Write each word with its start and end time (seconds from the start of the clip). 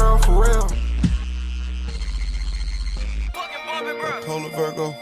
around 0.00 0.24
for 0.24 0.42
real. 0.42 0.66
Polar 4.22 4.50
Virgo. 4.50 4.94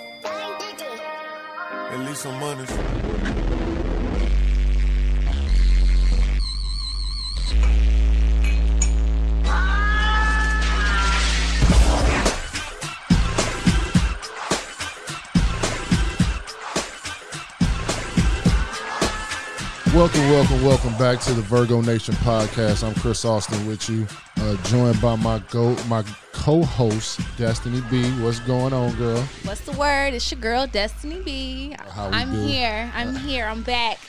At 1.91 1.98
least 2.01 2.23
some 2.23 2.39
money. 2.41 2.64
Welcome, 19.95 20.30
welcome, 20.30 20.65
welcome 20.65 20.96
back 20.96 21.19
to 21.23 21.33
the 21.33 21.43
Virgo 21.43 21.80
Nation 21.80 22.14
podcast. 22.17 22.86
I'm 22.86 22.94
Chris 23.00 23.25
Austin 23.25 23.67
with 23.67 23.89
you, 23.90 24.07
uh, 24.48 24.57
joined 24.64 25.00
by 25.00 25.14
my 25.16 25.38
go 25.50 25.76
my 25.88 26.02
co-host 26.32 27.20
Destiny 27.36 27.82
B. 27.90 28.11
What's 28.22 28.38
going 28.40 28.72
on, 28.72 28.94
girl? 28.96 29.21
What's 29.44 29.61
the 29.62 29.72
word? 29.72 30.14
It's 30.14 30.30
your 30.30 30.40
girl, 30.40 30.66
Destiny 30.66 31.21
B. 31.21 31.76
How 31.90 32.08
we 32.08 32.14
I'm 32.14 32.33
do? 32.33 32.41
here. 32.47 32.91
I'm 32.94 33.14
here. 33.16 33.47
I'm 33.47 33.62
back. 33.62 33.98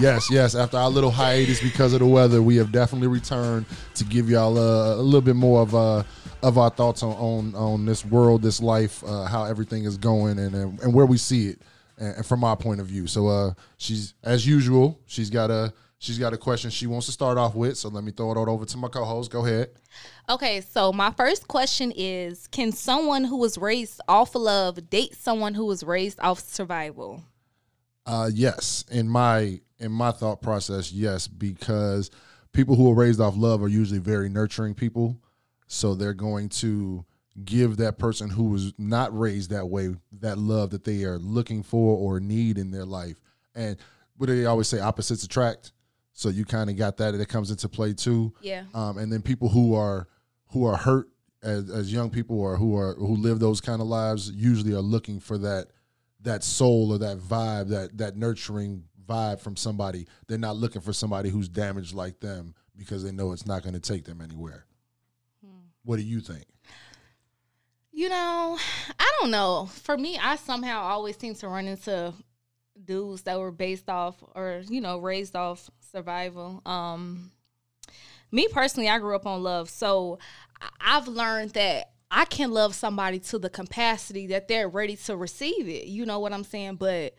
Yes, 0.00 0.28
yes. 0.30 0.54
After 0.54 0.76
our 0.76 0.88
little 0.88 1.10
hiatus 1.10 1.60
because 1.62 1.92
of 1.92 2.00
the 2.00 2.06
weather, 2.06 2.42
we 2.42 2.56
have 2.56 2.72
definitely 2.72 3.06
returned 3.06 3.66
to 3.94 4.04
give 4.04 4.28
y'all 4.30 4.58
uh, 4.58 4.94
a 4.94 5.02
little 5.02 5.20
bit 5.20 5.36
more 5.36 5.62
of 5.62 5.74
uh, 5.74 6.02
of 6.42 6.58
our 6.58 6.70
thoughts 6.70 7.02
on 7.02 7.12
on, 7.12 7.54
on 7.54 7.84
this 7.84 8.04
world, 8.04 8.42
this 8.42 8.60
life, 8.60 9.04
uh, 9.04 9.24
how 9.24 9.44
everything 9.44 9.84
is 9.84 9.96
going, 9.96 10.38
and 10.38 10.54
and, 10.54 10.80
and 10.80 10.94
where 10.94 11.06
we 11.06 11.16
see 11.16 11.48
it, 11.48 11.60
and, 11.98 12.16
and 12.16 12.26
from 12.26 12.42
our 12.44 12.56
point 12.56 12.80
of 12.80 12.86
view. 12.86 13.06
So, 13.06 13.28
uh, 13.28 13.54
she's 13.76 14.14
as 14.22 14.46
usual. 14.46 14.98
She's 15.06 15.30
got 15.30 15.50
a 15.50 15.72
she's 16.04 16.18
got 16.18 16.34
a 16.34 16.36
question 16.36 16.70
she 16.70 16.86
wants 16.86 17.06
to 17.06 17.12
start 17.12 17.38
off 17.38 17.54
with. 17.54 17.78
So 17.78 17.88
let 17.88 18.04
me 18.04 18.12
throw 18.12 18.32
it 18.32 18.36
all 18.36 18.50
over 18.50 18.64
to 18.64 18.76
my 18.76 18.88
co-host. 18.88 19.30
Go 19.30 19.44
ahead. 19.44 19.70
Okay, 20.28 20.60
so 20.60 20.92
my 20.92 21.10
first 21.10 21.48
question 21.48 21.92
is 21.96 22.46
Can 22.48 22.72
someone 22.72 23.24
who 23.24 23.38
was 23.38 23.56
raised 23.56 24.00
off 24.06 24.34
of 24.34 24.42
love 24.42 24.90
date 24.90 25.14
someone 25.16 25.54
who 25.54 25.64
was 25.64 25.82
raised 25.82 26.20
off 26.20 26.40
survival? 26.40 27.22
Uh, 28.06 28.30
yes, 28.32 28.84
in 28.90 29.08
my 29.08 29.60
in 29.78 29.90
my 29.90 30.10
thought 30.10 30.42
process, 30.42 30.92
yes, 30.92 31.26
because 31.26 32.10
people 32.52 32.76
who 32.76 32.90
are 32.90 32.94
raised 32.94 33.20
off 33.20 33.36
love 33.36 33.62
are 33.62 33.68
usually 33.68 33.98
very 33.98 34.28
nurturing 34.28 34.74
people, 34.74 35.18
so 35.66 35.94
they're 35.94 36.12
going 36.12 36.48
to 36.48 37.04
give 37.44 37.78
that 37.78 37.98
person 37.98 38.30
who 38.30 38.44
was 38.44 38.72
not 38.78 39.18
raised 39.18 39.50
that 39.50 39.66
way 39.66 39.94
that 40.12 40.38
love 40.38 40.70
that 40.70 40.84
they 40.84 41.02
are 41.02 41.18
looking 41.18 41.62
for 41.62 41.96
or 41.96 42.20
need 42.20 42.58
in 42.58 42.70
their 42.70 42.84
life. 42.84 43.20
And 43.54 43.76
what 44.16 44.26
do 44.26 44.36
they 44.36 44.46
always 44.46 44.68
say? 44.68 44.78
Opposites 44.78 45.24
attract. 45.24 45.72
So 46.14 46.28
you 46.28 46.44
kind 46.44 46.70
of 46.70 46.76
got 46.76 46.96
that 46.98 47.10
that 47.10 47.28
comes 47.28 47.50
into 47.50 47.68
play 47.68 47.92
too. 47.92 48.32
Yeah. 48.40 48.64
Um, 48.72 48.98
and 48.98 49.12
then 49.12 49.20
people 49.20 49.48
who 49.48 49.74
are 49.74 50.08
who 50.48 50.64
are 50.64 50.76
hurt 50.76 51.08
as, 51.42 51.68
as 51.68 51.92
young 51.92 52.08
people 52.08 52.40
or 52.40 52.56
who 52.56 52.76
are 52.76 52.94
who 52.94 53.16
live 53.16 53.40
those 53.40 53.60
kind 53.60 53.82
of 53.82 53.88
lives 53.88 54.30
usually 54.30 54.72
are 54.72 54.80
looking 54.80 55.20
for 55.20 55.36
that 55.38 55.66
that 56.20 56.42
soul 56.42 56.92
or 56.92 56.98
that 56.98 57.18
vibe 57.18 57.68
that 57.68 57.98
that 57.98 58.16
nurturing 58.16 58.84
vibe 59.06 59.40
from 59.40 59.56
somebody 59.56 60.06
they're 60.26 60.38
not 60.38 60.56
looking 60.56 60.80
for 60.80 60.92
somebody 60.92 61.28
who's 61.28 61.48
damaged 61.48 61.92
like 61.92 62.20
them 62.20 62.54
because 62.76 63.04
they 63.04 63.12
know 63.12 63.32
it's 63.32 63.46
not 63.46 63.62
going 63.62 63.74
to 63.74 63.80
take 63.80 64.04
them 64.04 64.22
anywhere 64.22 64.64
what 65.84 65.96
do 65.96 66.02
you 66.02 66.20
think 66.20 66.44
You 67.92 68.08
know, 68.08 68.58
I 68.98 69.12
don't 69.20 69.30
know. 69.30 69.68
For 69.72 69.96
me, 69.98 70.18
I 70.18 70.36
somehow 70.36 70.80
always 70.80 71.16
seem 71.18 71.34
to 71.36 71.48
run 71.48 71.68
into 71.68 72.12
dudes 72.82 73.22
that 73.22 73.38
were 73.38 73.52
based 73.52 73.88
off 73.88 74.16
or, 74.34 74.62
you 74.68 74.80
know, 74.80 74.98
raised 74.98 75.36
off 75.36 75.70
survival. 75.94 76.60
Um 76.66 77.30
me 78.32 78.48
personally, 78.48 78.88
I 78.88 78.98
grew 78.98 79.14
up 79.14 79.26
on 79.26 79.42
love. 79.42 79.70
So 79.70 80.18
I've 80.80 81.06
learned 81.06 81.50
that 81.50 81.90
I 82.10 82.24
can 82.24 82.50
love 82.50 82.74
somebody 82.74 83.18
to 83.20 83.38
the 83.38 83.50
capacity 83.50 84.28
that 84.28 84.48
they're 84.48 84.68
ready 84.68 84.96
to 84.96 85.16
receive 85.16 85.68
it. 85.68 85.86
You 85.86 86.04
know 86.04 86.18
what 86.18 86.32
I'm 86.32 86.44
saying? 86.44 86.76
But 86.76 87.14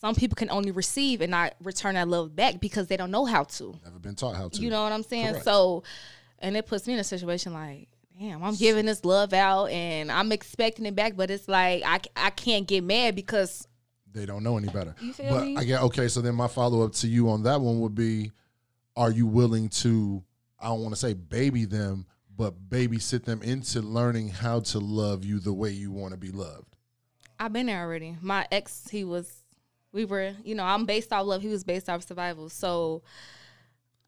some 0.00 0.14
people 0.14 0.36
can 0.36 0.50
only 0.50 0.70
receive 0.70 1.20
and 1.20 1.30
not 1.30 1.54
return 1.62 1.94
that 1.94 2.08
love 2.08 2.34
back 2.36 2.60
because 2.60 2.88
they 2.88 2.96
don't 2.96 3.10
know 3.10 3.24
how 3.24 3.44
to. 3.44 3.74
never 3.84 3.98
been 3.98 4.14
taught 4.14 4.36
how 4.36 4.48
to 4.48 4.60
You 4.60 4.70
know 4.70 4.82
what 4.82 4.92
I'm 4.92 5.02
saying? 5.02 5.30
Correct. 5.30 5.44
So, 5.44 5.82
and 6.38 6.56
it 6.56 6.66
puts 6.66 6.86
me 6.86 6.94
in 6.94 7.00
a 7.00 7.04
situation 7.04 7.52
like, 7.52 7.88
damn, 8.18 8.42
I'm 8.42 8.54
giving 8.54 8.86
this 8.86 9.04
love 9.04 9.32
out 9.32 9.66
and 9.66 10.10
I'm 10.10 10.32
expecting 10.32 10.86
it 10.86 10.94
back, 10.94 11.16
but 11.16 11.30
it's 11.30 11.48
like 11.48 11.82
I, 11.84 12.00
I 12.16 12.30
can't 12.30 12.66
get 12.66 12.84
mad 12.84 13.14
because 13.14 13.67
they 14.12 14.26
don't 14.26 14.42
know 14.42 14.56
any 14.56 14.68
better 14.68 14.94
You 15.00 15.12
feel 15.12 15.30
but 15.30 15.44
me? 15.44 15.56
i 15.56 15.64
get 15.64 15.82
okay 15.82 16.08
so 16.08 16.20
then 16.20 16.34
my 16.34 16.48
follow-up 16.48 16.92
to 16.94 17.08
you 17.08 17.28
on 17.30 17.42
that 17.44 17.60
one 17.60 17.80
would 17.80 17.94
be 17.94 18.30
are 18.96 19.10
you 19.10 19.26
willing 19.26 19.68
to 19.70 20.22
i 20.60 20.66
don't 20.66 20.80
want 20.80 20.94
to 20.94 21.00
say 21.00 21.12
baby 21.14 21.64
them 21.64 22.06
but 22.36 22.68
babysit 22.70 23.24
them 23.24 23.42
into 23.42 23.80
learning 23.82 24.28
how 24.28 24.60
to 24.60 24.78
love 24.78 25.24
you 25.24 25.38
the 25.40 25.52
way 25.52 25.70
you 25.70 25.90
want 25.90 26.12
to 26.12 26.18
be 26.18 26.30
loved 26.30 26.64
I've 27.40 27.52
been 27.52 27.66
there 27.66 27.80
already. 27.82 28.16
My 28.20 28.48
ex, 28.50 28.88
he 28.90 29.04
was, 29.04 29.44
we 29.92 30.04
were, 30.04 30.32
you 30.42 30.56
know, 30.56 30.64
I'm 30.64 30.86
based 30.86 31.12
off 31.12 31.24
love. 31.24 31.40
He 31.40 31.46
was 31.46 31.62
based 31.62 31.88
off 31.88 32.02
survival. 32.02 32.48
So, 32.48 33.02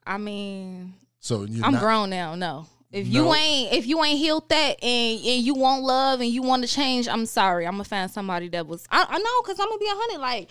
I 0.04 0.18
mean, 0.18 0.94
so 1.20 1.44
you're 1.44 1.64
I'm 1.64 1.74
not, 1.74 1.80
grown 1.80 2.10
now. 2.10 2.34
No. 2.34 2.66
If 2.92 3.06
No. 3.06 3.22
you 3.22 3.34
ain't 3.34 3.72
if 3.72 3.86
you 3.86 4.02
ain't 4.02 4.18
healed 4.18 4.48
that 4.48 4.82
and 4.82 5.18
and 5.18 5.42
you 5.42 5.54
want 5.54 5.82
love 5.82 6.20
and 6.20 6.30
you 6.30 6.42
want 6.42 6.62
to 6.62 6.68
change, 6.68 7.08
I'm 7.08 7.26
sorry. 7.26 7.66
I'm 7.66 7.74
gonna 7.74 7.84
find 7.84 8.10
somebody 8.10 8.48
that 8.48 8.66
was 8.66 8.84
I, 8.90 9.06
I 9.08 9.18
know 9.18 9.42
because 9.42 9.60
I'm 9.60 9.68
gonna 9.68 9.78
be 9.78 9.86
a 9.86 9.94
hundred. 9.94 10.20
Like 10.20 10.50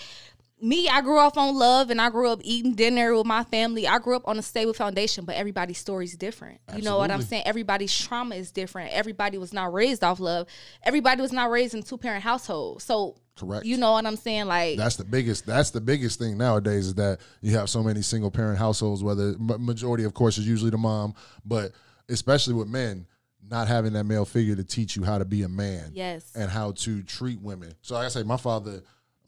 me, 0.61 0.89
I 0.89 1.01
grew 1.01 1.19
up 1.19 1.37
on 1.37 1.55
love 1.55 1.89
and 1.89 2.01
I 2.01 2.09
grew 2.09 2.29
up 2.29 2.41
eating 2.43 2.75
dinner 2.75 3.15
with 3.15 3.25
my 3.25 3.43
family. 3.45 3.87
I 3.87 3.97
grew 3.99 4.15
up 4.15 4.27
on 4.27 4.37
a 4.37 4.41
stable 4.41 4.73
foundation, 4.73 5.25
but 5.25 5.35
everybody's 5.35 5.77
story 5.77 6.05
is 6.05 6.15
different. 6.17 6.59
You 6.75 6.81
know 6.81 6.97
what 6.97 7.11
I'm 7.11 7.21
saying? 7.21 7.43
Everybody's 7.45 7.97
trauma 7.97 8.35
is 8.35 8.51
different. 8.51 8.91
Everybody 8.91 9.37
was 9.37 9.53
not 9.53 9.73
raised 9.73 10.03
off 10.03 10.19
love. 10.19 10.47
Everybody 10.83 11.21
was 11.21 11.31
not 11.31 11.49
raised 11.49 11.75
in 11.75 11.83
two 11.83 11.97
parent 11.97 12.23
household. 12.23 12.81
So 12.81 13.15
Correct. 13.37 13.65
You 13.65 13.77
know 13.77 13.93
what 13.93 14.05
I'm 14.05 14.17
saying? 14.17 14.47
Like 14.47 14.77
That's 14.77 14.97
the 14.97 15.05
biggest. 15.05 15.45
That's 15.45 15.71
the 15.71 15.79
biggest 15.81 16.19
thing 16.19 16.37
nowadays 16.37 16.87
is 16.87 16.95
that 16.95 17.19
you 17.41 17.55
have 17.57 17.69
so 17.69 17.81
many 17.81 18.01
single 18.01 18.31
parent 18.31 18.59
households. 18.59 19.01
Whether 19.01 19.35
majority, 19.39 20.03
of 20.03 20.13
course, 20.13 20.37
is 20.37 20.45
usually 20.47 20.71
the 20.71 20.77
mom, 20.77 21.15
but 21.45 21.71
especially 22.09 22.53
with 22.55 22.67
men, 22.67 23.05
not 23.49 23.67
having 23.67 23.93
that 23.93 24.03
male 24.03 24.25
figure 24.25 24.55
to 24.55 24.63
teach 24.63 24.95
you 24.95 25.03
how 25.03 25.17
to 25.17 25.25
be 25.25 25.43
a 25.43 25.49
man. 25.49 25.91
Yes. 25.93 26.31
And 26.35 26.49
how 26.49 26.71
to 26.73 27.03
treat 27.03 27.41
women. 27.41 27.73
So 27.81 27.95
like 27.95 28.05
I 28.05 28.09
say, 28.09 28.23
my 28.23 28.37
father, 28.37 28.81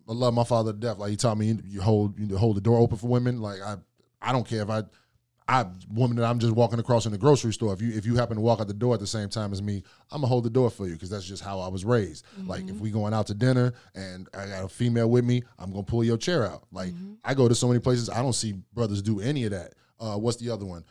I 0.07 0.13
love 0.13 0.33
my 0.33 0.43
father 0.43 0.73
to 0.73 0.77
death. 0.77 0.97
Like 0.97 1.11
he 1.11 1.15
taught 1.15 1.37
me, 1.37 1.57
you 1.65 1.81
hold 1.81 2.19
you 2.19 2.37
hold 2.37 2.57
the 2.57 2.61
door 2.61 2.79
open 2.79 2.97
for 2.97 3.07
women. 3.07 3.41
Like 3.41 3.61
I, 3.61 3.75
I 4.21 4.31
don't 4.31 4.47
care 4.47 4.61
if 4.61 4.69
I. 4.69 4.83
I 5.47 5.65
woman 5.91 6.15
that 6.15 6.25
I'm 6.25 6.39
just 6.39 6.53
walking 6.53 6.79
across 6.79 7.05
in 7.05 7.11
the 7.11 7.17
grocery 7.17 7.51
store. 7.51 7.73
If 7.73 7.81
you 7.81 7.91
if 7.91 8.05
you 8.05 8.15
happen 8.15 8.35
to 8.37 8.41
walk 8.41 8.61
out 8.61 8.67
the 8.67 8.73
door 8.73 8.93
at 8.93 9.01
the 9.01 9.07
same 9.07 9.27
time 9.27 9.51
as 9.51 9.61
me, 9.61 9.83
I'm 10.09 10.19
gonna 10.21 10.27
hold 10.27 10.45
the 10.45 10.49
door 10.49 10.69
for 10.69 10.87
you 10.87 10.93
because 10.93 11.09
that's 11.09 11.25
just 11.25 11.43
how 11.43 11.59
I 11.59 11.67
was 11.67 11.83
raised. 11.83 12.25
Like 12.45 12.69
if 12.69 12.77
we 12.77 12.89
going 12.89 13.13
out 13.13 13.27
to 13.27 13.33
dinner 13.33 13.73
and 13.93 14.29
I 14.33 14.45
got 14.45 14.63
a 14.63 14.69
female 14.69 15.09
with 15.09 15.25
me, 15.25 15.43
I'm 15.59 15.71
gonna 15.71 15.83
pull 15.83 16.05
your 16.05 16.15
chair 16.15 16.45
out. 16.45 16.67
Like 16.71 16.93
I 17.25 17.33
go 17.33 17.49
to 17.49 17.55
so 17.55 17.67
many 17.67 17.81
places, 17.81 18.09
I 18.09 18.21
don't 18.21 18.31
see 18.31 18.53
brothers 18.73 19.01
do 19.01 19.19
any 19.19 19.43
of 19.43 19.51
that. 19.51 19.73
Uh, 19.99 20.15
what's 20.15 20.37
the 20.37 20.49
other 20.51 20.65
one? 20.65 20.85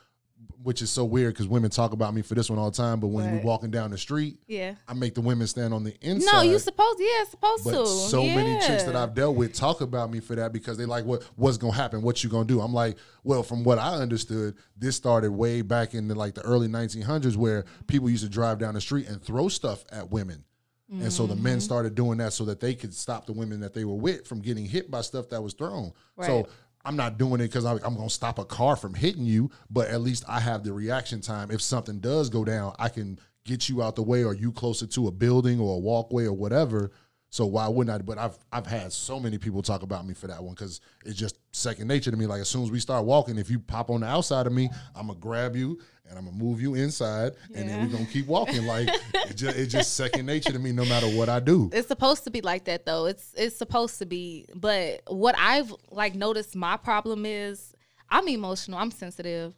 Which 0.63 0.83
is 0.83 0.91
so 0.91 1.07
weird 1.07 1.33
because 1.33 1.49
women 1.49 1.71
talk 1.71 1.93
about 1.93 2.13
me 2.13 2.21
for 2.21 2.35
this 2.35 2.51
one 2.51 2.59
all 2.59 2.71
the 2.71 2.77
time, 2.77 3.01
but 3.01 3.07
when 3.07 3.33
we're 3.33 3.43
walking 3.43 3.71
down 3.71 3.91
the 3.91 3.97
street, 3.97 4.39
yeah. 4.47 4.75
I 4.87 4.93
make 4.93 5.15
the 5.15 5.23
women 5.23 5.47
stand 5.47 5.73
on 5.73 5.85
the 5.85 5.95
inside. 6.03 6.33
No, 6.33 6.43
you 6.43 6.59
supposed 6.59 7.01
yeah, 7.01 7.25
supposed 7.25 7.65
But 7.65 7.71
to. 7.73 7.87
so 7.87 8.23
many 8.25 8.61
chicks 8.67 8.83
that 8.83 8.95
I've 8.95 9.15
dealt 9.15 9.37
with 9.37 9.55
talk 9.55 9.81
about 9.81 10.11
me 10.11 10.21
for 10.21 10.35
that 10.35 10.53
because 10.53 10.77
they 10.77 10.85
like 10.85 11.07
what 11.07 11.23
what's 11.37 11.57
gonna 11.57 11.73
happen, 11.73 12.03
what 12.03 12.23
you 12.23 12.29
gonna 12.29 12.45
do. 12.45 12.61
I'm 12.61 12.75
like, 12.75 12.99
well, 13.25 13.43
from 13.43 13.65
what 13.65 13.79
I 13.79 13.95
understood, 13.95 14.57
this 14.77 14.97
started 14.97 15.31
way 15.31 15.63
back 15.63 15.95
in 15.95 16.09
the, 16.09 16.15
like 16.15 16.35
the 16.35 16.43
early 16.43 16.69
1900s 16.69 17.37
where 17.37 17.65
people 17.87 18.11
used 18.11 18.25
to 18.25 18.31
drive 18.31 18.59
down 18.59 18.75
the 18.75 18.83
street 18.83 19.09
and 19.09 19.23
throw 19.23 19.49
stuff 19.49 19.85
at 19.91 20.11
women. 20.11 20.45
And 20.93 21.13
so 21.13 21.27
the 21.27 21.37
men 21.37 21.59
mm. 21.59 21.63
started 21.63 21.95
doing 21.95 22.19
that 22.19 22.33
so 22.33 22.45
that 22.47 22.59
they 22.59 22.75
could 22.75 22.93
stop 22.93 23.27
the 23.27 23.33
women 23.33 23.61
that 23.61 23.75
they 23.75 23.85
were 23.85 23.95
with 23.95 24.27
from 24.27 24.41
getting 24.41 24.65
hit 24.65 24.91
by 24.91 25.03
stuff 25.03 25.29
that 25.29 25.41
was 25.41 25.55
thrown. 25.55 25.93
So 26.21 26.37
Right. 26.37 26.47
I'm 26.85 26.97
not 26.97 27.19
doing 27.19 27.41
it 27.41 27.49
because 27.49 27.65
I'm 27.65 27.79
going 27.79 28.09
to 28.09 28.15
stop 28.15 28.39
a 28.39 28.45
car 28.45 28.75
from 28.75 28.95
hitting 28.95 29.25
you, 29.25 29.51
but 29.69 29.89
at 29.89 30.01
least 30.01 30.25
I 30.29 30.41
have 30.41 30.65
the 30.65 30.73
reaction 30.73 31.21
time. 31.21 31.51
If 31.51 31.61
something 31.61 32.01
does 32.01 32.31
go 32.31 32.45
down, 32.45 32.75
I 32.79 32.89
can 32.89 33.19
get 33.45 33.69
you 33.69 33.83
out 33.83 33.97
the 33.97 34.03
way 34.03 34.25
or 34.25 34.35
you 34.35 34.53
closer 34.53 34.87
to 34.87 35.07
a 35.07 35.11
building 35.11 35.61
or 35.61 35.77
a 35.77 35.79
walkway 35.79 36.25
or 36.25 36.33
whatever. 36.33 36.91
So 37.31 37.47
why 37.47 37.69
wouldn't 37.69 37.95
I? 37.95 38.03
But 38.03 38.19
I've 38.19 38.37
I've 38.53 38.67
had 38.67 38.93
so 38.93 39.21
many 39.21 39.39
people 39.39 39.63
talk 39.63 39.83
about 39.83 40.05
me 40.07 40.15
for 40.15 40.27
that 40.27 40.43
one 40.43 40.55
because 40.55 40.81
it's 41.05 41.19
just 41.19 41.39
second 41.53 41.87
nature 41.87 42.11
to 42.11 42.17
me. 42.17 42.27
Like 42.27 42.41
as 42.41 42.49
soon 42.49 42.65
as 42.65 42.73
we 42.73 42.81
start 42.81 43.05
walking, 43.05 43.39
if 43.39 43.49
you 43.49 43.61
pop 43.61 43.89
on 43.89 44.01
the 44.01 44.09
outside 44.09 44.49
of 44.49 44.53
me, 44.53 44.69
I'm 44.97 45.07
gonna 45.07 45.19
grab 45.19 45.55
you 45.55 45.81
and 46.09 46.19
I'm 46.19 46.25
gonna 46.25 46.37
move 46.37 46.61
you 46.61 46.75
inside, 46.75 47.33
and 47.55 47.69
then 47.69 47.87
we're 47.87 47.93
gonna 47.93 48.11
keep 48.11 48.27
walking. 48.27 48.67
Like 48.67 48.89
it 49.15 49.37
just 49.37 49.57
it's 49.57 49.73
just 49.73 49.95
second 49.95 50.27
nature 50.27 50.53
to 50.53 50.59
me, 50.59 50.73
no 50.73 50.85
matter 50.85 51.07
what 51.07 51.29
I 51.29 51.39
do. 51.39 51.71
It's 51.73 51.87
supposed 51.87 52.25
to 52.25 52.31
be 52.31 52.41
like 52.41 52.65
that 52.65 52.85
though. 52.85 53.07
It's 53.07 53.33
it's 53.37 53.57
supposed 53.57 53.99
to 54.01 54.07
be. 54.07 54.47
But 54.57 55.03
what 55.07 55.37
I've 55.39 55.73
like 55.93 56.17
noticed 56.17 56.57
my 56.57 56.77
problem 56.77 57.25
is 57.25 57.75
I'm 58.09 58.27
emotional. 58.27 58.81
I'm 58.81 58.91
sensitive. 58.91 59.55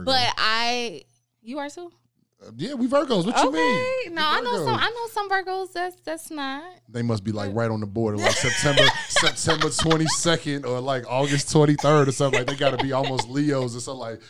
But 0.00 0.34
I 0.36 1.02
you 1.42 1.60
are 1.60 1.70
too? 1.70 1.92
Yeah, 2.56 2.74
we 2.74 2.86
Virgos. 2.86 3.26
What 3.26 3.36
you 3.42 3.48
Okay. 3.48 3.58
mean? 4.06 4.14
No, 4.14 4.22
I 4.24 4.40
know 4.40 4.56
some. 4.64 4.78
I 4.78 4.88
know 4.90 5.06
some 5.12 5.30
Virgos. 5.30 5.72
That's 5.72 5.96
that's 6.02 6.30
not. 6.30 6.62
They 6.88 7.02
must 7.02 7.24
be 7.24 7.32
like 7.32 7.54
right 7.54 7.70
on 7.70 7.80
the 7.80 7.86
border, 7.86 8.18
like 8.18 8.32
September 8.36 8.82
September 9.08 9.70
twenty 9.70 10.06
second 10.06 10.64
or 10.64 10.80
like 10.80 11.04
August 11.10 11.50
twenty 11.50 11.74
third 11.74 12.08
or 12.08 12.12
something. 12.12 12.40
Like 12.40 12.46
they 12.48 12.56
got 12.56 12.76
to 12.78 12.82
be 12.84 12.92
almost 12.92 13.28
Leos 13.28 13.74
or 13.76 13.80
something. 13.80 14.00
Like 14.00 14.20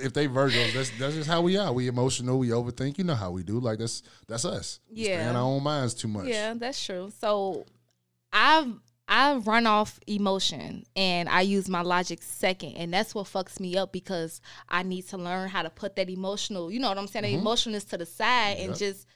if 0.00 0.12
they 0.12 0.28
Virgos, 0.28 0.72
that's 0.74 0.90
that's 0.98 1.14
just 1.14 1.28
how 1.28 1.40
we 1.42 1.56
are. 1.56 1.72
We 1.72 1.88
emotional. 1.88 2.38
We 2.38 2.48
overthink. 2.48 2.98
You 2.98 3.04
know 3.04 3.14
how 3.14 3.30
we 3.30 3.42
do. 3.42 3.58
Like 3.58 3.78
that's 3.78 4.02
that's 4.28 4.44
us. 4.44 4.80
Yeah. 4.90 5.30
in 5.30 5.36
our 5.36 5.42
own 5.42 5.62
minds 5.62 5.94
too 5.94 6.08
much. 6.08 6.26
Yeah, 6.26 6.54
that's 6.54 6.84
true. 6.84 7.10
So 7.20 7.64
I've 8.32 8.72
I 9.12 9.34
run 9.34 9.66
off 9.66 10.00
emotion 10.06 10.84
and 10.96 11.28
I 11.28 11.42
use 11.42 11.68
my 11.68 11.82
logic 11.82 12.22
second. 12.22 12.76
And 12.76 12.94
that's 12.94 13.14
what 13.14 13.26
fucks 13.26 13.60
me 13.60 13.76
up 13.76 13.92
because 13.92 14.40
I 14.70 14.82
need 14.84 15.06
to 15.08 15.18
learn 15.18 15.50
how 15.50 15.60
to 15.62 15.68
put 15.68 15.96
that 15.96 16.08
emotional, 16.08 16.72
you 16.72 16.80
know 16.80 16.88
what 16.88 16.96
I'm 16.96 17.06
saying, 17.06 17.26
mm-hmm. 17.26 17.46
emotionalness 17.46 17.86
to 17.90 17.98
the 17.98 18.06
side 18.06 18.56
and 18.56 18.70
Yep. 18.70 18.78
just 18.78 19.06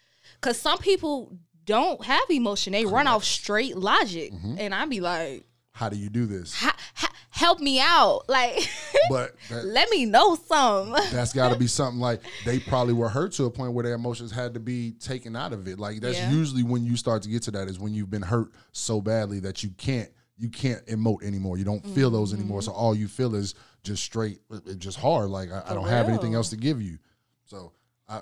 cause 0.42 0.58
some 0.58 0.76
people 0.78 1.38
don't 1.64 2.04
have 2.04 2.28
emotion. 2.28 2.74
They 2.74 2.84
run 2.84 3.06
off 3.06 3.24
straight 3.24 3.74
logic. 3.74 4.34
Mm-hmm. 4.34 4.56
And 4.58 4.74
I 4.74 4.84
be 4.84 5.00
like, 5.00 5.46
How 5.72 5.88
do 5.88 5.96
you 5.96 6.10
do 6.10 6.26
this? 6.26 6.54
ha- 6.54 6.76
ha- 6.94 7.12
help 7.36 7.60
me 7.60 7.80
out. 7.80 8.22
Like 8.36 8.68
But 9.08 9.36
that, 9.50 9.64
let 9.66 9.88
me 9.90 10.04
know 10.04 10.34
some. 10.34 10.90
that's 11.12 11.32
got 11.32 11.52
to 11.52 11.58
be 11.58 11.66
something 11.66 12.00
like 12.00 12.20
they 12.44 12.58
probably 12.58 12.92
were 12.92 13.08
hurt 13.08 13.32
to 13.32 13.44
a 13.44 13.50
point 13.50 13.72
where 13.72 13.84
their 13.84 13.94
emotions 13.94 14.32
had 14.32 14.54
to 14.54 14.60
be 14.60 14.92
taken 14.92 15.36
out 15.36 15.52
of 15.52 15.68
it. 15.68 15.78
Like 15.78 16.00
that's 16.00 16.18
Yeah. 16.18 16.30
usually 16.30 16.62
when 16.62 16.84
you 16.84 16.96
start 16.96 17.22
to 17.22 17.28
get 17.28 17.42
to 17.44 17.50
that 17.52 17.68
is 17.68 17.78
when 17.78 17.94
you've 17.94 18.10
been 18.10 18.22
hurt 18.22 18.52
so 18.72 19.00
badly 19.00 19.40
that 19.40 19.62
you 19.62 19.70
can't 19.76 20.10
you 20.38 20.48
can't 20.48 20.84
emote 20.86 21.22
anymore. 21.22 21.56
You 21.56 21.64
don't 21.64 21.86
feel 21.86 22.10
those 22.10 22.34
anymore. 22.34 22.62
So 22.62 22.72
mm-hmm. 22.72 22.80
all 22.80 22.94
you 22.94 23.08
feel 23.08 23.34
is 23.34 23.54
just 23.82 24.02
straight, 24.02 24.40
uh, 24.50 24.56
uh, 24.56 24.74
just 24.74 24.98
hard. 24.98 25.30
Like 25.30 25.50
I, 25.50 25.62
I 25.68 25.74
don't 25.74 25.88
have 25.88 26.08
anything 26.08 26.34
else 26.34 26.50
to 26.50 26.56
give 26.56 26.82
you. 26.82 26.98
So 27.44 27.72
I 28.08 28.20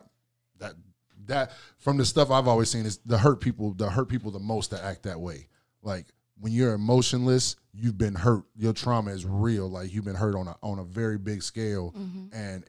that 0.58 0.75
that 1.26 1.52
from 1.78 1.96
the 1.96 2.05
stuff 2.05 2.31
I've 2.31 2.49
always 2.49 2.70
seen 2.70 2.87
is 2.87 2.99
the 2.99 3.19
hurt 3.19 3.40
people 3.40 3.75
the 3.75 3.90
hurt 3.90 4.08
people 4.08 4.31
the 4.31 4.38
most 4.38 4.70
that 4.70 4.84
act 4.84 5.05
that 5.05 5.20
way. 5.20 5.49
Like 5.82 6.06
when 6.38 6.52
you're 6.52 6.75
emotionless, 6.75 7.56
you've 7.72 7.98
been 7.98 8.14
hurt. 8.14 8.44
Your 8.56 8.72
trauma 8.72 9.10
is 9.10 9.25
real. 9.25 9.69
Like 9.69 9.92
you've 9.92 10.04
been 10.04 10.14
hurt 10.14 10.34
on 10.34 10.48
a 10.48 10.56
on 10.62 10.78
a 10.78 10.84
very 10.84 11.19
big 11.19 11.42
scale, 11.42 11.92
mm-hmm. 11.96 12.34
and 12.34 12.64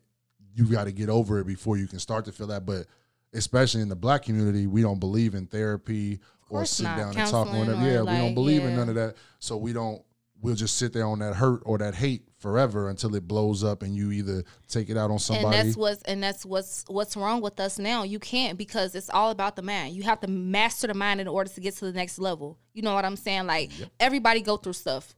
you've 0.54 0.72
got 0.72 0.86
to 0.86 0.92
get 0.92 1.10
over 1.10 1.40
it 1.40 1.48
before 1.48 1.78
you 1.78 1.88
can 1.88 2.00
start 2.00 2.26
to 2.26 2.32
feel 2.32 2.48
that. 2.48 2.66
But 2.66 2.88
especially 3.34 3.82
in 3.82 3.90
the 3.90 3.96
black 3.96 4.24
community, 4.24 4.68
we 4.68 4.82
don't 4.82 5.00
believe 5.00 5.36
in 5.36 5.48
therapy 5.48 6.20
or 6.50 6.66
sit 6.66 6.84
not. 6.84 6.98
down 6.98 7.08
and 7.10 7.30
talk 7.30 7.48
Counseling 7.48 7.70
or, 7.70 7.74
Yeah, 7.74 8.02
we 8.02 8.06
don't 8.06 8.26
like, 8.28 8.36
believe 8.36 8.64
in 8.64 8.76
none 8.76 8.90
of 8.90 8.96
that. 8.96 9.16
So 9.40 9.58
we 9.58 9.74
don't. 9.74 10.02
We'll 10.42 10.56
just 10.56 10.78
sit 10.78 10.94
there 10.94 11.06
on 11.06 11.20
that 11.20 11.36
hurt 11.36 11.62
or 11.66 11.78
that 11.80 11.96
hate 11.96 12.24
forever 12.46 12.90
until 12.90 13.16
it 13.16 13.28
blows 13.28 13.64
up, 13.64 13.82
and 13.82 13.96
you 13.96 14.12
either 14.12 14.44
take 14.68 14.92
it 14.92 14.98
out 14.98 15.10
on 15.10 15.18
somebody. 15.18 15.58
And 15.58 15.68
that's 15.68 15.76
what's 15.76 16.04
and 16.04 16.22
that's 16.22 16.46
what's 16.46 16.86
what's 16.86 17.18
wrong 17.18 17.42
with 17.42 17.60
us 17.60 17.80
now. 17.80 18.04
You 18.04 18.20
can't 18.20 18.56
because 18.56 18.94
it's 18.94 19.10
all 19.10 19.32
about 19.32 19.56
the 19.56 19.64
mind. 19.64 19.96
You 19.96 20.04
have 20.04 20.20
to 20.20 20.28
master 20.28 20.86
the 20.86 20.94
mind 20.94 21.20
in 21.20 21.28
order 21.28 21.50
to 21.50 21.60
get 21.60 21.76
to 21.78 21.86
the 21.86 21.92
next 21.92 22.20
level. 22.20 22.60
You 22.72 22.84
know 22.84 22.94
what 22.94 23.04
I'm 23.04 23.16
saying? 23.16 23.48
Like 23.48 23.72
everybody 24.00 24.42
go 24.42 24.58
through 24.58 24.74
stuff. 24.74 25.16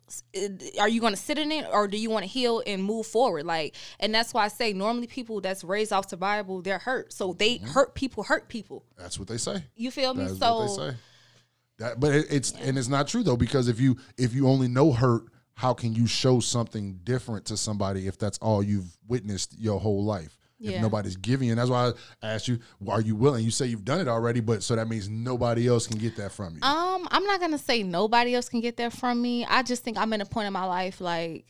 Are 0.80 0.88
you 0.88 1.02
going 1.02 1.12
to 1.12 1.20
sit 1.20 1.38
in 1.38 1.52
it 1.52 1.66
or 1.70 1.90
do 1.90 1.98
you 1.98 2.10
want 2.10 2.24
to 2.24 2.30
heal 2.30 2.64
and 2.66 2.82
move 2.82 3.06
forward? 3.06 3.46
Like, 3.46 3.76
and 4.00 4.16
that's 4.16 4.34
why 4.34 4.46
I 4.46 4.48
say 4.48 4.72
normally 4.72 5.08
people 5.08 5.42
that's 5.42 5.66
raised 5.66 5.92
off 5.92 6.10
survival 6.10 6.62
they're 6.62 6.80
hurt. 6.80 7.12
So 7.12 7.34
they 7.34 7.56
mm-hmm. 7.56 7.68
hurt 7.68 7.94
people, 7.94 8.24
hurt 8.24 8.48
people. 8.48 8.86
That's 8.98 9.20
what 9.20 9.28
they 9.28 9.38
say. 9.38 9.66
You 9.76 9.92
feel 9.92 10.14
me? 10.14 10.28
That's 10.28 10.40
so 10.40 10.56
what 10.56 10.78
they 10.78 10.92
say. 10.92 10.98
That, 11.80 12.00
but 12.00 12.16
it, 12.16 12.28
it's 12.30 12.54
and 12.54 12.78
it's 12.78 12.88
not 12.88 13.10
true 13.10 13.22
though 13.22 13.38
because 13.38 13.68
if 13.68 13.82
you 13.82 13.98
if 14.18 14.34
you 14.34 14.48
only 14.48 14.70
know 14.70 14.94
hurt, 14.94 15.24
how 15.58 15.74
can 15.74 15.92
you 15.92 16.06
show 16.06 16.40
something 16.40 17.00
different 17.04 17.46
to 17.46 17.58
somebody 17.58 18.06
if 18.06 18.20
that's 18.20 18.38
all 18.38 18.62
you've 18.62 18.96
witnessed 19.08 19.58
your 19.58 19.80
whole 19.80 20.04
life? 20.04 20.38
If 20.60 20.82
nobody's 20.82 21.16
giving 21.16 21.48
you, 21.48 21.54
and 21.54 21.60
that's 21.60 21.70
why 21.70 21.92
I 22.22 22.30
asked 22.30 22.48
you, 22.48 22.60
are 22.88 23.02
you 23.02 23.16
willing? 23.16 23.44
You 23.44 23.52
say 23.52 23.66
you've 23.66 23.86
done 23.86 24.00
it 24.00 24.08
already, 24.08 24.40
but 24.40 24.64
so 24.64 24.76
that 24.76 24.88
means 24.88 25.10
nobody 25.10 25.68
else 25.68 25.86
can 25.88 25.98
get 25.98 26.16
that 26.18 26.32
from 26.32 26.56
you. 26.56 26.62
Um, 26.62 27.08
I'm 27.12 27.24
not 27.26 27.40
gonna 27.40 27.58
say 27.58 27.84
nobody 27.84 28.36
else 28.36 28.50
can 28.50 28.62
get 28.62 28.78
that 28.78 28.94
from 28.94 29.22
me. 29.22 29.46
I 29.46 29.64
just 29.64 29.84
think 29.84 29.98
I'm 29.98 30.14
in 30.14 30.22
a 30.22 30.26
point 30.26 30.48
in 30.48 30.54
my 30.54 30.66
life 30.66 31.02
like 31.02 31.46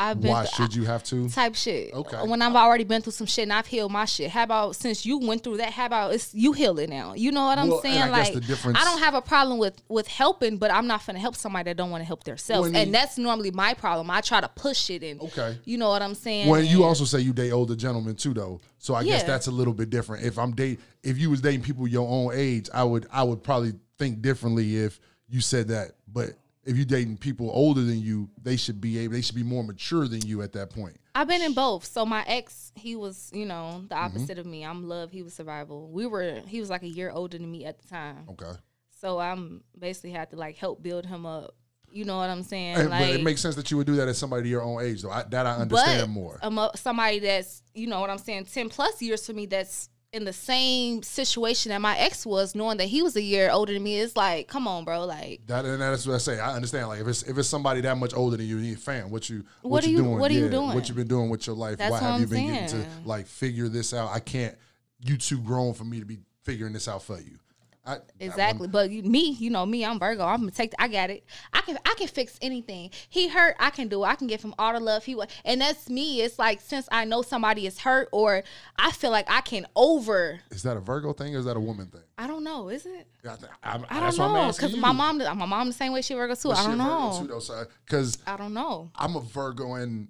I've 0.00 0.20
been 0.20 0.30
why 0.30 0.46
through- 0.46 0.64
should 0.66 0.74
you 0.74 0.84
have 0.84 1.04
to? 1.04 1.28
type 1.28 1.54
shit. 1.54 1.92
Okay. 1.92 2.16
When 2.26 2.40
I've 2.40 2.56
already 2.56 2.84
been 2.84 3.02
through 3.02 3.12
some 3.12 3.26
shit 3.26 3.42
and 3.42 3.52
I've 3.52 3.66
healed 3.66 3.92
my 3.92 4.06
shit. 4.06 4.30
How 4.30 4.44
about 4.44 4.74
since 4.76 5.04
you 5.04 5.18
went 5.18 5.44
through 5.44 5.58
that? 5.58 5.72
How 5.74 5.86
about 5.86 6.14
it's 6.14 6.34
you 6.34 6.52
heal 6.52 6.78
it 6.78 6.88
now? 6.88 7.12
You 7.14 7.32
know 7.32 7.44
what 7.44 7.58
I'm 7.58 7.68
Well, 7.68 7.82
saying? 7.82 8.00
I 8.00 8.08
like 8.08 8.34
I 8.34 8.84
don't 8.84 8.98
have 9.00 9.14
a 9.14 9.20
problem 9.20 9.58
with 9.58 9.80
with 9.88 10.08
helping, 10.08 10.56
but 10.56 10.70
I'm 10.70 10.86
not 10.86 11.04
gonna 11.06 11.18
help 11.18 11.36
somebody 11.36 11.64
that 11.70 11.76
don't 11.76 11.90
want 11.90 12.00
to 12.00 12.06
help 12.06 12.24
themselves, 12.24 12.68
When 12.70 12.76
and 12.76 12.86
you- 12.86 12.92
that's 12.92 13.18
normally 13.18 13.50
my 13.50 13.74
problem. 13.74 14.10
I 14.10 14.20
try 14.22 14.40
to 14.40 14.48
push 14.48 14.88
it 14.88 15.02
and 15.02 15.20
Okay. 15.20 15.58
you 15.64 15.76
know 15.76 15.90
what 15.90 16.00
I'm 16.02 16.14
saying. 16.14 16.48
Well, 16.48 16.62
you 16.62 16.82
also 16.84 17.04
say 17.04 17.20
you 17.20 17.32
date 17.34 17.50
older 17.52 17.76
gentlemen 17.76 18.16
too, 18.16 18.32
though. 18.32 18.60
So 18.78 18.94
I 18.94 19.04
guess 19.04 19.24
that's 19.24 19.46
a 19.48 19.50
little 19.50 19.74
bit 19.74 19.90
different. 19.90 20.24
If 20.24 20.38
I'm 20.38 20.52
date, 20.54 20.80
if 21.02 21.18
you 21.18 21.28
was 21.30 21.42
dating 21.42 21.60
people 21.62 21.86
your 21.86 22.08
own 22.08 22.32
age, 22.34 22.70
I 22.72 22.84
would 22.84 23.06
I 23.12 23.22
would 23.22 23.42
probably 23.42 23.74
think 23.98 24.22
differently 24.22 24.76
if 24.78 24.98
you 25.28 25.42
said 25.42 25.68
that. 25.68 25.90
But 26.10 26.30
if 26.70 26.76
you're 26.76 26.86
dating 26.86 27.16
people 27.18 27.50
older 27.52 27.82
than 27.82 28.00
you, 28.00 28.30
they 28.42 28.56
should 28.56 28.80
be 28.80 28.98
able, 29.00 29.12
they 29.14 29.20
should 29.20 29.34
be 29.34 29.42
more 29.42 29.62
mature 29.64 30.06
than 30.08 30.22
you 30.22 30.40
at 30.42 30.52
that 30.52 30.70
point. 30.70 30.96
I've 31.14 31.28
been 31.28 31.42
in 31.42 31.52
both. 31.52 31.84
So 31.84 32.06
my 32.06 32.24
ex, 32.26 32.72
he 32.76 32.94
was, 32.96 33.30
you 33.34 33.44
know, 33.44 33.84
the 33.88 33.94
Mm-hmm. 33.96 34.04
opposite 34.16 34.38
of 34.38 34.46
me. 34.46 34.64
I'm 34.64 34.88
love. 34.88 35.10
He 35.10 35.22
was 35.22 35.34
survival. 35.34 35.90
We 35.90 36.06
were. 36.06 36.40
He 36.46 36.60
was 36.60 36.70
like 36.70 36.82
a 36.84 36.88
year 36.88 37.10
older 37.10 37.36
than 37.36 37.50
me 37.50 37.64
at 37.66 37.80
the 37.80 37.88
time. 37.88 38.26
Okay, 38.30 38.52
So 39.00 39.18
I'm 39.18 39.62
basically 39.78 40.12
had 40.12 40.30
to 40.30 40.36
like 40.36 40.56
help 40.56 40.82
build 40.82 41.04
him 41.06 41.26
up. 41.26 41.56
You 41.92 42.04
know 42.04 42.18
what 42.18 42.30
I'm 42.30 42.44
saying? 42.44 42.76
And- 42.76 42.90
like, 42.90 43.00
but 43.08 43.10
it 43.16 43.22
makes 43.24 43.40
sense 43.40 43.56
that 43.56 43.68
you 43.72 43.76
would 43.76 43.86
do 43.88 43.96
that 43.96 44.06
as 44.06 44.16
somebody 44.16 44.48
your 44.48 44.62
own 44.62 44.80
age, 44.80 45.02
though. 45.02 45.10
I, 45.10 45.24
that 45.24 45.44
I 45.46 45.56
understand 45.56 46.12
more. 46.12 46.38
um, 46.42 46.68
somebody 46.76 47.18
that's 47.18 47.62
you 47.74 47.88
know 47.88 48.00
what 48.00 48.10
I'm 48.10 48.18
saying, 48.18 48.44
ten 48.44 48.68
plus 48.68 49.02
years 49.02 49.26
for 49.26 49.32
me 49.32 49.46
that's 49.46 49.88
in 50.12 50.24
the 50.24 50.32
same 50.32 51.02
situation 51.02 51.70
that 51.70 51.80
my 51.80 51.96
ex 51.96 52.26
was, 52.26 52.54
knowing 52.54 52.78
that 52.78 52.86
he 52.86 53.02
was 53.02 53.14
a 53.16 53.22
year 53.22 53.50
older 53.50 53.72
than 53.72 53.82
me. 53.82 54.00
It's 54.00 54.16
like, 54.16 54.48
come 54.48 54.66
on, 54.66 54.84
bro. 54.84 55.04
Like, 55.04 55.40
That 55.46 55.64
and 55.64 55.80
that's 55.80 56.06
what 56.06 56.14
I 56.14 56.18
say. 56.18 56.40
I 56.40 56.54
understand. 56.54 56.88
Like 56.88 57.00
if 57.00 57.06
it's 57.06 57.22
if 57.22 57.38
it's 57.38 57.48
somebody 57.48 57.80
that 57.82 57.96
much 57.96 58.14
older 58.14 58.36
than 58.36 58.46
you, 58.46 58.58
you 58.58 58.76
fam, 58.76 59.10
what 59.10 59.30
you 59.30 59.44
what, 59.62 59.70
What 59.70 59.84
are 59.84 59.90
you 59.90 59.98
doing? 59.98 60.18
what 60.18 60.30
are 60.30 60.34
you 60.34 60.48
doing? 60.48 60.74
What 60.74 60.88
you 60.88 60.94
been 60.94 61.08
doing 61.08 61.30
with 61.30 61.46
your 61.46 61.56
life? 61.56 61.78
That's 61.78 61.92
Why 61.92 62.00
have 62.00 62.20
you 62.20 62.26
been 62.26 62.48
getting 62.48 62.80
to 62.80 62.86
like 63.04 63.26
figure 63.26 63.68
this 63.68 63.94
out? 63.94 64.10
I 64.10 64.20
can't. 64.20 64.56
You 65.02 65.16
too 65.16 65.38
grown 65.38 65.74
for 65.74 65.84
me 65.84 66.00
to 66.00 66.04
be 66.04 66.18
figuring 66.42 66.72
this 66.72 66.88
out 66.88 67.02
for 67.02 67.18
you. 67.18 67.38
I, 67.84 67.96
Exactly, 68.18 68.68
but 68.68 68.90
you, 68.90 69.02
me, 69.02 69.30
you 69.30 69.48
know 69.48 69.64
me, 69.64 69.84
I'm 69.84 69.98
Virgo. 69.98 70.24
I'm 70.24 70.40
gonna 70.40 70.50
take. 70.50 70.74
I 70.78 70.86
got 70.86 71.08
it. 71.08 71.24
I 71.52 71.62
can. 71.62 71.78
I 71.86 71.94
can 71.96 72.08
fix 72.08 72.38
anything. 72.42 72.90
He 73.08 73.28
hurt. 73.28 73.56
I 73.58 73.70
can 73.70 73.88
do 73.88 74.04
it. 74.04 74.08
I 74.08 74.14
can 74.16 74.26
give 74.26 74.42
him 74.42 74.54
all 74.58 74.72
the 74.74 74.80
love 74.80 75.04
he 75.04 75.14
want. 75.14 75.30
And 75.44 75.62
that's 75.62 75.88
me. 75.88 76.20
It's 76.20 76.38
like 76.38 76.60
since 76.60 76.88
I 76.92 77.06
know 77.06 77.22
somebody 77.22 77.66
is 77.66 77.78
hurt, 77.78 78.08
or 78.12 78.42
I 78.78 78.90
feel 78.92 79.10
like 79.10 79.30
I 79.30 79.40
can 79.40 79.66
over. 79.74 80.40
Is 80.50 80.62
that 80.64 80.76
a 80.76 80.80
Virgo 80.80 81.14
thing 81.14 81.34
or 81.34 81.38
is 81.38 81.46
that 81.46 81.56
a 81.56 81.60
woman 81.60 81.86
thing? 81.86 82.02
I 82.18 82.26
don't 82.26 82.44
know. 82.44 82.68
Is 82.68 82.84
it? 82.84 83.06
I, 83.24 83.36
I, 83.62 83.80
I 83.88 84.10
don't 84.10 84.18
know. 84.18 84.52
Cause 84.52 84.76
my 84.76 84.92
mom, 84.92 85.18
my 85.18 85.46
mom 85.46 85.68
the 85.68 85.72
same 85.72 85.92
way 85.92 86.02
she 86.02 86.14
Virgo 86.14 86.34
too. 86.34 86.50
I 86.50 86.66
don't 86.66 86.78
know. 86.78 87.26
though, 87.26 87.38
so 87.38 87.64
because 87.86 88.18
I 88.26 88.36
don't 88.36 88.52
know. 88.52 88.90
I'm 88.94 89.16
a 89.16 89.20
Virgo 89.20 89.74
and 89.74 90.08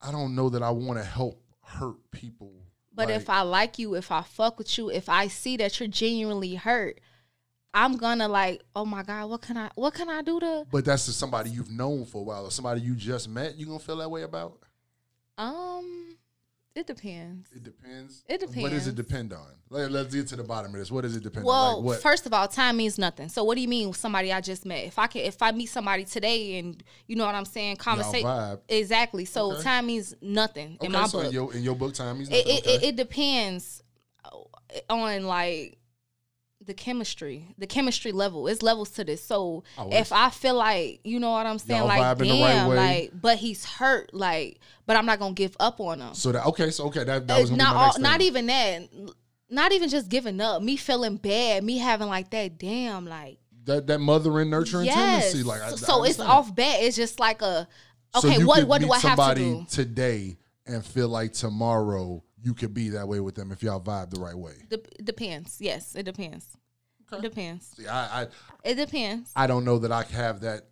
I 0.00 0.12
don't 0.12 0.34
know 0.36 0.48
that 0.50 0.62
I 0.62 0.70
want 0.70 0.98
to 0.98 1.04
help 1.04 1.42
hurt 1.62 1.96
people. 2.12 2.52
But 3.06 3.14
if 3.14 3.30
I 3.30 3.40
like 3.42 3.78
you, 3.78 3.94
if 3.94 4.10
I 4.12 4.22
fuck 4.22 4.58
with 4.58 4.76
you, 4.78 4.90
if 4.90 5.08
I 5.08 5.28
see 5.28 5.56
that 5.56 5.78
you're 5.80 5.88
genuinely 5.88 6.54
hurt, 6.54 7.00
I'm 7.72 7.96
gonna 7.96 8.28
like, 8.28 8.62
oh 8.74 8.84
my 8.84 9.02
god, 9.02 9.30
what 9.30 9.42
can 9.42 9.56
I, 9.56 9.70
what 9.74 9.94
can 9.94 10.10
I 10.10 10.22
do 10.22 10.40
to, 10.40 10.66
but 10.70 10.84
that's 10.84 11.06
just 11.06 11.18
somebody 11.18 11.50
you've 11.50 11.70
known 11.70 12.04
for 12.04 12.18
a 12.18 12.24
while, 12.24 12.44
or 12.44 12.50
somebody 12.50 12.80
you 12.80 12.94
just 12.94 13.28
met, 13.28 13.56
you 13.56 13.66
gonna 13.66 13.78
feel 13.78 13.96
that 13.98 14.10
way 14.10 14.22
about? 14.22 14.58
um, 15.38 16.09
it 16.80 16.86
depends. 16.86 17.50
It 17.54 17.62
depends. 17.62 18.24
It 18.28 18.40
depends. 18.40 18.62
What 18.62 18.70
does 18.72 18.86
it 18.86 18.94
depend 18.94 19.32
on? 19.32 19.46
Let, 19.68 19.92
us 19.92 20.12
get 20.12 20.26
to 20.28 20.36
the 20.36 20.42
bottom 20.42 20.74
of 20.74 20.78
this. 20.80 20.90
What 20.90 21.02
does 21.02 21.14
it 21.14 21.22
depend 21.22 21.46
on? 21.46 21.46
Well, 21.46 21.82
Like 21.82 22.00
first 22.00 22.26
of 22.26 22.32
all, 22.32 22.48
time 22.48 22.76
means 22.78 22.98
nothing. 22.98 23.28
So 23.28 23.44
what 23.44 23.54
do 23.54 23.60
you 23.60 23.68
mean 23.68 23.92
somebody 23.92 24.32
I 24.32 24.40
just 24.40 24.66
met? 24.66 24.84
If 24.84 24.98
I 24.98 25.06
can, 25.06 25.22
if 25.22 25.40
I 25.42 25.52
meet 25.52 25.66
somebody 25.66 26.04
today 26.04 26.58
and 26.58 26.82
you 27.06 27.16
know 27.16 27.26
what 27.26 27.34
I'm 27.34 27.44
saying, 27.44 27.76
conversate 27.76 28.24
vibe. 28.24 28.60
exactly. 28.68 29.24
So 29.24 29.52
Okay. 29.52 29.62
time 29.62 29.86
means 29.86 30.14
nothing 30.20 30.78
in 30.80 30.92
my 30.92 31.06
so 31.06 31.18
book. 31.18 31.26
in 31.28 31.32
your 31.32 31.54
in 31.54 31.62
your 31.62 31.76
book 31.76 31.94
time, 31.94 32.16
it, 32.20 32.30
nothing. 32.30 32.36
it, 32.36 32.58
okay. 32.60 32.74
it, 32.74 32.82
it 32.82 32.96
depends 32.96 33.82
on 34.88 35.24
like 35.24 35.78
the 36.70 36.74
chemistry, 36.74 37.48
the 37.58 37.66
chemistry 37.66 38.12
level. 38.12 38.46
It's 38.46 38.62
levels 38.62 38.90
to 38.90 39.02
this. 39.02 39.24
So 39.24 39.64
Oh, 39.76 39.88
if 39.90 40.12
I 40.12 40.30
feel 40.30 40.54
like 40.54 41.00
you 41.02 41.18
know 41.18 41.32
what 41.32 41.44
I'm 41.44 41.58
saying, 41.58 41.82
like 41.82 42.00
right 42.00 42.16
damn, 42.16 42.68
way. 42.68 42.76
like 42.76 43.10
but 43.20 43.38
he's 43.38 43.64
hurt, 43.64 44.14
like 44.14 44.60
but 44.86 44.96
I'm 44.96 45.04
not 45.04 45.18
gonna 45.18 45.34
give 45.34 45.56
up 45.58 45.80
on 45.80 46.00
him. 46.00 46.14
so 46.14 46.30
that 46.30 46.46
okay, 46.46 46.70
so 46.70 46.86
okay, 46.86 47.02
that, 47.02 47.26
that 47.26 47.36
uh, 47.36 47.40
was 47.40 47.50
gonna 47.50 47.64
not 47.64 47.74
all, 47.74 48.00
not 48.00 48.20
even 48.20 48.46
that. 48.46 48.88
Not 49.52 49.72
even 49.72 49.88
just 49.88 50.08
giving 50.08 50.40
up. 50.40 50.62
Me 50.62 50.76
feeling 50.76 51.16
bad. 51.16 51.64
Me 51.64 51.78
having 51.78 52.06
like 52.06 52.30
that. 52.30 52.56
Damn, 52.56 53.04
like 53.04 53.38
that 53.64 53.88
that 53.88 53.98
mothering, 53.98 54.48
nurturing 54.48 54.86
yes. 54.86 54.94
tendency. 54.94 55.42
Like 55.42 55.62
I, 55.62 55.70
so 55.70 55.74
I 55.74 55.78
so 55.78 56.04
it's 56.04 56.20
off 56.20 56.54
bat. 56.54 56.76
It's 56.82 56.96
just 56.96 57.18
like 57.18 57.42
a 57.42 57.66
okay. 58.14 58.38
you 58.38 58.46
what 58.46 58.62
what 58.68 58.80
do 58.80 58.92
I 58.92 59.00
have 59.00 59.18
to 59.18 59.34
do? 59.34 59.66
today 59.68 60.36
and 60.66 60.86
feel 60.86 61.08
like 61.08 61.32
tomorrow 61.32 62.22
you 62.42 62.54
could 62.54 62.72
be 62.72 62.90
that 62.90 63.08
way 63.08 63.20
with 63.20 63.34
them 63.34 63.52
if 63.52 63.62
y'all 63.62 63.80
vibe 63.80 64.10
the 64.10 64.20
right 64.20 64.36
way? 64.36 64.54
Dep- 64.68 65.04
depends. 65.04 65.56
Yes, 65.60 65.94
it 65.94 66.04
depends. 66.04 66.46
It 67.12 67.22
depends. 67.22 67.74
See, 67.76 67.86
I, 67.86 68.22
I 68.22 68.26
It 68.64 68.74
depends. 68.74 69.32
I 69.36 69.46
don't 69.46 69.64
know 69.64 69.78
that 69.78 69.92
I 69.92 70.02
have 70.04 70.40
that 70.40 70.66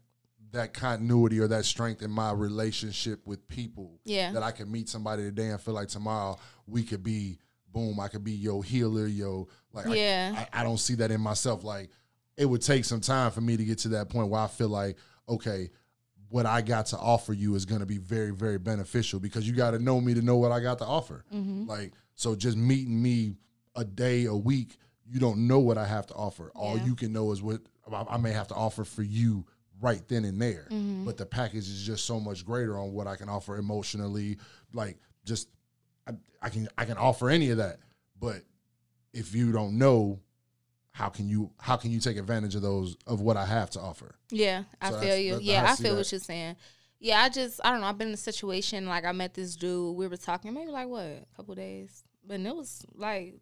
that 0.52 0.72
continuity 0.72 1.38
or 1.40 1.48
that 1.48 1.64
strength 1.66 2.00
in 2.02 2.10
my 2.10 2.32
relationship 2.32 3.26
with 3.26 3.46
people. 3.48 4.00
Yeah. 4.04 4.32
That 4.32 4.42
I 4.42 4.50
can 4.50 4.70
meet 4.70 4.88
somebody 4.88 5.22
today 5.22 5.48
and 5.48 5.60
feel 5.60 5.74
like 5.74 5.88
tomorrow 5.88 6.38
we 6.66 6.84
could 6.84 7.02
be 7.02 7.38
boom, 7.70 8.00
I 8.00 8.08
could 8.08 8.24
be 8.24 8.32
your 8.32 8.64
healer, 8.64 9.06
yo. 9.06 9.48
Like, 9.74 9.86
I- 9.88 9.94
Yeah. 9.94 10.46
I, 10.54 10.60
I 10.60 10.62
don't 10.64 10.78
see 10.78 10.94
that 10.96 11.10
in 11.10 11.20
myself. 11.20 11.64
Like, 11.64 11.90
it 12.38 12.46
would 12.46 12.62
take 12.62 12.86
some 12.86 13.00
time 13.00 13.30
for 13.30 13.42
me 13.42 13.58
to 13.58 13.64
get 13.64 13.78
to 13.80 13.88
that 13.90 14.08
point 14.08 14.30
where 14.30 14.40
I 14.40 14.46
feel 14.46 14.70
like, 14.70 14.96
okay, 15.28 15.68
what 16.30 16.46
I 16.46 16.62
got 16.62 16.86
to 16.86 16.98
offer 16.98 17.32
you 17.34 17.54
is 17.54 17.66
going 17.66 17.80
to 17.80 17.86
be 17.86 17.98
very, 17.98 18.30
very 18.30 18.58
beneficial 18.58 19.20
because 19.20 19.46
you 19.46 19.54
got 19.54 19.72
to 19.72 19.78
know 19.78 20.00
me 20.00 20.14
to 20.14 20.22
know 20.22 20.36
what 20.36 20.50
I 20.52 20.60
got 20.60 20.78
to 20.78 20.86
offer. 20.86 21.24
Mm-hmm. 21.34 21.66
Like, 21.66 21.92
so 22.14 22.34
just 22.34 22.56
meeting 22.56 23.02
me 23.02 23.34
a 23.76 23.84
day, 23.84 24.24
a 24.24 24.34
week, 24.34 24.78
you 25.10 25.18
don't 25.20 25.46
know 25.46 25.58
what 25.58 25.78
I 25.78 25.86
have 25.86 26.06
to 26.08 26.14
offer. 26.14 26.50
All 26.54 26.76
Yeah. 26.76 26.84
you 26.86 26.94
can 26.94 27.12
know 27.12 27.32
is 27.32 27.42
what 27.42 27.60
I 27.90 28.16
may 28.18 28.32
have 28.32 28.48
to 28.48 28.54
offer 28.54 28.84
for 28.84 29.02
you 29.02 29.46
right 29.80 30.06
then 30.08 30.24
and 30.24 30.40
there. 30.40 30.66
Mm-hmm. 30.70 31.04
But 31.04 31.16
the 31.16 31.24
package 31.26 31.68
is 31.68 31.82
just 31.86 32.04
so 32.04 32.20
much 32.20 32.44
greater 32.44 32.78
on 32.78 32.92
what 32.92 33.06
I 33.06 33.16
can 33.16 33.28
offer 33.28 33.56
emotionally. 33.56 34.38
Like, 34.72 34.98
just 35.24 35.48
I, 36.06 36.12
I 36.42 36.48
can 36.50 36.68
I 36.76 36.84
can 36.84 36.98
offer 36.98 37.30
any 37.30 37.50
of 37.50 37.58
that. 37.58 37.78
But 38.20 38.42
if 39.14 39.34
you 39.34 39.52
don't 39.52 39.78
know, 39.78 40.20
how 40.90 41.08
can 41.08 41.28
you 41.28 41.50
how 41.58 41.76
can 41.76 41.90
you 41.90 42.00
take 42.00 42.16
advantage 42.18 42.54
of 42.54 42.62
those 42.62 42.96
of 43.06 43.20
what 43.20 43.36
I 43.36 43.46
have 43.46 43.70
to 43.70 43.80
offer? 43.80 44.16
Yeah, 44.30 44.64
I 44.82 44.90
feel 44.90 45.16
you. 45.16 45.34
that- 45.34 45.42
yeah, 45.44 45.62
I 45.64 45.72
I 45.72 45.76
feel 45.76 45.92
that. 45.92 45.98
what 45.98 46.12
you're 46.12 46.18
saying. 46.20 46.56
Yeah, 47.00 47.20
I 47.22 47.28
just 47.28 47.60
I 47.64 47.70
don't 47.70 47.80
know. 47.80 47.86
I've 47.86 47.96
been 47.96 48.08
in 48.08 48.14
a 48.14 48.18
situation 48.18 48.86
like 48.86 49.04
I 49.04 49.12
met 49.12 49.32
this 49.32 49.54
dude. 49.56 49.96
We 49.96 50.08
were 50.08 50.16
talking 50.16 50.52
maybe 50.52 50.72
like 50.72 50.88
what 50.88 51.04
a 51.04 51.24
couple 51.36 51.54
days, 51.54 52.02
but 52.26 52.40
it 52.40 52.54
was 52.56 52.84
like 52.94 53.40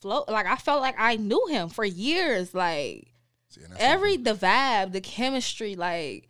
float. 0.00 0.28
Like 0.28 0.46
I 0.46 0.56
felt 0.56 0.80
like 0.80 0.96
I 0.98 1.16
knew 1.16 1.46
him 1.48 1.68
for 1.68 1.84
years. 1.84 2.54
Like 2.54 3.08
See, 3.48 3.60
every 3.78 4.16
the 4.16 4.34
vibe, 4.34 4.92
the 4.92 5.00
chemistry, 5.00 5.76
like 5.76 6.28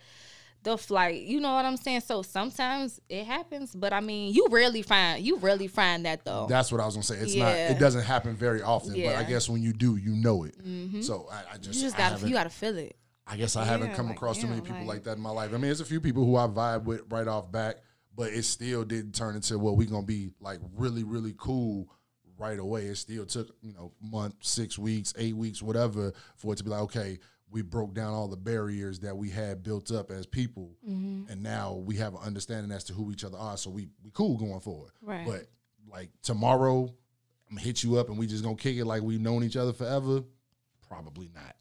the 0.63 0.77
flight. 0.77 1.23
You 1.23 1.41
know 1.41 1.55
what 1.55 1.65
I'm 1.65 1.77
saying? 1.77 2.01
So 2.01 2.23
sometimes 2.23 3.01
it 3.09 3.25
happens, 3.25 3.75
but 3.75 3.93
I 3.93 4.01
mean, 4.01 4.35
you 4.35 4.47
rarely 4.51 4.83
find 4.83 5.25
you 5.25 5.37
rarely 5.37 5.69
find 5.69 6.05
that 6.07 6.25
though. 6.25 6.47
That's 6.49 6.71
what 6.73 6.81
I 6.81 6.87
was 6.87 6.95
gonna 6.95 7.05
say. 7.05 7.17
It's 7.17 7.35
not. 7.35 7.55
It 7.55 7.79
doesn't 7.79 8.05
happen 8.05 8.35
very 8.35 8.63
often, 8.63 8.95
but 8.95 9.17
I 9.17 9.25
guess 9.25 9.49
when 9.49 9.63
you 9.63 9.73
do, 9.73 9.97
you 9.97 10.15
know 10.15 10.45
it. 10.45 10.59
Mm-hmm. 10.65 11.03
So 11.03 11.29
I, 11.31 11.55
I 11.55 11.59
just, 11.59 11.77
you 11.77 11.83
just 11.83 11.97
gotta 11.97 12.27
you 12.27 12.35
gotta 12.35 12.51
feel 12.51 12.77
it. 12.79 12.97
I 13.27 13.37
guess 13.37 13.57
I 13.57 13.65
haven't 13.65 13.95
come 13.95 14.07
like, 14.07 14.17
across 14.17 14.39
too 14.39 14.47
many 14.47 14.63
people 14.63 14.79
like- 14.79 14.87
like 14.87 15.05
that 15.05 15.17
in 15.17 15.23
my 15.23 15.31
life. 15.31 15.51
I 15.51 15.53
mean, 15.53 15.63
there's 15.63 15.83
a 15.83 15.85
few 15.85 16.01
people 16.01 16.25
who 16.25 16.37
I 16.37 16.47
vibe 16.47 16.85
with 16.85 17.03
right 17.11 17.29
off 17.29 17.53
back, 17.53 17.77
but 18.17 18.33
it 18.33 18.45
still 18.45 18.85
didn't 18.85 19.15
turn 19.15 19.35
into 19.35 19.59
well, 19.59 19.77
we 19.77 19.85
gonna 19.85 20.07
be 20.07 20.31
like 20.41 20.61
really, 20.77 21.05
really 21.05 21.35
cool 21.37 21.91
right 22.39 22.59
away. 22.59 22.87
It 22.87 22.97
still 22.97 23.27
took 23.27 23.49
you 23.63 23.73
know 23.75 23.93
month, 24.01 24.35
six 24.41 24.79
weeks, 24.79 25.13
eight 25.19 25.37
weeks, 25.37 25.63
whatever, 25.63 26.13
for 26.37 26.53
it 26.53 26.57
to 26.57 26.65
be 26.65 26.71
like 26.71 26.81
okay, 26.83 27.19
we 27.51 27.63
broke 27.63 27.95
down 27.95 28.13
all 28.15 28.29
the 28.29 28.37
barriers 28.37 29.01
that 29.01 29.17
we 29.17 29.29
had 29.31 29.63
built 29.63 29.91
up 29.91 30.11
as 30.11 30.27
people, 30.27 30.77
Mm-hmm. 30.89 31.31
and 31.33 31.43
now 31.43 31.75
we 31.85 31.97
have 31.97 32.15
an 32.15 32.21
understanding 32.25 32.71
as 32.73 32.85
to 32.85 32.93
who 32.93 33.11
each 33.11 33.25
other 33.25 33.39
are. 33.39 33.57
So 33.57 33.71
we 33.71 33.89
we 34.05 34.11
cool 34.13 34.37
going 34.37 34.61
forward. 34.61 34.93
Right. 35.03 35.27
But 35.27 35.47
like 35.91 36.11
tomorrow, 36.23 36.85
I'm 37.49 37.57
gonna 37.57 37.61
hit 37.67 37.83
you 37.83 37.97
up 37.97 38.09
and 38.09 38.19
we 38.19 38.27
just 38.27 38.45
gonna 38.45 38.57
kick 38.57 38.77
it 38.77 38.85
like 38.85 39.03
we've 39.03 39.21
known 39.21 39.43
each 39.45 39.57
other 39.57 39.73
forever. 39.73 40.23
Probably 40.89 41.31
not. 41.35 41.55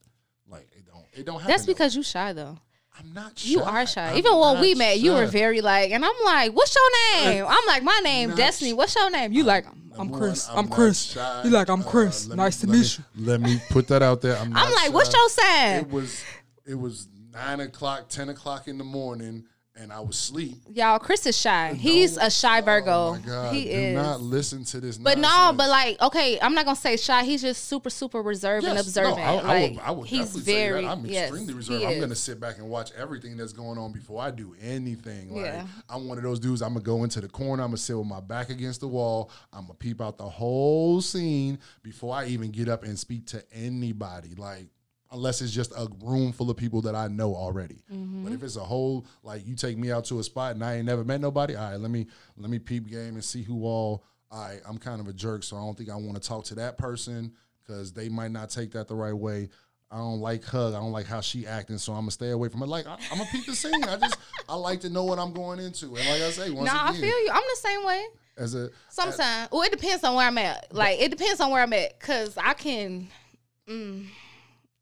Like 0.50 0.68
it 0.74 0.86
don't. 0.86 1.06
It 1.14 1.26
don't 1.26 1.36
happen. 1.40 1.52
That's 1.52 1.66
though. 1.66 1.74
because 1.74 1.96
you 1.96 2.04
shy 2.04 2.34
though. 2.34 2.58
I'm 3.00 3.14
not 3.14 3.38
shy. 3.38 3.50
You 3.50 3.62
are 3.62 3.86
shy. 3.86 4.10
I'm 4.12 4.18
Even 4.18 4.38
when 4.40 4.60
we 4.60 4.76
met, 4.76 5.00
you 5.00 5.14
were 5.14 5.28
very 5.28 5.62
like, 5.62 5.92
and 5.92 6.04
I'm 6.04 6.16
like, 6.26 6.52
"What's 6.54 6.76
your 6.76 7.26
name?" 7.26 7.46
I'm 7.48 7.66
like, 7.68 7.84
"My 7.84 8.00
name, 8.04 8.30
Not 8.30 8.38
Destiny. 8.38 8.74
What's 8.74 8.96
your 8.96 9.10
name?" 9.12 9.32
You 9.34 9.44
like, 9.44 9.66
"I'm, 9.68 9.92
I'm 9.98 10.10
Chris. 10.10 10.50
I'm, 10.50 10.68
Chris." 10.68 11.02
shy. 11.02 11.42
You 11.44 11.50
like, 11.52 11.70
"I'm 11.70 11.82
Uh, 11.82 11.86
Chris. 11.86 12.28
let 12.28 12.38
nice 12.38 12.64
me- 12.64 12.68
to 12.72 12.74
meet 12.78 13.00
me- 13.00 13.06
you." 13.24 13.26
Let 13.32 13.42
me 13.42 13.62
put 13.70 13.88
that 13.90 14.02
out 14.02 14.22
there. 14.22 14.38
I'm 14.38 14.52
like, 14.52 14.68
shy. 14.86 14.90
"What's 14.90 15.14
your 15.14 15.30
sign?" 15.30 15.80
It 15.82 15.90
was. 15.92 16.24
It 16.66 16.76
was 16.76 17.08
nine 17.34 17.60
o'clock, 17.62 18.10
ten 18.10 18.30
o'clock 18.30 18.68
in 18.68 18.78
the 18.78 18.84
morning, 18.84 19.46
and 19.80 19.92
I 19.94 20.00
was 20.00 20.16
asleep. 20.16 20.58
Y'all, 20.74 21.00
Chris 21.00 21.26
is 21.26 21.38
shy. 21.38 21.74
He's 21.74 22.16
Don't- 22.16 22.28
a 22.28 22.30
shy 22.32 22.62
Virgo. 22.62 22.92
Oh 22.92 23.12
my 23.14 23.20
god! 23.20 23.54
he 23.56 23.66
Do 23.66 23.70
is. 23.72 23.96
not 23.96 24.22
listen 24.22 24.64
to 24.66 24.80
this. 24.80 24.98
but 24.98 25.18
no, 25.18 25.54
but 25.56 25.70
like, 25.70 26.02
okay, 26.02 26.40
I'm 26.42 26.54
not 26.56 26.66
gonna 26.66 26.76
say 26.76 26.98
shy. 26.98 27.24
He's 27.24 27.42
just 27.42 27.66
super, 27.66 27.90
super 27.90 28.22
reserved 28.22 28.66
and 28.66 28.76
Yes, 28.76 28.88
observant. 28.88 29.18
No, 29.18 29.24
I, 29.24 29.28
I 29.28 29.42
like, 29.42 29.72
would, 29.72 29.80
I 29.82 29.92
would 29.92 30.08
he's 30.08 30.36
very. 30.36 30.86
I'm 30.86 31.06
yes, 31.06 31.30
extremely 31.30 31.54
reserved. 31.54 31.84
I'm 31.84 32.10
to 32.10 32.16
sit 32.16 32.40
back 32.40 32.58
and 32.58 32.70
watch 32.70 32.92
everything 32.98 33.38
that's 33.38 33.54
going 33.54 33.78
on 33.78 33.92
before 33.92 34.22
I 34.22 34.32
do 34.32 34.56
anything. 34.62 35.34
Like 35.36 35.46
Yeah. 35.46 35.68
I'm 35.90 36.08
one 36.08 36.18
of 36.18 36.24
those 36.24 36.40
dudes. 36.40 36.62
I'm 36.62 36.74
gonna 36.74 36.84
go 36.86 37.04
into 37.04 37.22
the 37.22 37.28
corner. 37.28 37.64
I'm 37.64 37.70
gonna 37.70 37.78
sit 37.78 37.98
with 37.98 38.08
my 38.08 38.20
back 38.22 38.50
against 38.50 38.80
the 38.82 38.88
wall. 38.88 39.30
I'm 39.52 39.64
gonna 39.64 39.74
peep 39.76 40.02
out 40.02 40.18
the 40.18 40.30
whole 40.30 41.02
scene 41.02 41.60
before 41.84 42.16
I 42.16 42.26
even 42.28 42.52
get 42.52 42.70
up 42.70 42.84
and 42.84 42.98
speak 42.98 43.26
to 43.28 43.44
anybody. 43.54 44.36
Like 44.36 44.68
unless 45.12 45.42
it's 45.42 45.52
just 45.52 45.72
a 45.72 45.88
room 46.04 46.32
full 46.32 46.50
of 46.50 46.58
people 46.58 46.82
that 46.82 46.96
I 46.96 47.08
know 47.08 47.36
already. 47.36 47.84
Mm-hmm. 47.92 48.24
But 48.24 48.34
if 48.34 48.44
it's 48.44 48.56
a 48.56 48.64
whole 48.64 49.06
like 49.24 49.46
you 49.48 49.56
take 49.56 49.78
me 49.78 49.92
out 49.92 50.06
to 50.06 50.20
a 50.20 50.24
spot 50.24 50.56
and 50.56 50.64
I 50.64 50.76
ain't 50.76 50.86
never 50.86 51.04
met 51.04 51.22
nobody, 51.22 51.56
all 51.56 51.72
right, 51.72 51.80
let 51.80 51.92
me 51.92 52.08
let 52.36 52.50
me 52.50 52.60
peep 52.60 52.88
game 52.88 53.16
and 53.16 53.24
see 53.24 53.44
who 53.44 53.64
all. 53.66 54.04
All 54.30 54.42
right, 54.42 54.60
I'm 54.68 54.78
kind 54.78 55.00
of 55.00 55.08
a 55.08 55.14
jerk, 55.14 55.44
so 55.44 55.56
I 55.56 55.62
don't 55.62 55.78
think 55.78 55.90
I 55.90 55.96
want 55.96 56.22
to 56.22 56.28
talk 56.28 56.44
to 56.46 56.56
that 56.56 56.78
person 56.78 57.32
because 57.66 57.94
they 57.94 58.10
might 58.10 58.32
not 58.32 58.50
take 58.50 58.72
that 58.72 58.90
the 58.90 58.96
right 58.96 59.14
way. 59.14 59.50
I 59.90 59.98
don't 59.98 60.20
like 60.20 60.44
her. 60.46 60.68
I 60.68 60.80
don't 60.80 60.92
like 60.92 61.06
how 61.06 61.22
she 61.22 61.48
acting, 61.48 61.78
so 61.78 61.94
I'm 61.94 62.02
gonna 62.02 62.12
stay 62.12 62.32
away 62.32 62.50
from 62.50 62.60
her. 62.60 62.68
Like 62.68 62.88
I, 62.88 62.98
I'm 63.10 63.20
gonna 63.20 63.30
peep 63.32 63.46
the 63.46 63.56
scene. 63.56 63.84
I 63.86 63.96
just 63.96 64.18
I 64.50 64.56
like 64.56 64.82
to 64.82 64.90
know 64.90 65.06
what 65.06 65.18
I'm 65.18 65.32
going 65.32 65.60
into, 65.60 65.86
and 65.86 65.96
like 65.96 66.22
I 66.22 66.32
say, 66.32 66.50
once 66.50 66.70
Nah, 66.70 66.90
I 66.90 66.94
feel 66.94 67.04
you. 67.04 67.30
I'm 67.32 67.42
the 67.42 67.60
same 67.62 67.86
way. 67.86 68.06
as 68.38 68.54
a 68.54 68.70
Sometimes, 68.90 69.50
well, 69.50 69.62
it 69.62 69.72
depends 69.72 70.04
on 70.04 70.16
where 70.16 70.28
I'm 70.28 70.38
at. 70.38 70.76
Like, 70.76 71.00
it 71.00 71.10
depends 71.10 71.40
on 71.40 71.52
where 71.52 71.64
I'm 71.64 71.72
at, 71.72 71.98
cause 72.02 72.38
I 72.38 72.54
can. 72.54 73.08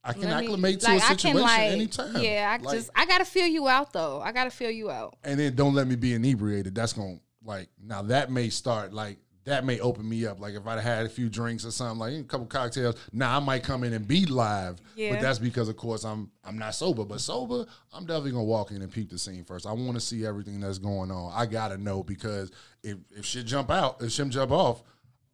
I 0.09 0.13
can 0.13 0.21
let 0.23 0.39
me- 0.39 0.45
acclimate 0.45 0.79
to 0.81 0.85
like, 0.87 1.01
a 1.01 1.05
I 1.05 1.07
situation 1.09 1.31
can, 1.33 1.41
like, 1.41 1.71
anytime. 1.71 2.23
Yeah, 2.23 2.57
I 2.59 2.63
Like, 2.63 2.77
just 2.77 2.89
I 2.95 3.05
gotta 3.05 3.25
feel 3.25 3.47
you 3.47 3.67
out 3.67 3.91
though. 3.93 4.21
I 4.21 4.31
gotta 4.31 4.51
feel 4.51 4.71
you 4.71 4.89
out. 4.91 5.15
and 5.23 5.39
then 5.39 5.55
don't 5.55 5.73
let 5.73 5.87
me 5.87 5.95
be 5.95 6.13
inebriated. 6.13 6.75
That's 6.75 6.93
gonna 6.93 7.19
like 7.43 7.69
now 7.83 8.01
that 8.03 8.31
may 8.31 8.49
start 8.49 8.93
like 8.93 9.17
that 9.45 9.63
may 9.63 9.79
open 9.79 10.09
me 10.09 10.25
up. 10.25 10.39
Like 10.39 10.55
if 10.55 10.65
I 10.65 10.79
had 10.81 11.05
a 11.05 11.09
few 11.09 11.29
drinks 11.29 11.65
or 11.65 11.69
something, 11.71 11.99
like 11.99 12.13
a 12.13 12.23
couple 12.23 12.47
cocktails, 12.47 12.95
now 13.13 13.37
I 13.37 13.39
might 13.39 13.61
come 13.61 13.83
in 13.83 13.93
and 13.93 14.07
be 14.07 14.25
live. 14.25 14.81
Yeah. 14.95 15.11
But 15.13 15.21
that's 15.21 15.37
because 15.37 15.69
of 15.69 15.77
course 15.77 16.03
I'm 16.03 16.31
I'm 16.43 16.57
not 16.57 16.73
sober. 16.73 17.05
But 17.05 17.21
sober, 17.21 17.65
I'm 17.93 18.05
definitely 18.07 18.31
gonna 18.31 18.43
walk 18.45 18.71
in 18.71 18.81
and 18.81 18.91
peep 18.91 19.11
the 19.11 19.19
scene 19.19 19.43
first. 19.43 19.67
I 19.67 19.71
wanna 19.71 19.99
see 19.99 20.25
everything 20.25 20.59
that's 20.59 20.79
going 20.79 21.11
on. 21.11 21.31
I 21.35 21.45
gotta 21.45 21.77
know 21.77 22.01
because 22.03 22.51
if 22.83 22.97
if 23.15 23.23
shit 23.25 23.45
jump 23.45 23.69
out, 23.69 24.01
if 24.01 24.11
shit 24.11 24.29
jump 24.29 24.51
off, 24.51 24.81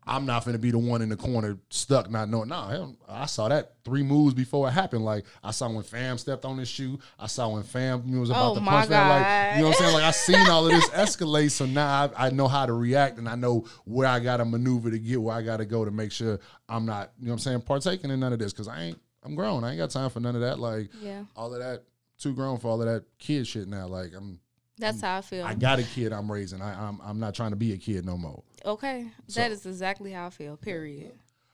I'm 0.05 0.25
not 0.25 0.43
gonna 0.45 0.57
be 0.57 0.71
the 0.71 0.79
one 0.79 1.01
in 1.01 1.09
the 1.09 1.15
corner 1.15 1.57
stuck, 1.69 2.09
not 2.09 2.27
knowing. 2.27 2.49
Nah, 2.49 2.87
I 3.07 3.27
saw 3.27 3.47
that 3.49 3.75
three 3.85 4.01
moves 4.01 4.33
before 4.33 4.67
it 4.67 4.71
happened. 4.71 5.05
Like 5.05 5.25
I 5.43 5.51
saw 5.51 5.69
when 5.69 5.83
Fam 5.83 6.17
stepped 6.17 6.43
on 6.43 6.57
his 6.57 6.67
shoe. 6.67 6.97
I 7.19 7.27
saw 7.27 7.49
when 7.49 7.63
Fam 7.63 8.19
was 8.19 8.29
about 8.31 8.51
Oh 8.51 8.55
to 8.55 8.61
punch 8.61 8.89
Fam. 8.89 9.09
Like 9.09 9.55
you 9.57 9.61
know 9.61 9.67
what 9.67 9.75
I'm 9.77 9.83
saying? 9.83 9.93
Like 9.93 10.03
I 10.03 10.11
seen 10.11 10.47
all 10.49 10.65
of 10.65 10.71
this 10.71 10.89
escalate, 10.89 11.51
so 11.51 11.65
now 11.67 12.11
I, 12.17 12.27
I 12.27 12.29
know 12.31 12.47
how 12.47 12.65
to 12.65 12.73
react 12.73 13.19
and 13.19 13.29
I 13.29 13.35
know 13.35 13.65
where 13.85 14.07
I 14.07 14.19
got 14.19 14.37
to 14.37 14.45
maneuver 14.45 14.89
to 14.89 14.97
get 14.97 15.21
where 15.21 15.35
I 15.35 15.41
got 15.43 15.57
to 15.57 15.65
go 15.65 15.85
to 15.85 15.91
make 15.91 16.11
sure 16.11 16.39
I'm 16.67 16.85
not, 16.85 17.11
you 17.19 17.27
know 17.27 17.31
what 17.31 17.35
I'm 17.35 17.39
saying, 17.39 17.61
partaking 17.61 18.09
in 18.09 18.19
none 18.19 18.33
of 18.33 18.39
this 18.39 18.53
because 18.53 18.67
I 18.67 18.81
ain't. 18.81 18.99
I'm 19.23 19.35
grown. 19.35 19.63
I 19.63 19.69
ain't 19.69 19.77
got 19.77 19.91
time 19.91 20.09
for 20.09 20.19
none 20.19 20.33
of 20.33 20.41
that. 20.41 20.57
Like 20.59 20.89
Yeah. 20.99 21.25
all 21.35 21.53
of 21.53 21.59
that. 21.59 21.83
Too 22.17 22.33
grown 22.33 22.57
for 22.57 22.69
all 22.69 22.81
of 22.81 22.87
that 22.87 23.03
kid 23.19 23.45
shit 23.45 23.67
now. 23.67 23.85
Like 23.87 24.13
I'm. 24.17 24.39
That's 24.77 25.01
how 25.01 25.17
I 25.17 25.21
feel. 25.21 25.45
I 25.45 25.53
got 25.53 25.79
a 25.79 25.83
kid 25.83 26.11
I'm 26.11 26.31
raising. 26.31 26.61
I, 26.61 26.87
I'm. 26.87 26.99
I'm 27.03 27.19
not 27.19 27.35
trying 27.35 27.51
to 27.51 27.55
be 27.55 27.73
a 27.73 27.77
kid 27.77 28.05
no 28.05 28.17
more. 28.17 28.43
okay, 28.65 29.07
that 29.35 29.51
is 29.51 29.65
exactly 29.65 30.11
how 30.11 30.27
I 30.27 30.29
feel. 30.29 30.57
Period. 30.57 31.11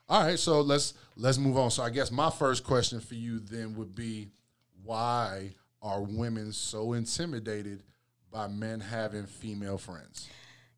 All 0.08 0.22
right, 0.24 0.38
so 0.38 0.62
let's 0.62 0.94
let's 1.16 1.36
move 1.36 1.58
on. 1.58 1.70
So 1.70 1.82
I 1.82 1.90
guess 1.90 2.10
my 2.10 2.30
first 2.30 2.64
question 2.64 3.00
for 3.00 3.14
you 3.14 3.40
then 3.40 3.76
would 3.76 3.94
be 3.94 4.28
why 4.82 5.50
are 5.82 6.00
women 6.02 6.52
so 6.52 6.94
intimidated 6.94 7.82
by 8.32 8.48
men 8.48 8.80
having 8.80 9.26
female 9.26 9.76
friends? 9.78 10.28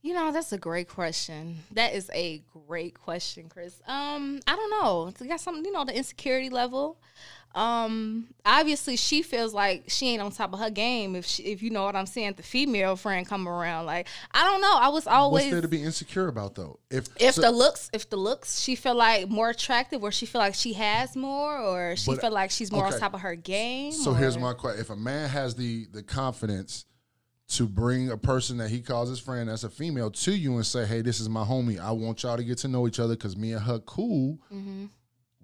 You 0.03 0.15
know, 0.15 0.33
that's 0.33 0.53
a 0.53 0.59
great 0.59 0.89
question. 0.89 1.59
That 1.73 1.93
is 1.93 2.11
a 2.15 2.43
great 2.67 2.99
question, 2.99 3.51
Chris. 3.51 3.83
Um, 3.87 4.41
I 4.47 4.57
don't 4.57 4.71
know. 4.71 5.09
It's 5.09 5.21
got 5.23 5.41
something, 5.41 5.65
you 5.65 5.73
know, 5.73 5.85
the 5.85 5.95
insecurity 5.95 6.49
level. 6.49 6.99
Um, 7.52 8.28
obviously 8.47 8.97
she 8.97 9.23
feels 9.23 9.52
like 9.52 9.85
she 9.88 10.11
ain't 10.11 10.23
on 10.23 10.30
top 10.30 10.52
of 10.52 10.61
her 10.61 10.71
game 10.71 11.16
if 11.16 11.26
she, 11.26 11.42
if 11.45 11.62
you 11.62 11.71
know 11.71 11.85
what 11.85 11.97
I'm 11.97 12.07
saying, 12.07 12.35
the 12.37 12.45
female 12.45 12.95
friend 12.95 13.26
come 13.26 13.49
around. 13.49 13.87
Like, 13.87 14.07
I 14.33 14.45
don't 14.45 14.61
know. 14.61 14.73
I 14.76 14.88
was 14.88 15.07
always 15.09 15.45
What's 15.45 15.52
there 15.52 15.61
to 15.61 15.69
be 15.69 15.83
insecure 15.83 16.28
about 16.28 16.54
though? 16.54 16.78
If 16.90 17.09
if 17.19 17.35
so- 17.35 17.42
the 17.42 17.50
looks 17.50 17.90
if 17.92 18.09
the 18.09 18.16
looks 18.16 18.61
she 18.61 18.76
feel 18.76 18.95
like 18.95 19.28
more 19.28 19.50
attractive 19.50 20.02
or 20.04 20.12
she 20.12 20.26
feel 20.26 20.40
like 20.40 20.54
she 20.54 20.75
has 20.75 21.16
more 21.16 21.59
or 21.59 21.97
she 21.97 22.12
But- 22.12 22.21
feel 22.21 22.30
like 22.30 22.50
she's 22.52 22.71
more 22.71 22.87
okay. 22.87 22.95
on 22.95 23.00
top 23.00 23.14
of 23.14 23.21
her 23.23 23.35
game. 23.35 23.92
So 23.92 24.12
here's 24.12 24.38
my 24.38 24.52
question: 24.52 24.80
If 24.80 24.90
a 24.90 24.97
man 24.97 25.28
has 25.28 25.57
the 25.57 25.87
the 25.92 26.02
confidence 26.04 26.85
to 27.49 27.66
bring 27.66 28.11
a 28.11 28.16
person 28.16 28.59
that 28.59 28.71
he 28.71 28.80
calls 28.80 29.09
his 29.09 29.19
friend 29.19 29.49
that's 29.49 29.64
a 29.64 29.69
female 29.71 30.09
to 30.12 30.30
you 30.33 30.54
and 30.54 30.64
say, 30.64 30.87
"Hey, 30.87 31.02
this 31.02 31.19
is 31.19 31.28
my 31.28 31.42
homie. 31.42 31.80
I 31.80 31.90
want 31.90 32.23
y'all 32.23 32.37
to 32.37 32.45
get 32.45 32.59
to 32.59 32.69
know 32.69 32.87
each 32.87 33.00
other 33.00 33.16
because 33.16 33.37
me 33.37 33.52
and 33.54 33.62
her 33.62 33.80
cool." 33.80 34.38
Mm-hmm. 34.54 34.85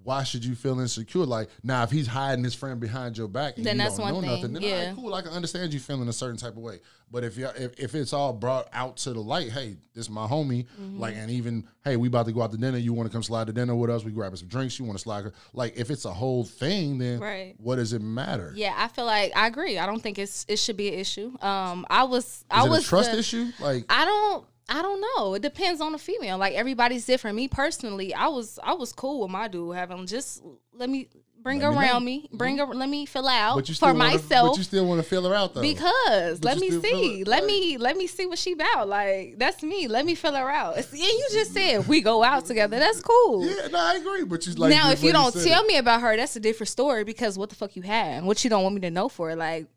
Why 0.06 0.22
should 0.22 0.44
you 0.44 0.54
feel 0.54 0.78
insecure? 0.78 1.24
Like 1.26 1.48
now, 1.64 1.82
if 1.82 1.90
he's 1.90 2.06
hiding 2.06 2.44
his 2.44 2.54
friend 2.54 2.78
behind 2.78 3.18
your 3.18 3.26
back 3.26 3.56
and 3.56 3.66
Then 3.66 3.76
you 3.76 3.82
that's 3.82 3.96
don't 3.98 4.12
know 4.14 4.20
thing, 4.20 4.30
nothing, 4.30 4.52
then 4.52 4.62
yeah. 4.62 4.86
right, 4.86 4.94
cool. 4.94 5.12
I 5.12 5.20
can 5.22 5.32
understand 5.32 5.74
you 5.74 5.80
feeling 5.80 6.08
a 6.08 6.12
certain 6.12 6.36
type 6.36 6.52
of 6.52 6.58
way. 6.58 6.78
But 7.10 7.24
if 7.24 7.36
you 7.36 7.48
if, 7.56 7.78
if 7.78 7.94
it's 7.96 8.12
all 8.12 8.32
brought 8.32 8.68
out 8.72 8.98
to 8.98 9.12
the 9.12 9.20
light, 9.20 9.50
hey, 9.50 9.78
this 9.94 10.04
is 10.04 10.10
my 10.10 10.26
homie. 10.28 10.66
Mm-hmm. 10.80 11.00
Like, 11.00 11.16
and 11.16 11.28
even 11.30 11.66
hey, 11.84 11.96
we 11.96 12.06
about 12.06 12.26
to 12.26 12.32
go 12.32 12.42
out 12.42 12.52
to 12.52 12.56
dinner. 12.56 12.78
You 12.78 12.92
want 12.92 13.08
to 13.08 13.12
come 13.12 13.22
slide 13.24 13.48
to 13.48 13.52
dinner 13.52 13.74
with 13.74 13.90
us? 13.90 14.04
We 14.04 14.12
grabbing 14.12 14.36
some 14.36 14.46
drinks. 14.48 14.78
You 14.78 14.84
want 14.84 14.98
to 14.98 15.02
slide? 15.02 15.24
Like, 15.52 15.76
if 15.76 15.90
it's 15.90 16.04
a 16.04 16.12
whole 16.12 16.44
thing, 16.44 16.98
then 16.98 17.18
Right. 17.18 17.54
what 17.58 17.76
does 17.76 17.92
it 17.92 18.00
matter? 18.02 18.52
Yeah, 18.54 18.74
I 18.76 18.86
feel 18.88 19.06
like 19.06 19.32
I 19.36 19.48
agree. 19.48 19.76
I 19.76 19.86
don't 19.86 20.00
think 20.00 20.18
it's 20.20 20.44
it 20.48 20.58
should 20.60 20.76
be 20.76 20.88
an 20.88 20.94
issue. 20.94 21.32
Um, 21.42 21.84
I 21.90 22.04
was 22.04 22.44
I 22.48 22.60
Is 22.60 22.66
it 22.66 22.70
was 22.70 22.84
a 22.84 22.88
trust 22.88 23.10
the- 23.12 23.18
issue? 23.18 23.50
Like, 23.60 23.84
I 23.88 24.04
don't. 24.04 24.46
I 24.68 24.82
don't 24.82 25.00
know. 25.00 25.34
It 25.34 25.42
depends 25.42 25.80
on 25.80 25.92
the 25.92 25.98
female. 25.98 26.38
Like 26.38 26.54
everybody's 26.54 27.06
different. 27.06 27.36
Me 27.36 27.46
personally, 27.48 28.12
I 28.14 28.26
was 28.28 28.58
I 28.62 28.74
was 28.74 28.92
cool 28.92 29.20
with 29.22 29.30
my 29.30 29.46
dude 29.48 29.76
having 29.76 30.06
just 30.06 30.42
let 30.74 30.90
me 30.90 31.08
bring 31.40 31.60
Let 31.60 31.66
her 31.66 31.70
me 31.70 31.76
know. 31.76 31.82
around 31.82 32.04
me, 32.04 32.22
mm-hmm. 32.22 32.36
bring 32.36 32.58
her, 32.58 32.66
let 32.66 32.88
me 32.88 33.06
fill 33.06 33.28
out 33.28 33.54
But 33.54 33.68
you 33.68 33.76
for 33.76 33.86
wanna, 33.86 33.98
myself. 33.98 34.50
But 34.50 34.58
you 34.58 34.64
still 34.64 34.84
want 34.86 35.00
to 35.00 35.08
feel 35.08 35.22
her 35.28 35.32
out 35.32 35.54
though. 35.54 35.60
because 35.60 36.40
But 36.40 36.44
let 36.44 36.58
me 36.58 36.70
see, 36.72 37.22
let 37.22 37.42
like- 37.42 37.46
me 37.46 37.78
let 37.78 37.96
me 37.96 38.08
see 38.08 38.26
what 38.26 38.38
she 38.38 38.52
about. 38.52 38.88
Like 38.88 39.36
that's 39.38 39.62
me. 39.62 39.86
Let 39.86 40.04
me 40.04 40.16
fill 40.16 40.34
her 40.34 40.50
out. 40.50 40.78
It's- 40.78 40.90
And 40.92 41.00
you 41.00 41.28
just 41.32 41.52
said 41.52 41.86
we 41.86 42.00
go 42.00 42.24
out 42.24 42.46
together. 42.46 42.80
That's 42.80 43.00
cool. 43.00 43.46
yeah, 43.46 43.68
no, 43.68 43.78
I 43.78 43.94
agree. 43.94 44.24
But 44.24 44.44
you 44.46 44.54
like 44.54 44.70
now, 44.70 44.90
if 44.90 45.04
you 45.04 45.12
don't 45.12 45.32
tell 45.32 45.62
it. 45.62 45.66
me 45.68 45.76
about 45.76 46.00
her, 46.00 46.16
that's 46.16 46.34
a 46.34 46.40
different 46.40 46.70
story. 46.70 47.04
Because 47.04 47.38
what 47.38 47.50
the 47.50 47.54
fuck 47.54 47.76
you 47.76 47.82
had, 47.82 48.24
what 48.24 48.42
you 48.42 48.50
don't 48.50 48.64
want 48.64 48.74
me 48.74 48.80
to 48.80 48.90
know 48.90 49.08
for? 49.08 49.36
Like, 49.36 49.68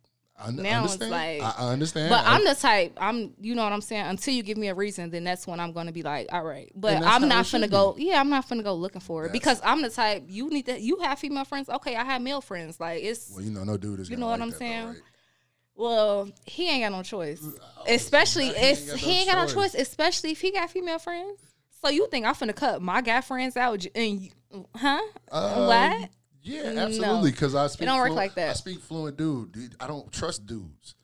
I 0.42 0.52
now 0.52 0.86
it's 0.86 0.94
understand. 0.94 1.12
like- 1.12 1.42
I, 1.60 1.72
understand. 1.72 2.10
but 2.10 2.26
I- 2.26 2.36
I'm 2.36 2.46
the 2.46 2.56
type. 2.56 2.98
I'm, 2.98 3.34
you 3.42 3.56
know 3.56 3.64
what 3.64 3.74
I'm 3.74 3.82
saying. 3.82 4.06
Until 4.06 4.34
you 4.34 4.42
give 4.44 4.58
me 4.58 4.70
a 4.70 4.74
reason, 4.74 5.10
then 5.10 5.24
that's 5.26 5.46
when 5.46 5.60
I'm 5.60 5.74
gonna 5.74 5.92
be 5.92 6.02
like, 6.02 6.28
all 6.32 6.44
right. 6.44 6.72
But 6.76 7.04
I'm 7.04 7.28
not 7.28 7.52
gonna 7.52 7.68
go. 7.68 7.96
Yeah, 7.98 8.20
I'm 8.20 8.30
not 8.30 8.48
gonna 8.48 8.64
go 8.64 8.74
looking 8.74 9.02
for 9.02 9.26
it 9.26 9.28
That's- 9.34 9.40
because 9.40 9.62
I'm 9.66 9.82
the 9.82 9.90
type. 9.90 10.24
You 10.28 10.50
need 10.50 10.66
to. 10.68 10.80
You 10.80 11.00
have 11.00 11.20
female 11.20 11.44
friends. 11.46 11.68
Okay, 11.70 11.96
I 11.96 12.04
have 12.06 12.22
male 12.22 12.42
friends. 12.42 12.80
Like 12.80 13.04
it's. 13.04 13.32
well, 13.32 13.44
you 13.44 13.52
know, 13.52 13.64
no 13.64 13.76
dude 13.78 14.00
is. 14.00 14.10
You 14.10 14.18
know 14.18 14.28
what 14.28 14.40
like 14.40 14.42
I'm 14.44 14.50
that, 14.52 14.60
though, 14.60 14.66
saying? 14.66 14.88
right? 14.88 14.98
Well, 15.76 16.30
he 16.46 16.70
ain't 16.70 16.84
got 16.84 16.98
no 16.98 17.04
choice. 17.04 17.42
Especially 17.88 18.46
he 18.50 18.52
if 18.52 18.94
he 18.96 19.12
ain't 19.20 19.30
got 19.32 19.38
no 19.38 19.46
choice. 19.54 19.74
choice. 19.74 19.82
Especially 19.82 20.32
if 20.32 20.42
he 20.42 20.52
got 20.52 20.70
female 20.70 21.00
friends. 21.00 21.40
So 21.82 21.90
you 21.90 22.08
think 22.08 22.26
I'm 22.26 22.36
finna 22.36 22.56
cut 22.56 22.82
my 22.82 23.02
guy 23.02 23.22
friends 23.22 23.56
out? 23.56 23.86
And 23.96 24.20
you, 24.22 24.30
huh? 24.76 25.00
Um, 25.32 25.68
what? 25.68 26.10
Yeah, 26.50 26.74
absolutely. 26.78 27.32
Because 27.32 27.56
I 27.56 27.68
speak. 27.68 27.88
don't 27.88 27.98
work 27.98 28.08
fluent- 28.08 28.16
like 28.18 28.36
that. 28.36 28.50
I 28.52 28.54
speak 28.54 28.80
fluent 28.80 29.18
dude. 29.18 29.52
dude. 29.52 29.76
I 29.80 29.88
don't 29.88 30.12
trust 30.12 30.46
dudes. 30.46 30.96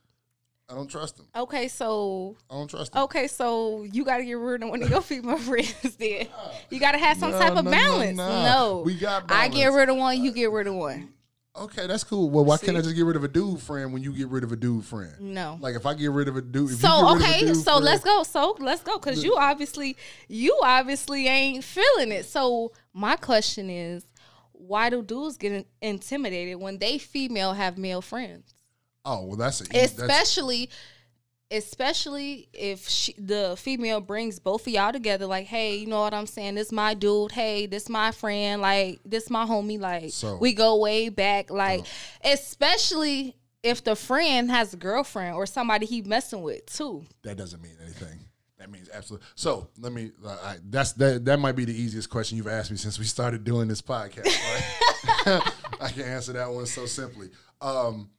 I 0.69 0.73
don't 0.73 0.89
trust 0.89 1.17
them. 1.17 1.27
Okay, 1.35 1.67
so 1.67 2.35
I 2.49 2.55
don't 2.55 2.67
trust 2.67 2.91
them. 2.91 3.03
okay, 3.03 3.27
so 3.27 3.83
you 3.83 4.03
got 4.03 4.17
to 4.17 4.25
get 4.25 4.33
rid 4.33 4.63
of 4.63 4.69
one 4.69 4.81
of 4.81 4.89
your 4.89 5.01
female 5.03 5.37
friends. 5.37 5.95
Then 5.97 6.27
you 6.71 6.79
got 6.79 6.93
to 6.93 6.97
have 6.97 7.17
some 7.17 7.29
No, 7.31 7.39
type 7.39 7.55
of 7.55 7.65
no, 7.65 7.71
no, 7.71 7.77
balance. 7.77 8.17
no. 8.17 8.43
No, 8.43 8.81
We 8.83 8.95
got 8.95 9.31
I 9.31 9.47
get 9.47 9.67
rid 9.67 9.89
of 9.89 9.97
one, 9.97 10.23
you 10.23 10.31
get 10.31 10.49
rid 10.49 10.65
of 10.65 10.73
one. 10.73 11.09
Okay, 11.57 11.85
that's 11.87 12.03
cool. 12.03 12.29
Well, 12.31 12.43
why 12.43 12.57
can't 12.57 12.75
I 12.75 12.81
just 12.81 12.95
get 12.95 13.05
rid 13.05 13.15
of 13.15 13.23
a 13.23 13.29
dude 13.29 13.61
friend 13.61 13.93
when 13.93 14.01
you 14.03 14.11
get 14.11 14.27
rid 14.27 14.43
of 14.43 14.51
a 14.51 14.57
dude 14.57 14.83
friend? 14.83 15.13
No. 15.21 15.57
Like 15.61 15.75
if 15.75 15.85
I 15.85 15.93
get 15.93 16.09
rid 16.11 16.27
of 16.27 16.35
a 16.35 16.41
dude. 16.41 16.65
If 16.65 16.71
you 16.71 16.77
So 16.77 16.87
get 16.87 16.95
rid 16.95 17.15
of 17.15 17.21
a 17.21 17.23
okay, 17.23 17.39
dude 17.45 17.55
so 17.57 17.63
friend- 17.73 17.85
let's 17.85 18.03
go. 18.03 18.23
So 18.23 18.57
let's 18.59 18.81
go 18.81 18.97
because 18.97 19.23
you 19.23 19.37
obviously 19.37 19.95
you 20.27 20.59
obviously 20.63 21.27
ain't 21.27 21.63
feeling 21.63 22.11
it. 22.11 22.25
So 22.25 22.73
my 22.93 23.15
question 23.15 23.69
is, 23.69 24.05
why 24.57 24.89
do 24.89 25.01
dudes 25.01 25.37
get 25.37 25.51
in- 25.51 25.65
intimidated 25.81 26.57
when 26.59 26.77
they 26.77 26.97
female 26.97 27.53
have 27.53 27.77
male 27.77 28.01
friends? 28.01 28.53
Oh 29.03 29.25
well, 29.25 29.37
that's, 29.37 29.61
a, 29.61 29.65
that's 29.65 29.97
especially 29.99 30.69
especially 31.51 32.49
if 32.53 32.87
she, 32.89 33.13
the 33.19 33.55
female 33.57 34.01
brings 34.01 34.39
both 34.39 34.65
of 34.65 34.73
y'all 34.73 34.91
together 34.91 35.27
like 35.27 35.45
hey 35.45 35.75
you 35.75 35.85
know 35.87 36.01
what 36.01 36.13
i'm 36.13 36.25
saying? 36.27 36.55
This 36.55 36.71
my 36.71 36.93
dude. 36.93 37.31
Hey 37.31 37.65
this 37.67 37.87
my 37.89 38.11
friend. 38.11 38.61
Like 38.61 38.99
this 39.05 39.29
my 39.29 39.45
homie. 39.45 39.79
Like 39.79 40.11
So- 40.11 40.37
we 40.37 40.53
go 40.53 40.77
way 40.77 41.09
back. 41.09 41.51
Like 41.51 41.85
especially 42.23 43.35
if 43.63 43.83
the 43.83 43.95
friend 43.95 44.49
has 44.51 44.73
a 44.73 44.77
girlfriend 44.77 45.35
or 45.35 45.45
somebody 45.45 45.85
he 45.85 46.01
messing 46.01 46.41
with 46.41 46.65
too. 46.65 47.03
That 47.23 47.37
doesn't 47.37 47.61
mean 47.61 47.77
anything. 47.81 48.24
That 48.57 48.71
means 48.71 48.89
absolutely. 48.93 49.27
So 49.35 49.67
let 49.79 49.91
me. 49.91 50.11
Uh, 50.25 50.55
that's 50.69 50.93
that. 50.93 51.25
That 51.25 51.39
might 51.39 51.55
be 51.55 51.65
the 51.65 51.73
easiest 51.79 52.09
question 52.09 52.37
you've 52.37 52.47
asked 52.47 52.71
me 52.71 52.77
since 52.77 52.97
we 52.97 53.05
started 53.05 53.43
doing 53.43 53.67
this 53.67 53.81
podcast. 53.81 54.25
Right? 54.25 55.53
I 55.81 55.89
can 55.89 56.03
answer 56.03 56.33
that 56.33 56.49
one 56.51 56.65
so 56.65 56.85
simply. 56.85 57.29
Um, 57.61 58.09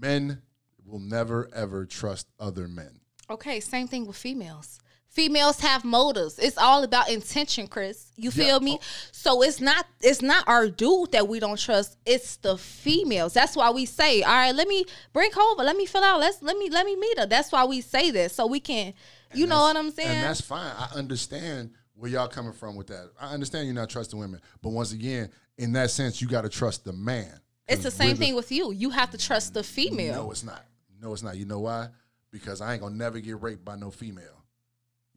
men 0.00 0.40
will 0.86 0.98
never 0.98 1.48
ever 1.54 1.84
trust 1.86 2.26
other 2.40 2.66
men. 2.68 3.00
okay 3.30 3.60
same 3.60 3.86
thing 3.86 4.06
with 4.06 4.16
females 4.16 4.78
females 5.12 5.60
have 5.60 5.84
motives 5.84 6.38
it's 6.38 6.56
all 6.56 6.82
about 6.84 7.10
intention 7.10 7.66
chris 7.66 8.10
you 8.16 8.30
Yeah. 8.34 8.44
feel 8.44 8.60
me 8.60 8.78
so 9.12 9.42
it's 9.42 9.60
not 9.60 9.86
it's 10.00 10.22
not 10.22 10.48
our 10.48 10.68
dude 10.68 11.12
that 11.12 11.28
we 11.28 11.38
don't 11.38 11.58
trust 11.58 11.98
it's 12.06 12.36
the 12.38 12.56
females 12.56 13.34
that's 13.34 13.54
why 13.54 13.70
we 13.70 13.84
say 13.84 14.22
all 14.22 14.32
right 14.32 14.54
let 14.54 14.66
me 14.68 14.84
bring 15.12 15.30
over 15.38 15.62
let 15.64 15.76
me 15.76 15.84
fill 15.84 16.02
out 16.02 16.18
let's 16.18 16.40
let 16.42 16.56
me 16.56 16.70
let 16.70 16.86
me 16.86 16.96
meet 16.96 17.18
her 17.18 17.26
that's 17.26 17.52
why 17.52 17.64
we 17.64 17.80
say 17.82 18.10
this 18.10 18.34
so 18.34 18.46
we 18.46 18.58
can 18.58 18.94
you 19.34 19.46
know 19.46 19.60
what 19.60 19.76
i'm 19.76 19.90
saying 19.90 20.08
And 20.08 20.22
that's 20.24 20.40
fine. 20.40 20.72
I 20.78 20.88
understand 20.96 21.70
where 21.94 22.10
y'all 22.10 22.26
coming 22.28 22.52
from 22.52 22.74
with 22.74 22.86
that. 22.88 23.10
I 23.20 23.32
understand 23.32 23.66
you're 23.66 23.74
not 23.74 23.88
trusting 23.90 24.18
women, 24.18 24.40
but 24.60 24.70
once 24.70 24.92
again, 24.92 25.30
in 25.56 25.72
that 25.74 25.90
sense, 25.90 26.20
you 26.20 26.26
got 26.26 26.40
to 26.42 26.48
trust 26.48 26.84
the 26.84 26.92
man. 26.92 27.30
it's 27.68 27.82
the 27.84 27.90
same 27.90 28.16
thing 28.16 28.34
with 28.34 28.50
you 28.50 28.72
you 28.72 28.90
have 28.90 29.10
to 29.10 29.18
trust 29.18 29.54
the 29.54 29.62
female 29.62 30.24
No, 30.24 30.30
it's 30.32 30.42
not. 30.42 30.64
No, 31.00 31.12
it's 31.12 31.22
not. 31.22 31.36
You 31.36 31.44
know 31.44 31.60
why? 31.60 31.88
Because 32.30 32.60
I 32.60 32.72
ain't 32.72 32.82
gonna 32.82 32.96
never 32.96 33.20
get 33.20 33.40
raped 33.40 33.64
by 33.64 33.76
no 33.76 33.90
female. 33.90 34.41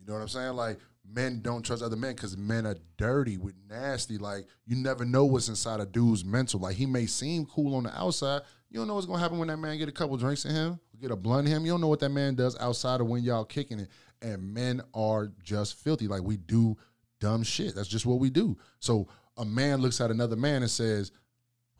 You 0.06 0.12
know 0.12 0.20
what 0.20 0.22
I'm 0.22 0.28
saying? 0.30 0.54
Like 0.54 0.80
men 1.04 1.42
don't 1.42 1.64
trust 1.64 1.82
other 1.82 1.96
men 1.96 2.14
because 2.14 2.38
men 2.38 2.68
are 2.68 2.76
dirty 2.98 3.38
with 3.38 3.56
nasty. 3.68 4.20
Like 4.20 4.46
you 4.68 4.76
never 4.76 5.04
know 5.04 5.26
what's 5.26 5.50
inside 5.50 5.80
a 5.80 5.86
dude's 5.86 6.24
mental. 6.24 6.60
Like 6.60 6.76
he 6.76 6.86
may 6.86 7.08
seem 7.08 7.48
cool 7.48 7.76
on 7.76 7.84
the 7.84 8.00
outside. 8.00 8.42
You 8.70 8.80
don't 8.80 8.88
know 8.88 8.94
what's 8.96 9.08
gonna 9.08 9.20
happen 9.20 9.40
when 9.40 9.48
that 9.48 9.58
man 9.58 9.80
get 9.80 9.90
a 9.90 9.94
couple 9.94 10.16
drinks 10.18 10.46
in 10.46 10.52
him, 10.52 10.80
get 11.02 11.10
a 11.10 11.16
blunt 11.16 11.48
in 11.48 11.54
him. 11.54 11.66
You 11.66 11.72
don't 11.72 11.82
know 11.82 11.88
what 11.88 12.02
that 12.02 12.10
man 12.10 12.36
does 12.36 12.56
outside 12.60 13.02
of 13.02 13.08
when 13.08 13.24
y'all 13.24 13.46
kicking 13.46 13.80
it. 13.80 13.90
And 14.22 14.54
men 14.54 14.82
are 14.94 15.32
just 15.44 15.76
filthy. 15.76 16.08
Like 16.08 16.22
we 16.22 16.38
do 16.38 16.78
dumb 17.20 17.42
shit. 17.42 17.74
That's 17.74 17.88
just 17.88 18.06
what 18.06 18.20
we 18.20 18.30
do. 18.30 18.58
So 18.80 19.08
a 19.38 19.46
man 19.46 19.82
looks 19.82 20.00
at 20.02 20.12
another 20.12 20.36
man 20.36 20.62
and 20.62 20.70
says, 20.70 21.12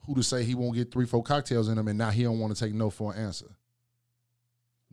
"Who 0.06 0.16
to 0.16 0.22
say 0.24 0.42
he 0.42 0.56
won't 0.56 0.74
get 0.74 0.90
three, 0.90 1.06
four 1.06 1.22
cocktails 1.22 1.68
in 1.68 1.78
him, 1.78 1.86
and 1.86 1.98
now 1.98 2.10
he 2.10 2.24
don't 2.24 2.40
want 2.40 2.56
to 2.56 2.64
take 2.64 2.74
no 2.74 2.90
for 2.90 3.12
an 3.12 3.20
answer." 3.20 3.56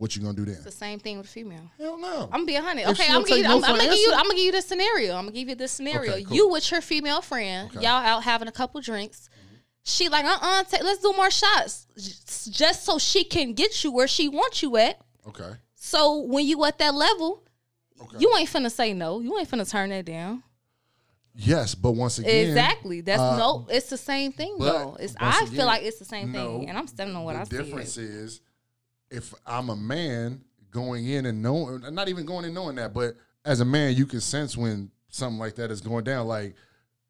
What 0.03 0.17
you 0.17 0.21
gonna 0.21 0.33
do 0.33 0.43
then? 0.43 0.55
it's 0.55 0.65
the 0.65 0.69
same 0.69 0.99
thing 0.99 1.17
with 1.17 1.29
female 1.29 1.71
Hell 1.79 1.97
no. 1.97 2.23
I'm 2.23 2.41
gonna 2.41 2.45
be 2.45 2.55
a 2.57 2.61
hundred. 2.61 2.87
Okay, 2.87 3.05
I'm 3.07 3.21
gonna, 3.21 3.27
give 3.27 3.37
you, 3.37 3.43
no 3.43 3.49
I'm, 3.51 3.63
I'm 3.63 3.77
gonna 3.77 3.83
give 3.89 3.93
you. 3.93 4.11
I'm 4.13 4.23
gonna 4.23 4.35
give 4.35 4.43
you 4.43 4.51
the 4.51 4.61
scenario. 4.61 5.15
I'm 5.15 5.23
gonna 5.23 5.31
give 5.31 5.47
you 5.47 5.55
this 5.55 5.71
scenario. 5.71 6.11
Okay, 6.11 6.23
cool. 6.25 6.35
You 6.35 6.49
with 6.49 6.69
your 6.71 6.81
female 6.81 7.21
friend, 7.21 7.69
Okay. 7.71 7.85
y'all 7.85 8.05
out 8.05 8.23
having 8.23 8.49
a 8.49 8.51
couple 8.51 8.81
drinks. 8.81 9.29
She 9.83 10.09
like, 10.09 10.25
uh, 10.25 10.37
uh 10.41 10.63
let's 10.81 11.01
do 11.01 11.13
more 11.13 11.31
shots, 11.31 11.87
just 12.51 12.83
so 12.83 12.99
she 12.99 13.23
can 13.23 13.53
get 13.53 13.81
you 13.85 13.93
where 13.93 14.09
she 14.09 14.27
wants 14.27 14.61
you 14.61 14.75
at. 14.75 14.99
okay. 15.25 15.51
So 15.75 16.17
when 16.17 16.45
you 16.45 16.65
at 16.65 16.79
that 16.79 16.93
level, 16.93 17.41
Okay. 18.01 18.17
you 18.19 18.29
ain't 18.37 18.49
finna 18.49 18.71
say 18.71 18.91
no. 18.93 19.21
You 19.21 19.39
ain't 19.39 19.49
finna 19.49 19.69
turn 19.69 19.89
that 19.91 20.03
down. 20.03 20.43
Yes, 21.33 21.75
but 21.75 21.91
once 21.93 22.19
again, 22.19 22.49
exactly. 22.49 22.99
That's 22.99 23.21
uh, 23.21 23.37
no. 23.37 23.67
It's 23.69 23.89
the 23.89 23.97
same 23.97 24.33
thing 24.33 24.57
though. 24.59 24.97
It's 24.99 25.15
I 25.17 25.43
again, 25.43 25.47
feel 25.55 25.65
like 25.65 25.83
it's 25.83 25.99
the 25.99 26.05
same 26.05 26.33
no, 26.33 26.59
thing, 26.59 26.69
and 26.69 26.77
I'm 26.77 26.87
standing 26.87 27.15
on 27.15 27.23
what 27.23 27.37
I'm 27.37 27.45
saying. 27.45 27.61
the 27.61 27.63
I 27.63 27.65
difference 27.69 27.93
said. 27.93 28.03
is 28.03 28.41
if 29.13 29.33
I'm 29.45 29.69
a 29.69 29.75
man 29.75 30.41
going 30.71 31.07
in 31.07 31.25
and 31.25 31.41
knowing, 31.41 31.81
not 31.93 32.09
even 32.09 32.25
going 32.25 32.45
in 32.45 32.53
knowing 32.53 32.75
that, 32.77 32.93
but 32.93 33.15
as 33.45 33.59
a 33.59 33.65
man, 33.65 33.95
you 33.95 34.05
can 34.05 34.21
sense 34.21 34.57
when 34.57 34.89
something 35.09 35.39
like 35.39 35.55
that 35.55 35.69
is 35.71 35.81
going 35.81 36.03
down. 36.03 36.27
Like, 36.27 36.55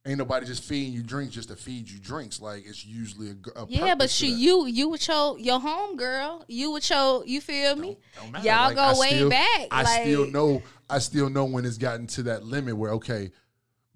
ain't 0.06 0.18
nobody 0.18 0.46
just 0.46 0.63
feeding 0.63 0.92
you 0.92 1.02
drinks 1.02 1.34
just 1.34 1.48
to 1.50 1.56
feed 1.56 1.89
you 1.89 1.98
drinks. 2.00 2.42
Like, 2.42 2.66
it's 2.66 2.86
usually 2.86 3.30
a 3.30 3.66
Yeah, 3.70 3.96
but 3.96 4.10
to 4.10 4.28
you 4.28 4.66
you 4.66 4.68
you 4.68 4.89
with 4.89 5.08
your 5.08 5.39
your 5.39 5.60
home 5.60 5.96
girl, 5.96 6.44
you 6.48 6.72
with 6.72 6.89
your 6.89 7.24
you 7.26 7.39
feel 7.39 7.76
me? 7.76 7.98
Don't 8.20 8.32
matter. 8.32 8.46
Y'all 8.48 8.66
Like, 8.68 8.76
go 8.76 8.82
I 8.82 9.00
way 9.00 9.10
still- 9.10 9.30
back. 9.30 9.68
I 9.72 9.84
like, 9.84 10.02
still 10.02 10.30
know. 10.30 10.62
I 10.89 11.00
still 11.00 11.30
know 11.30 11.46
when 11.46 11.66
it's 11.66 11.78
gotten 11.78 12.06
to 12.08 12.24
that 12.24 12.44
limit 12.44 12.76
where 12.76 12.92
okay, 12.94 13.32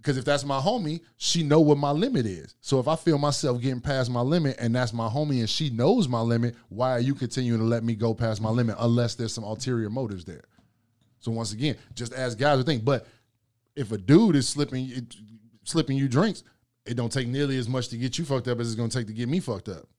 because 0.07 0.17
if 0.17 0.23
that's 0.23 0.45
my 0.45 0.61
homie, 0.61 1.01
she 1.17 1.43
know 1.43 1.59
what 1.59 1.77
my 1.77 1.91
limit 1.91 2.25
is. 2.25 2.55
So 2.61 2.79
if 2.79 2.87
I 2.87 2.95
feel 2.95 3.17
myself 3.17 3.59
getting 3.59 3.81
past 3.81 4.09
my 4.09 4.21
limit, 4.21 4.55
and 4.57 4.73
that's 4.73 4.93
my 4.93 5.09
homie, 5.09 5.39
and 5.39 5.49
she 5.49 5.69
knows 5.69 6.07
my 6.07 6.21
limit, 6.21 6.55
why 6.69 6.91
are 6.91 7.01
you 7.01 7.13
continuing 7.13 7.59
to 7.59 7.65
let 7.65 7.83
me 7.83 7.93
go 7.93 8.13
past 8.13 8.41
my 8.41 8.49
limit 8.49 8.77
unless 8.79 9.15
there's 9.15 9.33
some 9.33 9.43
ulterior 9.43 9.89
motives 9.89 10.23
there? 10.23 10.45
So 11.19 11.29
once 11.29 11.51
again, 11.51 11.75
just 11.93 12.13
as 12.13 12.35
guys 12.35 12.55
would 12.55 12.65
think, 12.65 12.85
but 12.85 13.05
if 13.75 13.91
a 13.91 13.97
dude 13.97 14.37
is 14.37 14.47
slipping 14.47 14.89
it, 14.91 15.13
slipping 15.65 15.97
you 15.97 16.07
drinks, 16.07 16.45
it 16.85 16.95
don't 16.95 17.11
take 17.11 17.27
nearly 17.27 17.57
as 17.57 17.67
much 17.67 17.89
to 17.89 17.97
get 17.97 18.17
you 18.17 18.23
fucked 18.23 18.47
up 18.47 18.61
as 18.61 18.67
it's 18.67 18.77
gonna 18.77 18.87
take 18.87 19.07
to 19.07 19.13
get 19.13 19.27
me 19.27 19.41
fucked 19.41 19.67
up, 19.67 19.89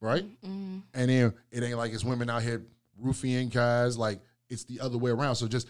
right? 0.00 0.24
Mm-hmm. 0.42 0.78
And 0.94 1.10
then 1.10 1.32
it 1.52 1.62
ain't 1.62 1.78
like 1.78 1.92
it's 1.92 2.02
women 2.02 2.28
out 2.28 2.42
here 2.42 2.64
roofing 2.98 3.50
guys. 3.50 3.96
Like 3.96 4.18
it's 4.48 4.64
the 4.64 4.80
other 4.80 4.98
way 4.98 5.12
around. 5.12 5.36
So 5.36 5.46
just 5.46 5.68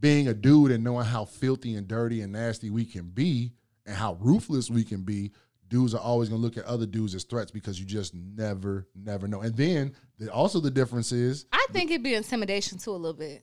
being 0.00 0.28
a 0.28 0.34
dude 0.34 0.70
and 0.70 0.82
knowing 0.82 1.04
how 1.04 1.24
filthy 1.24 1.74
and 1.74 1.86
dirty 1.86 2.22
and 2.22 2.32
nasty 2.32 2.70
we 2.70 2.84
can 2.84 3.08
be 3.08 3.52
and 3.86 3.94
how 3.94 4.16
ruthless 4.20 4.70
we 4.70 4.82
can 4.84 5.02
be, 5.02 5.30
dudes 5.68 5.94
are 5.94 6.00
always 6.00 6.28
gonna 6.28 6.40
look 6.40 6.56
at 6.56 6.64
other 6.64 6.86
dudes 6.86 7.14
as 7.14 7.24
threats 7.24 7.50
because 7.50 7.78
you 7.78 7.86
just 7.86 8.14
never, 8.14 8.86
never 8.94 9.28
know. 9.28 9.40
And 9.40 9.56
then 9.56 9.94
the, 10.18 10.32
also 10.32 10.60
the 10.60 10.70
difference 10.70 11.12
is, 11.12 11.46
I 11.52 11.66
think 11.72 11.90
it'd 11.90 12.02
be 12.02 12.14
intimidation 12.14 12.78
too 12.78 12.90
a 12.90 12.92
little 12.92 13.18
bit. 13.18 13.42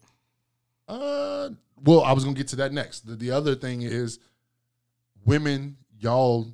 uh, 0.88 1.50
well, 1.84 2.02
I 2.02 2.14
was 2.14 2.24
gonna 2.24 2.36
get 2.36 2.48
to 2.50 2.56
that 2.58 2.74
next. 2.74 3.02
The, 3.02 3.16
the 3.16 3.32
other 3.32 3.56
thing 3.56 3.82
is, 3.84 4.20
women, 5.26 5.78
y'all, 6.00 6.48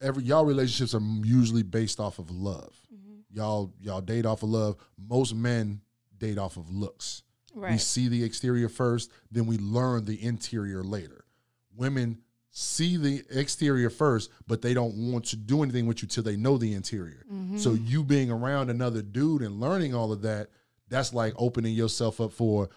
every 0.00 0.24
y'all 0.24 0.44
relationships 0.44 0.94
are 0.94 1.02
usually 1.22 1.62
based 1.62 2.00
off 2.00 2.18
of 2.18 2.30
love. 2.30 2.74
Y'all, 3.30 3.72
y'all 3.80 4.00
date 4.00 4.26
off 4.26 4.44
of 4.44 4.50
love. 4.50 4.76
Most 4.96 5.34
men 5.34 5.80
date 6.18 6.38
off 6.38 6.56
of 6.56 6.70
looks. 6.70 7.23
We 7.72 7.78
see 7.78 8.08
the 8.08 8.24
exterior 8.24 8.68
first, 8.68 9.10
then 9.30 9.46
we 9.46 9.58
learn 9.58 10.04
the 10.04 10.22
interior 10.22 10.82
later. 10.82 11.24
Women 11.76 12.18
see 12.50 12.96
the 12.96 13.22
exterior 13.30 13.90
first, 13.90 14.30
but 14.46 14.62
they 14.62 14.74
don't 14.74 15.12
want 15.12 15.24
to 15.26 15.36
do 15.36 15.62
anything 15.62 15.86
with 15.86 16.02
you 16.02 16.08
till 16.08 16.22
they 16.22 16.36
know 16.36 16.56
the 16.56 16.74
interior. 16.74 17.24
Mm-hmm. 17.32 17.58
So 17.58 17.72
you 17.72 18.04
being 18.04 18.30
around 18.30 18.70
another 18.70 19.02
dude 19.02 19.42
and 19.42 19.60
learning 19.60 19.94
all 19.94 20.12
of 20.12 20.22
that, 20.22 20.48
that's 20.88 21.12
like 21.12 21.34
opening 21.36 21.74
yourself 21.74 22.20
up 22.20 22.32
for 22.32 22.68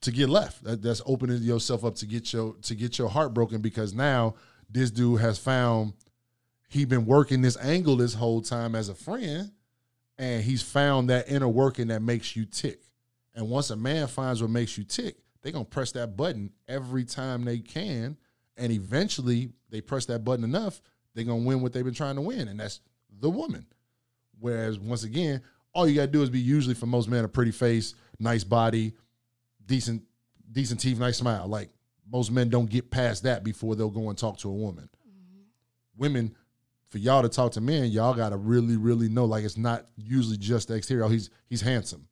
to 0.00 0.10
get 0.10 0.28
left. 0.28 0.64
That, 0.64 0.82
that's 0.82 1.02
opening 1.06 1.42
yourself 1.42 1.84
up 1.84 1.94
to 1.96 2.06
get 2.06 2.32
your 2.32 2.54
to 2.62 2.74
get 2.74 2.98
your 2.98 3.08
heart 3.08 3.34
broken 3.34 3.60
because 3.60 3.94
now 3.94 4.34
this 4.68 4.90
dude 4.90 5.20
has 5.20 5.38
found 5.38 5.92
he 6.68 6.84
been 6.84 7.06
working 7.06 7.40
this 7.40 7.56
angle 7.58 7.96
this 7.96 8.14
whole 8.14 8.42
time 8.42 8.74
as 8.74 8.88
a 8.88 8.94
friend, 8.94 9.52
and 10.18 10.42
he's 10.42 10.62
found 10.62 11.08
that 11.08 11.28
inner 11.28 11.48
working 11.48 11.88
that 11.88 12.02
makes 12.02 12.36
you 12.36 12.44
tick. 12.44 12.80
And 13.34 13.48
once 13.48 13.70
a 13.70 13.76
man 13.76 14.06
finds 14.06 14.42
what 14.42 14.50
makes 14.50 14.76
you 14.76 14.84
tick, 14.84 15.16
they 15.42 15.52
gonna 15.52 15.64
press 15.64 15.92
that 15.92 16.16
button 16.16 16.50
every 16.66 17.04
time 17.04 17.44
they 17.44 17.58
can, 17.58 18.16
and 18.56 18.72
eventually 18.72 19.50
they 19.70 19.80
press 19.80 20.06
that 20.06 20.24
button 20.24 20.44
enough, 20.44 20.80
they 21.14 21.24
gonna 21.24 21.44
win 21.44 21.60
what 21.60 21.72
they've 21.72 21.84
been 21.84 21.94
trying 21.94 22.16
to 22.16 22.22
win, 22.22 22.48
and 22.48 22.58
that's 22.58 22.80
the 23.20 23.30
woman. 23.30 23.66
Whereas 24.40 24.78
once 24.78 25.04
again, 25.04 25.42
all 25.72 25.88
you 25.88 25.94
gotta 25.94 26.10
do 26.10 26.22
is 26.22 26.30
be 26.30 26.40
usually 26.40 26.74
for 26.74 26.86
most 26.86 27.08
men 27.08 27.24
a 27.24 27.28
pretty 27.28 27.50
face, 27.50 27.94
nice 28.18 28.44
body, 28.44 28.94
decent, 29.64 30.02
decent 30.50 30.80
teeth, 30.80 30.98
nice 30.98 31.18
smile. 31.18 31.46
Like 31.46 31.70
most 32.10 32.32
men 32.32 32.48
don't 32.48 32.68
get 32.68 32.90
past 32.90 33.22
that 33.24 33.44
before 33.44 33.76
they'll 33.76 33.90
go 33.90 34.08
and 34.08 34.18
talk 34.18 34.38
to 34.38 34.48
a 34.48 34.52
woman. 34.52 34.88
Mm-hmm. 35.06 35.42
Women, 35.96 36.36
for 36.88 36.98
y'all 36.98 37.22
to 37.22 37.28
talk 37.28 37.52
to 37.52 37.60
men, 37.60 37.90
y'all 37.90 38.14
gotta 38.14 38.36
really, 38.36 38.76
really 38.76 39.08
know. 39.08 39.24
Like 39.24 39.44
it's 39.44 39.56
not 39.56 39.86
usually 39.96 40.36
just 40.36 40.68
the 40.68 40.74
exterior. 40.74 41.04
Oh, 41.04 41.08
he's 41.08 41.30
he's 41.48 41.60
handsome. 41.60 42.07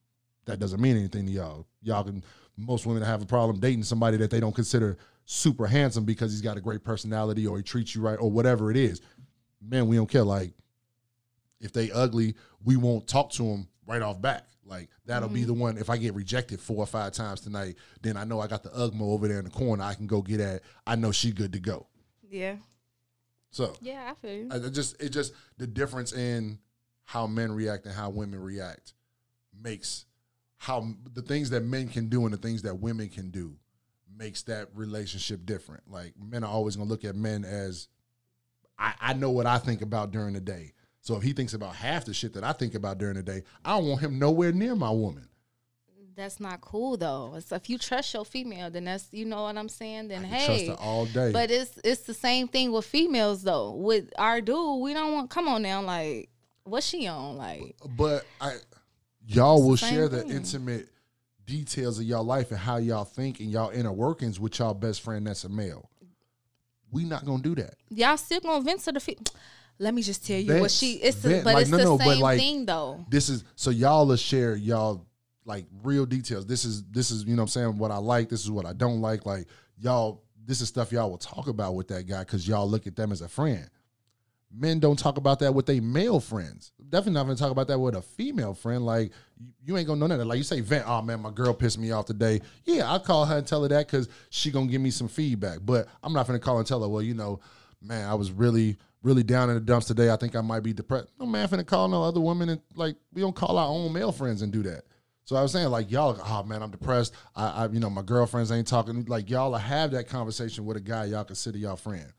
That 0.46 0.58
doesn't 0.58 0.80
mean 0.80 0.96
anything 0.96 1.26
to 1.26 1.32
y'all. 1.32 1.66
Y'all 1.82 2.04
can 2.04 2.22
most 2.56 2.86
women 2.86 3.02
have 3.02 3.22
a 3.22 3.26
problem 3.26 3.60
dating 3.60 3.82
somebody 3.82 4.16
that 4.16 4.30
they 4.30 4.40
don't 4.40 4.54
consider 4.54 4.96
super 5.26 5.66
handsome 5.66 6.04
because 6.04 6.32
he's 6.32 6.40
got 6.40 6.56
a 6.56 6.60
great 6.60 6.82
personality 6.82 7.46
or 7.46 7.58
he 7.58 7.62
treats 7.62 7.94
you 7.94 8.00
right 8.00 8.18
or 8.18 8.30
whatever 8.30 8.70
it 8.70 8.76
is. 8.76 9.00
Man, 9.60 9.88
we 9.88 9.96
don't 9.96 10.08
care. 10.08 10.22
Like 10.22 10.52
if 11.60 11.72
they 11.72 11.90
ugly, 11.90 12.34
we 12.64 12.76
won't 12.76 13.06
talk 13.06 13.30
to 13.32 13.42
them 13.42 13.68
right 13.86 14.02
off 14.02 14.20
back. 14.20 14.46
Like 14.64 14.88
that'll 15.04 15.28
be 15.28 15.40
mm-hmm. 15.40 15.48
the 15.48 15.54
one. 15.54 15.78
If 15.78 15.90
I 15.90 15.96
get 15.96 16.14
rejected 16.14 16.60
four 16.60 16.78
or 16.78 16.86
five 16.86 17.12
times 17.12 17.40
tonight, 17.40 17.76
then 18.02 18.16
I 18.16 18.24
know 18.24 18.40
I 18.40 18.46
got 18.46 18.62
the 18.62 18.70
Ugmo 18.70 19.02
over 19.12 19.28
there 19.28 19.38
in 19.38 19.44
the 19.44 19.50
corner. 19.50 19.84
I 19.84 19.94
can 19.94 20.06
go 20.06 20.22
get 20.22 20.40
at. 20.40 20.62
I 20.86 20.96
know 20.96 21.12
she 21.12 21.30
good 21.30 21.52
to 21.52 21.60
go. 21.60 21.86
Yeah. 22.28 22.56
So 23.50 23.74
Yeah, 23.80 24.10
I 24.10 24.14
feel 24.14 24.32
you. 24.32 24.48
I 24.50 24.58
just 24.58 25.00
it 25.00 25.10
just 25.10 25.34
the 25.58 25.66
difference 25.66 26.12
in 26.12 26.58
how 27.04 27.26
men 27.26 27.52
react 27.52 27.86
and 27.86 27.94
how 27.94 28.10
women 28.10 28.42
react 28.42 28.94
makes 29.62 30.06
how 30.58 30.86
the 31.12 31.22
things 31.22 31.50
that 31.50 31.62
men 31.64 31.88
can 31.88 32.08
do 32.08 32.24
and 32.24 32.32
the 32.32 32.38
things 32.38 32.62
that 32.62 32.78
women 32.78 33.08
can 33.08 33.30
do 33.30 33.56
makes 34.16 34.42
that 34.44 34.68
relationship 34.74 35.44
different. 35.44 35.82
Like 35.90 36.14
men 36.18 36.44
are 36.44 36.50
always 36.50 36.76
gonna 36.76 36.88
look 36.88 37.04
at 37.04 37.14
men 37.16 37.44
as 37.44 37.88
I, 38.78 38.94
I 39.00 39.12
know 39.14 39.30
what 39.30 39.46
I 39.46 39.58
think 39.58 39.82
about 39.82 40.10
during 40.10 40.34
the 40.34 40.40
day. 40.40 40.72
So 41.00 41.16
if 41.16 41.22
he 41.22 41.32
thinks 41.32 41.54
about 41.54 41.74
half 41.74 42.04
the 42.04 42.14
shit 42.14 42.32
that 42.34 42.44
I 42.44 42.52
think 42.52 42.74
about 42.74 42.98
during 42.98 43.14
the 43.14 43.22
day, 43.22 43.42
I 43.64 43.76
don't 43.76 43.88
want 43.88 44.00
him 44.00 44.18
nowhere 44.18 44.52
near 44.52 44.74
my 44.74 44.90
woman. 44.90 45.28
That's 46.16 46.40
not 46.40 46.62
cool 46.62 46.96
though. 46.96 47.34
It's 47.36 47.52
if 47.52 47.68
you 47.68 47.76
trust 47.76 48.14
your 48.14 48.24
female, 48.24 48.70
then 48.70 48.86
that's 48.86 49.08
you 49.12 49.26
know 49.26 49.42
what 49.42 49.58
I'm 49.58 49.68
saying. 49.68 50.08
Then 50.08 50.24
I 50.24 50.28
hey, 50.28 50.46
trust 50.46 50.80
her 50.80 50.84
all 50.86 51.04
day. 51.04 51.30
But 51.30 51.50
it's 51.50 51.78
it's 51.84 52.02
the 52.02 52.14
same 52.14 52.48
thing 52.48 52.72
with 52.72 52.86
females 52.86 53.42
though. 53.42 53.72
With 53.72 54.10
our 54.16 54.40
dude, 54.40 54.80
we 54.80 54.94
don't 54.94 55.12
want. 55.12 55.30
Come 55.30 55.46
on 55.46 55.60
now, 55.60 55.82
like 55.82 56.30
what's 56.64 56.86
she 56.86 57.06
on? 57.06 57.36
Like 57.36 57.76
but 57.96 58.24
I 58.40 58.56
y'all 59.26 59.62
will 59.62 59.72
the 59.72 59.76
share 59.78 60.08
the 60.08 60.20
thing. 60.22 60.30
intimate 60.30 60.88
details 61.44 61.98
of 61.98 62.04
y'all 62.04 62.24
life 62.24 62.50
and 62.50 62.58
how 62.58 62.76
y'all 62.76 63.04
think 63.04 63.40
and 63.40 63.50
y'all 63.50 63.70
inner 63.70 63.92
workings 63.92 64.40
with 64.40 64.58
y'all 64.58 64.74
best 64.74 65.00
friend 65.02 65.26
that's 65.26 65.44
a 65.44 65.48
male. 65.48 65.90
We 66.90 67.04
not 67.04 67.24
gonna 67.24 67.42
do 67.42 67.54
that. 67.56 67.74
y'all 67.90 68.16
still 68.16 68.40
gonna 68.40 68.62
vent 68.64 68.80
to 68.84 68.92
the 68.92 69.00
fe- 69.00 69.16
Let 69.78 69.92
me 69.94 70.02
just 70.02 70.26
tell 70.26 70.38
you 70.38 70.46
Vent, 70.46 70.60
what 70.62 70.70
she. 70.70 70.94
It's 70.94 71.18
the- 71.18 71.28
vent, 71.30 71.44
but 71.44 71.54
like, 71.54 71.62
it's 71.62 71.70
no, 71.70 71.76
the 71.76 71.84
no, 71.84 71.98
same 71.98 72.20
like, 72.20 72.38
thing 72.38 72.64
though. 72.66 73.04
This 73.10 73.28
is 73.28 73.44
so 73.56 73.70
y'all 73.70 74.06
will 74.06 74.16
share 74.16 74.56
y'all 74.56 75.06
like 75.44 75.66
real 75.82 76.06
details. 76.06 76.46
This 76.46 76.64
is 76.64 76.84
this 76.84 77.10
is 77.10 77.24
you 77.24 77.34
know 77.36 77.42
what 77.42 77.44
I'm 77.44 77.48
saying 77.48 77.78
what 77.78 77.90
I 77.90 77.98
like. 77.98 78.28
This 78.28 78.42
is 78.42 78.50
what 78.50 78.64
I 78.66 78.72
don't 78.72 79.00
like. 79.00 79.26
Like 79.26 79.46
y'all, 79.78 80.22
this 80.44 80.60
is 80.60 80.68
stuff 80.68 80.92
y'all 80.92 81.10
will 81.10 81.18
talk 81.18 81.48
about 81.48 81.74
with 81.74 81.88
that 81.88 82.06
guy 82.06 82.20
because 82.20 82.46
y'all 82.48 82.68
look 82.68 82.86
at 82.86 82.96
them 82.96 83.12
as 83.12 83.20
a 83.20 83.28
friend. 83.28 83.68
Men 84.58 84.78
don't 84.78 84.98
talk 84.98 85.18
about 85.18 85.40
that 85.40 85.54
with 85.54 85.66
their 85.66 85.82
male 85.82 86.18
friends. 86.18 86.72
Definitely 86.88 87.14
not 87.14 87.24
gonna 87.24 87.36
talk 87.36 87.50
about 87.50 87.68
that 87.68 87.78
with 87.78 87.94
a 87.94 88.00
female 88.00 88.54
friend. 88.54 88.86
Like 88.86 89.12
you, 89.62 89.76
ain't 89.76 89.86
gonna 89.86 90.00
know 90.00 90.06
nothing. 90.06 90.26
Like 90.26 90.38
you 90.38 90.44
say, 90.44 90.60
vent. 90.60 90.84
Oh 90.86 91.02
man, 91.02 91.20
my 91.20 91.30
girl 91.30 91.52
pissed 91.52 91.78
me 91.78 91.90
off 91.90 92.06
today. 92.06 92.40
Yeah, 92.64 92.90
I'll 92.90 93.00
call 93.00 93.26
her 93.26 93.36
and 93.36 93.46
tell 93.46 93.62
her 93.62 93.68
that 93.68 93.86
because 93.86 94.08
she 94.30 94.50
gonna 94.50 94.68
give 94.68 94.80
me 94.80 94.90
some 94.90 95.08
feedback. 95.08 95.58
But 95.62 95.88
I'm 96.02 96.14
not 96.14 96.26
gonna 96.26 96.38
call 96.38 96.58
and 96.58 96.66
tell 96.66 96.80
her. 96.80 96.88
Well, 96.88 97.02
you 97.02 97.12
know, 97.12 97.40
man, 97.82 98.08
I 98.08 98.14
was 98.14 98.30
really 98.30 98.78
really 99.02 99.22
down 99.22 99.50
in 99.50 99.56
the 99.56 99.60
dumps 99.60 99.86
today. 99.86 100.10
I 100.10 100.16
think 100.16 100.34
I 100.34 100.40
might 100.40 100.62
be 100.62 100.72
depressed. 100.72 101.08
No 101.20 101.26
man, 101.26 101.46
finna 101.48 101.66
call 101.66 101.88
no 101.88 102.02
other 102.02 102.20
woman 102.20 102.48
and 102.48 102.60
like 102.74 102.96
we 103.12 103.20
don't 103.20 103.36
call 103.36 103.58
our 103.58 103.68
own 103.68 103.92
male 103.92 104.12
friends 104.12 104.40
and 104.42 104.52
do 104.52 104.62
that. 104.62 104.84
So 105.24 105.36
I 105.36 105.42
was 105.42 105.52
saying 105.52 105.68
like 105.68 105.90
y'all, 105.90 106.18
oh 106.24 106.42
man, 106.44 106.62
I'm 106.62 106.70
depressed. 106.70 107.14
I, 107.34 107.48
I 107.48 107.68
you 107.68 107.80
know 107.80 107.90
my 107.90 108.02
girlfriends 108.02 108.50
ain't 108.50 108.66
talking. 108.66 109.04
Like 109.04 109.28
y'all 109.28 109.52
have 109.52 109.90
that 109.90 110.08
conversation 110.08 110.64
with 110.64 110.76
a 110.78 110.80
guy 110.80 111.04
y'all 111.06 111.24
consider 111.24 111.58
y'all 111.58 111.76
friend 111.76 112.10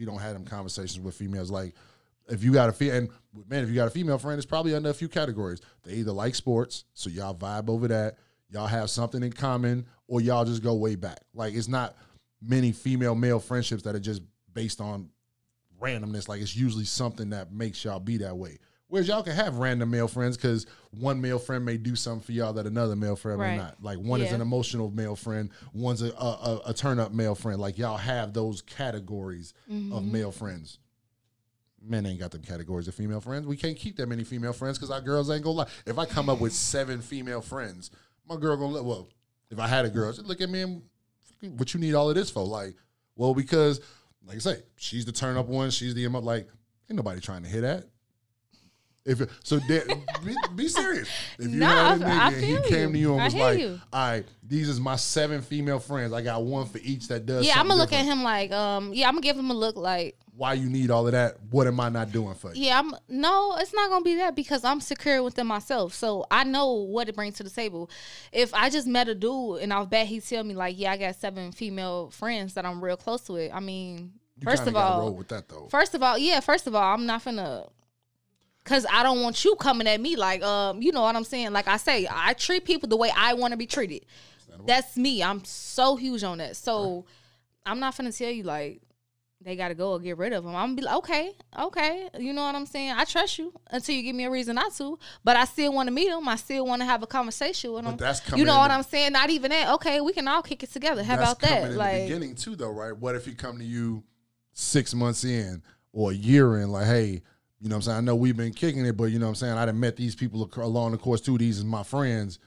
we 0.00 0.06
don't 0.06 0.18
have 0.18 0.32
them 0.32 0.46
conversations 0.46 0.98
with 0.98 1.14
females. 1.14 1.50
Like, 1.50 1.74
if 2.28 2.42
you 2.42 2.52
got 2.52 2.70
a 2.70 2.72
fe- 2.72 2.96
and 2.96 3.10
man, 3.48 3.62
if 3.62 3.68
you 3.68 3.74
got 3.74 3.86
a 3.86 3.90
female 3.90 4.18
friend, 4.18 4.38
it's 4.38 4.46
probably 4.46 4.74
under 4.74 4.88
a 4.88 4.94
few 4.94 5.08
categories. 5.08 5.60
They 5.84 5.92
either 5.96 6.10
like 6.10 6.34
sports, 6.34 6.84
so 6.94 7.10
y'all 7.10 7.34
vibe 7.34 7.68
over 7.68 7.86
that. 7.88 8.16
Y'all 8.48 8.66
have 8.66 8.90
something 8.90 9.22
in 9.22 9.32
common, 9.32 9.86
or 10.08 10.20
y'all 10.20 10.44
just 10.44 10.62
go 10.62 10.74
way 10.74 10.96
back. 10.96 11.20
Like, 11.34 11.54
it's 11.54 11.68
not 11.68 11.94
many 12.42 12.72
female 12.72 13.14
male 13.14 13.38
friendships 13.38 13.82
that 13.82 13.94
are 13.94 14.00
just 14.00 14.22
based 14.54 14.80
on 14.80 15.10
randomness. 15.80 16.28
Like, 16.28 16.40
it's 16.40 16.56
usually 16.56 16.86
something 16.86 17.30
that 17.30 17.52
makes 17.52 17.84
y'all 17.84 18.00
be 18.00 18.16
that 18.18 18.36
way. 18.36 18.58
Whereas 18.90 19.06
y'all 19.06 19.22
can 19.22 19.36
have 19.36 19.58
random 19.58 19.88
male 19.88 20.08
friends 20.08 20.36
because 20.36 20.66
one 20.90 21.20
male 21.20 21.38
friend 21.38 21.64
may 21.64 21.76
do 21.76 21.94
something 21.94 22.24
for 22.26 22.32
y'all 22.32 22.52
that 22.54 22.66
another 22.66 22.96
male 22.96 23.14
friend 23.14 23.38
may 23.38 23.56
not. 23.56 23.80
Like 23.80 23.98
one 23.98 24.20
is 24.20 24.32
an 24.32 24.40
emotional 24.40 24.90
male 24.90 25.14
friend, 25.14 25.48
one's 25.72 26.02
a, 26.02 26.10
a, 26.10 26.60
a, 26.66 26.74
turn 26.74 26.98
up 26.98 27.12
male 27.12 27.36
friend. 27.36 27.60
Like 27.60 27.78
y'all 27.78 27.96
have 27.96 28.32
those 28.32 28.62
categories 28.62 29.54
of 29.68 29.74
mm-hmm. 29.74 30.12
male 30.12 30.32
friends. 30.32 30.80
Men 31.80 32.04
ain't 32.04 32.18
got 32.18 32.32
them 32.32 32.42
categories 32.42 32.88
of 32.88 32.94
female 32.94 33.20
friends. 33.20 33.46
We 33.46 33.56
can't 33.56 33.76
keep 33.76 33.96
that 33.96 34.08
many 34.08 34.24
female 34.24 34.52
friends 34.52 34.76
because 34.76 34.90
our 34.90 35.00
girls 35.00 35.30
ain't 35.30 35.44
gonna 35.44 35.56
lie. 35.56 35.68
If 35.86 35.96
I 35.98 36.04
come 36.04 36.28
up 36.28 36.40
with 36.40 36.52
seven 36.72 37.00
female 37.00 37.40
friends, 37.40 37.92
my 38.28 38.36
girl 38.36 38.56
gonna 38.56 38.72
look. 38.72 38.84
Well, 38.84 39.08
if 39.50 39.60
I 39.60 39.68
had 39.68 39.84
a 39.84 39.88
girl, 39.88 40.12
she'd 40.12 40.26
look 40.26 40.40
at 40.40 40.50
me 40.50 40.62
and 40.62 40.82
what 41.56 41.72
you 41.74 41.80
need 41.80 41.94
all 41.94 42.08
of 42.08 42.16
this 42.16 42.28
for? 42.28 42.44
Like, 42.44 42.74
well, 43.14 43.34
because 43.34 43.80
like 44.26 44.36
I 44.36 44.40
say, 44.40 44.62
she's 44.76 45.04
the 45.04 45.12
turn 45.12 45.36
up 45.36 45.46
one. 45.46 45.70
She's 45.70 45.94
the. 45.94 46.08
Like, 46.08 46.48
ain't 46.90 46.96
nobody 46.96 47.20
trying 47.20 47.44
to 47.44 47.48
hit 47.48 47.62
that. 47.62 47.84
If 49.06 49.22
it, 49.22 49.30
so, 49.42 49.56
that, 49.60 49.88
be, 50.24 50.34
be 50.54 50.68
serious. 50.68 51.08
If 51.38 51.50
you 51.50 51.56
Nah, 51.58 51.96
had 51.96 52.00
a 52.02 52.04
nigga 52.04 52.26
and 52.34 52.44
he 52.44 52.52
feel 52.54 52.62
came 52.64 52.88
you. 52.88 52.92
to 52.92 52.98
you 52.98 53.12
and 53.14 53.20
I 53.22 53.24
was 53.24 53.34
like, 53.34 53.58
you. 53.58 53.80
"All 53.92 54.08
right, 54.10 54.26
these 54.46 54.68
is 54.68 54.78
my 54.78 54.96
seven 54.96 55.40
female 55.40 55.78
friends. 55.78 56.12
I 56.12 56.20
got 56.20 56.42
one 56.44 56.66
for 56.66 56.78
each 56.78 57.08
that 57.08 57.24
does." 57.24 57.46
Yeah, 57.46 57.58
I'm 57.58 57.66
gonna 57.68 57.80
look 57.80 57.94
at 57.94 58.04
him 58.04 58.22
like, 58.22 58.52
um, 58.52 58.92
yeah, 58.92 59.08
I'm 59.08 59.14
gonna 59.14 59.22
give 59.22 59.38
him 59.38 59.50
a 59.50 59.54
look 59.54 59.76
like, 59.76 60.18
Why 60.36 60.52
you 60.52 60.68
need 60.68 60.90
all 60.90 61.06
of 61.06 61.12
that? 61.12 61.36
What 61.50 61.66
am 61.66 61.80
I 61.80 61.88
not 61.88 62.12
doing 62.12 62.34
for 62.34 62.52
you? 62.54 62.62
yeah, 62.64 62.78
I'm 62.78 62.92
no, 63.08 63.56
it's 63.58 63.72
not 63.72 63.88
gonna 63.88 64.04
be 64.04 64.16
that 64.16 64.36
because 64.36 64.64
I'm 64.64 64.82
secure 64.82 65.22
within 65.22 65.46
myself, 65.46 65.94
so 65.94 66.26
I 66.30 66.44
know 66.44 66.70
what 66.72 67.08
it 67.08 67.14
brings 67.16 67.36
to 67.38 67.42
the 67.42 67.50
table. 67.50 67.88
If 68.32 68.52
I 68.52 68.68
just 68.68 68.86
met 68.86 69.08
a 69.08 69.14
dude 69.14 69.60
and 69.62 69.72
I 69.72 69.82
bet 69.86 70.08
he'd 70.08 70.24
tell 70.24 70.44
me 70.44 70.52
like, 70.54 70.78
yeah, 70.78 70.92
I 70.92 70.98
got 70.98 71.16
seven 71.16 71.52
female 71.52 72.10
friends 72.10 72.52
that 72.52 72.66
I'm 72.66 72.84
real 72.84 72.98
close 72.98 73.26
with. 73.30 73.50
I 73.50 73.60
mean, 73.60 74.12
You 74.38 74.44
first 74.44 74.64
kinda 74.64 74.78
all, 74.78 75.12
that 75.28 75.48
though. 75.48 75.68
First 75.70 75.94
of 75.94 76.02
all, 76.02 76.18
yeah, 76.18 76.40
first 76.40 76.66
of 76.66 76.74
all, 76.74 76.82
I'm 76.94 77.06
not 77.06 77.24
gonna 77.24 77.64
cause 78.64 78.86
I 78.90 79.02
don't 79.02 79.22
want 79.22 79.44
you 79.44 79.54
coming 79.56 79.86
at 79.86 80.00
me 80.00 80.16
like 80.16 80.42
um, 80.42 80.80
you 80.82 80.92
know 80.92 81.02
what 81.02 81.16
I'm 81.16 81.24
saying? 81.24 81.52
Like 81.52 81.68
I 81.68 81.76
say, 81.76 82.08
I 82.10 82.34
treat 82.34 82.64
people 82.64 82.88
the 82.88 82.96
way 82.96 83.10
I 83.16 83.34
want 83.34 83.52
to 83.52 83.56
be 83.56 83.66
treated. 83.66 84.06
That's 84.66 84.96
me. 84.96 85.22
I'm 85.22 85.44
so 85.44 85.96
huge 85.96 86.22
on 86.22 86.38
that. 86.38 86.56
So 86.56 87.06
I'm 87.64 87.80
not 87.80 87.96
gonna 87.96 88.12
tell 88.12 88.30
you 88.30 88.42
like 88.42 88.82
they 89.42 89.56
gotta 89.56 89.74
go 89.74 89.92
or 89.92 89.98
get 89.98 90.18
rid 90.18 90.34
of 90.34 90.44
them. 90.44 90.54
I'm 90.54 90.68
gonna 90.68 90.74
be 90.74 90.82
like, 90.82 90.96
okay, 90.96 91.32
okay, 91.58 92.08
you 92.18 92.34
know 92.34 92.42
what 92.42 92.54
I'm 92.54 92.66
saying? 92.66 92.92
I 92.92 93.04
trust 93.04 93.38
you 93.38 93.54
until 93.70 93.94
you 93.94 94.02
give 94.02 94.14
me 94.14 94.24
a 94.24 94.30
reason 94.30 94.56
not 94.56 94.74
to. 94.74 94.98
But 95.24 95.36
I 95.36 95.46
still 95.46 95.72
want 95.72 95.86
to 95.86 95.92
meet 95.92 96.10
them. 96.10 96.28
I 96.28 96.36
still 96.36 96.66
want 96.66 96.82
to 96.82 96.86
have 96.86 97.02
a 97.02 97.06
conversation 97.06 97.72
with 97.72 97.84
But 97.84 97.90
them. 97.92 97.96
that's 97.98 98.36
you 98.36 98.44
know 98.44 98.58
what 98.58 98.70
I'm 98.70 98.82
saying? 98.82 99.12
Not 99.12 99.30
even 99.30 99.50
that. 99.50 99.72
Okay, 99.76 100.02
we 100.02 100.12
can 100.12 100.28
all 100.28 100.42
kick 100.42 100.62
it 100.62 100.70
together. 100.72 101.02
How 101.02 101.14
about 101.14 101.40
that? 101.40 101.72
Like, 101.72 101.94
the 101.94 102.02
beginning 102.04 102.34
too, 102.34 102.54
though, 102.54 102.70
right? 102.70 102.94
What 102.94 103.14
if 103.14 103.24
he 103.24 103.34
come 103.34 103.58
to 103.58 103.64
you 103.64 104.04
six 104.52 104.92
months 104.94 105.24
in 105.24 105.62
or 105.92 106.10
a 106.10 106.14
year 106.14 106.58
in, 106.58 106.70
like, 106.70 106.86
hey, 106.86 107.22
you 107.60 107.68
know 107.68 107.74
what 107.74 107.78
I'm 107.78 107.82
saying? 107.82 107.98
I 107.98 108.00
know 108.00 108.16
we've 108.16 108.36
been 108.36 108.54
kicking 108.54 108.86
it, 108.86 108.96
but 108.96 109.04
you 109.04 109.18
know 109.18 109.26
what 109.26 109.30
I'm 109.30 109.34
saying? 109.36 109.52
I 109.54 109.66
done 109.66 109.78
met 109.78 109.96
these 109.96 110.14
people 110.14 110.48
along 110.56 110.92
the 110.92 110.98
course 110.98 111.20
too. 111.20 111.36
These 111.36 111.58
is 111.58 111.64
my 111.64 111.82
friends. 111.82 112.38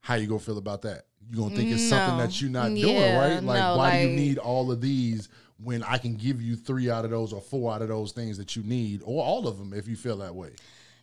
How 0.00 0.14
you 0.14 0.26
gonna 0.26 0.40
feel 0.40 0.58
about 0.58 0.82
that? 0.82 1.04
You 1.30 1.36
gonna 1.36 1.54
think 1.54 1.70
it's 1.70 1.88
something 1.88 2.18
that 2.18 2.40
you're 2.40 2.50
not 2.50 2.68
doing, 2.74 3.16
right? 3.16 3.42
Like, 3.42 3.42
no, 3.42 3.76
why 3.76 4.02
do 4.02 4.08
you 4.08 4.16
need 4.16 4.38
all 4.38 4.70
of 4.70 4.80
these 4.80 5.28
when 5.62 5.82
I 5.82 5.98
can 5.98 6.14
give 6.16 6.42
you 6.42 6.56
three 6.56 6.90
out 6.90 7.04
of 7.04 7.10
those 7.10 7.32
or 7.32 7.40
four 7.40 7.72
out 7.72 7.82
of 7.82 7.88
those 7.88 8.12
things 8.12 8.36
that 8.38 8.56
you 8.56 8.62
need, 8.62 9.02
or 9.04 9.22
all 9.22 9.46
of 9.46 9.58
them 9.58 9.72
if 9.72 9.88
you 9.88 9.96
feel 9.96 10.18
that 10.18 10.34
way? 10.34 10.50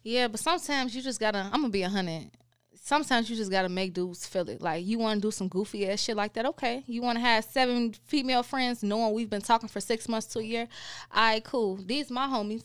Yeah, 0.03 0.27
but 0.27 0.39
sometimes 0.39 0.95
you 0.95 1.01
just 1.01 1.19
gotta. 1.19 1.39
I'm 1.39 1.61
gonna 1.61 1.69
be 1.69 1.83
a 1.83 1.89
hundred. 1.89 2.31
Sometimes 2.75 3.29
you 3.29 3.35
just 3.35 3.51
gotta 3.51 3.69
make 3.69 3.93
dudes 3.93 4.25
feel 4.25 4.47
it. 4.49 4.61
Like 4.61 4.85
you 4.85 4.99
want 4.99 5.21
to 5.21 5.27
do 5.27 5.31
some 5.31 5.47
goofy 5.47 5.89
ass 5.89 6.01
shit 6.01 6.15
like 6.15 6.33
that. 6.33 6.45
Okay, 6.45 6.83
you 6.87 7.01
want 7.01 7.17
to 7.17 7.21
have 7.21 7.43
seven 7.43 7.93
female 8.05 8.43
friends, 8.43 8.83
knowing 8.83 9.13
we've 9.13 9.29
been 9.29 9.41
talking 9.41 9.69
for 9.69 9.81
six 9.81 10.07
months 10.07 10.27
to 10.27 10.39
a 10.39 10.43
year. 10.43 10.67
All 11.13 11.23
right, 11.23 11.43
cool. 11.43 11.77
These 11.77 12.09
my 12.11 12.27
homies. 12.27 12.63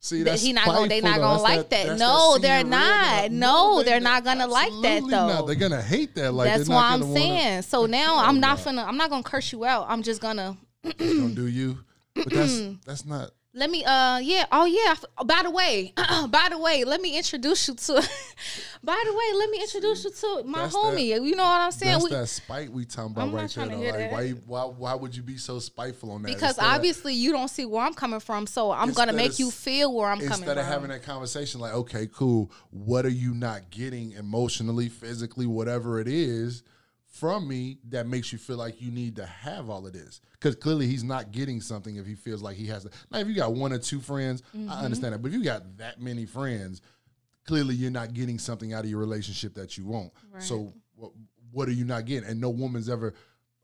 See, 0.00 0.18
that 0.18 0.24
that's 0.30 0.42
he 0.42 0.52
not 0.52 0.66
gonna 0.66 0.88
they 0.88 1.00
not 1.00 1.18
gonna 1.18 1.38
though. 1.38 1.42
like 1.42 1.68
That's 1.68 1.86
that. 1.88 1.98
No, 1.98 2.34
that 2.34 2.42
they're 2.42 2.64
not. 2.64 3.32
No, 3.32 3.78
they- 3.78 3.84
they're 3.90 4.00
not 4.00 4.22
gonna 4.22 4.46
like 4.46 4.70
that, 4.82 4.84
absolutely 4.84 5.10
not. 5.10 5.26
though. 5.40 5.46
They're 5.46 5.54
gonna 5.56 5.82
hate 5.82 6.14
that. 6.14 6.32
Like 6.32 6.48
That's 6.48 6.68
why 6.68 6.92
I'm 6.92 7.00
gonna 7.00 7.12
wanna- 7.12 7.20
saying. 7.24 7.62
So 7.62 7.86
now 7.86 8.18
I'm 8.18 8.38
not 8.38 8.58
God. 8.62 8.66
finna. 8.74 8.86
I'm 8.86 8.96
not 8.96 9.10
gonna 9.10 9.24
curse 9.24 9.50
you 9.52 9.64
out. 9.64 9.86
I'm 9.88 10.02
just 10.04 10.20
gonna 10.20 10.56
gonna 10.96 11.28
do 11.34 11.48
you. 11.48 11.78
But 12.14 12.30
that's 12.32 12.60
that's 12.86 13.04
not. 13.04 13.30
Let 13.56 13.70
me. 13.70 13.84
Uh, 13.84 14.18
yeah. 14.18 14.44
Oh 14.52 14.66
yeah. 14.66 14.94
Oh, 15.18 15.24
By 15.24 15.40
the 15.42 15.50
way, 15.50 15.92
by 16.28 16.48
the 16.50 16.58
way, 16.58 16.84
let 16.84 17.00
me 17.00 17.16
introduce 17.16 17.66
you 17.68 17.74
to. 17.74 17.94
by 18.84 19.02
the 19.06 19.12
way, 19.12 19.38
let 19.38 19.50
me 19.50 19.60
introduce 19.62 20.04
you 20.04 20.10
to 20.10 20.44
my 20.46 20.60
That's 20.64 20.76
homie. 20.76 21.06
you 21.06 21.34
know 21.34 21.42
what 21.42 21.60
I'm 21.62 21.70
saying? 21.72 21.92
That's 21.94 22.04
We, 22.04 22.10
that 22.10 22.28
spite 22.28 22.70
we 22.70 22.84
talking 22.84 23.12
about 23.12 23.28
I'm 23.28 23.34
right 23.34 23.50
there. 23.50 23.66
though. 23.66 24.16
Like, 24.16 24.38
why, 24.46 24.60
why 24.64 24.64
why 24.64 24.94
would 24.94 25.16
you 25.16 25.22
be 25.22 25.38
so 25.38 25.58
spiteful 25.58 26.12
on 26.12 26.22
that? 26.22 26.28
because 26.28 26.50
Instead 26.50 26.64
of- 26.66 26.74
obviously 26.76 27.14
you 27.14 27.32
don't 27.32 27.48
see 27.48 27.64
where 27.64 27.82
I'm 27.82 27.94
coming 27.94 28.20
from, 28.20 28.46
so 28.46 28.70
I'm 28.70 28.92
gonna 28.92 29.10
of 29.12 29.16
make 29.16 29.38
you 29.38 29.50
feel 29.50 29.94
where 29.94 30.08
I'm 30.10 30.18
coming 30.18 30.32
instead 30.32 30.58
of 30.58 30.66
having 30.66 30.90
that 30.90 31.02
conversation, 31.02 31.60
like, 31.60 31.72
okay, 31.72 32.06
cool. 32.12 32.52
What 32.70 33.06
are 33.06 33.10
you 33.10 33.34
not 33.34 33.70
getting 33.70 34.12
emotionally, 34.12 34.88
physically, 34.90 35.46
whatever 35.46 35.98
it 35.98 36.08
is 36.08 36.62
from 37.16 37.48
me 37.48 37.78
that 37.88 38.06
makes 38.06 38.32
you 38.32 38.38
feel 38.38 38.56
like 38.56 38.80
you 38.80 38.90
need 38.90 39.16
to 39.16 39.26
have 39.26 39.70
all 39.70 39.86
of 39.86 39.92
this? 39.92 40.20
Because 40.32 40.54
clearly 40.54 40.86
he's 40.86 41.04
not 41.04 41.32
getting 41.32 41.60
something 41.60 41.96
if 41.96 42.06
he 42.06 42.14
feels 42.14 42.42
like 42.42 42.56
he 42.56 42.66
has 42.66 42.84
to. 42.84 42.90
Now, 43.10 43.18
if 43.18 43.26
you 43.28 43.34
got 43.34 43.52
one 43.54 43.72
or 43.72 43.78
two 43.78 44.00
friends, 44.00 44.42
Mm-hmm. 44.56 44.70
I 44.70 44.84
understand 44.84 45.14
that. 45.14 45.22
But 45.22 45.28
if 45.28 45.34
you 45.34 45.44
got 45.44 45.78
that 45.78 46.00
many 46.00 46.26
friends, 46.26 46.80
clearly 47.46 47.74
you're 47.74 47.90
not 47.90 48.14
getting 48.14 48.38
something 48.38 48.72
out 48.72 48.84
of 48.84 48.90
your 48.90 48.98
relationship 48.98 49.54
that 49.54 49.76
you 49.78 49.84
want. 49.86 50.12
So 50.38 50.72
what, 50.94 51.12
what 51.52 51.68
are 51.68 51.72
you 51.72 51.84
not 51.84 52.04
getting? 52.04 52.28
And 52.28 52.40
no 52.40 52.50
woman's 52.50 52.88
ever. 52.88 53.14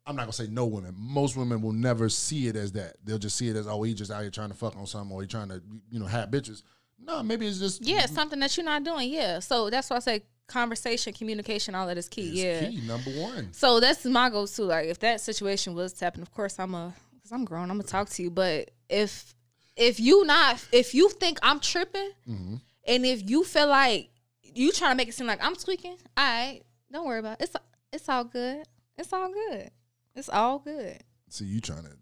I'm 0.06 0.16
not 0.16 0.22
gonna 0.22 0.32
say 0.32 0.48
no 0.48 0.66
women. 0.66 0.94
Most 0.96 1.36
women 1.36 1.62
will 1.62 1.72
never 1.72 2.08
see 2.08 2.48
it 2.48 2.56
as 2.56 2.72
that. 2.72 2.96
They'll 3.04 3.18
just 3.18 3.36
see 3.36 3.48
it 3.48 3.56
as 3.56 3.66
oh, 3.68 3.82
he 3.82 3.94
just 3.94 4.10
out 4.10 4.22
here 4.22 4.30
trying 4.30 4.48
to 4.50 4.56
fuck 4.56 4.76
on 4.76 4.86
something, 4.86 5.14
or 5.14 5.20
he 5.22 5.28
trying 5.28 5.48
to 5.48 5.62
you 5.90 6.00
know 6.00 6.06
have 6.06 6.30
bitches. 6.30 6.62
No, 6.98 7.22
maybe 7.22 7.46
it's 7.46 7.58
just 7.58 7.84
yeah, 7.86 8.06
something 8.06 8.38
that 8.40 8.56
you're 8.56 8.64
not 8.64 8.82
doing. 8.84 9.10
Yeah, 9.10 9.38
so 9.40 9.70
that's 9.70 9.90
why 9.90 9.96
I 9.96 10.00
say 10.00 10.22
conversation, 10.46 11.12
communication, 11.12 11.74
all 11.74 11.86
that 11.86 11.98
is 11.98 12.08
key. 12.08 12.28
it's 12.30 12.38
yeah. 12.38 12.68
key 12.68 12.86
number 12.86 13.10
one. 13.12 13.52
So 13.52 13.80
that's 13.80 14.04
my 14.04 14.28
go-to. 14.30 14.64
Like, 14.64 14.86
if 14.88 14.98
that 15.00 15.20
situation 15.20 15.74
was 15.74 15.92
to 15.94 16.04
happen, 16.04 16.22
of 16.22 16.30
course 16.32 16.58
I'm 16.58 16.74
a, 16.74 16.94
cause 17.22 17.32
I'm 17.32 17.44
grown. 17.44 17.70
I'm 17.70 17.76
gonna 17.78 17.84
talk 17.88 18.08
to 18.10 18.22
you. 18.22 18.30
But 18.30 18.70
if 18.88 19.34
if 19.76 19.98
you 19.98 20.24
not, 20.24 20.64
if 20.72 20.94
you 20.94 21.08
think 21.08 21.38
I'm 21.42 21.60
tripping, 21.60 22.10
Mm-hmm. 22.28 22.54
and 22.86 23.06
if 23.06 23.28
you 23.30 23.44
feel 23.44 23.68
like 23.68 24.10
you 24.42 24.70
trying 24.72 24.90
to 24.92 24.96
make 24.96 25.08
it 25.08 25.14
seem 25.14 25.26
like 25.26 25.42
I'm 25.42 25.56
tweaking, 25.56 25.96
all 26.16 26.24
right, 26.24 26.60
don't 26.92 27.06
worry 27.06 27.20
about 27.20 27.40
it. 27.40 27.44
It's 27.44 27.56
it's 27.92 28.08
all 28.08 28.24
good. 28.24 28.64
It's 28.98 29.12
all 29.12 29.32
good. 29.32 29.70
It's 30.14 30.28
all 30.28 30.58
good. 30.58 31.02
See, 31.30 31.46
you 31.46 31.60
trying 31.60 31.84
to 31.84 31.92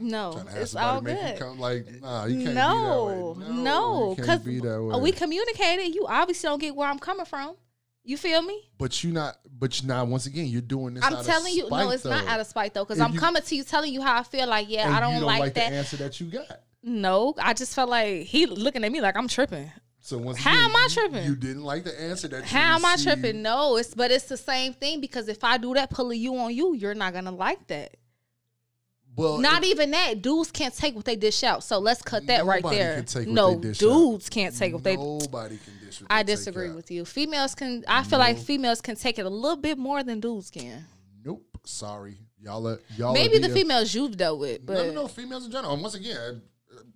No, 0.00 0.32
trying 0.32 0.44
to 0.46 0.50
have 0.52 0.62
it's 0.62 0.74
all 0.76 0.96
you 0.96 1.00
good. 1.08 1.38
come 1.38 1.58
like 1.60 1.86
nah, 2.00 2.24
you 2.26 2.42
can't 2.44 2.54
No, 2.54 3.34
be 3.36 3.44
that 3.44 3.48
way. 3.48 3.62
no, 3.62 4.10
you 4.10 4.16
because 4.16 5.00
we 5.02 5.12
communicated. 5.12 5.94
You 5.94 6.06
obviously 6.08 6.48
don't 6.48 6.60
get 6.60 6.74
where 6.76 6.88
I'm 6.88 6.98
coming 6.98 7.26
from. 7.26 7.56
You 8.04 8.16
feel 8.16 8.40
me? 8.40 8.62
but 8.78 9.04
you 9.04 9.12
not, 9.12 9.36
but 9.58 9.82
you 9.82 9.88
not. 9.88 10.06
Once 10.08 10.24
again, 10.26 10.46
you're 10.46 10.62
doing 10.62 10.94
this. 10.94 11.04
I'm 11.04 11.22
telling 11.24 11.52
you, 11.52 11.64
no, 11.64 11.68
spite, 11.68 11.94
it's 11.94 12.04
not 12.06 12.26
out 12.26 12.40
of 12.40 12.46
spite 12.46 12.72
though, 12.72 12.84
because 12.84 13.00
I'm 13.00 13.12
you- 13.12 13.20
coming 13.20 13.42
to 13.42 13.54
you, 13.56 13.64
telling 13.64 13.92
you 13.92 14.00
how 14.00 14.18
I 14.18 14.22
feel. 14.22 14.46
Like, 14.46 14.70
yeah, 14.70 14.90
I 14.96 15.00
don't, 15.00 15.12
you 15.14 15.20
don't 15.20 15.26
like, 15.26 15.40
like 15.40 15.54
that. 15.54 15.70
the 15.70 15.76
answer 15.76 15.96
that 15.98 16.18
you 16.20 16.28
got. 16.28 16.46
No, 16.82 17.34
I 17.38 17.52
just 17.52 17.74
felt 17.74 17.90
like 17.90 18.22
he 18.22 18.46
looking 18.46 18.82
at 18.84 18.90
me 18.92 19.00
like 19.02 19.16
I'm 19.16 19.28
tripping. 19.28 19.70
So 20.00 20.16
once 20.16 20.38
How 20.38 20.52
again, 20.52 20.64
am 20.70 20.76
I 20.76 20.88
tripping? 20.90 21.24
You 21.26 21.36
didn't 21.36 21.64
like 21.64 21.84
the 21.84 22.00
answer 22.00 22.28
that. 22.28 22.38
you 22.50 22.56
How 22.58 22.76
am 22.76 22.84
I 22.86 22.96
tripping? 22.96 23.42
No, 23.42 23.76
it's 23.76 23.92
but 23.94 24.10
it's 24.10 24.24
the 24.24 24.38
same 24.38 24.72
thing 24.72 25.02
because 25.02 25.28
if 25.28 25.44
I 25.44 25.58
do 25.58 25.74
that 25.74 25.90
pulling 25.90 26.18
you 26.18 26.34
on 26.38 26.54
you, 26.54 26.74
you're 26.74 26.94
not 26.94 27.12
gonna 27.12 27.32
like 27.32 27.66
that. 27.66 27.94
Well, 29.18 29.38
Not 29.38 29.64
it- 29.64 29.70
even 29.70 29.90
that. 29.90 30.22
Dudes 30.22 30.52
can't 30.52 30.74
take 30.74 30.94
what 30.94 31.04
they 31.04 31.16
dish 31.16 31.42
out. 31.42 31.64
So 31.64 31.78
let's 31.78 32.02
cut 32.02 32.26
that 32.28 32.46
right 32.46 32.62
there. 32.62 32.96
can 32.96 33.04
take 33.04 33.26
what 33.26 33.34
no, 33.34 33.54
they 33.56 33.68
dish 33.68 33.82
out. 33.82 33.86
dudes 33.86 34.28
can't 34.28 34.56
take 34.56 34.72
what 34.72 34.84
they. 34.84 34.96
Nobody 34.96 35.58
can 35.58 35.74
dish. 35.84 36.02
I 36.08 36.22
disagree 36.22 36.70
with 36.70 36.90
you. 36.90 37.04
Females 37.04 37.54
can. 37.54 37.84
I 37.88 38.04
feel 38.04 38.20
like 38.20 38.38
females 38.38 38.80
can 38.80 38.94
take 38.94 39.18
it 39.18 39.26
a 39.26 39.30
little 39.30 39.56
bit 39.56 39.76
more 39.76 40.02
than 40.04 40.20
dudes 40.20 40.50
can. 40.50 40.86
Nope. 41.24 41.44
Sorry, 41.64 42.16
y'all. 42.40 42.66
Are, 42.66 42.80
y'all. 42.96 43.12
Maybe 43.12 43.38
the 43.38 43.48
females 43.48 43.92
you've 43.92 44.16
dealt 44.16 44.38
with, 44.38 44.64
but 44.64 44.74
no, 44.74 44.86
no, 44.86 44.92
no, 44.92 45.08
females 45.08 45.44
in 45.44 45.50
general. 45.50 45.74
And 45.74 45.82
once 45.82 45.96
again, 45.96 46.40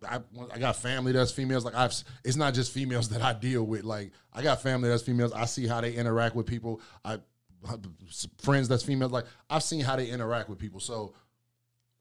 I, 0.08 0.20
I 0.54 0.58
got 0.58 0.76
family 0.76 1.12
that's 1.12 1.32
females. 1.32 1.64
Like 1.64 1.74
I've, 1.74 1.92
it's 2.24 2.36
not 2.36 2.54
just 2.54 2.72
females 2.72 3.08
that 3.08 3.22
I 3.22 3.32
deal 3.32 3.64
with. 3.64 3.84
Like 3.84 4.12
I 4.32 4.42
got 4.42 4.62
family 4.62 4.88
that's 4.88 5.02
females. 5.02 5.32
I 5.32 5.46
see 5.46 5.66
how 5.66 5.80
they 5.80 5.94
interact 5.94 6.36
with 6.36 6.46
people. 6.46 6.80
I 7.04 7.18
friends 8.42 8.68
that's 8.68 8.82
females. 8.82 9.12
Like 9.12 9.26
I've 9.50 9.62
seen 9.62 9.80
how 9.80 9.96
they 9.96 10.06
interact 10.06 10.48
with 10.48 10.58
people. 10.58 10.80
So 10.80 11.14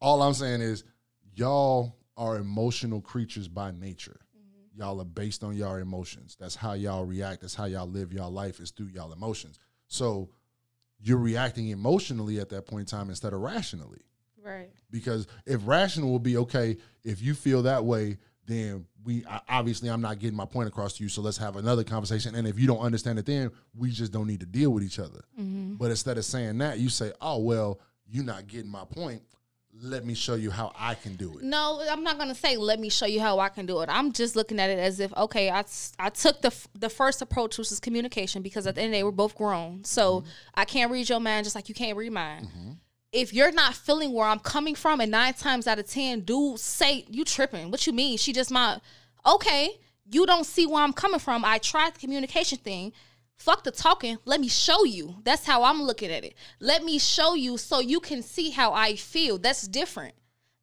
all 0.01 0.21
I'm 0.21 0.33
saying 0.33 0.61
is, 0.61 0.83
y'all 1.33 1.95
are 2.17 2.37
emotional 2.37 3.01
creatures 3.01 3.47
by 3.47 3.71
nature. 3.71 4.19
Mm-hmm. 4.37 4.81
Y'all 4.81 4.99
are 4.99 5.05
based 5.05 5.43
on 5.43 5.55
y'all 5.55 5.75
emotions. 5.75 6.35
That's 6.39 6.55
how 6.55 6.73
y'all 6.73 7.05
react. 7.05 7.41
That's 7.41 7.55
how 7.55 7.65
y'all 7.65 7.87
live 7.87 8.11
y'all 8.11 8.31
life 8.31 8.59
is 8.59 8.71
through 8.71 8.87
y'all 8.87 9.13
emotions. 9.13 9.59
So 9.87 10.29
you're 11.01 11.17
reacting 11.17 11.69
emotionally 11.69 12.39
at 12.39 12.49
that 12.49 12.65
point 12.67 12.81
in 12.81 12.85
time 12.85 13.09
instead 13.09 13.33
of 13.33 13.39
rationally 13.41 14.01
right. 14.43 14.69
because 14.89 15.27
if 15.45 15.61
rational 15.65 16.11
will 16.11 16.19
be 16.19 16.37
okay 16.37 16.77
if 17.03 17.21
you 17.21 17.33
feel 17.33 17.63
that 17.63 17.83
way 17.83 18.17
then 18.47 18.85
we 19.03 19.23
obviously 19.49 19.89
i'm 19.89 20.01
not 20.01 20.19
getting 20.19 20.37
my 20.37 20.45
point 20.45 20.67
across 20.67 20.93
to 20.93 21.03
you 21.03 21.09
so 21.09 21.21
let's 21.21 21.37
have 21.37 21.55
another 21.55 21.83
conversation 21.83 22.35
and 22.35 22.47
if 22.47 22.59
you 22.59 22.67
don't 22.67 22.79
understand 22.79 23.17
it 23.17 23.25
then 23.25 23.49
we 23.75 23.89
just 23.89 24.11
don't 24.11 24.27
need 24.27 24.39
to 24.39 24.45
deal 24.45 24.71
with 24.71 24.83
each 24.83 24.99
other 24.99 25.21
mm-hmm. 25.39 25.75
but 25.75 25.89
instead 25.89 26.17
of 26.17 26.25
saying 26.25 26.57
that 26.57 26.79
you 26.79 26.89
say 26.89 27.11
oh 27.21 27.37
well 27.37 27.79
you're 28.07 28.25
not 28.25 28.47
getting 28.47 28.69
my 28.69 28.83
point 28.85 29.21
let 29.81 30.05
me 30.05 30.13
show 30.13 30.35
you 30.35 30.51
how 30.51 30.71
i 30.77 30.93
can 30.93 31.15
do 31.15 31.37
it 31.37 31.43
No, 31.43 31.81
I'm 31.89 32.03
not 32.03 32.17
gonna 32.17 32.35
say 32.35 32.55
let 32.57 32.79
me 32.79 32.89
show 32.89 33.05
you 33.05 33.19
how 33.19 33.39
I 33.39 33.49
can 33.49 33.65
do 33.65 33.81
it. 33.81 33.89
I'm 33.89 34.11
just 34.11 34.35
looking 34.35 34.59
at 34.59 34.69
it 34.69 34.79
as 34.79 34.99
if 34.99 35.11
okay, 35.17 35.49
I, 35.49 35.63
I 35.99 36.09
took 36.09 36.41
the 36.41 36.47
f- 36.47 36.67
the 36.77 36.89
first 36.89 37.21
approach, 37.21 37.57
which 37.57 37.71
is 37.71 37.79
communication, 37.79 38.41
because 38.41 38.67
at 38.67 38.75
the 38.75 38.81
end 38.81 38.89
of 38.89 38.91
the 38.91 38.97
day 38.99 39.03
we're 39.03 39.11
both 39.11 39.35
grown, 39.35 39.83
so 39.83 40.19
mm-hmm. 40.19 40.29
I 40.53 40.65
can't 40.65 40.91
read 40.91 41.09
your 41.09 41.19
mind 41.19 41.45
just 41.45 41.55
like 41.55 41.67
you 41.69 41.75
can't 41.75 41.97
read 41.97 42.11
mine. 42.11 42.45
Mm-hmm. 42.45 42.71
If 43.11 43.33
you're 43.33 43.51
not 43.51 43.73
feeling 43.73 44.13
where 44.13 44.27
I'm 44.27 44.39
coming 44.39 44.75
from, 44.75 45.01
and 45.01 45.11
nine 45.11 45.33
times 45.33 45.67
out 45.67 45.79
of 45.79 45.87
ten, 45.87 46.21
dudes 46.21 46.61
say 46.61 47.05
you 47.09 47.25
tripping. 47.25 47.71
What 47.71 47.85
you 47.87 47.93
mean? 47.93 48.17
She 48.17 48.33
just 48.33 48.51
my 48.51 48.79
okay. 49.25 49.71
You 50.09 50.25
don't 50.25 50.45
see 50.45 50.65
where 50.65 50.83
I'm 50.83 50.93
coming 50.93 51.19
from. 51.19 51.43
I 51.45 51.57
tried 51.57 51.95
the 51.95 51.99
communication 51.99 52.57
thing. 52.57 52.93
Fuck 53.41 53.63
the 53.63 53.71
talking. 53.71 54.17
Let 54.25 54.39
me 54.39 54.47
show 54.47 54.83
you. 54.85 55.15
That's 55.23 55.45
how 55.45 55.63
I'm 55.63 55.81
looking 55.81 56.11
at 56.11 56.23
it. 56.23 56.35
Let 56.59 56.83
me 56.83 56.99
show 56.99 57.33
you 57.33 57.57
so 57.57 57.79
you 57.79 57.99
can 57.99 58.21
see 58.21 58.51
how 58.51 58.71
I 58.71 58.95
feel. 58.95 59.39
That's 59.39 59.67
different. 59.67 60.13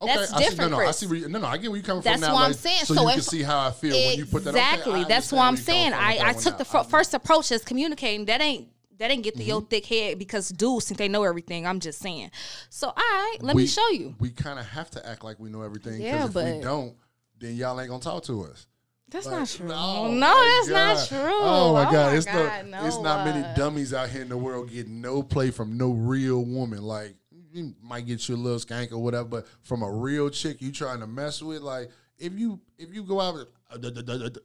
That's 0.01 0.33
I 0.33 0.38
see, 0.38 0.45
different, 0.49 0.71
no, 0.71 0.79
no, 0.79 0.87
I 0.87 0.93
see 0.93 1.07
where 1.09 1.17
you, 1.19 1.29
no, 1.29 1.41
no, 1.41 1.49
I 1.49 1.57
get 1.57 1.71
where 1.71 1.77
you're 1.79 1.85
coming 1.85 2.05
That's 2.05 2.21
from 2.23 2.29
now. 2.31 2.35
what 2.35 2.47
I'm 2.47 2.53
saying. 2.53 2.85
So, 2.85 2.95
So 2.95 3.03
you 3.09 3.14
can 3.14 3.21
see 3.21 3.43
how 3.43 3.67
I 3.67 3.73
feel 3.73 3.93
when 3.97 4.17
you 4.19 4.27
put 4.27 4.45
that. 4.45 4.51
exactly. 4.51 5.01
Okay, 5.01 5.09
That's 5.09 5.33
what 5.33 5.43
I'm 5.43 5.57
saying. 5.57 5.91
coming 5.91 6.07
from 6.07 6.17
with 6.19 6.27
I, 6.27 6.31
I 6.31 6.33
took 6.35 6.57
the 6.59 6.79
I'm- 6.79 6.87
first 6.87 7.14
approach 7.14 7.51
as 7.51 7.64
communicating. 7.64 8.27
That 8.27 8.41
ain't 8.41 8.69
that 8.99 9.11
ain't 9.11 9.25
get 9.25 9.35
to 9.35 9.41
Mm-hmm. 9.41 9.49
your 9.49 9.62
thick 9.62 9.87
head 9.87 10.19
because 10.21 10.51
dudes 10.51 10.87
think 10.87 10.99
they 10.99 11.09
know 11.09 11.25
everything. 11.25 11.67
I'm 11.67 11.81
just 11.81 11.99
saying. 11.99 12.31
So 12.71 12.87
all 12.88 12.95
right, 12.97 13.38
let 13.41 13.57
we, 13.57 13.62
me 13.62 13.67
show 13.69 13.88
you. 13.88 14.14
We 14.21 14.31
kind 14.31 14.61
of 14.61 14.67
have 14.67 14.88
to 14.93 15.05
act 15.05 15.25
like 15.25 15.41
we 15.41 15.51
know 15.51 15.62
everything. 15.62 16.01
Yeah, 16.01 16.27
Because 16.27 16.31
if 16.31 16.35
we 16.55 16.59
but- 16.61 16.62
don't, 16.62 16.95
then 17.41 17.57
y'all 17.57 17.81
ain't 17.81 17.91
gonna 17.91 18.01
talk 18.01 18.23
to 18.25 18.45
us. 18.45 18.69
That's 19.11 19.27
Like, 19.27 19.38
not 19.38 19.49
true. 19.49 19.71
oh 19.73 20.11
No, 20.12 20.18
my 20.21 20.62
that's 20.66 20.68
not 20.68 21.09
true. 21.09 21.33
Oh 21.35 21.73
my 21.75 21.90
god, 21.90 22.14
it's 22.14 22.27
God, 22.27 22.66
no, 22.66 22.81
no, 22.81 22.87
it's 22.87 22.99
not 22.99 23.25
many 23.27 23.44
uh, 23.44 23.55
dummies 23.55 23.94
out 23.94 24.11
here 24.11 24.23
in 24.23 24.29
the 24.29 24.37
world 24.37 24.71
getting 24.71 25.01
no 25.01 25.23
play 25.23 25.51
from 25.51 25.77
no 25.79 25.92
real 25.92 26.44
woman. 26.44 26.83
Like 26.83 27.14
you 27.53 27.75
might 27.83 28.07
get 28.07 28.29
you 28.29 28.35
a 28.35 28.37
little 28.37 28.59
skank 28.59 28.92
or 28.92 28.99
whatever, 28.99 29.25
but 29.29 29.47
from 29.62 29.83
a 29.83 29.90
real 29.90 30.29
chick 30.29 30.61
you 30.61 30.71
trying 30.73 31.01
to 31.01 31.07
mess 31.07 31.40
with, 31.42 31.62
like 31.62 31.90
if 32.18 32.35
you 32.38 32.61
if 32.77 32.92
you 32.92 33.03
go 33.03 33.21
out, 33.21 33.35
with, 33.35 33.49
uh, 33.71 33.79
duh, 33.79 33.88
ain't 34.25 34.38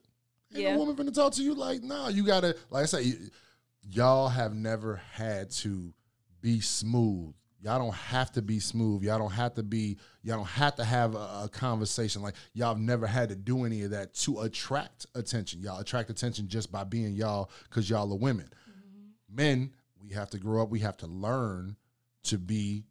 Yeah. 0.51 0.73
no 0.73 0.79
woman 0.79 0.95
finna 0.95 1.13
talk 1.13 1.33
to 1.33 1.43
you. 1.43 1.53
Like 1.55 1.83
nah, 1.83 2.07
you 2.07 2.23
gotta 2.25 2.55
like 2.69 2.83
I 2.83 2.85
say, 2.85 3.13
y'all 3.89 4.29
have 4.29 4.53
never 4.55 5.01
had 5.11 5.51
to 5.51 5.93
be 6.39 6.61
smooth. 6.61 7.33
Y'all 7.63 7.79
don't 7.79 7.95
have 7.95 8.29
to 8.33 8.41
be 8.41 8.59
smooth. 8.59 9.03
Y'all 9.03 9.17
don't 9.17 9.31
have 9.31 9.53
to 9.53 9.63
be. 9.63 9.97
Y'all 10.21 10.35
don't 10.35 10.47
have 10.47 10.75
to 10.75 10.83
have 10.83 11.15
a, 11.15 11.43
a 11.45 11.49
conversation. 11.49 12.21
Like 12.21 12.35
y'all 12.53 12.73
have 12.73 12.79
never 12.79 13.07
had 13.07 13.29
to 13.29 13.37
do 13.37 13.63
any 13.63 13.83
of 13.83 13.91
that 13.91 14.13
to 14.15 14.41
attract 14.41 15.05
attention. 15.15 15.61
Y'all 15.61 15.79
attract 15.79 16.09
attention 16.09 16.49
just 16.49 16.73
by 16.73 16.83
being 16.83 17.13
y'all 17.13 17.49
because 17.69 17.89
y'all 17.89 18.11
are 18.11 18.17
women. 18.17 18.49
Mm-hmm. 18.69 19.35
Men, 19.35 19.71
we 20.01 20.09
have 20.09 20.29
to 20.31 20.37
grow 20.37 20.61
up. 20.61 20.71
We 20.71 20.79
have 20.79 20.97
to 20.97 21.07
learn 21.07 21.77
to 22.23 22.37
be 22.37 22.83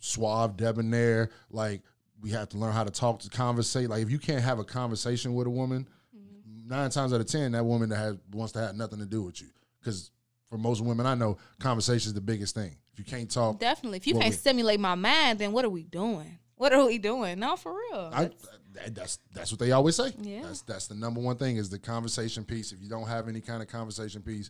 suave, 0.00 0.56
debonair. 0.56 1.30
Like 1.48 1.82
we 2.20 2.30
have 2.30 2.48
to 2.50 2.58
learn 2.58 2.72
how 2.72 2.82
to 2.82 2.90
talk 2.90 3.20
to 3.20 3.30
conversate. 3.30 3.88
Like 3.88 4.02
if 4.02 4.10
you 4.10 4.18
can't 4.18 4.42
have 4.42 4.58
a 4.58 4.64
conversation 4.64 5.32
with 5.32 5.46
a 5.46 5.50
woman, 5.50 5.88
mm-hmm. 6.12 6.68
nine 6.68 6.90
times 6.90 7.12
out 7.12 7.20
of 7.20 7.28
ten, 7.28 7.52
that 7.52 7.64
woman 7.64 7.90
that 7.90 7.98
has 7.98 8.16
wants 8.32 8.52
to 8.54 8.58
have 8.58 8.74
nothing 8.74 8.98
to 8.98 9.06
do 9.06 9.22
with 9.22 9.40
you. 9.40 9.48
Because 9.78 10.10
for 10.50 10.58
most 10.58 10.80
women 10.80 11.06
I 11.06 11.14
know, 11.14 11.38
conversation 11.60 12.08
is 12.08 12.14
the 12.14 12.20
biggest 12.20 12.56
thing. 12.56 12.76
If 12.96 13.00
you 13.00 13.04
can't 13.04 13.30
talk, 13.30 13.58
Definitely. 13.60 13.98
If 13.98 14.06
you 14.06 14.14
can't 14.14 14.26
we- 14.26 14.32
stimulate 14.32 14.80
my 14.80 14.94
mind, 14.94 15.38
then 15.38 15.52
what 15.52 15.64
are 15.66 15.68
we 15.70 15.82
doing? 15.82 16.38
What 16.54 16.72
are 16.72 16.86
we 16.86 16.96
doing? 16.96 17.38
No, 17.38 17.56
for 17.56 17.72
real. 17.74 18.10
I, 18.12 18.30
that- 18.72 18.94
that's 18.94 19.18
that's 19.34 19.50
what 19.52 19.58
they 19.58 19.72
always 19.72 19.96
say. 19.96 20.12
Yeah. 20.20 20.42
That's 20.42 20.62
that's 20.62 20.86
the 20.86 20.94
number 20.94 21.20
one 21.20 21.36
thing 21.36 21.56
is 21.58 21.68
the 21.70 21.78
conversation 21.78 22.44
piece. 22.44 22.72
If 22.72 22.80
you 22.82 22.88
don't 22.88 23.06
have 23.06 23.28
any 23.28 23.40
kind 23.42 23.62
of 23.62 23.68
conversation 23.68 24.22
piece, 24.22 24.48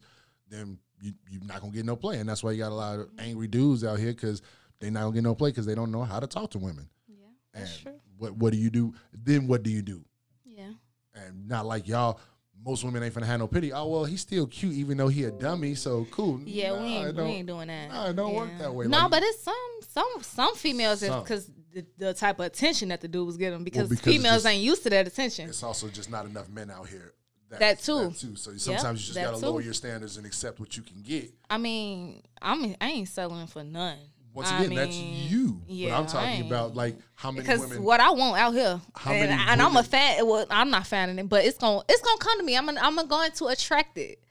then 0.49 0.79
you 1.01 1.13
you're 1.29 1.43
not 1.45 1.61
gonna 1.61 1.73
get 1.73 1.85
no 1.85 1.97
play, 1.97 2.19
and 2.19 2.29
that's 2.29 2.43
why 2.45 2.53
you 2.53 2.59
got 2.59 2.71
a 2.73 2.75
lot 2.75 2.99
of 3.01 3.09
angry 3.19 3.49
dudes 3.49 3.83
out 3.85 3.99
here 3.99 4.13
because 4.13 4.43
they're 4.81 4.91
not 4.93 5.03
gonna 5.03 5.15
get 5.15 5.23
no 5.25 5.35
play 5.35 5.51
because 5.51 5.67
they 5.67 5.75
don't 5.75 5.91
know 5.93 6.03
how 6.05 6.21
to 6.21 6.27
talk 6.29 6.51
to 6.53 6.59
women. 6.59 6.89
yeah, 7.09 7.27
And 7.55 7.65
that's 7.65 7.79
true. 7.79 7.95
what 8.19 8.37
what 8.37 8.53
do 8.53 8.59
you 8.59 8.71
do? 8.71 8.95
Then 9.13 9.47
what 9.49 9.63
do 9.65 9.71
you 9.71 9.83
do? 9.83 10.05
Yeah. 10.45 10.71
and 11.15 11.49
not 11.49 11.67
like 11.67 11.87
y'all. 11.89 12.21
Most 12.67 12.83
women 12.83 13.01
ain't 13.05 13.15
finna 13.15 13.27
have 13.27 13.39
no 13.39 13.47
pity. 13.47 13.73
Oh 13.73 13.87
well, 13.87 14.05
he's 14.05 14.21
still 14.21 14.47
cute 14.47 14.75
even 14.75 14.97
though 14.99 15.07
he 15.09 15.23
a 15.25 15.31
dummy. 15.31 15.75
So 15.77 16.07
cool. 16.11 16.41
Yeah, 16.45 16.73
Nah, 16.73 16.83
we 16.83 16.85
it 16.85 16.91
ain't 16.97 17.07
we 17.07 17.13
don't- 17.13 17.27
ain't 17.29 17.47
doing 17.47 17.69
that. 17.69 17.89
Nah, 17.91 18.09
it 18.11 18.17
don't 18.17 18.35
work 18.35 18.51
that 18.59 18.75
way. 18.75 18.87
No, 18.89 18.99
Like- 19.03 19.11
but 19.13 19.23
it's 19.23 19.43
some 19.43 19.55
some 19.89 20.09
some 20.23 20.55
females 20.57 21.01
because 21.01 21.49
the, 21.73 21.87
the 21.99 22.13
type 22.15 22.41
of 22.41 22.47
attention 22.47 22.89
that 22.89 23.01
the 23.01 23.09
dude 23.09 23.25
was 23.27 23.37
getting 23.37 23.63
because, 23.63 23.89
because 23.89 24.05
females 24.05 24.43
just- 24.43 24.47
ain't 24.47 24.65
used 24.65 24.83
to 24.83 24.91
that 24.91 25.07
attention. 25.07 25.49
It's 25.49 25.63
also 25.63 25.89
just 25.89 26.11
not 26.11 26.27
enough 26.27 26.49
men 26.49 26.71
out 26.71 26.89
here. 26.89 27.13
That 27.51 27.79
too. 27.81 28.13
So 28.35 28.57
sometimes 28.57 29.03
you 29.09 29.15
just 29.15 29.25
gotta 29.25 29.39
too. 29.41 29.47
lower 29.47 29.61
your 29.61 29.73
standards 29.73 30.17
and 30.17 30.27
accept 30.27 30.59
what 30.59 30.77
you 30.77 30.83
can 30.83 31.01
get. 31.03 31.33
I 31.49 31.59
mean, 31.59 32.23
I'm 32.43 32.75
I 32.81 32.89
ain't 32.91 33.09
settling 33.09 33.47
for 33.47 33.63
none. 33.63 33.99
Once 34.37 34.49
I 34.51 34.65
again, 34.65 34.77
that's 34.77 34.95
you. 34.95 35.63
Yeah, 35.67 35.91
but 35.91 35.99
I'm 36.01 36.07
talking 36.07 36.47
about 36.47 36.77
like 36.77 36.99
how 37.15 37.31
many 37.31 37.41
because 37.41 37.61
women. 37.61 37.83
what 37.83 38.01
I 38.01 38.11
want 38.11 38.39
out 38.39 38.53
here, 38.53 38.79
How 38.95 39.13
and, 39.13 39.31
many 39.31 39.43
and 39.51 39.63
I'm 39.63 39.75
a 39.77 39.83
fan. 39.83 40.27
Well, 40.27 40.45
I'm 40.51 40.69
not 40.69 40.87
fanning 40.87 41.19
it, 41.19 41.27
but 41.27 41.47
it's 41.47 41.57
gonna 41.57 41.81
it's 41.89 42.03
gonna 42.03 42.19
come 42.19 42.39
to 42.39 42.45
me. 42.45 42.55
I'm 42.55 42.67
gonna, 42.67 42.81
I'm 42.83 43.09
going 43.09 43.31
to 43.31 43.47
attract 43.47 43.97
it. 43.97 44.23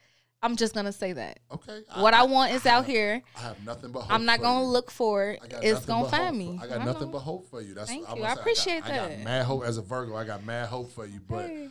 I'm 0.42 0.54
just 0.54 0.74
gonna 0.74 0.92
say 0.92 1.12
that. 1.14 1.40
okay. 1.50 1.80
What 1.96 2.14
I, 2.14 2.22
want 2.22 2.52
is 2.52 2.66
out 2.66 2.84
here. 2.86 3.20
I 3.36 3.40
have 3.40 3.64
nothing 3.64 3.90
but 3.90 4.02
hope. 4.02 4.12
I'm 4.12 4.24
not 4.26 4.40
gonna 4.40 4.64
you. 4.64 4.70
look 4.70 4.92
for 4.92 5.30
it. 5.30 5.40
It's 5.60 5.84
gonna 5.86 6.08
find 6.08 6.38
me. 6.38 6.56
for- 6.56 6.64
I 6.64 6.68
got 6.68 6.80
I 6.82 6.84
nothing 6.84 7.08
know. 7.08 7.12
but 7.14 7.18
hope 7.20 7.50
for 7.50 7.60
you. 7.60 7.74
That's 7.74 7.88
Thank 7.90 8.02
you. 8.02 8.14
gonna 8.14 8.22
I 8.28 8.32
appreciate 8.34 8.84
I 8.84 8.88
got, 8.88 8.90
I 8.90 9.08
that. 9.08 9.16
got 9.16 9.24
mad 9.24 9.44
hope 9.44 9.64
as 9.64 9.76
a 9.76 9.82
Virgo. 9.82 10.14
I 10.14 10.24
got 10.24 10.44
mad 10.44 10.68
hope 10.68 10.92
for 10.92 11.04
you, 11.04 11.18
but 11.28 11.46
Hey, 11.48 11.68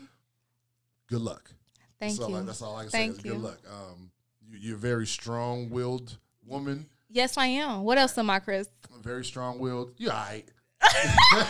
good 1.08 1.22
luck. 1.22 1.50
Thank 2.02 2.18
that's 2.18 2.20
all 2.20 2.30
you. 2.32 2.38
I, 2.38 2.42
that's 2.42 2.62
all 2.62 2.76
I 2.76 2.82
can 2.82 2.92
say. 2.92 2.98
Thank 2.98 3.18
Is 3.20 3.24
you. 3.26 3.32
good 3.32 3.42
luck. 3.44 3.60
Um, 3.72 4.12
you, 4.50 4.58
you're 4.60 4.76
a 4.76 4.80
very 4.80 5.08
strong-willed 5.08 6.18
woman. 6.46 6.88
Yes, 7.16 7.38
I 7.38 7.46
am. 7.46 7.86
What 7.86 7.98
else 7.98 8.18
am 8.18 8.30
I, 8.30 8.40
Chris? 8.40 8.68
Very 9.02 9.24
strong-willed. 9.24 9.94
You 9.98 10.10
all 10.12 10.18
right? 10.18 10.44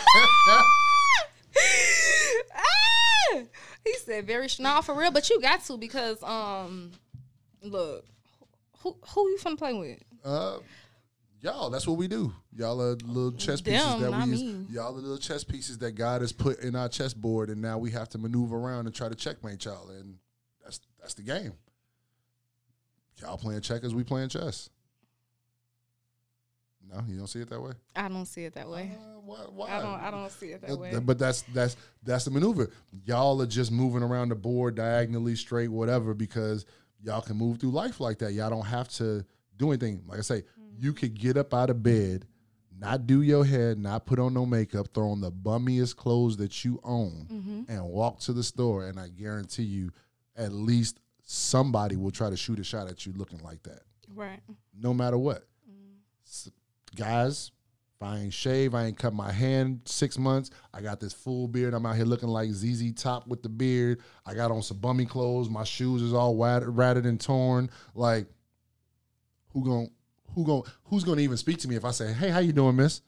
Ah! 2.54 3.42
he 3.84 3.94
said 3.94 4.26
very 4.26 4.46
no 4.60 4.80
for 4.82 4.94
real, 4.94 5.10
but 5.10 5.28
you 5.28 5.40
got 5.40 5.64
to 5.64 5.76
because 5.76 6.22
um, 6.22 6.92
look, 7.62 8.04
who 8.78 8.96
who 9.08 9.28
you 9.28 9.38
finna 9.42 9.58
play 9.58 9.72
with? 9.74 9.98
Uh, 10.24 10.58
y'all, 11.40 11.70
that's 11.70 11.86
what 11.88 11.96
we 11.96 12.06
do. 12.06 12.32
Y'all 12.54 12.80
are 12.80 12.94
little 12.94 13.32
chess 13.32 13.60
pieces 13.60 14.00
that 14.00 14.12
we 14.12 14.30
use. 14.30 14.42
me. 14.42 14.66
Y'all 14.70 14.94
are 14.96 15.00
little 15.00 15.18
chess 15.18 15.42
pieces 15.42 15.78
that 15.78 15.92
God 15.92 16.20
has 16.20 16.32
put 16.32 16.60
in 16.60 16.76
our 16.76 16.88
chessboard, 16.88 17.50
and 17.50 17.60
now 17.60 17.78
we 17.78 17.90
have 17.90 18.08
to 18.10 18.18
maneuver 18.18 18.56
around 18.56 18.86
and 18.86 18.94
try 18.94 19.08
to 19.08 19.16
checkmate 19.16 19.64
y'all. 19.64 19.88
And 19.88 20.18
that's 20.62 20.80
that's 21.00 21.14
the 21.14 21.22
game. 21.22 21.54
Y'all 23.20 23.38
playing 23.38 23.62
checkers, 23.62 23.94
we 23.94 24.04
playing 24.04 24.28
chess. 24.28 24.68
No, 26.88 27.02
you 27.08 27.18
don't 27.18 27.26
see 27.26 27.40
it 27.40 27.50
that 27.50 27.60
way. 27.60 27.72
I 27.94 28.08
don't 28.08 28.26
see 28.26 28.44
it 28.44 28.54
that 28.54 28.68
way. 28.68 28.92
Uh, 28.94 29.20
why? 29.24 29.36
why? 29.52 29.70
I 29.70 29.80
don't 29.82 30.00
I 30.00 30.10
don't 30.10 30.30
see 30.30 30.46
it 30.48 30.60
that 30.62 30.70
Uh, 30.72 30.76
way. 30.76 30.98
But 30.98 31.18
that's 31.18 31.42
that's 31.52 31.76
that's 32.02 32.24
the 32.24 32.30
maneuver. 32.30 32.70
Y'all 33.04 33.40
are 33.42 33.46
just 33.46 33.72
moving 33.72 34.02
around 34.02 34.28
the 34.28 34.34
board 34.36 34.76
diagonally, 34.76 35.34
straight, 35.36 35.68
whatever, 35.68 36.14
because 36.14 36.64
y'all 37.02 37.20
can 37.20 37.36
move 37.36 37.58
through 37.58 37.72
life 37.72 37.98
like 38.00 38.18
that. 38.18 38.32
Y'all 38.32 38.50
don't 38.50 38.66
have 38.66 38.88
to 38.96 39.24
do 39.56 39.70
anything. 39.70 40.02
Like 40.06 40.18
I 40.18 40.22
say, 40.22 40.42
you 40.78 40.92
could 40.92 41.18
get 41.18 41.36
up 41.36 41.52
out 41.52 41.70
of 41.70 41.82
bed, 41.82 42.26
not 42.78 43.06
do 43.06 43.22
your 43.22 43.44
hair, 43.44 43.74
not 43.74 44.06
put 44.06 44.18
on 44.18 44.32
no 44.34 44.46
makeup, 44.46 44.88
throw 44.94 45.10
on 45.10 45.20
the 45.20 45.32
bummiest 45.32 45.96
clothes 45.96 46.36
that 46.36 46.64
you 46.64 46.78
own, 46.84 47.64
and 47.68 47.84
walk 47.84 48.20
to 48.20 48.32
the 48.32 48.42
store. 48.44 48.86
And 48.86 49.00
I 49.00 49.08
guarantee 49.08 49.64
you, 49.64 49.90
at 50.36 50.52
least 50.52 51.00
somebody 51.22 51.96
will 51.96 52.10
try 52.12 52.30
to 52.30 52.36
shoot 52.36 52.60
a 52.60 52.64
shot 52.64 52.86
at 52.88 53.04
you 53.04 53.12
looking 53.16 53.40
like 53.42 53.62
that 53.64 53.80
Right. 54.14 54.40
no 54.78 54.94
matter 54.94 55.18
what. 55.18 55.44
S- 56.24 56.50
guys, 56.96 57.52
if 57.96 58.02
I 58.02 58.18
ain't 58.18 58.34
shave, 58.34 58.74
I 58.74 58.84
ain't 58.84 58.98
cut 58.98 59.14
my 59.14 59.32
hand 59.32 59.80
six 59.86 60.18
months. 60.18 60.50
I 60.74 60.82
got 60.82 61.00
this 61.00 61.12
full 61.12 61.48
beard. 61.48 61.72
I'm 61.72 61.86
out 61.86 61.96
here 61.96 62.04
looking 62.04 62.28
like 62.28 62.50
ZZ 62.50 62.92
Top 62.92 63.26
with 63.26 63.42
the 63.42 63.48
beard. 63.48 64.00
I 64.26 64.34
got 64.34 64.50
on 64.50 64.62
some 64.62 64.78
bummy 64.78 65.06
clothes. 65.06 65.48
My 65.48 65.64
shoes 65.64 66.02
is 66.02 66.12
all 66.12 66.36
ratted 66.36 67.06
and 67.06 67.20
torn. 67.20 67.70
Like, 67.94 68.26
who 69.50 69.64
gon' 69.64 69.90
who 70.34 70.44
gon' 70.44 70.62
who's 70.84 71.04
gonna 71.04 71.22
even 71.22 71.38
speak 71.38 71.58
to 71.58 71.68
me 71.68 71.76
if 71.76 71.84
I 71.84 71.90
say, 71.90 72.12
"Hey, 72.12 72.28
how 72.28 72.40
you 72.40 72.52
doing, 72.52 72.76
Miss?" 72.76 73.00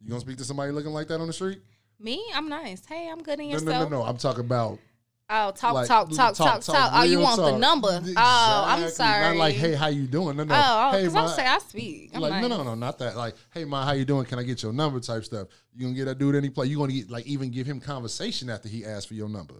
You 0.00 0.10
gonna 0.10 0.20
speak 0.20 0.36
to 0.36 0.44
somebody 0.44 0.70
looking 0.70 0.92
like 0.92 1.08
that 1.08 1.20
on 1.20 1.26
the 1.26 1.32
street? 1.32 1.60
Me, 1.98 2.24
I'm 2.34 2.48
nice. 2.48 2.84
Hey, 2.86 3.08
I'm 3.10 3.22
good 3.22 3.40
in 3.40 3.50
No, 3.50 3.58
no, 3.58 3.72
no, 3.84 3.88
no. 3.88 4.02
I'm 4.02 4.18
talking 4.18 4.44
about 4.44 4.78
Oh, 5.28 5.50
talk, 5.50 5.74
like, 5.74 5.88
talk, 5.88 6.08
talk, 6.12 6.34
talk, 6.36 6.60
talk, 6.62 6.90
Oh, 6.94 7.02
you 7.02 7.18
want 7.18 7.36
the 7.40 7.50
talk. 7.50 7.58
number? 7.60 7.88
Oh, 7.88 8.64
I'm 8.68 8.84
Exactly. 8.84 8.90
sorry. 8.94 9.22
Not 9.22 9.36
like, 9.36 9.54
hey, 9.56 9.74
how 9.74 9.88
you 9.88 10.06
doing? 10.06 10.36
No, 10.36 10.44
no. 10.44 10.54
Oh, 10.54 10.58
oh 10.60 10.90
hey, 10.92 11.00
because 11.00 11.14
I'm 11.16 11.24
ma- 11.24 11.30
saying 11.30 11.48
I 11.48 11.58
speak. 11.58 12.10
I'm 12.14 12.20
like 12.20 12.30
nice. 12.34 12.42
no 12.42 12.48
no 12.58 12.62
no 12.62 12.74
not 12.76 12.98
that 13.00 13.16
like 13.16 13.34
hey 13.52 13.64
ma 13.64 13.84
how 13.84 13.92
you 13.92 14.04
doing 14.04 14.24
can 14.24 14.38
i 14.38 14.42
get 14.44 14.62
your 14.62 14.72
number 14.72 15.00
type 15.00 15.24
stuff 15.24 15.48
you 15.74 15.82
gonna 15.84 15.94
get 15.96 16.04
that 16.04 16.18
dude 16.18 16.34
any 16.36 16.48
play 16.48 16.66
you 16.68 16.78
gonna 16.78 16.92
get 16.92 17.10
like 17.10 17.26
even 17.26 17.50
give 17.50 17.66
him 17.66 17.80
conversation 17.80 18.48
after 18.48 18.68
he 18.68 18.84
asks 18.84 19.04
for 19.06 19.14
your 19.14 19.28
number 19.28 19.54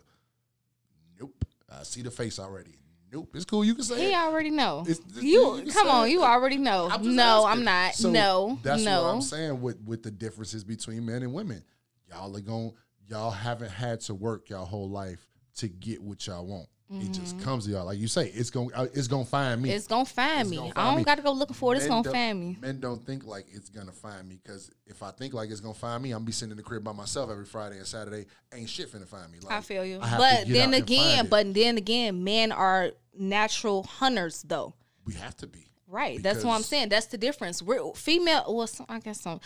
nope 1.20 1.44
i 1.70 1.82
see 1.82 2.02
the 2.02 2.10
face 2.10 2.38
already 2.38 2.78
nope 3.12 3.28
it's 3.34 3.44
cool 3.44 3.64
you 3.64 3.74
can 3.74 3.84
say 3.84 3.98
He 4.06 4.12
it. 4.12 4.16
already 4.16 4.50
know. 4.50 4.82
It's- 4.88 4.98
it's- 5.10 5.22
you 5.22 5.56
you 5.64 5.72
come 5.72 5.88
on, 5.88 6.06
it. 6.06 6.12
you 6.12 6.22
already 6.22 6.58
know. 6.58 6.88
I'm 6.90 7.14
no, 7.16 7.46
asking. 7.46 7.50
I'm 7.50 7.64
not. 7.64 7.94
So 7.94 8.10
no, 8.10 8.58
that's 8.62 8.82
no. 8.84 9.02
what 9.02 9.08
i'm 9.14 9.20
saying 9.22 9.60
with 9.60 9.80
with 9.84 10.02
the 10.04 10.10
differences 10.12 10.62
between 10.64 11.04
men 11.06 11.22
and 11.22 11.32
women 11.32 11.62
y'all 12.08 12.34
are 12.36 12.40
going 12.40 12.72
y'all 13.08 13.30
haven't 13.32 13.70
had 13.70 14.00
to 14.02 14.14
work 14.14 14.48
y'all 14.50 14.64
whole 14.64 14.88
life 14.88 15.25
to 15.56 15.68
get 15.68 16.02
what 16.02 16.26
y'all 16.26 16.46
want 16.46 16.66
it 16.88 17.10
just 17.12 17.40
comes 17.40 17.64
to 17.64 17.72
y'all 17.72 17.84
like 17.84 17.98
you 17.98 18.06
say 18.06 18.28
it's 18.28 18.48
gonna 18.48 18.68
uh, 18.72 18.86
it's 18.94 19.08
gonna 19.08 19.24
find 19.24 19.60
me 19.60 19.70
Mm-hmm. 19.70 19.76
It's 19.76 19.88
gonna 19.88 20.04
find 20.04 20.42
It's 20.42 20.50
me. 20.50 20.56
gonna 20.58 20.72
I 20.76 20.84
don't 20.90 20.98
me. 20.98 21.02
got 21.04 21.16
to 21.16 21.22
go 21.22 21.32
looking 21.32 21.56
for 21.56 21.74
it. 21.74 21.78
It's 21.78 21.88
Men 21.88 22.02
gonna 22.02 22.14
find 22.14 22.38
me. 22.40 22.56
Men 22.60 22.78
don't 22.78 23.04
think 23.04 23.26
like 23.26 23.46
it's 23.50 23.70
gonna 23.70 23.90
find 23.90 24.28
me 24.28 24.38
because 24.40 24.70
if 24.86 25.02
I 25.02 25.10
think 25.10 25.34
like 25.34 25.50
it's 25.50 25.58
gonna 25.58 25.74
find 25.74 26.00
me, 26.00 26.12
I'm 26.12 26.24
be 26.24 26.30
sitting 26.30 26.52
in 26.52 26.56
the 26.56 26.62
crib 26.62 26.84
by 26.84 26.92
myself 26.92 27.28
every 27.28 27.44
Friday 27.44 27.78
and 27.78 27.86
Saturday. 27.88 28.26
Ain't 28.54 28.70
shit 28.70 28.88
finna 28.92 29.08
find 29.08 29.32
me. 29.32 29.38
Like, 29.42 29.52
I 29.52 29.60
feel 29.62 29.84
you. 29.84 29.98
I 30.00 30.16
But 30.16 30.46
then 30.48 30.74
again, 30.74 31.26
but 31.26 31.52
then 31.52 31.76
again, 31.76 32.22
men 32.22 32.52
are 32.52 32.92
natural 33.18 33.82
hunters, 33.82 34.44
though. 34.46 34.74
we 35.04 35.14
have 35.14 35.36
to 35.38 35.48
be. 35.48 35.66
Right. 35.88 36.22
That's 36.22 36.44
what 36.44 36.54
I'm 36.54 36.62
saying. 36.62 36.90
That's 36.90 37.06
the 37.06 37.18
difference. 37.18 37.62
We're 37.62 37.92
female. 37.94 38.44
Well, 38.48 38.68
some, 38.68 38.86
I 38.88 39.00
guess 39.00 39.20
some, 39.20 39.40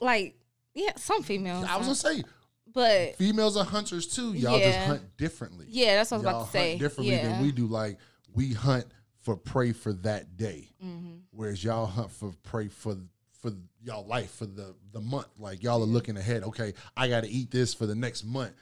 like, 0.00 0.34
yeah, 0.74 0.96
some 0.96 1.22
females. 1.22 1.64
I 1.68 1.76
was 1.76 1.86
gonna 1.86 1.94
say 1.94 2.24
but 2.72 3.16
females 3.16 3.56
are 3.56 3.64
hunters 3.64 4.06
too. 4.06 4.32
Y'all 4.32 4.58
just 4.58 4.78
hunt 4.78 5.16
differently. 5.16 5.66
yeah, 5.68 5.96
that's 5.96 6.10
what 6.10 6.16
I 6.16 6.18
was 6.18 6.24
Y'all 6.24 6.36
about 6.42 6.46
to 6.46 6.52
say. 6.52 6.78
differently 6.78 7.14
yeah. 7.16 7.28
than 7.28 7.42
we 7.42 7.52
do. 7.52 7.66
Like 7.66 7.98
we 8.34 8.52
hunt 8.52 8.86
for 9.20 9.36
prey 9.36 9.72
for 9.72 9.92
that 9.92 10.36
day, 10.36 10.68
Mm-hmm. 10.84 11.12
whereas 11.30 11.62
y'all 11.62 11.86
hunt 11.86 12.10
for 12.10 12.32
prey 12.42 12.68
for 12.68 12.96
for 13.40 13.52
y'all 13.82 14.06
life 14.06 14.32
for 14.34 14.46
the 14.46 14.74
the 14.92 15.00
month. 15.00 15.28
Like 15.38 15.62
y'all 15.62 15.82
are 15.82 15.86
looking 15.86 16.16
ahead. 16.16 16.42
Okay, 16.44 16.74
I 16.96 17.08
got 17.08 17.22
to 17.24 17.28
eat 17.30 17.50
this 17.50 17.74
for 17.74 17.86
the 17.86 17.94
next 17.94 18.24
month. 18.24 18.52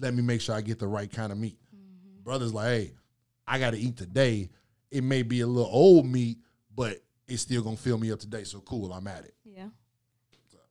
Let 0.00 0.14
me 0.14 0.22
make 0.22 0.40
sure 0.40 0.54
I 0.54 0.60
get 0.60 0.78
the 0.78 0.86
right 0.86 1.10
kind 1.10 1.32
of 1.32 1.38
meat. 1.38 1.58
Mm-hmm. 1.74 2.22
Brothers 2.22 2.52
like, 2.54 2.66
hey, 2.66 2.92
I 3.46 3.58
got 3.58 3.70
to 3.72 3.78
eat 3.78 3.96
today. 3.96 4.50
It 4.90 5.02
may 5.04 5.22
be 5.22 5.40
a 5.40 5.46
little 5.46 5.70
old 5.70 6.06
meat, 6.06 6.38
but 6.74 7.02
it's 7.28 7.42
still 7.42 7.62
gonna 7.62 7.76
fill 7.76 7.98
me 7.98 8.10
up 8.12 8.18
today. 8.20 8.44
So 8.44 8.60
cool, 8.60 8.92
I'm 8.92 9.06
at 9.06 9.24
it. 9.24 9.34
Yeah. 9.44 9.68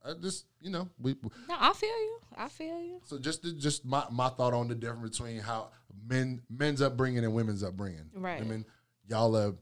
I 0.05 0.13
just 0.13 0.45
you 0.59 0.71
know 0.71 0.89
we 0.99 1.15
No, 1.47 1.55
I 1.59 1.73
feel 1.73 1.89
you. 1.89 2.19
I 2.35 2.47
feel 2.47 2.79
you. 2.79 3.01
so 3.05 3.17
just 3.17 3.45
just 3.59 3.85
my, 3.85 4.03
my 4.11 4.29
thought 4.29 4.53
on 4.53 4.67
the 4.67 4.75
difference 4.75 5.17
between 5.17 5.39
how 5.39 5.69
men 6.07 6.41
men's 6.49 6.81
upbringing 6.81 7.23
and 7.23 7.33
women's 7.33 7.63
upbringing. 7.63 8.09
Right. 8.13 8.39
Women, 8.39 8.65
y'all 9.07 9.35
are 9.35 9.53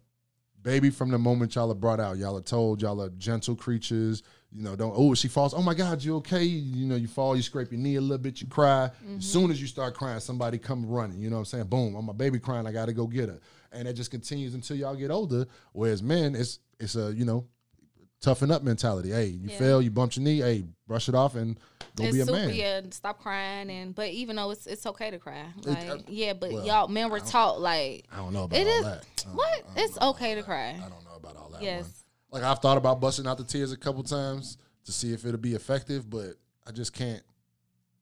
baby 0.62 0.90
from 0.90 1.10
the 1.10 1.18
moment 1.18 1.56
y'all 1.56 1.72
are 1.72 1.76
brought 1.76 2.00
out. 2.00 2.18
Y'all 2.18 2.38
are 2.38 2.42
told 2.42 2.82
y'all 2.82 3.02
are 3.02 3.10
gentle 3.10 3.56
creatures. 3.56 4.24
You 4.52 4.64
know, 4.64 4.76
don't 4.76 4.94
oh 4.96 5.14
she 5.14 5.28
falls. 5.28 5.54
Oh 5.54 5.62
my 5.62 5.74
God, 5.74 6.04
you 6.04 6.16
okay? 6.18 6.44
You 6.44 6.88
know, 6.88 6.96
you 6.96 7.08
fall, 7.08 7.36
you 7.36 7.42
scrape 7.42 7.72
your 7.72 7.80
knee 7.80 7.96
a 7.96 8.02
little 8.02 8.18
bit, 8.18 8.42
you 8.42 8.48
cry. 8.48 8.86
As 8.86 8.92
mm-hmm. 8.92 9.20
soon 9.20 9.52
as 9.52 9.62
you 9.62 9.68
start 9.68 9.94
crying, 9.94 10.20
somebody 10.20 10.58
come 10.58 10.86
running. 10.86 11.20
You 11.20 11.30
know 11.30 11.38
what 11.38 11.42
I'm 11.42 11.46
saying? 11.46 11.68
Boom, 11.68 11.96
I'm 11.96 12.10
a 12.10 12.14
baby 12.14 12.40
crying. 12.40 12.66
I 12.66 12.72
got 12.72 12.86
to 12.86 12.94
go 12.94 13.06
get 13.08 13.30
her, 13.30 13.40
and 13.72 13.88
it 13.88 13.94
just 13.94 14.10
continues 14.10 14.56
until 14.56 14.78
y'all 14.78 14.96
get 14.96 15.12
older. 15.12 15.46
Whereas 15.74 16.02
men, 16.02 16.36
it's 16.36 16.60
it's 16.80 16.96
a 16.96 17.14
you 17.14 17.26
know 17.26 17.46
toughen 18.22 18.52
up 18.52 18.64
mentality. 18.64 19.12
Hey, 19.12 19.26
you 19.28 19.50
Yeah. 19.50 19.58
fail, 19.58 19.82
you 19.82 19.92
bumped 19.92 20.18
your 20.18 20.24
knee. 20.24 20.40
Hey, 20.40 20.66
brush 20.88 21.10
it 21.10 21.16
off 21.16 21.36
and 21.36 21.58
go 21.96 22.04
it's 22.06 22.14
be 22.16 22.22
a 22.22 22.26
super, 22.26 22.38
man. 22.38 22.54
yeah. 22.54 22.82
Stop 22.92 23.20
crying, 23.22 23.70
and 23.70 23.94
but 23.96 24.10
even 24.10 24.36
though 24.36 24.52
it's 24.52 24.68
it's 24.68 24.86
okay 24.86 25.12
to 25.12 25.20
cry, 25.20 25.42
uh, 25.68 25.70
like 25.72 26.04
yeah, 26.08 26.34
but 26.34 26.52
well, 26.52 26.66
y'all 26.66 26.88
men 26.88 27.10
were 27.10 27.20
taught 27.20 27.60
like 27.62 28.06
I 28.12 28.18
don't 28.18 28.34
know 28.34 28.44
about 28.44 28.60
it 28.60 28.68
all 28.68 28.74
is 28.80 28.84
that. 28.86 29.26
What 29.34 29.66
it's 29.76 29.98
okay 30.00 30.36
to 30.36 30.44
cry. 30.44 30.70
I 30.72 30.90
don't 30.90 31.04
know 31.06 31.16
about 31.16 31.36
all 31.38 31.50
that. 31.50 31.62
Yes. 31.62 32.04
One. 32.30 32.42
Like 32.42 32.52
I've 32.52 32.60
thought 32.60 32.78
about 32.78 33.00
busting 33.02 33.26
out 33.28 33.38
the 33.38 33.44
tears 33.44 33.72
a 33.72 33.78
couple 33.78 34.04
times 34.04 34.58
to 34.86 34.92
see 34.92 35.14
if 35.14 35.26
it'll 35.26 35.40
be 35.40 35.54
effective, 35.56 36.10
but 36.10 36.36
I 36.68 36.72
just 36.72 36.94
can't. 36.94 37.24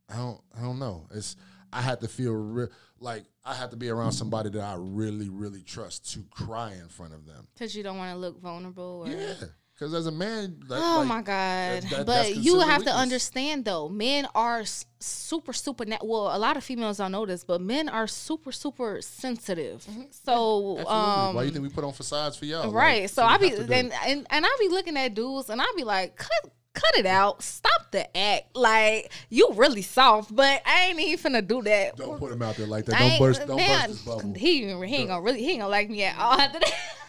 I 0.09 0.17
don't. 0.17 0.41
I 0.57 0.61
don't 0.61 0.79
know. 0.79 1.07
It's. 1.13 1.35
I 1.71 1.81
had 1.81 1.99
to 2.01 2.07
feel 2.07 2.31
re- 2.33 2.67
like 2.99 3.25
I 3.43 3.53
had 3.53 3.71
to 3.71 3.77
be 3.77 3.89
around 3.89 4.13
somebody 4.13 4.49
that 4.51 4.61
I 4.61 4.75
really, 4.77 5.27
really 5.27 5.61
trust 5.63 6.11
to 6.13 6.23
cry 6.31 6.71
in 6.73 6.87
front 6.87 7.13
of 7.13 7.25
them. 7.25 7.45
Because 7.53 7.75
you 7.75 7.83
don't 7.83 7.97
want 7.97 8.13
to 8.13 8.17
look 8.17 8.39
vulnerable. 8.41 9.03
Or, 9.05 9.09
Yeah, 9.09 9.33
because 9.77 9.93
as 9.93 10.07
a 10.07 10.11
man, 10.11 10.59
that, 10.69 10.79
Oh 10.81 10.99
like, 10.99 11.07
my 11.07 11.21
god! 11.21 11.83
that- 11.83 12.05
but 12.05 12.35
you 12.35 12.59
have 12.61 12.83
to 12.85 12.91
understand 12.91 13.65
though, 13.65 13.87
men 13.89 14.27
are 14.33 14.63
super 14.99 15.53
super. 15.53 15.85
Na- 15.85 15.99
well, 16.01 16.35
a 16.35 16.39
lot 16.39 16.57
of 16.57 16.63
females 16.63 16.97
don't 16.97 17.11
know 17.11 17.25
this, 17.25 17.43
but 17.43 17.61
men 17.61 17.87
are 17.89 18.07
super 18.07 18.51
super 18.51 19.01
sensitive. 19.01 19.83
So, 19.83 19.89
Mm-hmm. 19.91 20.79
Absolutely. 20.81 20.85
um, 20.85 21.35
Why 21.35 21.43
you 21.43 21.51
think 21.51 21.63
we 21.63 21.69
put 21.69 21.83
on 21.83 21.93
facades 21.93 22.37
for 22.37 22.45
y'all? 22.45 22.71
Right. 22.71 23.01
Like, 23.03 23.09
so 23.11 23.23
I 23.23 23.37
be 23.37 23.49
do 23.51 23.57
and, 23.71 23.93
and 24.05 24.25
and 24.29 24.45
I 24.45 24.57
be 24.59 24.67
looking 24.69 24.97
at 24.97 25.13
dudes, 25.13 25.49
and 25.49 25.61
I 25.61 25.65
be 25.75 25.83
like, 25.83 26.15
cut 26.15 26.51
cut 26.73 26.95
it 26.97 27.05
out. 27.05 27.41
Stop 27.43 27.91
the 27.91 28.17
act. 28.17 28.55
Like 28.55 29.11
you 29.29 29.49
really 29.53 29.81
soft, 29.83 30.35
but 30.35 30.61
I 30.65 30.85
ain't 30.89 30.99
even 30.99 31.31
finna 31.33 31.47
do 31.47 31.61
that. 31.63 31.95
Don't 31.97 32.19
put 32.19 32.31
him 32.31 32.41
out 32.41 32.55
there 32.55 32.67
like 32.67 32.85
that. 32.85 32.97
Don't 32.99 33.19
burst. 33.19 33.45
Don't 33.47 33.57
man, 33.57 33.87
burst 33.89 33.99
his 33.99 34.01
bubble. 34.01 34.33
He, 34.35 34.63
he 34.65 34.95
ain't 34.95 35.09
gonna 35.09 35.21
really 35.21 35.39
he 35.43 35.51
ain't 35.51 35.59
gonna 35.61 35.69
like 35.71 35.89
me 35.89 36.03
at 36.03 36.17
all 36.17 36.33
after 36.39 36.59
that. 36.59 36.73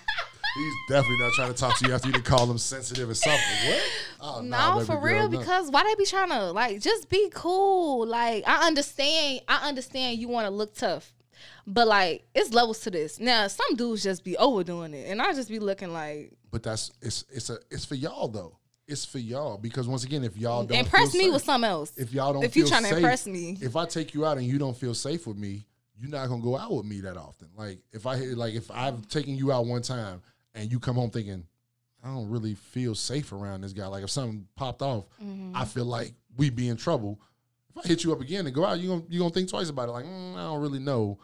He's 0.59 0.74
definitely 0.88 1.18
not 1.20 1.32
trying 1.34 1.54
to 1.54 1.59
talk 1.59 1.78
to 1.78 1.86
you 1.88 1.94
after 1.94 2.09
you 2.11 2.20
call 2.20 2.50
him 2.50 2.59
sensitive 2.59 3.09
and 3.09 3.16
something. 3.16 3.40
What? 3.66 3.82
Oh, 4.20 4.40
no, 4.40 4.74
baby 4.74 4.86
for 4.86 4.94
girl, 4.94 5.02
real. 5.04 5.28
no. 5.28 5.38
Because 5.38 5.70
why 5.70 5.84
they 5.84 5.94
be 5.94 6.04
trying 6.04 6.30
to 6.30 6.50
like 6.50 6.80
just 6.80 7.09
be 7.09 7.30
cool? 7.32 8.04
Like 8.04 8.42
I 8.48 8.66
understand. 8.66 9.42
I 9.46 9.68
understand 9.68 10.18
you 10.18 10.26
want 10.26 10.46
to 10.46 10.50
look 10.50 10.74
tough, 10.74 11.14
but 11.68 11.86
like 11.86 12.26
it's 12.34 12.52
levels 12.52 12.80
to 12.80 12.90
this. 12.90 13.20
Now 13.20 13.46
some 13.46 13.76
dudes 13.76 14.02
just 14.02 14.24
be 14.24 14.36
overdoing 14.36 14.92
it, 14.92 15.09
and 15.09 15.22
I 15.22 15.32
just 15.34 15.48
be 15.48 15.61
looking 15.61 15.92
like 15.92 16.32
But 16.50 16.64
that's 16.64 16.90
it's 17.00 17.24
it's 17.30 17.48
a 17.48 17.59
it's 17.70 17.84
for 17.84 17.94
y'all 17.94 18.26
though. 18.26 18.59
It's 18.88 19.04
for 19.04 19.20
y'all 19.20 19.56
because 19.56 19.86
once 19.86 20.02
again, 20.02 20.24
if 20.24 20.36
y'all 20.36 20.64
don't 20.64 20.78
impress 20.80 21.14
me 21.14 21.24
safe- 21.24 21.32
with 21.34 21.44
something 21.44 21.70
else. 21.70 21.92
if 21.96 22.12
y'all 22.12 22.32
don't 22.32 22.42
if 22.42 22.56
you 22.56 22.64
feel 22.64 22.70
trying 22.70 22.90
to 22.90 22.96
impress 22.96 23.24
me. 23.28 23.56
if 23.61 23.76
I 23.76 23.86
take 23.86 24.14
you 24.14 24.26
out 24.26 24.36
and 24.38 24.46
you 24.48 24.59
don't 24.59 24.76
feel 24.76 24.94
safe 24.94 25.28
with 25.28 25.36
me, 25.36 25.64
you're 25.96 26.11
not 26.11 26.26
gonna 26.28 26.42
go 26.42 26.56
out 26.56 26.72
with 26.74 26.86
me 26.86 27.02
that 27.02 27.16
often. 27.16 27.50
Like 27.56 27.78
if 27.92 28.04
I 28.04 28.16
like 28.16 28.54
if 28.54 28.68
I've 28.68 29.06
taken 29.06 29.36
you 29.36 29.52
out 29.52 29.64
one 29.66 29.82
time 29.82 30.22
and 30.55 30.70
you 30.70 30.78
come 30.78 30.96
home 30.96 31.11
thinking 31.11 31.46
I 32.03 32.09
don't 32.09 32.28
really 32.30 32.55
feel 32.55 32.94
safe 32.94 33.32
around 33.32 33.62
this 33.62 33.72
guy. 33.72 33.86
Like 33.88 34.05
if 34.05 34.11
something 34.11 34.46
popped 34.57 34.82
off, 34.82 35.07
Mm-hmm. 35.22 35.53
I 35.57 35.64
feel 35.64 35.84
like 35.84 36.14
we'd 36.36 36.55
be 36.57 36.68
in 36.68 36.76
trouble. 36.76 37.20
If 37.70 37.84
I 37.84 37.88
hit 37.88 38.05
you 38.05 38.12
up 38.12 38.20
again 38.20 38.46
and 38.46 38.55
go 38.55 38.64
out, 38.64 38.78
you 38.78 38.88
gonna 38.88 39.03
you 39.09 39.18
gonna 39.18 39.32
think 39.34 39.49
twice 39.49 39.68
about 39.68 39.88
it. 39.88 39.92
Like 39.92 40.05
mm, 40.05 40.34
I 40.36 40.42
don't 40.44 40.61
really 40.61 40.78
know. 40.78 41.18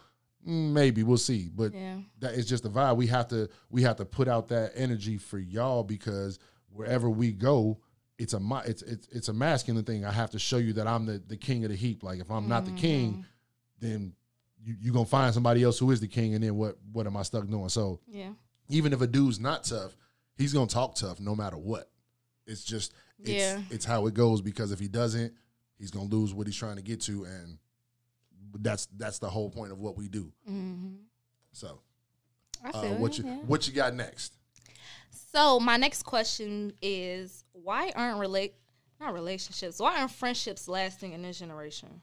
Mm, 0.47 0.73
maybe 0.73 1.01
we'll 1.03 1.17
see. 1.17 1.49
But 1.53 1.73
Yeah. 1.73 1.97
that 2.19 2.33
is 2.33 2.45
just 2.45 2.63
the 2.63 2.69
vibe. 2.69 2.97
We 2.97 3.07
have 3.07 3.27
to 3.29 3.49
we 3.69 3.81
have 3.83 3.95
to 3.97 4.05
put 4.05 4.27
out 4.27 4.49
that 4.49 4.73
energy 4.75 5.17
for 5.17 5.39
y'all 5.39 5.83
because 5.83 6.39
wherever 6.69 7.09
we 7.09 7.31
go, 7.31 7.79
it's 8.19 8.33
a 8.33 8.39
it's 8.65 8.81
it's 8.83 9.07
it's 9.11 9.27
a 9.29 9.33
masculine 9.33 9.85
thing. 9.85 10.05
I 10.05 10.11
have 10.11 10.31
to 10.31 10.39
show 10.39 10.57
you 10.57 10.73
that 10.73 10.87
I'm 10.87 11.05
the 11.05 11.21
the 11.25 11.37
king 11.37 11.63
of 11.63 11.69
the 11.71 11.75
heap. 11.77 12.03
Like 12.03 12.19
if 12.19 12.29
I'm 12.29 12.47
not 12.49 12.65
the 12.65 12.71
king, 12.71 13.25
then 13.79 14.13
you 14.61 14.75
you 14.81 14.91
gonna 14.93 15.05
find 15.05 15.33
somebody 15.33 15.63
else 15.63 15.79
who 15.79 15.89
is 15.91 15.99
the 16.01 16.07
king, 16.07 16.35
and 16.35 16.43
then 16.43 16.55
what 16.55 16.77
what 16.91 17.07
am 17.07 17.15
I 17.17 17.23
stuck 17.23 17.47
doing? 17.47 17.69
So 17.69 18.01
Yeah. 18.07 18.33
Even 18.69 18.93
if 18.93 19.01
a 19.01 19.07
dude's 19.07 19.39
not 19.39 19.63
tough, 19.63 19.95
he's 20.37 20.53
gonna 20.53 20.67
talk 20.67 20.95
tough 20.95 21.19
no 21.19 21.35
matter 21.35 21.57
what. 21.57 21.89
It's 22.45 22.63
just 22.63 22.93
it's 23.19 23.29
Yeah. 23.29 23.61
it's 23.69 23.85
how 23.85 24.07
it 24.07 24.13
goes 24.13 24.41
because 24.41 24.71
if 24.71 24.79
he 24.79 24.87
doesn't, 24.87 25.33
he's 25.77 25.91
gonna 25.91 26.09
lose 26.09 26.33
what 26.33 26.47
he's 26.47 26.55
trying 26.55 26.75
to 26.75 26.81
get 26.81 27.01
to, 27.01 27.23
and 27.25 27.57
that's 28.59 28.87
that's 28.97 29.19
the 29.19 29.29
whole 29.29 29.49
point 29.49 29.71
of 29.71 29.79
what 29.79 29.97
we 29.97 30.07
do. 30.07 30.31
Mm-hmm. 30.49 30.95
So 31.51 31.79
I 32.63 32.69
uh, 32.69 32.95
what 32.95 33.17
you. 33.17 33.23
you 33.25 33.29
yeah. 33.29 33.37
what 33.37 33.67
you 33.67 33.73
got 33.73 33.93
next? 33.93 34.37
So 35.31 35.59
my 35.59 35.77
next 35.77 36.03
question 36.03 36.73
is 36.81 37.43
why 37.51 37.91
aren't 37.95 38.19
relate 38.19 38.55
not 38.99 39.13
relationships 39.13 39.79
why 39.79 39.97
aren't 39.97 40.11
friendships 40.11 40.67
lasting 40.67 41.11
in 41.11 41.21
this 41.21 41.39
generation? 41.39 42.01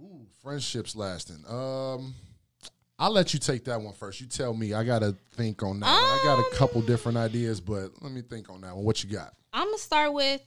Ooh, 0.00 0.26
friendships 0.42 0.94
lasting. 0.94 1.44
Um, 1.48 2.14
I'll 2.98 3.12
let 3.12 3.32
you 3.32 3.38
take 3.38 3.64
that 3.64 3.80
one 3.80 3.94
first. 3.94 4.20
You 4.20 4.26
tell 4.26 4.52
me. 4.54 4.74
I 4.74 4.82
gotta 4.84 5.14
think 5.32 5.62
on 5.62 5.80
that. 5.80 5.86
one. 5.86 5.94
I 5.94 6.20
got 6.24 6.38
a 6.38 6.46
Um, 6.46 6.52
couple 6.54 6.82
different 6.82 7.16
ideas, 7.18 7.60
but 7.60 7.92
let 8.02 8.10
me 8.12 8.22
think 8.22 8.50
on 8.50 8.60
that 8.62 8.74
one. 8.74 8.84
What 8.84 9.04
you 9.04 9.10
got? 9.10 9.34
I'm 9.52 9.66
gonna 9.68 9.78
start 9.78 10.12
with. 10.12 10.42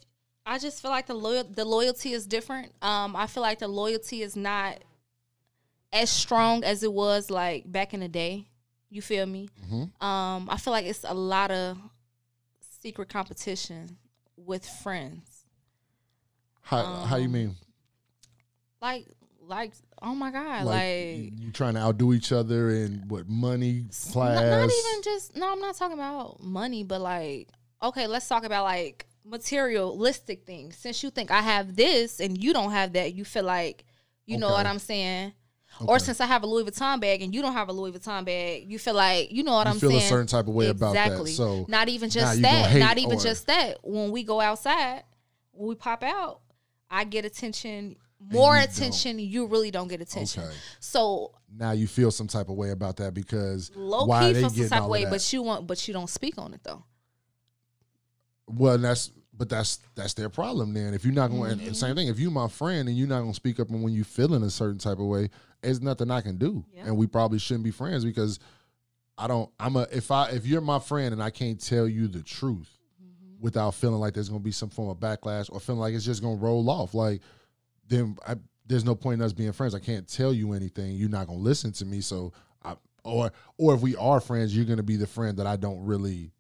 I 0.45 0.57
just 0.59 0.81
feel 0.81 0.91
like 0.91 1.07
the 1.07 1.13
loyal 1.13 1.43
the 1.45 1.63
loyalty 1.65 2.11
is 2.13 2.25
different. 2.27 2.73
Um, 2.81 3.15
I 3.15 3.27
feel 3.27 3.41
like 3.41 3.59
the 3.59 3.67
loyalty 3.67 4.21
is 4.21 4.35
not 4.35 4.79
as 5.93 6.09
strong 6.09 6.63
as 6.63 6.83
it 6.83 6.91
was 6.91 7.29
like 7.29 7.71
back 7.71 7.93
in 7.93 7.99
the 8.01 8.07
day. 8.09 8.47
You 8.89 9.01
feel 9.01 9.25
me? 9.25 9.49
Mhm. 9.65 10.03
Um, 10.03 10.49
I 10.49 10.57
feel 10.57 10.71
like 10.71 10.85
it's 10.85 11.05
a 11.07 11.13
lot 11.13 11.51
of 11.51 11.77
secret 12.81 13.07
competition 13.07 13.97
with 14.35 14.67
friends. 14.67 15.45
How 16.63 17.05
how 17.05 17.15
you 17.15 17.25
Um, 17.27 17.31
mean? 17.31 17.55
Like, 18.81 19.05
like, 19.41 19.73
oh 20.01 20.15
my 20.15 20.31
god, 20.31 20.65
Like, 20.65 20.75
like, 20.75 21.33
you, 21.39 21.51
trying 21.53 21.75
to 21.75 21.79
outdo 21.81 22.13
each 22.13 22.31
other 22.31 22.69
in 22.69 23.03
what 23.07 23.27
money, 23.29 23.85
class? 24.11 24.41
Not, 24.41 24.45
not 24.45 24.69
even 24.69 25.03
just 25.03 25.35
no. 25.35 25.51
I'm 25.51 25.59
not 25.59 25.75
talking 25.75 25.97
about 25.97 26.41
money, 26.41 26.83
but 26.83 27.01
like, 27.01 27.49
okay, 27.81 28.07
let's 28.07 28.27
talk 28.27 28.43
about 28.43 28.63
like 28.63 29.05
materialistic 29.23 30.45
things. 30.45 30.77
Since 30.77 31.03
you 31.03 31.09
think 31.09 31.31
I 31.31 31.41
have 31.41 31.75
this 31.75 32.19
and 32.19 32.41
you 32.41 32.53
don't 32.53 32.71
have 32.71 32.93
that, 32.93 33.13
you 33.13 33.25
feel 33.25 33.43
like 33.43 33.85
you 34.25 34.37
know 34.37 34.49
what 34.49 34.65
I'm 34.65 34.79
saying. 34.79 35.33
Or 35.87 35.99
since 35.99 36.19
I 36.19 36.25
have 36.25 36.43
a 36.43 36.47
Louis 36.47 36.69
Vuitton 36.69 36.99
bag 36.99 37.21
and 37.21 37.33
you 37.33 37.41
don't 37.41 37.53
have 37.53 37.69
a 37.69 37.71
Louis 37.71 37.91
Vuitton 37.93 38.25
bag, 38.25 38.65
you 38.69 38.77
feel 38.77 38.93
like 38.93 39.31
you 39.31 39.41
know 39.43 39.53
what 39.53 39.67
You 39.67 39.73
I'm 39.73 39.79
feel 39.79 39.95
a 39.95 40.01
certain 40.01 40.27
type 40.27 40.47
of 40.47 40.53
way 40.53 40.67
about 40.67 40.93
that, 40.93 41.27
so 41.29 41.65
not 41.69 41.89
even 41.89 42.09
just 42.09 42.41
that. 42.41 42.75
Not 42.77 42.97
even 42.97 43.17
or- 43.17 43.21
just 43.21 43.47
that. 43.47 43.77
When 43.83 44.11
we 44.11 44.23
go 44.23 44.41
outside, 44.41 45.03
when 45.51 45.69
we 45.69 45.75
pop 45.75 46.03
out, 46.03 46.41
I 46.89 47.05
get 47.05 47.23
attention, 47.25 47.95
more 48.29 48.55
you 48.55 48.61
don't. 48.65 48.77
attention. 48.77 49.19
You 49.19 49.47
really 49.47 49.71
don't 49.71 49.87
get 49.87 50.01
attention. 50.01 50.43
Okay. 50.43 50.53
So 50.79 51.33
now 51.57 51.71
you 51.71 51.87
feel 51.87 52.11
some 52.11 52.27
type 52.27 52.49
of 52.49 52.55
way 52.55 52.71
about 52.71 52.97
that 52.97 53.13
because 53.13 53.71
low 53.75 54.05
why 54.05 54.27
key 54.27 54.33
they 54.33 54.39
feel 54.41 54.49
some 54.51 54.69
type 54.69 54.81
of 54.83 54.89
way, 54.89 55.03
that? 55.05 55.09
but 55.11 55.33
you 55.33 55.41
want, 55.41 55.67
but 55.67 55.87
you 55.87 55.93
don't 55.93 56.09
speak 56.09 56.37
on 56.37 56.53
it 56.53 56.61
though. 56.63 56.83
Well, 58.47 58.77
that's 58.77 59.11
but 59.37 59.49
that's 59.49 59.79
that's 59.95 60.13
their 60.13 60.29
problem 60.29 60.73
then. 60.73 60.93
If 60.93 61.05
you're 61.05 61.13
not 61.13 61.29
going, 61.31 61.57
Mm-hmm. 61.57 61.67
and 61.67 61.77
same 61.77 61.95
thing. 61.95 62.07
If 62.07 62.19
you 62.19 62.29
my 62.29 62.47
friend 62.47 62.87
and 62.89 62.97
you're 62.97 63.07
not 63.07 63.19
going 63.21 63.31
to 63.31 63.35
speak 63.35 63.59
up 63.59 63.71
on 63.71 63.81
when 63.81 63.93
you 63.93 64.03
feeling 64.03 64.43
a 64.43 64.49
certain 64.49 64.77
type 64.77 64.99
of 64.99 65.05
way, 65.05 65.29
there's 65.61 65.81
nothing 65.81 66.11
I 66.11 66.21
can 66.21 66.37
do, 66.37 66.65
Yeah. 66.73 66.83
and 66.85 66.97
we 66.97 67.07
probably 67.07 67.39
shouldn't 67.39 67.63
be 67.63 67.71
friends 67.71 68.03
because 68.03 68.39
I 69.17 69.27
don't. 69.27 69.49
I'm 69.59 69.75
a 69.77 69.87
if 69.91 70.11
I 70.11 70.29
if 70.31 70.45
you're 70.45 70.61
my 70.61 70.79
friend 70.79 71.13
and 71.13 71.23
I 71.23 71.29
can't 71.29 71.59
tell 71.63 71.87
you 71.87 72.07
the 72.07 72.21
truth 72.21 72.69
Mm-hmm. 73.01 73.41
without 73.43 73.73
feeling 73.75 73.99
like 73.99 74.13
there's 74.13 74.29
going 74.29 74.41
to 74.41 74.45
be 74.45 74.51
some 74.51 74.69
form 74.69 74.89
of 74.89 74.97
backlash 74.97 75.49
or 75.51 75.59
feeling 75.59 75.79
like 75.81 75.93
it's 75.95 76.05
just 76.05 76.21
going 76.21 76.37
to 76.37 76.43
roll 76.43 76.69
off, 76.69 76.93
like 76.93 77.21
then 77.91 78.17
I, 78.27 78.35
there's 78.65 78.85
no 78.85 78.95
point 78.95 79.21
in 79.21 79.25
us 79.25 79.33
being 79.33 79.51
friends. 79.51 79.75
I 79.75 79.79
can't 79.79 80.07
tell 80.07 80.33
you 80.33 80.53
anything. 80.53 80.95
You're 80.95 81.09
not 81.09 81.27
going 81.27 81.39
to 81.39 81.43
listen 81.43 81.71
to 81.73 81.85
me, 81.85 82.01
so 82.01 82.33
I 82.63 82.75
or 83.03 83.31
or 83.57 83.75
if 83.75 83.81
we 83.81 83.95
are 83.97 84.19
friends, 84.19 84.55
you're 84.55 84.65
going 84.65 84.77
to 84.77 84.83
be 84.83 84.95
the 84.95 85.07
friend 85.07 85.37
that 85.37 85.47
I 85.47 85.57
don't 85.57 85.83
really 85.85 86.31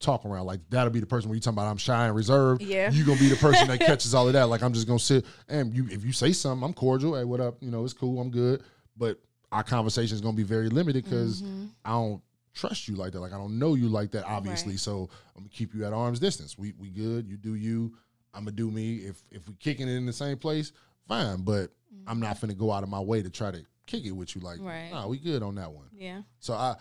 talk 0.00 0.24
around. 0.24 0.46
Like 0.46 0.60
that'll 0.70 0.92
be 0.92 1.00
the 1.00 1.06
person 1.06 1.28
when 1.28 1.36
you 1.36 1.40
talking 1.40 1.58
about 1.58 1.70
I'm 1.70 1.76
shy 1.76 2.06
and 2.06 2.14
reserved. 2.14 2.62
Yeah. 2.62 2.90
You're 2.90 3.06
gonna 3.06 3.20
be 3.20 3.28
the 3.28 3.36
person 3.36 3.68
that 3.68 3.80
catches 3.86 4.14
all 4.14 4.26
of 4.26 4.34
that. 4.34 4.44
Like 4.44 4.62
I'm 4.62 4.72
just 4.72 4.86
gonna 4.86 4.98
sit 4.98 5.24
and 5.48 5.74
you 5.74 5.86
if 5.90 6.04
you 6.04 6.12
say 6.12 6.32
something, 6.32 6.64
I'm 6.64 6.74
cordial. 6.74 7.16
Hey, 7.16 7.24
what 7.24 7.40
up? 7.40 7.56
You 7.60 7.70
know, 7.70 7.84
it's 7.84 7.92
cool. 7.92 8.20
I'm 8.20 8.30
good. 8.30 8.62
But 8.96 9.18
our 9.52 9.62
conversation 9.62 10.14
is 10.14 10.20
gonna 10.20 10.36
be 10.36 10.42
very 10.42 10.68
limited 10.68 11.04
because 11.04 11.42
mm-hmm. 11.42 11.66
I 11.84 11.90
don't 11.90 12.22
trust 12.54 12.88
you 12.88 12.96
like 12.96 13.12
that. 13.12 13.20
Like 13.20 13.32
I 13.32 13.38
don't 13.38 13.58
know 13.58 13.74
you 13.74 13.88
like 13.88 14.10
that, 14.12 14.24
obviously. 14.26 14.72
Right. 14.72 14.80
So 14.80 15.08
I'm 15.34 15.42
gonna 15.42 15.50
keep 15.50 15.74
you 15.74 15.84
at 15.84 15.92
arm's 15.92 16.20
distance. 16.20 16.58
We 16.58 16.72
we 16.78 16.90
good. 16.90 17.26
You 17.26 17.36
do 17.36 17.54
you. 17.54 17.94
I'm 18.36 18.44
gonna 18.44 18.52
do 18.52 18.70
me. 18.70 18.96
If 18.98 19.22
if 19.30 19.48
we 19.48 19.54
kicking 19.54 19.88
it 19.88 19.94
in 19.96 20.06
the 20.06 20.12
same 20.12 20.36
place, 20.36 20.72
fine. 21.08 21.42
But 21.42 21.70
I'm 22.06 22.20
not 22.20 22.40
gonna 22.40 22.54
go 22.54 22.70
out 22.70 22.82
of 22.82 22.88
my 22.88 23.00
way 23.00 23.22
to 23.22 23.30
try 23.30 23.50
to 23.50 23.64
kick 23.86 24.04
it 24.04 24.10
with 24.12 24.34
you. 24.36 24.42
Like, 24.42 24.60
Right. 24.60 24.90
nah, 24.92 25.06
we 25.08 25.18
good 25.18 25.42
on 25.42 25.54
that 25.56 25.72
one. 25.72 25.86
Yeah. 25.96 26.22
So 26.40 26.54
I 26.54 26.76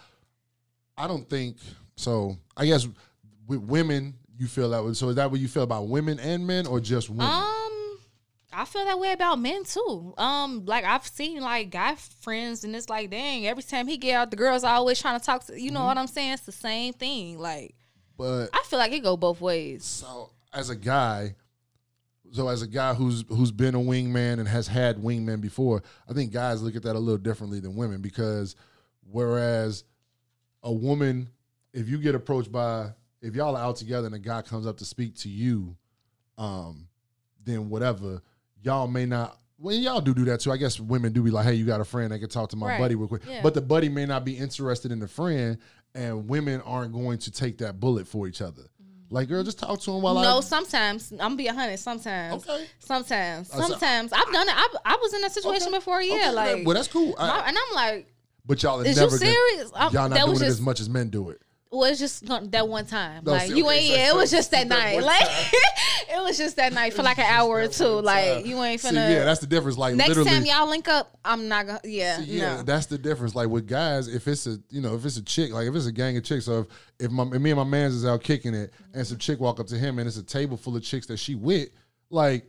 I 0.97 1.08
don't 1.08 1.30
think 1.30 1.58
so. 1.95 2.38
I 2.58 2.66
guess 2.66 2.88
with 3.47 3.60
women, 3.62 4.16
you 4.38 4.47
feel 4.47 4.70
that 4.72 4.84
way. 4.84 4.93
So 4.93 5.10
is 5.10 5.16
that 5.16 5.32
what 5.32 5.39
you 5.39 5.47
feel 5.47 5.64
about 5.64 5.88
women 5.88 6.20
and 6.20 6.45
men, 6.45 6.68
or 6.68 6.80
just 6.80 7.10
women? 7.10 7.26
Um, 7.26 7.97
I 8.51 8.64
feel 8.66 8.86
that 8.86 8.97
way 8.99 9.12
about 9.12 9.38
men 9.39 9.64
too. 9.66 10.14
Um, 10.18 10.66
like 10.66 10.84
I've 10.86 11.06
seen 11.08 11.41
like 11.41 11.70
guy 11.70 11.95
friends, 11.95 12.64
and 12.64 12.76
it's 12.76 12.89
like, 12.89 13.10
dang, 13.12 13.45
every 13.47 13.64
time 13.64 13.88
he 13.88 13.97
get 13.97 14.14
out, 14.16 14.32
the 14.32 14.38
girls 14.38 14.64
are 14.64 14.76
always 14.76 14.99
trying 14.99 15.20
to 15.20 15.26
talk 15.26 15.45
to. 15.47 15.62
You 15.62 15.72
know 15.72 15.80
Mm-hmm. 15.80 15.88
what 15.88 15.97
I'm 15.97 16.08
saying? 16.08 16.34
It's 16.34 16.43
the 16.45 16.51
same 16.51 16.93
thing. 16.93 17.38
Like 17.39 17.76
but 18.18 18.47
I 18.53 18.64
feel 18.66 18.80
like 18.80 18.93
it 18.93 19.03
go 19.03 19.18
both 19.18 19.41
ways. 19.41 19.84
so 19.84 20.32
as 20.53 20.70
a 20.70 20.76
guy, 20.76 21.36
so 22.36 22.49
as 22.49 22.61
a 22.61 22.67
guy 22.67 22.93
who's 22.93 23.23
who's 23.29 23.51
been 23.51 23.75
a 23.75 23.79
wingman 23.79 24.39
and 24.39 24.47
has 24.47 24.67
had 24.67 24.97
wingmen 24.97 25.39
before, 25.41 25.81
I 26.09 26.13
think 26.13 26.31
guys 26.33 26.61
look 26.61 26.75
at 26.75 26.83
that 26.83 26.95
a 26.95 26.99
little 26.99 27.17
differently 27.17 27.59
than 27.59 27.75
women 27.75 28.01
because 28.01 28.55
whereas 29.09 29.83
a 30.63 30.71
woman, 30.73 31.29
if 31.73 31.88
you 31.88 31.97
get 31.97 32.15
approached 32.15 32.51
by 32.51 32.89
if 33.21 33.36
y'all 33.36 33.55
are 33.55 33.63
out 33.63 33.77
together 33.77 34.07
and 34.07 34.15
a 34.15 34.19
guy 34.19 34.41
comes 34.41 34.67
up 34.67 34.77
to 34.77 34.86
speak 34.86 35.15
to 35.15 35.29
you, 35.29 35.75
um, 36.38 36.88
then 37.43 37.69
whatever, 37.69 38.21
y'all 38.61 38.88
may 38.88 39.05
not. 39.05 39.39
Well, 39.57 39.73
y'all 39.75 40.01
do 40.01 40.13
do 40.13 40.25
that 40.25 40.41
too. 40.41 40.51
I 40.51 40.57
guess 40.57 40.79
women 40.79 41.13
do 41.13 41.23
be 41.23 41.31
like, 41.31 41.45
"Hey, 41.45 41.53
you 41.53 41.65
got 41.65 41.79
a 41.79 41.86
friend 41.86 42.11
that 42.11 42.19
can 42.19 42.27
talk 42.29 42.49
to 42.49 42.57
my 42.57 42.67
Right. 42.67 42.79
buddy 42.79 42.95
real 42.95 43.07
quick," 43.07 43.21
Yeah. 43.25 43.41
but 43.41 43.53
the 43.53 43.61
buddy 43.61 43.88
may 43.88 44.05
not 44.05 44.25
be 44.25 44.38
interested 44.38 44.91
in 44.91 44.99
the 44.99 45.07
friend, 45.07 45.57
and 45.93 46.27
women 46.27 46.59
aren't 46.61 46.91
going 46.91 47.19
to 47.19 47.31
take 47.31 47.59
that 47.59 47.79
bullet 47.79 48.05
for 48.05 48.27
each 48.27 48.41
other. 48.41 48.63
Like, 49.12 49.28
girl, 49.28 49.43
just 49.43 49.60
talk 49.60 49.80
to 49.82 49.91
him 49.91 50.01
while 50.01 50.16
no, 50.16 50.20
I. 50.20 50.24
No, 50.24 50.41
sometimes 50.41 51.12
I'm 51.12 51.18
gonna 51.20 51.36
be 51.36 51.47
a 51.47 51.53
hundred. 51.53 51.78
Sometimes, 51.78 52.43
Okay. 52.47 52.66
sometimes, 52.80 53.51
Uh, 53.51 53.62
sometimes 53.62 54.12
I've 54.12 54.32
done 54.32 54.47
it. 54.49 54.56
I, 54.56 54.68
I 54.86 54.97
was 55.01 55.14
in 55.14 55.22
that 55.22 55.32
situation 55.32 55.68
Okay. 55.68 55.78
before. 55.78 56.01
Yeah, 56.01 56.16
Okay, 56.16 56.32
like, 56.32 56.66
well, 56.66 56.76
that's 56.76 56.88
cool. 56.88 57.14
I- 57.18 57.28
my- 57.28 57.47
and 57.47 57.58
I'm 57.58 57.76
like, 57.76 58.08
but 58.45 58.62
y'all 58.64 58.82
are 58.82 58.86
is 58.86 58.97
never 58.97 59.14
you 59.16 59.20
gonna- 59.20 59.32
serious? 59.32 59.72
Y'all 59.93 60.10
not 60.10 60.14
doing 60.18 60.30
was 60.32 60.41
it 60.41 60.47
as 60.47 60.60
much 60.62 60.80
as 60.80 60.89
men 60.89 61.10
do 61.10 61.30
it. 61.30 61.41
Well, 61.72 61.89
it's 61.91 61.99
just 61.99 62.24
not 62.28 62.49
that 62.51 62.68
one 62.68 62.86
time. 62.86 63.24
No, 63.26 63.34
like 63.34 63.49
see, 63.49 63.57
you 63.57 63.66
okay, 63.66 63.78
ain't. 63.80 63.88
so- 63.88 63.93
yeah, 63.95 64.09
it 64.11 64.16
was 64.16 64.32
just 64.32 64.51
that 64.51 64.70
that 64.70 64.78
night. 64.78 65.03
Like 65.03 65.28
it 66.09 66.24
was 66.24 66.38
just 66.38 66.55
that 66.55 66.72
night 66.74 66.93
for 66.93 67.03
like 67.03 67.18
an 67.18 67.26
hour 67.30 67.57
or 67.57 67.68
two. 67.68 67.86
Like 67.86 68.26
time. 68.26 68.45
you 68.45 68.61
ain't 68.63 68.80
See, 68.80 68.95
yeah, 68.95 69.26
that's 69.26 69.41
the 69.41 69.47
difference. 69.47 69.78
Like 69.78 69.95
next 69.95 70.24
time 70.24 70.45
y'all 70.45 70.70
link 70.70 70.88
up, 70.88 71.18
I'm 71.26 71.47
not 71.47 71.68
gonna. 71.68 71.82
Yeah, 71.84 72.18
See, 72.20 72.38
yeah, 72.38 72.57
no. 72.57 72.63
that's 72.63 72.86
the 72.86 72.97
difference. 72.97 73.36
Like 73.36 73.49
with 73.49 73.68
guys, 73.68 74.07
if 74.07 74.28
it's 74.28 74.47
a 74.47 74.57
you 74.70 74.82
know 74.82 74.95
if 74.95 75.05
it's 75.05 75.18
a 75.18 75.24
chick, 75.24 75.51
like 75.51 75.68
if 75.68 75.76
it's 75.76 75.88
a 75.88 75.91
gang 75.91 76.16
of 76.18 76.24
chicks, 76.24 76.45
so 76.45 76.61
if 76.61 76.68
if, 77.07 77.11
my, 77.11 77.24
if 77.24 77.41
me 77.41 77.51
and 77.51 77.57
my 77.57 77.66
man's 77.66 77.95
is 77.95 78.05
out 78.05 78.24
kicking 78.24 78.53
it, 78.53 78.72
and 78.93 79.05
some 79.05 79.18
chick 79.18 79.39
walk 79.39 79.59
up 79.59 79.68
to 79.68 79.76
him 79.78 79.99
and 79.99 80.07
it's 80.07 80.18
a 80.18 80.24
table 80.24 80.57
full 80.57 80.76
of 80.78 80.84
chicks 80.84 81.07
that 81.07 81.18
she 81.18 81.36
with, 81.36 81.70
like, 82.09 82.45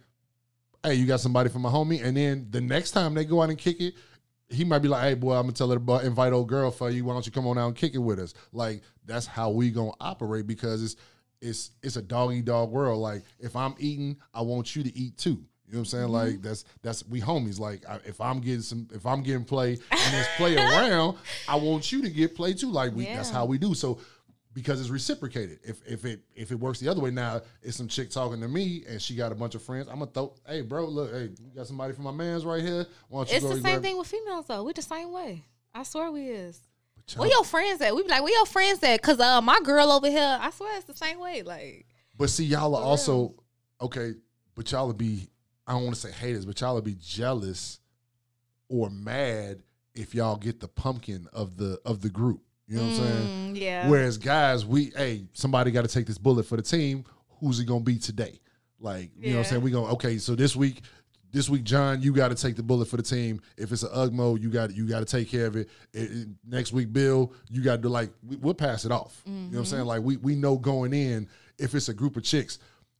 hey, 0.85 0.95
you 0.95 1.07
got 1.07 1.21
somebody 1.21 1.49
for 1.49 1.59
my 1.59 1.71
homie, 1.71 2.05
and 2.05 2.17
then 2.17 2.47
the 2.51 2.61
next 2.61 2.93
time 2.93 3.15
they 3.15 3.25
go 3.25 3.43
out 3.43 3.49
and 3.49 3.59
kick 3.59 3.81
it. 3.81 3.95
He 4.49 4.65
might 4.65 4.79
be 4.79 4.89
like, 4.89 5.03
"Hey, 5.03 5.15
boy, 5.15 5.35
I'm 5.35 5.43
gonna 5.43 5.53
tell 5.53 5.71
her 5.71 5.79
to 5.79 6.07
invite 6.07 6.33
old 6.33 6.49
girl 6.49 6.71
for 6.71 6.91
you. 6.91 7.05
Why 7.05 7.15
don't 7.15 7.27
you 7.27 7.33
come 7.33 7.47
on 7.47 7.59
out 7.59 7.69
and 7.69 7.77
kick 7.77 7.95
it 7.95 7.99
with 7.99 8.19
us?" 8.19 8.35
Like 8.53 8.83
that's 9.05 9.27
how 9.27 9.51
we 9.51 9.71
gonna 9.71 9.93
operate 10.01 10.47
because 10.47 10.83
it's 10.83 10.97
it's 11.41 11.71
it's 11.83 11.97
a 11.97 12.03
dog 12.03 12.33
eat 12.33 12.45
dog 12.45 12.71
world. 12.71 13.01
Like 13.01 13.25
if 13.39 13.57
I'm 13.57 13.75
eating, 13.79 14.17
I 14.33 14.43
want 14.43 14.77
you 14.77 14.83
to 14.83 14.97
eat 14.97 15.17
too. 15.17 15.45
You 15.69 15.73
know 15.73 15.79
what 15.79 15.81
I'm 15.81 15.85
saying? 15.87 16.05
Mm-hmm. 16.05 16.13
Like 16.13 16.43
that's 16.43 16.65
that's 16.83 17.07
we 17.07 17.21
homies. 17.21 17.59
Like 17.59 17.85
I, 17.89 17.97
if 18.05 18.21
I'm 18.21 18.41
getting 18.41 18.61
some, 18.61 18.87
if 18.93 19.05
I'm 19.05 19.23
getting 19.23 19.45
play 19.45 19.73
and 19.91 20.15
there's 20.15 20.29
play 20.37 20.57
around, 20.57 21.19
I 21.49 21.57
want 21.57 21.91
you 21.91 22.03
to 22.03 22.11
get 22.11 22.37
play 22.37 22.55
too. 22.55 22.71
Like 22.71 22.95
we, 22.95 23.05
that's 23.05 23.31
how 23.31 23.47
we 23.47 23.59
do. 23.59 23.75
So 23.75 23.99
because 24.57 24.81
it's 24.81 24.89
reciprocated. 24.89 25.59
If 25.63 25.87
if 25.87 26.07
it 26.07 26.23
if 26.35 26.51
it 26.51 26.55
works 26.55 26.81
the 26.81 26.89
other 26.89 27.03
way, 27.03 27.11
now 27.11 27.43
it's 27.63 27.77
some 27.77 27.89
chick 27.89 28.09
talking 28.09 28.41
to 28.41 28.49
me 28.49 28.85
and 28.89 29.01
she 29.03 29.15
got 29.15 29.31
a 29.31 29.35
bunch 29.35 29.55
of 29.55 29.63
friends. 29.63 29.87
I'm 29.87 29.99
gonna 29.99 30.11
throw, 30.11 30.33
hey 30.49 30.63
bro, 30.63 30.87
look, 30.87 31.13
hey, 31.13 31.25
you 31.25 31.51
got 31.55 31.67
somebody 31.67 31.93
for 31.93 32.01
my 32.01 32.11
man's 32.11 32.43
right 32.47 32.63
here. 32.63 32.87
Why 33.11 33.19
don't 33.19 33.29
you 33.29 33.37
It's 33.37 33.45
go 33.45 33.55
the 33.55 33.61
same 33.61 33.83
thing 33.83 33.99
with 33.99 34.07
females 34.07 34.47
though. 34.47 34.65
We 34.65 34.73
the 34.73 34.81
same 34.81 35.13
way. 35.13 35.45
I 35.75 35.83
swear 35.83 36.11
we 36.11 36.29
is. 36.29 36.59
Where 37.17 37.29
your 37.29 37.45
friends 37.45 37.83
at? 37.83 37.95
We 37.95 38.03
be 38.03 38.09
like, 38.09 38.23
where 38.23 38.33
your 38.33 38.47
friends 38.47 38.83
at? 38.83 39.03
Cause 39.03 39.21
uh, 39.21 39.43
my 39.43 39.61
girl 39.63 39.93
over 39.93 40.09
here, 40.09 40.39
I 40.41 40.51
swear 40.51 40.75
it's 40.79 40.87
the 40.87 40.97
same 40.97 41.21
way. 41.21 41.43
Like, 41.43 41.85
But 42.17 42.31
see, 42.31 42.47
y'all 42.47 42.75
are 42.75 42.83
also 42.83 43.35
okay. 43.79 44.15
But 44.55 44.73
y'all 44.73 44.87
would 44.87 44.97
be, 44.97 45.29
I 45.67 45.73
don't 45.73 45.85
want 45.85 45.97
to 45.97 46.01
say 46.01 46.11
haters, 46.11 46.47
but 46.47 46.59
y'all 46.63 46.77
would 46.77 46.85
be 46.85 46.97
jealous 46.99 47.79
or 48.71 48.89
mad 48.89 49.63
if 49.95 50.15
y'all 50.15 50.37
get 50.37 50.61
the 50.61 50.69
pumpkin 50.69 51.29
of 51.35 51.59
the 51.59 51.79
of 51.85 52.01
the 52.01 52.09
group. 52.09 52.41
You 52.69 52.77
know 52.79 52.83
what 52.83 52.91
I'm 52.91 52.97
saying? 52.97 53.55
mm, 53.55 53.61
yeah. 53.61 53.89
Whereas 53.89 54.19
guys, 54.19 54.65
we 54.67 54.93
hey, 54.97 55.27
somebody 55.33 55.71
got 55.71 55.83
to 55.83 55.89
take 55.89 56.07
this 56.07 56.19
bullet 56.19 56.45
for 56.47 56.57
the 56.57 56.63
team. 56.63 57.05
Who's 57.41 57.61
it 57.61 57.67
gonna 57.67 57.81
be 57.81 57.97
today? 57.99 58.41
Like, 58.81 59.11
you 59.19 59.31
know 59.31 59.37
what 59.37 59.47
I'm 59.47 59.51
saying? 59.51 59.63
We 59.63 59.71
gonna 59.71 59.93
okay, 59.95 60.19
so 60.19 60.35
this 60.35 60.55
week, 60.57 60.81
this 61.33 61.49
week, 61.49 61.65
John, 61.65 62.03
you 62.03 62.13
got 62.13 62.29
to 62.29 62.35
take 62.35 62.57
the 62.57 62.63
bullet 62.63 62.87
for 62.89 62.97
the 62.97 63.03
team. 63.03 63.41
If 63.57 63.73
it's 63.73 63.83
an 63.83 63.91
Ugmo, 63.91 64.41
you 64.41 64.51
got 64.51 64.75
you 64.75 64.87
got 64.89 65.01
to 65.01 65.05
take 65.05 65.29
care 65.31 65.47
of 65.47 65.57
it. 65.57 65.69
It- 65.93 66.11
it- 66.11 66.29
Next 66.47 66.73
week, 66.73 66.93
Bill, 66.93 67.33
you 67.51 67.63
got 67.63 67.83
to 67.83 67.89
like 67.89 68.11
we, 68.27 68.37
we'll 68.37 68.55
pass 68.55 68.85
it 68.85 68.93
off. 68.93 69.23
You 69.27 69.33
know 69.33 69.49
what 69.51 69.59
I'm 69.59 69.65
saying? 69.65 69.81
Mm-hmm. 69.83 69.89
Like 69.89 70.03
we 70.03 70.17
we 70.19 70.35
know 70.35 70.57
going 70.57 70.93
in 70.93 71.29
if 71.59 71.75
it's 71.75 71.89
a 71.89 71.95
group 71.95 72.17
of 72.17 72.23
chicks. 72.25 72.59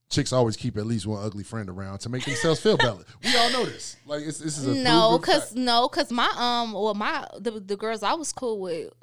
Chicks 0.09 0.31
always 0.31 0.55
keep 0.55 0.77
at 0.77 0.85
least 0.85 1.05
one 1.05 1.21
ugly 1.21 1.43
friend 1.43 1.69
around 1.69 1.99
to 1.99 2.07
make 2.09 2.23
themselves 2.23 2.61
feel 2.61 2.77
better. 2.77 3.03
We 3.25 3.35
all 3.35 3.51
know 3.51 3.65
this. 3.65 3.97
Like 4.05 4.21
it's, 4.23 4.39
this 4.39 4.57
is 4.57 4.65
a 4.65 4.73
no, 4.81 5.19
cause 5.19 5.49
fact. 5.49 5.55
no, 5.55 5.89
cause 5.89 6.11
my 6.13 6.31
um, 6.37 6.71
well, 6.71 6.93
my 6.93 7.27
the, 7.39 7.59
the 7.59 7.75
girls 7.75 8.03
I 8.03 8.13
was 8.13 8.31
cool 8.31 8.61
with, 8.61 8.93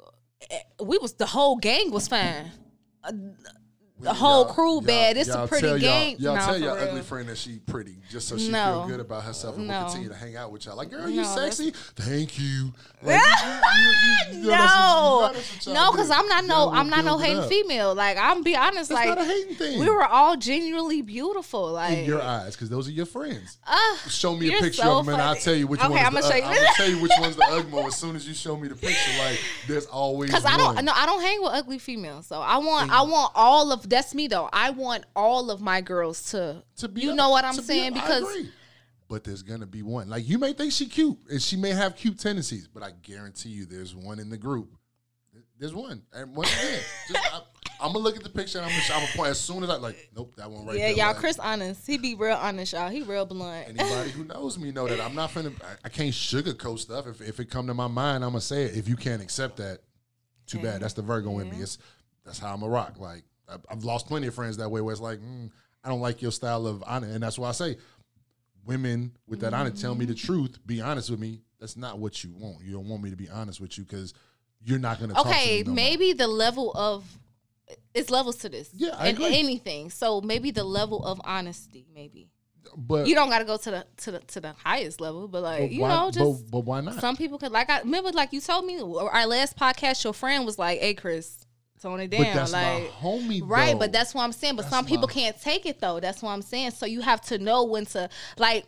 Eh, 0.49 0.59
we 0.83 0.97
was 0.97 1.13
the 1.13 1.25
whole 1.25 1.57
gang 1.57 1.91
was 1.91 2.07
fine. 2.07 2.51
Uh, 3.03 3.11
Uh, 3.97 4.03
The 4.03 4.13
whole 4.13 4.45
crew 4.45 4.81
bad. 4.81 5.15
It's 5.15 5.29
a 5.29 5.47
pretty 5.47 5.67
tell 5.67 5.79
gang. 5.79 6.17
Y'all, 6.19 6.21
y'all 6.21 6.35
Nah, 6.35 6.45
tell 6.45 6.57
your 6.59 6.75
real. 6.75 6.83
ugly 6.89 7.01
friend 7.01 7.29
that 7.29 7.37
she 7.37 7.59
pretty, 7.59 7.95
just 8.11 8.27
so 8.27 8.37
she 8.37 8.49
No. 8.49 8.81
feel 8.81 8.87
good 8.89 8.99
about 8.99 9.23
herself 9.23 9.55
and 9.57 9.69
will 9.69 9.83
continue 9.85 10.09
to 10.09 10.15
hang 10.15 10.35
out 10.35 10.51
with 10.51 10.65
y'all. 10.65 10.75
Like, 10.75 10.89
girl, 10.91 11.07
you 11.09 11.21
No, 11.21 11.35
that's- 11.35 11.55
sexy. 11.57 11.71
Thank 11.95 12.37
you. 12.37 12.73
Like, 13.05 13.21
you- 13.21 14.33
you- 14.33 14.37
you- 14.39 14.41
you 14.41 14.47
know, 14.47 14.47
that's 14.47 14.47
what- 14.47 14.47
you 14.47 14.47
No, 14.47 14.49
know 14.49 15.31
that's 15.33 15.55
what 15.55 15.65
y'all 15.67 15.73
no, 15.75 15.91
because 15.91 16.09
I'm 16.09 16.27
not 16.27 16.45
no, 16.45 16.71
I'm 16.71 16.89
not 16.89 17.05
no 17.05 17.17
hating 17.19 17.37
up. 17.43 17.49
female. 17.49 17.93
Like 17.93 18.17
I'm 18.17 18.41
be 18.41 18.55
honest, 18.55 18.89
That's 18.89 18.99
like 19.05 19.09
not 19.09 19.19
a 19.19 19.25
hating 19.25 19.55
thing. 19.57 19.79
we 19.79 19.87
were 19.89 20.03
all 20.05 20.35
genuinely 20.37 21.03
beautiful. 21.03 21.71
Like 21.73 21.99
in 21.99 22.05
your 22.05 22.21
eyes, 22.23 22.55
because 22.55 22.69
those 22.69 22.87
are 22.87 22.91
your 22.91 23.05
friends. 23.05 23.57
Ah, 23.67 23.99
Show 24.09 24.35
me 24.35 24.47
a 24.47 24.59
picture 24.59 24.81
so 24.81 24.97
of 24.99 25.05
them, 25.05 25.13
and 25.13 25.21
I'll 25.21 25.35
tell 25.35 25.53
you 25.53 25.67
which 25.67 25.81
one. 25.81 25.91
Okay, 25.91 26.03
one's 26.03 26.15
I'ma 26.17 26.29
show 26.29 26.35
you. 26.35 26.43
I'm 26.45 26.55
gonna 26.55 26.67
tell 26.75 26.89
you 26.89 26.99
which 26.99 27.11
one's 27.19 27.35
the 27.35 27.43
Ugmo 27.43 27.85
as 27.87 27.95
soon 27.95 28.15
as 28.15 28.27
you 28.27 28.33
show 28.33 28.55
me 28.57 28.69
the 28.69 28.75
picture. 28.75 29.11
Like, 29.19 29.39
there's 29.67 29.85
always 29.85 30.31
Cause 30.31 30.45
I 30.45 30.57
don't 30.57 30.83
no, 30.83 30.91
I 30.95 31.05
don't 31.05 31.21
hang 31.21 31.43
with 31.43 31.51
ugly 31.53 31.77
females. 31.77 32.25
So 32.25 32.41
I 32.41 32.57
want 32.57 32.89
I 32.91 33.03
want 33.03 33.33
all 33.35 33.71
of 33.71 33.84
that's 33.89 34.13
me 34.15 34.27
though. 34.27 34.49
I 34.51 34.69
want 34.71 35.05
all 35.15 35.49
of 35.51 35.61
my 35.61 35.81
girls 35.81 36.31
to, 36.31 36.63
to 36.77 36.87
be 36.87 37.01
you 37.01 37.11
up- 37.11 37.15
know 37.17 37.29
what 37.29 37.45
I'm 37.45 37.55
to 37.55 37.61
be 37.61 37.67
saying 37.67 37.93
up. 37.93 38.03
I 38.03 38.07
because 38.07 38.21
agree. 38.23 38.49
but 39.07 39.23
there's 39.23 39.43
gonna 39.43 39.65
be 39.65 39.81
one 39.83 40.09
like 40.09 40.27
you 40.27 40.37
may 40.37 40.53
think 40.53 40.71
she 40.71 40.85
cute 40.87 41.17
and 41.29 41.41
she 41.41 41.55
may 41.55 41.71
have 41.71 41.95
cute 41.95 42.17
tendencies 42.19 42.67
but 42.67 42.81
i 42.83 42.89
guarantee 43.03 43.49
you 43.49 43.65
there's 43.65 43.95
one 43.95 44.17
in 44.19 44.29
the 44.29 44.37
group 44.37 44.75
there's 45.59 45.73
one 45.73 46.01
and 46.13 46.35
once 46.35 46.51
again 46.57 46.79
just, 47.07 47.33
I, 47.33 47.39
i'm 47.79 47.93
gonna 47.93 47.99
look 47.99 48.17
at 48.17 48.23
the 48.23 48.29
picture 48.29 48.57
and 48.57 48.65
i'm 48.65 48.71
gonna, 48.71 48.83
I'm 48.93 49.05
gonna 49.05 49.15
point 49.15 49.29
as 49.29 49.39
soon 49.39 49.63
as 49.63 49.69
i 49.69 49.75
like 49.75 50.09
nope 50.15 50.33
that 50.37 50.49
one 50.49 50.65
right 50.65 50.73
there. 50.73 50.81
yeah, 50.81 50.87
there 50.87 50.97
y'all. 50.97 51.07
like, 51.13 51.17
Chris 51.17 51.39
honest, 51.39 51.85
he 51.85 51.97
be 51.97 52.15
real 52.15 52.35
honest, 52.35 52.73
y'all. 52.73 52.89
He 52.89 53.03
real 53.03 53.25
blunt. 53.25 53.67
anybody 53.69 54.09
who 54.09 54.23
knows 54.23 54.57
me 54.57 54.71
know 54.71 54.87
that 54.87 54.99
i'm 54.99 55.13
not 55.15 55.29
finna 55.29 55.53
I, 55.63 55.75
I 55.85 55.89
can't 55.89 56.11
sugarcoat 56.13 56.79
stuff 56.79 57.05
if, 57.07 57.21
if 57.21 57.39
it 57.39 57.49
come 57.49 57.67
to 57.67 57.73
my 57.73 57.87
mind 57.87 58.23
i'm 58.23 58.31
gonna 58.31 58.41
say 58.41 58.63
it 58.63 58.75
if 58.75 58.87
you 58.89 58.95
can't 58.95 59.21
accept 59.21 59.57
that 59.57 59.79
too 60.47 60.59
bad 60.59 60.81
that's 60.81 60.93
the 60.93 61.01
virgo 61.03 61.37
in 61.39 61.49
me 61.51 61.57
it's 61.57 61.77
that's 62.25 62.39
how 62.39 62.53
i'm 62.53 62.63
a 62.63 62.69
rock 62.69 62.99
like 62.99 63.23
I've, 63.69 63.83
lost 63.83 64.07
plenty 64.07 64.27
of 64.27 64.35
friends 64.35 64.57
that 64.57 64.69
way 64.69 64.81
where 64.81 64.91
it's 64.91 65.01
like 65.01 65.19
mm, 65.19 65.49
i 65.83 65.89
don't 65.89 66.01
like 66.01 66.21
your 66.21 66.31
style 66.31 66.65
of 66.67 66.83
honor 66.85 67.07
and 67.07 67.21
that's 67.21 67.37
why 67.37 67.49
i 67.49 67.51
say 67.51 67.77
women 68.65 69.11
with 69.27 69.41
that 69.41 69.53
honor 69.53 69.69
tell 69.69 69.95
me 69.95 70.05
the 70.05 70.15
truth 70.15 70.57
be 70.65 70.81
honest 70.81 71.09
with 71.09 71.19
me 71.19 71.41
that's 71.59 71.77
not 71.77 71.99
what 71.99 72.23
you 72.23 72.33
want 72.35 72.63
you 72.63 72.71
don't 72.73 72.87
want 72.87 73.03
me 73.03 73.09
to 73.09 73.15
be 73.15 73.29
honest 73.29 73.61
with 73.61 73.77
you 73.77 73.83
because 73.83 74.13
you're 74.63 74.79
not 74.79 74.99
talk 74.99 75.09
to 75.09 75.19
Okay, 75.29 75.57
me 75.57 75.63
no 75.63 75.65
more. 75.67 75.75
maybe 75.75 76.13
the 76.13 76.27
level 76.27 76.71
of 76.75 77.05
it's 77.93 78.09
levels 78.09 78.37
to 78.37 78.49
this. 78.49 78.69
Yeah, 78.73 78.95
I 78.97 79.09
and 79.09 79.17
agree. 79.17 79.37
anything. 79.39 79.89
So 79.89 80.21
maybe 80.21 80.51
the 80.51 80.63
level 80.63 81.03
of 81.03 81.19
honesty, 81.23 81.87
maybe 81.93 82.29
but 82.75 83.07
you 83.07 83.15
don't 83.15 83.29
got 83.29 83.39
to 83.39 83.45
go 83.45 83.57
to 83.57 83.71
the 83.71 83.85
to 83.97 84.11
the 84.11 84.19
to 84.19 84.39
the 84.41 84.53
highest 84.53 84.99
level, 84.99 85.27
but 85.27 85.43
like 85.43 85.59
but 85.61 85.71
you 85.71 85.81
why, 85.81 85.89
know, 85.89 86.11
just 86.11 86.51
but, 86.51 86.51
but 86.51 86.59
why 86.65 86.81
not 86.81 86.95
some 86.95 87.15
people 87.15 87.37
could 87.37 87.51
like 87.51 87.69
I 87.69 87.79
remember 87.79 88.11
like 88.11 88.33
you 88.33 88.41
told 88.41 88.65
me 88.65 88.79
our 88.81 89.25
last 89.25 89.57
podcast. 89.57 90.03
Your 90.03 90.13
friend 90.13 90.45
was 90.45 90.59
like, 90.59 90.79
"Hey, 90.79 90.93
Chris, 90.93 91.44
tone 91.89 91.99
it 91.99 92.09
down." 92.09 92.23
but 92.23 92.33
that's 92.33 92.51
like 92.51 92.83
my 92.83 92.89
homie 93.01 93.41
Right, 93.43 93.77
but 93.77 93.91
that's 93.91 94.13
what 94.13 94.23
I'm 94.23 94.31
saying. 94.31 94.55
But 94.55 94.63
That's 94.63 94.75
some 94.75 94.85
people 94.85 95.07
my- 95.07 95.13
can't 95.13 95.39
take 95.41 95.65
it 95.65 95.79
though. 95.79 95.99
That's 95.99 96.21
what 96.21 96.31
I'm 96.31 96.41
saying. 96.41 96.71
So 96.71 96.85
you 96.85 97.01
have 97.01 97.21
to 97.21 97.37
know 97.37 97.63
when 97.65 97.85
to 97.87 98.09
like. 98.37 98.65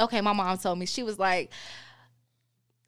Okay, 0.00 0.20
my 0.20 0.32
mom 0.32 0.56
told 0.58 0.78
me 0.78 0.86
she 0.86 1.02
was 1.02 1.18
like, 1.18 1.50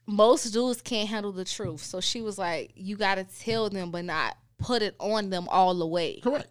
most 0.06 0.44
dudes 0.52 0.80
can't 0.80 1.08
handle 1.08 1.32
the 1.32 1.44
truth. 1.44 1.82
So 1.82 2.00
she 2.00 2.20
was 2.20 2.38
like, 2.38 2.72
you 2.76 2.96
got 2.96 3.16
to 3.16 3.24
tell 3.24 3.68
them, 3.68 3.90
but 3.90 4.04
not 4.04 4.36
put 4.58 4.82
it 4.82 4.94
on 5.00 5.30
them 5.30 5.48
all 5.48 5.74
the 5.74 5.86
way. 5.86 6.20
correct 6.20 6.48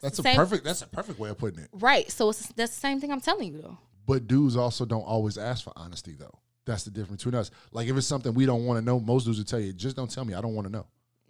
that's 0.00 0.18
a 0.18 0.22
perfect 0.22 0.64
that's 0.64 0.82
a 0.82 0.86
perfect 0.86 1.18
way 1.18 1.30
of 1.30 1.38
putting 1.38 1.60
it 1.60 1.68
Right. 1.72 2.10
So 2.10 2.28
it's 2.30 2.48
that's 2.52 2.74
the 2.74 2.80
same 2.80 3.00
thing 3.00 3.10
I'm 3.10 3.20
telling 3.20 3.52
you 3.54 3.62
though. 3.62 3.78
But 4.06 4.26
dudes 4.26 4.56
also 4.56 4.84
don't 4.84 5.02
always 5.02 5.38
ask 5.38 5.64
for 5.64 5.72
honesty 5.76 6.14
though. 6.18 6.38
That's 6.66 6.84
the 6.84 6.90
difference 6.90 7.24
between 7.24 7.38
us. 7.40 7.50
Like 7.72 7.88
if 7.88 7.96
it's 7.96 8.06
something 8.06 8.34
we 8.34 8.46
don't 8.46 8.66
want 8.66 8.78
to 8.78 8.84
know, 8.84 9.00
most 9.00 9.24
dudes 9.24 9.38
will 9.38 9.44
tell 9.44 9.60
you, 9.60 9.72
just 9.72 9.96
don't 9.96 10.10
tell 10.10 10.24
me. 10.24 10.34
I 10.34 10.40
don't 10.40 10.54
want 10.54 10.66
to 10.66 10.72
know. 10.72 10.86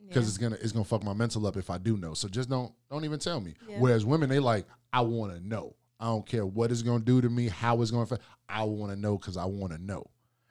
Because 0.09 0.25
Yeah. 0.25 0.29
it's 0.29 0.39
gonna 0.39 0.57
it's 0.61 0.73
gonna 0.73 0.85
fuck 0.85 1.03
my 1.03 1.15
mental 1.15 1.47
up 1.47 1.57
if 1.57 1.71
I 1.71 1.79
do 1.79 1.97
know. 1.97 2.15
So 2.15 2.29
just 2.29 2.49
don't 2.51 2.73
don't 2.91 3.05
even 3.05 3.19
tell 3.19 3.41
me. 3.41 3.55
Yeah. 3.69 3.79
Whereas 3.79 4.05
women, 4.05 4.29
they 4.29 4.39
like, 4.39 4.67
I 4.93 5.01
wanna 5.01 5.41
know. 5.41 5.75
I 6.01 6.07
don't 6.07 6.27
care 6.27 6.45
what 6.45 6.71
it's 6.71 6.83
gonna 6.83 7.05
do 7.05 7.21
to 7.21 7.29
me, 7.31 7.49
how 7.49 7.81
it's 7.83 7.91
gonna 7.91 8.03
affect. 8.03 8.23
I 8.49 8.65
wanna 8.65 8.97
know 8.97 9.17
because 9.17 9.37
I 9.37 9.45
wanna 9.47 9.79
know. 9.79 10.07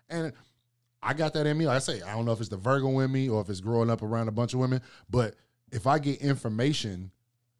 And 0.09 0.33
I 1.01 1.13
got 1.13 1.33
that 1.33 1.45
in 1.45 1.57
me. 1.57 1.65
Like 1.67 1.75
I 1.75 1.79
say, 1.79 2.01
I 2.01 2.13
don't 2.15 2.25
know 2.25 2.31
if 2.31 2.39
it's 2.39 2.49
the 2.49 2.57
Virgo 2.57 2.99
in 2.99 3.11
me 3.11 3.29
or 3.29 3.41
if 3.41 3.49
it's 3.49 3.59
growing 3.61 3.89
up 3.89 4.01
around 4.01 4.27
a 4.27 4.31
bunch 4.31 4.53
of 4.53 4.59
women, 4.59 4.81
but 5.09 5.35
if 5.71 5.85
I 5.85 5.99
get 5.99 6.21
information, 6.21 7.11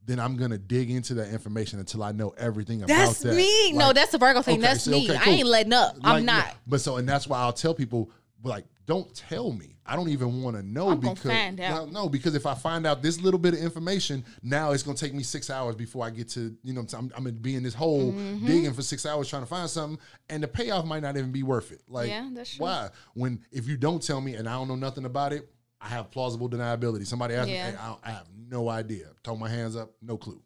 then 0.06 0.20
I'm 0.20 0.36
gonna 0.38 0.58
dig 0.58 0.90
into 0.92 1.14
that 1.16 1.30
information 1.30 1.80
until 1.80 2.04
I 2.04 2.12
know 2.12 2.30
everything 2.38 2.80
about 2.84 2.90
That's 2.90 3.20
that. 3.20 3.36
me. 3.36 3.72
no, 3.74 3.94
that's 3.94 4.12
the 4.12 4.18
Virgo 4.18 4.42
thing. 4.42 4.56
okay, 4.60 4.62
that's 4.62 4.84
so- 4.84 4.92
me. 4.92 5.10
okay, 5.10 5.18
I 5.20 5.34
ain't 5.36 5.48
letting 5.48 5.74
up. 5.74 5.96
I'm 6.04 6.26
not. 6.26 6.46
yeah, 6.46 6.54
But 6.68 6.82
so, 6.82 6.98
and 6.98 7.08
that's 7.08 7.28
why 7.28 7.40
I'll 7.40 7.54
tell 7.54 7.74
people, 7.74 8.10
like, 8.44 8.66
don't 8.86 9.14
tell 9.16 9.52
me. 9.52 9.78
I 9.86 9.96
don't 9.96 10.10
even 10.10 10.42
want 10.42 10.56
to 10.58 10.64
know 10.64 10.90
I'm 10.90 11.00
because 11.00 11.60
out. 11.60 11.92
No, 11.92 12.08
because 12.10 12.36
if 12.36 12.46
I 12.46 12.54
find 12.54 12.86
out 12.86 13.02
this 13.02 13.20
little 13.22 13.40
bit 13.40 13.54
of 13.54 13.60
information, 13.62 14.24
now 14.42 14.72
it's 14.72 14.84
gonna 14.84 14.98
take 14.98 15.14
me 15.14 15.24
six 15.24 15.50
hours 15.50 15.76
before 15.76 16.06
I 16.06 16.10
get 16.10 16.30
to, 16.30 16.56
you 16.64 16.74
know, 16.74 16.82
I'm, 16.94 17.12
I'm 17.16 17.24
gonna 17.24 17.32
be 17.32 17.56
in 17.56 17.64
this 17.64 17.74
hole 17.74 18.14
Mm-hmm. 18.14 18.46
digging 18.46 18.74
for 18.74 18.82
six 18.82 19.06
hours 19.06 19.30
trying 19.30 19.42
to 19.44 19.48
find 19.48 19.70
something, 19.70 20.00
and 20.30 20.44
the 20.44 20.48
payoff 20.48 20.86
might 20.86 21.02
not 21.02 21.16
even 21.18 21.32
be 21.32 21.44
worth 21.44 21.72
it. 21.72 21.82
Like, 21.88 22.10
Yeah, 22.10 22.30
why? 22.58 22.90
When 23.14 23.40
if 23.52 23.68
you 23.68 23.78
don't 23.78 24.02
tell 24.04 24.20
me 24.22 24.36
and 24.36 24.48
I 24.48 24.54
don't 24.54 24.68
know 24.68 24.76
nothing 24.76 25.06
about 25.06 25.34
it, 25.34 25.50
I 25.82 25.88
have 25.88 26.12
plausible 26.12 26.50
deniability. 26.50 27.06
Somebody 27.06 27.36
asks 27.36 27.52
Yeah. 27.52 27.72
me, 27.72 27.72
hey, 27.72 27.78
I, 27.80 27.96
I 28.04 28.12
have 28.12 28.28
no 28.50 28.70
idea. 28.70 29.08
Throw 29.24 29.36
my 29.36 29.50
hands 29.50 29.76
up, 29.76 29.92
no 30.02 30.18
clue. 30.18 30.42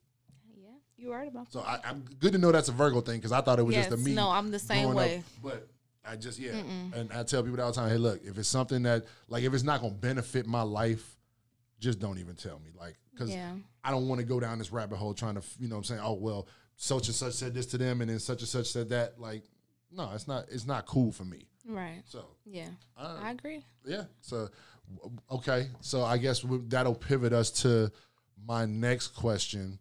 Yeah, 0.56 0.70
you're 0.98 1.12
right 1.12 1.28
about 1.28 1.52
So 1.52 1.60
I, 1.62 1.80
I'm 1.86 2.04
good 2.20 2.34
to 2.34 2.38
know 2.40 2.52
that's 2.52 2.70
a 2.70 2.72
Virgo 2.74 3.02
thing 3.02 3.18
because 3.18 3.32
I 3.32 3.42
thought 3.42 3.60
it 3.60 3.64
was 3.64 3.76
Yes, 3.76 3.88
just 3.90 4.02
a 4.02 4.04
me. 4.04 4.14
no, 4.16 4.30
I'm 4.32 4.50
the 4.52 4.60
same 4.60 4.84
growing 4.84 4.98
up. 4.98 5.04
way. 5.06 5.24
but 5.44 5.68
I 6.08 6.16
just 6.16 6.40
yeah, 6.40 6.52
and 6.94 7.12
I 7.14 7.24
tell 7.24 7.44
people 7.44 7.62
all 7.62 7.72
the 7.72 7.76
time, 7.76 7.90
hey, 7.90 7.98
look, 7.98 8.22
if 8.24 8.38
it's 8.38 8.48
something 8.50 8.84
that 8.84 9.06
like 9.28 9.44
if 9.44 9.54
it's 9.54 9.64
not 9.64 9.82
gonna 9.82 9.94
benefit 9.94 10.46
my 10.48 10.62
life, 10.62 11.18
just 11.80 12.00
don't 12.00 12.18
even 12.20 12.36
tell 12.36 12.60
me, 12.60 12.72
like 12.80 12.96
because 13.14 13.30
Yeah. 13.30 13.54
I 13.84 13.92
don't 13.92 14.08
want 14.08 14.20
to 14.20 14.26
go 14.26 14.40
down 14.40 14.58
this 14.60 14.72
rabbit 14.72 14.98
hole 14.98 15.14
trying 15.14 15.36
to 15.36 15.42
you 15.60 15.68
know 15.68 15.76
what 15.76 15.80
I'm 15.80 15.84
saying 15.86 16.02
oh 16.04 16.14
well 16.14 16.48
such 16.76 17.08
and 17.08 17.16
such 17.16 17.34
said 17.34 17.54
this 17.54 17.66
to 17.68 17.78
them 17.78 18.02
and 18.02 18.10
then 18.10 18.20
such 18.20 18.40
and 18.42 18.48
such 18.48 18.68
said 18.68 18.90
that 18.90 19.20
like 19.20 19.44
no 19.92 20.12
it's 20.14 20.28
not 20.28 20.46
it's 20.52 20.66
not 20.68 20.86
cool 20.86 21.12
for 21.12 21.26
me 21.26 21.48
Right. 21.66 22.04
so 22.06 22.26
Yeah. 22.46 22.70
uh, 22.98 23.20
I 23.22 23.32
agree. 23.32 23.64
yeah 23.86 24.04
so 24.22 24.50
okay 25.32 25.70
so 25.82 26.04
I 26.04 26.18
guess 26.18 26.46
that'll 26.68 26.96
pivot 26.96 27.34
us 27.34 27.50
to 27.64 27.92
my 28.46 28.66
next 28.66 29.10
question: 29.10 29.80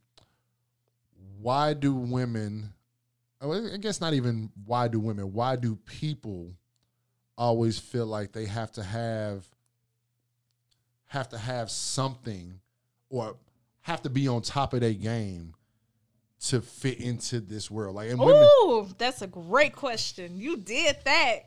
Why 1.41 1.75
do 1.75 1.95
women? 1.95 2.73
Oh, 3.41 3.73
I 3.75 3.77
guess 3.77 4.01
not 4.01 4.15
even 4.15 4.51
why 4.65 4.89
do 4.89 4.99
women. 5.01 5.33
Why 5.33 5.57
do 5.57 5.77
people 5.77 6.53
always 7.39 7.79
feel 7.79 8.07
like 8.07 8.33
they 8.33 8.47
have 8.47 8.73
to 8.73 8.83
have 8.83 9.47
have 11.07 11.29
to 11.31 11.39
have 11.39 11.71
something 11.71 12.61
or 13.11 13.37
have 13.83 14.03
to 14.03 14.11
be 14.11 14.27
on 14.29 14.43
top 14.43 14.75
of 14.75 14.81
their 14.81 14.93
game 14.93 15.55
to 16.41 16.61
fit 16.61 16.99
into 17.01 17.41
this 17.41 17.71
world? 17.71 17.95
Like, 17.97 18.11
and 18.11 18.19
women. 18.19 18.95
That's 18.99 19.23
a 19.23 19.27
great 19.27 19.75
question. 19.75 20.39
You 20.39 20.57
did 20.57 20.97
that. 21.05 21.39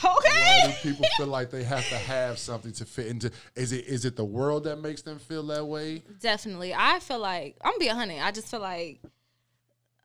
Why 0.00 0.14
do 0.22 0.28
Okay. 0.28 0.76
people 0.82 1.04
feel 1.16 1.26
like 1.28 1.50
they 1.50 1.64
have 1.64 1.86
to 1.88 1.96
have 1.98 2.38
something 2.38 2.72
to 2.72 2.84
fit 2.84 3.06
into? 3.08 3.30
Is 3.54 3.72
it 3.72 3.86
is 3.86 4.04
it 4.04 4.16
the 4.16 4.24
world 4.24 4.64
that 4.64 4.76
makes 4.76 5.02
them 5.02 5.18
feel 5.18 5.42
that 5.48 5.64
way? 5.66 6.02
Definitely. 6.20 6.72
I 6.74 7.00
feel 7.00 7.18
like 7.18 7.56
I'm 7.62 7.72
gonna 7.72 7.78
be 7.80 7.88
a 7.88 7.94
hundred. 7.94 8.18
I 8.20 8.30
just 8.30 8.48
feel 8.48 8.60
like 8.60 9.00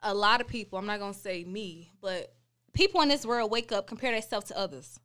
a 0.05 0.13
lot 0.13 0.39
of 0.39 0.47
people, 0.47 0.79
I'm 0.79 0.85
not 0.85 0.99
gonna 0.99 1.13
say 1.13 1.43
me, 1.43 1.91
but 1.99 2.33
people 2.73 3.01
in 3.01 3.09
this 3.09 3.25
world 3.25 3.51
wake 3.51 3.71
up, 3.71 3.87
compare 3.87 4.11
themselves 4.11 4.47
to 4.47 4.57
others. 4.57 4.99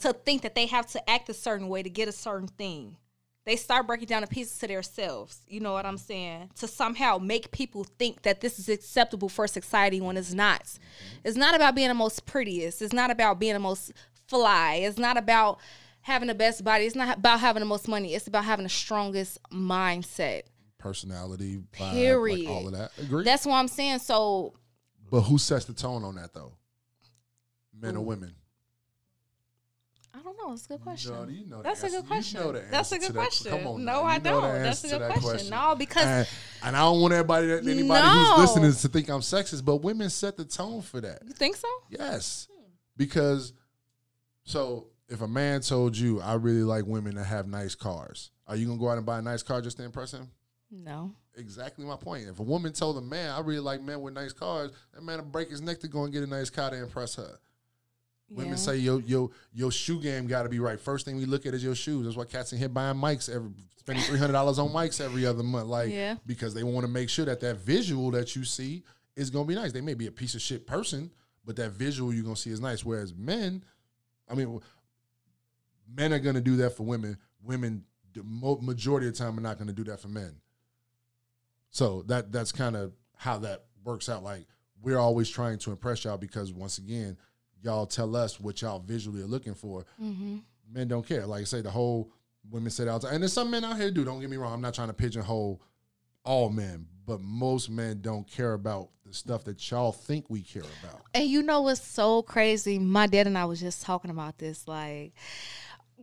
To 0.00 0.12
think 0.12 0.42
that 0.42 0.54
they 0.54 0.66
have 0.66 0.86
to 0.88 1.10
act 1.10 1.28
a 1.28 1.34
certain 1.34 1.68
way 1.68 1.82
to 1.82 1.90
get 1.90 2.08
a 2.08 2.12
certain 2.12 2.48
thing. 2.48 2.96
They 3.44 3.56
start 3.56 3.86
breaking 3.86 4.06
down 4.06 4.22
the 4.22 4.28
pieces 4.28 4.58
to 4.58 4.68
themselves. 4.68 5.40
You 5.48 5.60
know 5.60 5.72
what 5.72 5.86
I'm 5.86 5.98
saying? 5.98 6.50
To 6.56 6.68
somehow 6.68 7.18
make 7.18 7.50
people 7.50 7.84
think 7.98 8.22
that 8.22 8.40
this 8.40 8.58
is 8.58 8.68
acceptable 8.68 9.28
for 9.28 9.48
society 9.48 10.00
when 10.00 10.16
it's 10.16 10.34
not. 10.34 10.64
Mm-hmm. 10.64 11.18
It's 11.24 11.36
not 11.36 11.54
about 11.54 11.74
being 11.74 11.88
the 11.88 11.94
most 11.94 12.26
prettiest. 12.26 12.82
It's 12.82 12.92
not 12.92 13.10
about 13.10 13.40
being 13.40 13.54
the 13.54 13.58
most 13.58 13.92
fly. 14.28 14.74
It's 14.82 14.98
not 14.98 15.16
about 15.16 15.58
having 16.02 16.28
the 16.28 16.34
best 16.34 16.62
body. 16.62 16.84
It's 16.84 16.94
not 16.94 17.18
about 17.18 17.40
having 17.40 17.60
the 17.60 17.66
most 17.66 17.88
money. 17.88 18.14
It's 18.14 18.26
about 18.26 18.44
having 18.44 18.64
the 18.64 18.68
strongest 18.68 19.38
mindset. 19.50 20.42
Personality, 20.82 21.58
vibe, 21.58 21.80
like 21.80 21.92
Period. 21.92 22.48
all 22.48 22.66
of 22.66 22.72
that. 22.72 22.90
Agree. 22.98 23.24
That's 23.24 23.46
what 23.46 23.54
I'm 23.54 23.68
saying. 23.68 24.00
So 24.00 24.54
but 25.10 25.20
who 25.22 25.38
sets 25.38 25.66
the 25.66 25.74
tone 25.74 26.04
on 26.04 26.16
that 26.16 26.32
though? 26.34 26.52
Men 27.78 27.96
or 27.96 28.04
women? 28.04 28.32
I 30.14 30.18
don't 30.22 30.36
know. 30.36 30.52
It's 30.52 30.66
a 30.66 30.68
good 30.68 30.80
question. 30.82 31.12
You 31.30 31.46
know 31.46 31.58
the 31.58 31.62
That's 31.62 31.82
a 31.82 31.86
answer. 31.86 31.96
good 31.98 32.04
You 32.04 32.08
question. 32.08 32.40
know 32.40 32.52
That's 32.70 32.92
a 32.92 32.98
good 32.98 33.12
question. 33.12 33.50
Come 33.52 33.66
on 33.66 33.84
no, 33.84 33.92
now. 33.92 34.02
I 34.02 34.14
You 34.16 34.20
know 34.22 34.40
don't. 34.40 34.62
That's 34.62 34.84
a 34.84 34.88
good 34.88 35.00
that 35.00 35.20
question. 35.20 35.50
No, 35.50 35.74
because 35.74 36.04
and, 36.04 36.28
and 36.64 36.76
I 36.76 36.80
don't 36.80 37.00
want 37.00 37.14
everybody, 37.14 37.50
anybody 37.52 37.86
No. 38.06 38.36
who's 38.36 38.38
listening, 38.56 38.72
to 38.72 38.88
think 38.88 39.08
I'm 39.08 39.20
sexist, 39.20 39.64
but 39.64 39.76
women 39.76 40.10
set 40.10 40.36
the 40.36 40.44
tone 40.44 40.82
for 40.82 41.00
that. 41.00 41.22
you 41.26 41.32
think 41.32 41.56
so? 41.56 41.68
Yes, 41.90 42.48
hmm. 42.52 42.62
because 42.96 43.52
so 44.44 44.88
if 45.08 45.20
a 45.22 45.28
man 45.28 45.60
told 45.60 45.96
you, 45.96 46.20
"I 46.20 46.34
really 46.34 46.62
like 46.64 46.84
women 46.86 47.14
that 47.14 47.24
have 47.24 47.46
nice 47.46 47.74
cars," 47.74 48.30
are 48.46 48.56
you 48.56 48.66
gonna 48.66 48.78
go 48.78 48.88
out 48.90 48.96
and 48.98 49.06
buy 49.06 49.18
a 49.18 49.22
nice 49.22 49.42
car 49.42 49.60
just 49.62 49.76
to 49.78 49.82
impress 49.84 50.12
him? 50.12 50.30
No. 50.74 51.14
Exactly 51.36 51.84
my 51.84 51.96
point. 51.96 52.26
If 52.28 52.38
a 52.40 52.42
woman 52.42 52.72
told 52.72 52.96
a 52.96 53.00
man, 53.02 53.30
"I 53.30 53.40
really 53.40 53.60
like 53.60 53.82
men 53.82 54.00
with 54.00 54.14
nice 54.14 54.32
cars," 54.32 54.70
that 54.94 55.02
man 55.02 55.18
will 55.18 55.26
break 55.26 55.50
his 55.50 55.60
neck 55.60 55.80
to 55.80 55.88
go 55.88 56.04
and 56.04 56.12
get 56.12 56.22
a 56.22 56.26
nice 56.26 56.48
car 56.50 56.70
to 56.70 56.76
impress 56.76 57.14
her. 57.16 57.38
Women 58.30 58.52
Yeah. 58.52 58.56
say 58.56 58.76
your 58.78 59.00
your 59.02 59.30
your 59.52 59.70
shoe 59.70 60.00
game 60.00 60.26
got 60.26 60.44
to 60.44 60.48
be 60.48 60.58
right. 60.58 60.80
First 60.80 61.04
thing 61.04 61.16
we 61.16 61.26
look 61.26 61.44
at 61.46 61.52
is 61.54 61.62
your 61.62 61.74
shoes. 61.74 62.04
That's 62.06 62.16
why 62.16 62.24
cats 62.24 62.52
in 62.52 62.58
here 62.58 62.68
buying 62.70 62.96
mics 62.96 63.28
every 63.28 63.50
spending 63.76 64.04
three 64.06 64.18
hundred 64.18 64.32
dollars 64.32 64.58
on 64.58 64.70
mics 64.70 65.00
every 65.00 65.26
other 65.26 65.42
month. 65.42 65.68
Like 65.68 65.90
Yeah. 65.90 66.16
because 66.26 66.54
they 66.54 66.62
want 66.64 66.86
to 66.86 66.90
make 66.92 67.10
sure 67.10 67.26
that 67.26 67.40
that 67.40 67.58
visual 67.58 68.10
that 68.12 68.34
you 68.34 68.44
see 68.44 68.82
is 69.16 69.28
gonna 69.28 69.44
be 69.46 69.54
nice. 69.54 69.72
They 69.72 69.82
may 69.82 69.94
be 69.94 70.06
a 70.06 70.12
piece 70.12 70.34
of 70.34 70.40
shit 70.40 70.66
person, 70.66 71.10
but 71.44 71.56
that 71.56 71.72
visual 71.72 72.14
you're 72.14 72.24
gonna 72.24 72.36
see 72.36 72.50
is 72.50 72.60
nice. 72.60 72.82
Whereas 72.84 73.12
men, 73.14 73.62
I 74.28 74.34
mean, 74.34 74.60
men 75.86 76.12
are 76.14 76.18
gonna 76.18 76.40
do 76.40 76.56
that 76.56 76.70
for 76.76 76.84
women. 76.84 77.18
Women, 77.42 77.84
the 78.14 78.22
majority 78.22 79.06
of 79.08 79.12
the 79.14 79.18
time, 79.18 79.36
are 79.38 79.42
not 79.42 79.58
gonna 79.58 79.72
do 79.74 79.84
that 79.84 80.00
for 80.00 80.08
men. 80.08 80.40
So 81.72 82.04
that 82.06 82.30
that's 82.30 82.52
kind 82.52 82.76
of 82.76 82.92
how 83.16 83.38
that 83.38 83.64
works 83.84 84.08
out. 84.08 84.22
Like 84.22 84.46
we're 84.80 84.98
always 84.98 85.28
trying 85.28 85.58
to 85.58 85.70
impress 85.70 86.04
y'all 86.04 86.18
because 86.18 86.52
once 86.52 86.78
again, 86.78 87.16
y'all 87.62 87.86
tell 87.86 88.14
us 88.14 88.38
what 88.38 88.62
y'all 88.62 88.78
visually 88.78 89.22
are 89.22 89.26
looking 89.26 89.54
for. 89.54 89.84
Mm-hmm. 90.00 90.38
Men 90.70 90.88
don't 90.88 91.06
care. 91.06 91.26
Like 91.26 91.42
I 91.42 91.44
say, 91.44 91.60
the 91.60 91.70
whole 91.70 92.12
women 92.50 92.70
say 92.70 92.84
that 92.84 92.90
all 92.90 92.98
the 92.98 93.06
time. 93.06 93.14
And 93.14 93.22
there's 93.22 93.32
some 93.32 93.50
men 93.50 93.64
out 93.64 93.76
here 93.76 93.90
do. 93.90 94.04
Don't 94.04 94.20
get 94.20 94.30
me 94.30 94.36
wrong. 94.36 94.52
I'm 94.52 94.60
not 94.60 94.74
trying 94.74 94.88
to 94.88 94.94
pigeonhole 94.94 95.62
all 96.24 96.50
men, 96.50 96.86
but 97.06 97.20
most 97.20 97.70
men 97.70 98.00
don't 98.00 98.28
care 98.28 98.52
about 98.52 98.90
the 99.04 99.12
stuff 99.12 99.44
that 99.44 99.70
y'all 99.70 99.92
think 99.92 100.30
we 100.30 100.42
care 100.42 100.62
about. 100.82 101.02
And 101.14 101.26
you 101.26 101.42
know 101.42 101.62
what's 101.62 101.82
so 101.82 102.22
crazy? 102.22 102.78
My 102.78 103.06
dad 103.06 103.26
and 103.26 103.36
I 103.36 103.44
was 103.44 103.60
just 103.60 103.82
talking 103.82 104.10
about 104.10 104.38
this. 104.38 104.66
Like, 104.68 105.12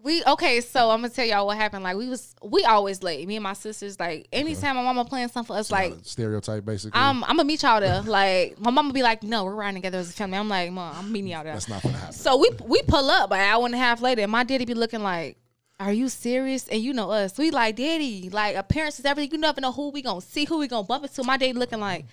we 0.04 0.24
okay. 0.24 0.62
So 0.62 0.90
I'm 0.90 1.02
gonna 1.02 1.10
tell 1.10 1.26
y'all 1.26 1.46
what 1.48 1.58
happened. 1.58 1.84
Like, 1.84 1.98
we 1.98 2.08
was 2.08 2.36
we 2.44 2.64
always 2.64 3.04
late. 3.04 3.28
Me 3.28 3.36
and 3.36 3.44
my 3.44 3.54
sisters. 3.54 4.00
Like, 4.00 4.28
anytime 4.32 4.76
my 4.76 4.84
mama 4.84 5.06
playing 5.06 5.30
something 5.30 5.48
for 5.54 5.60
us, 5.60 5.72
like. 5.72 5.94
Stereotype, 6.04 6.66
basically. 6.66 7.00
I'm, 7.00 7.24
I'm 7.24 7.38
gonna 7.38 7.46
meet 7.46 7.64
y'all 7.64 7.80
there. 7.82 8.02
Like 8.02 8.60
my 8.60 8.72
mama 8.72 8.94
be 8.94 9.04
like, 9.04 9.24
"No, 9.24 9.46
we're 9.46 9.56
riding 9.56 9.76
together 9.76 9.98
as 9.98 10.10
a 10.10 10.14
family." 10.14 10.38
I'm 10.38 10.50
like, 10.50 10.72
"Mom, 10.72 10.96
I'm 10.98 11.12
meeting 11.12 11.32
y'all 11.32 11.44
there." 11.44 11.54
That's 11.54 11.70
not 11.70 11.84
gonna 11.84 11.98
happen. 11.98 12.14
So 12.14 12.38
we 12.38 12.50
we 12.66 12.82
pull 12.84 13.10
up 13.10 13.32
an 13.32 13.40
hour 13.40 13.66
and 13.66 13.76
a 13.76 13.78
half 13.78 14.02
later, 14.02 14.22
and 14.22 14.32
my 14.32 14.44
daddy 14.44 14.66
be 14.66 14.74
looking 14.74 15.04
like, 15.04 15.38
"Are 15.80 15.94
you 15.94 16.10
serious?" 16.10 16.68
And 16.68 16.82
you 16.82 16.94
know 16.94 17.10
us, 17.12 17.38
we 17.38 17.52
like, 17.52 17.76
"Daddy, 17.76 18.30
like 18.30 18.56
appearances, 18.56 19.06
everything. 19.06 19.32
You 19.32 19.38
never 19.38 19.62
know 19.62 19.72
who 19.72 19.90
we 19.90 20.02
gonna 20.02 20.22
see, 20.22 20.46
who 20.46 20.60
we 20.60 20.68
gonna 20.68 20.84
bump 20.84 21.04
into." 21.04 21.24
My 21.24 21.38
daddy 21.38 21.54
looking 21.54 21.80
like, 21.80 22.06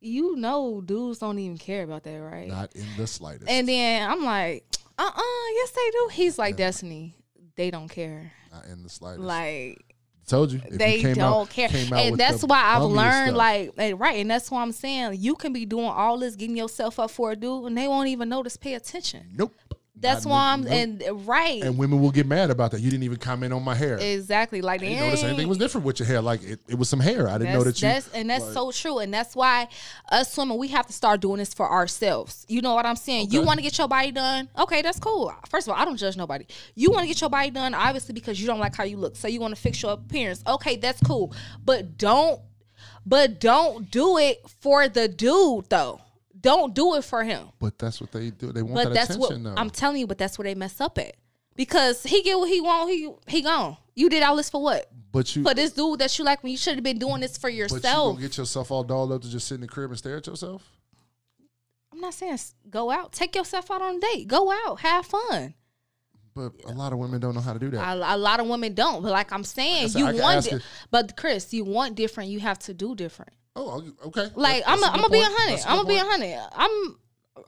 "You 0.00 0.36
know, 0.36 0.80
dudes 0.80 1.18
don't 1.18 1.38
even 1.38 1.58
care 1.58 1.84
about 1.84 2.04
that, 2.04 2.16
right?" 2.16 2.48
not 2.48 2.74
in 2.74 2.86
the 2.96 3.06
slightest. 3.06 3.50
And 3.50 3.68
then 3.68 4.10
I'm 4.10 4.24
like, 4.24 4.64
"Uh, 4.98 5.10
uh 5.14 5.48
yes 5.54 5.70
they 5.70 5.90
do." 5.90 6.08
He's 6.12 6.38
like, 6.38 6.56
"Destiny, 6.56 7.14
they 7.56 7.70
don't 7.70 7.88
care. 7.88 8.32
not 8.50 8.66
in 8.66 8.82
the 8.82 8.88
slightest. 8.88 9.22
Like." 9.24 9.84
Told 10.24 10.52
you. 10.52 10.60
If 10.64 10.72
you 10.72 10.78
they 10.78 11.00
came 11.00 11.14
don't 11.16 11.42
out- 11.42 11.50
care, 11.50 11.68
and 11.72 12.16
that's 12.16 12.44
why 12.44 12.62
I've 12.62 12.84
learned, 12.84 13.30
stuff. 13.30 13.36
like, 13.36 13.72
eh, 13.76 13.92
right, 13.96 14.20
and 14.20 14.30
that's 14.30 14.52
why 14.52 14.62
I'm 14.62 14.70
saying 14.70 15.16
you 15.18 15.34
can 15.34 15.52
be 15.52 15.66
doing 15.66 15.86
all 15.86 16.16
this, 16.16 16.36
getting 16.36 16.56
yourself 16.56 17.00
up 17.00 17.10
for 17.10 17.32
a 17.32 17.36
dude, 17.36 17.64
and 17.64 17.76
they 17.76 17.88
won't 17.88 18.08
even 18.08 18.28
notice, 18.28 18.56
pay 18.56 18.74
attention. 18.74 19.30
nope. 19.34 19.52
That's 19.94 20.24
why 20.24 20.52
I'm 20.52 20.66
and 20.66 21.02
uh, 21.02 21.14
right, 21.14 21.62
and 21.62 21.76
women 21.76 22.00
will 22.00 22.10
get 22.10 22.26
mad 22.26 22.50
about 22.50 22.70
that. 22.70 22.80
You 22.80 22.90
didn't 22.90 23.04
even 23.04 23.18
comment 23.18 23.52
on 23.52 23.62
my 23.62 23.74
hair. 23.74 23.98
exactly. 23.98 24.62
Like 24.62 24.80
they 24.80 24.88
didn't 24.88 25.04
notice 25.04 25.22
anything 25.22 25.40
ain't- 25.40 25.48
was 25.50 25.58
different 25.58 25.86
with 25.86 26.00
your 26.00 26.06
hair. 26.08 26.22
Like 26.22 26.42
it, 26.42 26.60
it 26.66 26.76
was 26.76 26.88
some 26.88 26.98
hair. 26.98 27.28
I 27.28 27.36
didn't 27.38 27.52
know 27.52 27.62
that 27.62 27.80
you. 27.80 27.88
that's 27.88 28.08
and 28.12 28.28
that's 28.28 28.44
like- 28.46 28.54
so 28.54 28.72
true, 28.72 28.98
and 28.98 29.12
that's 29.12 29.36
why 29.36 29.68
us 30.10 30.36
women 30.36 30.56
we 30.56 30.68
have 30.68 30.86
to 30.86 30.92
start 30.92 31.20
doing 31.20 31.36
this 31.38 31.52
for 31.52 31.70
ourselves. 31.70 32.46
You 32.48 32.62
know 32.62 32.74
what 32.74 32.86
I'm 32.86 32.96
saying? 32.96 33.30
You 33.30 33.42
want 33.42 33.58
to 33.58 33.62
get 33.62 33.76
your 33.76 33.86
body 33.86 34.10
done? 34.12 34.48
Okay, 34.58 34.80
that's 34.82 34.98
cool. 34.98 35.32
First 35.50 35.68
of 35.68 35.74
all, 35.74 35.80
I 35.80 35.84
don't 35.84 35.98
judge 35.98 36.16
nobody. 36.16 36.46
You 36.74 36.90
want 36.90 37.02
to 37.02 37.06
get 37.08 37.20
your 37.20 37.30
body 37.30 37.50
done, 37.50 37.74
obviously 37.74 38.14
because 38.14 38.40
you 38.40 38.46
don't 38.46 38.60
like 38.60 38.74
how 38.74 38.84
you 38.84 38.96
look, 38.96 39.14
so 39.14 39.28
you 39.28 39.40
want 39.40 39.54
to 39.54 39.60
fix 39.60 39.82
your 39.82 39.92
appearance. 39.92 40.42
Okay, 40.46 40.76
that's 40.76 41.00
cool, 41.02 41.34
but 41.64 41.98
don't, 41.98 42.40
but 43.04 43.40
don't 43.40 43.90
do 43.90 44.16
it 44.18 44.42
for 44.60 44.88
the 44.88 45.06
dude 45.06 45.68
though. 45.68 46.00
Don't 46.42 46.74
do 46.74 46.96
it 46.96 47.04
for 47.04 47.22
him. 47.22 47.48
But 47.58 47.78
that's 47.78 48.00
what 48.00 48.12
they 48.12 48.30
do. 48.30 48.52
They 48.52 48.62
want 48.62 48.74
But 48.74 48.84
that 48.94 49.08
that's 49.08 49.16
what 49.16 49.42
though. 49.42 49.54
I'm 49.56 49.70
telling 49.70 49.98
you. 50.00 50.06
But 50.06 50.18
that's 50.18 50.38
where 50.38 50.44
they 50.44 50.54
mess 50.54 50.80
up 50.80 50.98
at 50.98 51.14
because 51.56 52.02
he 52.02 52.22
get 52.22 52.38
what 52.38 52.48
he 52.50 52.60
want. 52.60 52.90
He 52.90 53.08
he 53.28 53.42
gone. 53.42 53.76
You 53.94 54.08
did 54.08 54.22
all 54.22 54.36
this 54.36 54.50
for 54.50 54.62
what? 54.62 54.90
but 55.12 55.36
you, 55.36 55.42
For 55.42 55.54
this 55.54 55.72
dude 55.72 55.98
that 55.98 56.18
you 56.18 56.24
like 56.24 56.42
when 56.42 56.50
you 56.50 56.56
should 56.58 56.74
have 56.74 56.84
been 56.84 56.98
doing 56.98 57.20
this 57.20 57.36
for 57.36 57.42
but 57.48 57.52
you 57.52 57.58
yourself. 57.58 58.18
get 58.18 58.38
yourself 58.38 58.70
all 58.70 58.82
dolled 58.82 59.12
up 59.12 59.20
to 59.22 59.28
just 59.30 59.46
sit 59.46 59.56
in 59.56 59.60
the 59.60 59.66
crib 59.68 59.90
and 59.90 59.98
stare 59.98 60.16
at 60.16 60.26
yourself. 60.26 60.62
I'm 61.92 62.00
not 62.00 62.14
saying 62.14 62.38
go 62.70 62.90
out. 62.90 63.12
Take 63.12 63.36
yourself 63.36 63.70
out 63.70 63.82
on 63.82 63.96
a 63.96 64.00
date. 64.00 64.26
Go 64.26 64.50
out. 64.50 64.80
Have 64.80 65.06
fun. 65.06 65.54
But 66.34 66.52
a 66.64 66.72
lot 66.72 66.94
of 66.94 66.98
women 66.98 67.20
don't 67.20 67.34
know 67.34 67.42
how 67.42 67.52
to 67.52 67.58
do 67.58 67.70
that. 67.72 67.96
A, 67.96 68.14
a 68.14 68.16
lot 68.16 68.40
of 68.40 68.46
women 68.46 68.72
don't. 68.72 69.02
But 69.02 69.12
like 69.12 69.30
I'm 69.32 69.44
saying, 69.44 69.90
said, 69.90 69.98
you 69.98 70.22
want. 70.22 70.46
Di- 70.46 70.56
it- 70.56 70.62
but 70.90 71.14
Chris, 71.16 71.52
you 71.52 71.64
want 71.64 71.94
different. 71.94 72.30
You 72.30 72.40
have 72.40 72.58
to 72.60 72.74
do 72.74 72.94
different. 72.94 73.34
Oh, 73.56 73.82
okay. 74.06 74.28
Like 74.34 74.64
That's- 74.64 74.64
I'm. 74.66 74.80
that's 74.80 74.94
I'm 74.94 75.00
gonna 75.00 75.08
be 75.10 75.20
a 75.20 75.24
hundred. 75.28 75.60
I'm 75.66 75.76
gonna 75.76 75.88
be 75.88 75.96
a 75.96 76.04
hundred. 76.04 76.48
I'm. 76.52 76.96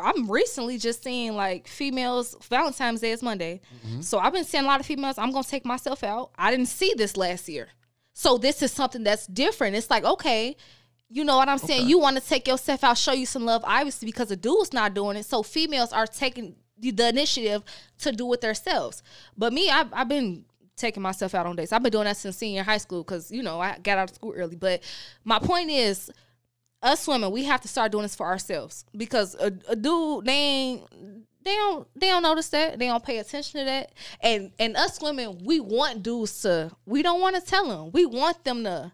I'm 0.01 0.31
recently 0.31 0.79
just 0.79 1.05
seeing 1.05 1.35
like 1.35 1.69
females. 1.69 2.35
Valentine's 2.49 3.01
Day 3.01 3.13
is 3.13 3.23
Monday, 3.23 3.61
Mm-hmm. 3.87 4.01
so 4.01 4.19
I've 4.19 4.33
been 4.33 4.45
seeing 4.45 4.65
a 4.65 4.67
lot 4.67 4.81
of 4.81 4.87
females. 4.87 5.19
I'm 5.19 5.31
gonna 5.31 5.45
take 5.45 5.65
myself 5.65 6.03
out. 6.03 6.31
I 6.37 6.51
didn't 6.51 6.67
see 6.69 6.95
this 6.97 7.17
last 7.17 7.49
year, 7.49 7.69
so 8.13 8.39
this 8.39 8.63
is 8.63 8.73
something 8.73 9.05
that's 9.05 9.27
different. 9.27 9.77
It's 9.77 9.91
like 9.91 10.05
okay, 10.05 10.57
you 11.11 11.23
know 11.23 11.37
what 11.37 11.49
I'm 11.49 11.59
saying. 11.59 11.89
You 11.89 11.99
want 11.99 12.17
to 12.17 12.27
take 12.27 12.49
yourself 12.49 12.83
out, 12.83 12.97
show 12.99 13.13
you 13.13 13.27
some 13.27 13.45
love, 13.45 13.63
obviously 13.65 14.07
because 14.07 14.29
the 14.29 14.37
dude's 14.37 14.73
not 14.73 14.95
doing 14.95 15.17
it. 15.17 15.27
So 15.27 15.43
females 15.43 15.93
are 15.93 16.07
taking 16.07 16.57
the, 16.79 16.91
the 16.91 17.09
initiative 17.11 17.63
to 17.99 18.11
do 18.11 18.33
it 18.33 18.41
themselves. 18.41 19.03
But 19.37 19.53
me, 19.53 19.71
I've, 19.71 19.93
I've 19.93 20.09
been 20.09 20.45
taking 20.77 21.03
myself 21.03 21.35
out 21.35 21.47
on 21.47 21.57
dates. 21.57 21.73
I've 21.73 21.83
been 21.83 21.93
doing 21.93 22.05
that 22.05 22.17
since 22.17 22.37
senior 22.37 22.63
high 22.63 22.79
school 22.79 23.03
because 23.03 23.31
you 23.31 23.43
know 23.43 23.61
I 23.61 23.79
got 23.79 23.99
out 23.99 24.11
of 24.11 24.15
school 24.15 24.33
early. 24.37 24.57
But 24.57 24.83
my 25.25 25.39
point 25.39 25.71
is 25.71 26.11
us 26.83 27.07
women, 27.09 27.31
we 27.31 27.45
have 27.45 27.61
to 27.63 27.69
start 27.69 27.93
doing 27.93 28.03
this 28.03 28.15
for 28.15 28.27
ourselves 28.27 28.85
because 28.97 29.35
a, 29.37 29.53
a 29.69 29.75
dude, 29.77 30.27
they 30.27 30.33
ain't, 30.33 30.83
they 31.43 31.55
don't, 31.55 31.89
they 31.97 32.09
don't 32.09 32.23
notice 32.23 32.49
that, 32.51 32.79
they 32.79 32.87
don't 32.87 33.03
pay 33.05 33.19
attention 33.19 33.61
to 33.61 33.65
that, 33.65 33.93
and 34.21 34.53
and 34.59 34.77
us 34.77 35.01
women, 35.01 35.41
we 35.45 35.61
want 35.61 36.03
dudes 36.03 36.43
to, 36.43 36.71
we 36.85 37.03
don't 37.03 37.21
want 37.21 37.37
to 37.37 37.43
tell 37.43 37.69
them, 37.69 37.91
we 37.93 38.05
want 38.05 38.45
them 38.45 38.65
to, 38.65 38.93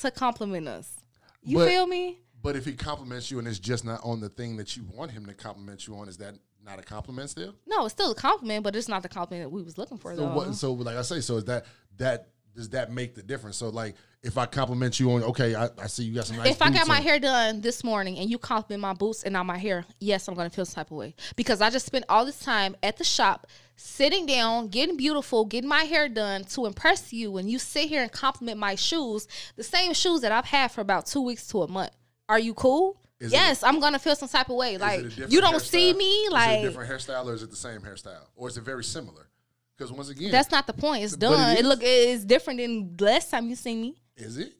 to 0.00 0.10
compliment 0.10 0.68
us. 0.68 1.00
You 1.42 1.58
But- 1.58 1.68
feel 1.68 1.86
me? 1.86 2.20
But 2.42 2.56
if 2.56 2.66
he 2.66 2.74
compliments 2.74 3.30
you 3.30 3.38
and 3.38 3.48
it's 3.48 3.58
just 3.58 3.86
not 3.86 4.00
on 4.04 4.20
the 4.20 4.28
thing 4.28 4.58
that 4.58 4.76
you 4.76 4.84
want 4.92 5.10
him 5.12 5.24
to 5.24 5.32
compliment 5.32 5.86
you 5.86 5.94
on, 5.96 6.08
is 6.10 6.18
that 6.18 6.34
not 6.64 6.78
a 6.78 6.82
compliment 6.82 7.30
still? 7.30 7.54
No, 7.66 7.84
it's 7.84 7.92
still 7.94 8.12
a 8.12 8.14
compliment, 8.14 8.64
but 8.64 8.74
it's 8.74 8.88
not 8.88 9.02
the 9.02 9.08
compliment 9.08 9.50
that 9.50 9.54
we 9.54 9.62
was 9.62 9.76
looking 9.78 9.98
for 9.98 10.14
So 10.14 10.22
though. 10.22 10.34
what? 10.34 10.54
So 10.54 10.72
like 10.72 10.96
I 10.96 11.02
say, 11.02 11.20
so 11.20 11.36
is 11.36 11.44
that 11.44 11.66
that 11.98 12.28
does 12.54 12.68
that 12.70 12.92
make 12.92 13.14
the 13.16 13.22
difference? 13.22 13.56
So 13.56 13.68
like 13.68 13.96
if 14.22 14.38
I 14.38 14.46
compliment 14.46 14.98
you 15.00 15.10
on 15.12 15.22
okay, 15.24 15.54
I, 15.54 15.68
I 15.76 15.86
see 15.88 16.04
you 16.04 16.14
got 16.14 16.26
some 16.26 16.36
nice 16.36 16.48
if 16.48 16.62
I 16.62 16.70
got 16.70 16.86
my 16.86 16.96
on. 16.96 17.02
hair 17.02 17.18
done 17.18 17.60
this 17.60 17.82
morning 17.84 18.18
and 18.18 18.30
you 18.30 18.38
compliment 18.38 18.80
my 18.80 18.94
boots 18.94 19.24
and 19.24 19.32
not 19.32 19.44
my 19.44 19.58
hair, 19.58 19.84
yes, 20.00 20.28
I'm 20.28 20.34
gonna 20.34 20.50
feel 20.50 20.64
some 20.64 20.76
type 20.82 20.90
of 20.90 20.96
way 20.96 21.14
because 21.36 21.60
I 21.60 21.68
just 21.70 21.84
spent 21.86 22.04
all 22.08 22.24
this 22.24 22.38
time 22.38 22.76
at 22.82 22.96
the 22.96 23.04
shop, 23.04 23.46
sitting 23.76 24.24
down, 24.24 24.68
getting 24.68 24.96
beautiful, 24.96 25.44
getting 25.44 25.68
my 25.68 25.82
hair 25.84 26.08
done 26.08 26.44
to 26.44 26.66
impress 26.66 27.12
you, 27.12 27.36
and 27.36 27.50
you 27.50 27.58
sit 27.58 27.88
here 27.88 28.02
and 28.02 28.10
compliment 28.12 28.58
my 28.58 28.76
shoes, 28.76 29.26
the 29.56 29.64
same 29.64 29.92
shoes 29.92 30.20
that 30.22 30.32
I've 30.32 30.46
had 30.46 30.68
for 30.70 30.80
about 30.80 31.06
two 31.06 31.20
weeks 31.20 31.46
to 31.48 31.62
a 31.62 31.68
month. 31.68 31.90
Are 32.28 32.38
you 32.38 32.54
cool? 32.54 33.00
Is 33.24 33.32
it- 33.32 33.36
yes, 33.36 33.62
I'm 33.62 33.80
gonna 33.80 33.98
feel 33.98 34.16
some 34.16 34.28
type 34.28 34.48
of 34.50 34.56
way. 34.56 34.76
Like 34.78 35.00
it 35.00 35.30
you 35.30 35.40
don't 35.40 35.60
see 35.60 35.92
hairstyle? 35.92 35.96
me, 35.96 36.04
Is 36.04 36.28
it 36.28 36.32
like 36.32 36.58
a 36.58 36.62
different 36.62 36.90
hairstyle 36.90 37.26
or 37.26 37.34
is 37.34 37.42
it 37.42 37.50
the 37.50 37.56
same 37.56 37.80
hairstyle? 37.80 38.26
Or 38.36 38.48
is 38.48 38.56
it 38.56 38.62
very 38.62 38.84
similar? 38.84 39.28
Because 39.76 39.90
once 39.92 40.08
again, 40.08 40.30
that's 40.30 40.50
not 40.50 40.66
the 40.66 40.72
point. 40.72 41.04
It's 41.04 41.16
done. 41.16 41.52
it. 41.52 41.54
It, 41.54 41.60
is. 41.60 41.66
look 41.66 41.80
it's 41.82 42.24
different 42.24 42.60
than 42.60 42.96
last 43.00 43.30
time 43.30 43.48
you 43.48 43.56
see 43.56 43.74
me. 43.74 43.96
is 44.16 44.38
it? 44.38 44.52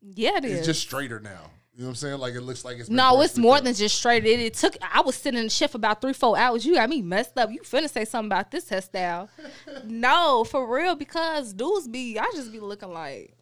Yeah, 0.00 0.38
it 0.38 0.44
is. 0.44 0.58
It's 0.58 0.66
just 0.66 0.80
straighter 0.80 1.20
now. 1.20 1.50
You 1.74 1.80
know 1.80 1.86
what 1.86 1.90
I'm 1.90 1.94
saying? 1.96 2.18
Like 2.18 2.34
it 2.34 2.42
looks 2.42 2.64
like 2.66 2.78
it's 2.78 2.90
No, 2.90 3.22
it's 3.22 3.38
more 3.38 3.58
than 3.60 3.72
just 3.72 3.96
straight. 3.96 4.26
It, 4.26 4.40
it 4.40 4.54
took. 4.54 4.76
I 4.82 5.00
was 5.00 5.16
sitting 5.16 5.38
in 5.38 5.46
the 5.46 5.50
shift 5.50 5.74
about 5.74 6.02
three, 6.02 6.12
four 6.12 6.36
hours. 6.36 6.66
You 6.66 6.74
got 6.74 6.88
me 6.90 7.00
messed 7.00 7.38
up. 7.38 7.50
You 7.50 7.60
finna 7.60 7.88
say 7.88 8.04
something 8.04 8.28
about 8.28 8.50
this 8.50 8.68
hairstyle? 8.68 9.28
no, 9.84 10.44
for 10.44 10.66
real. 10.72 10.94
Because 10.96 11.54
dudes 11.54 11.88
be, 11.88 12.18
I 12.18 12.26
just 12.34 12.52
be 12.52 12.60
looking 12.60 12.92
like. 12.92 13.34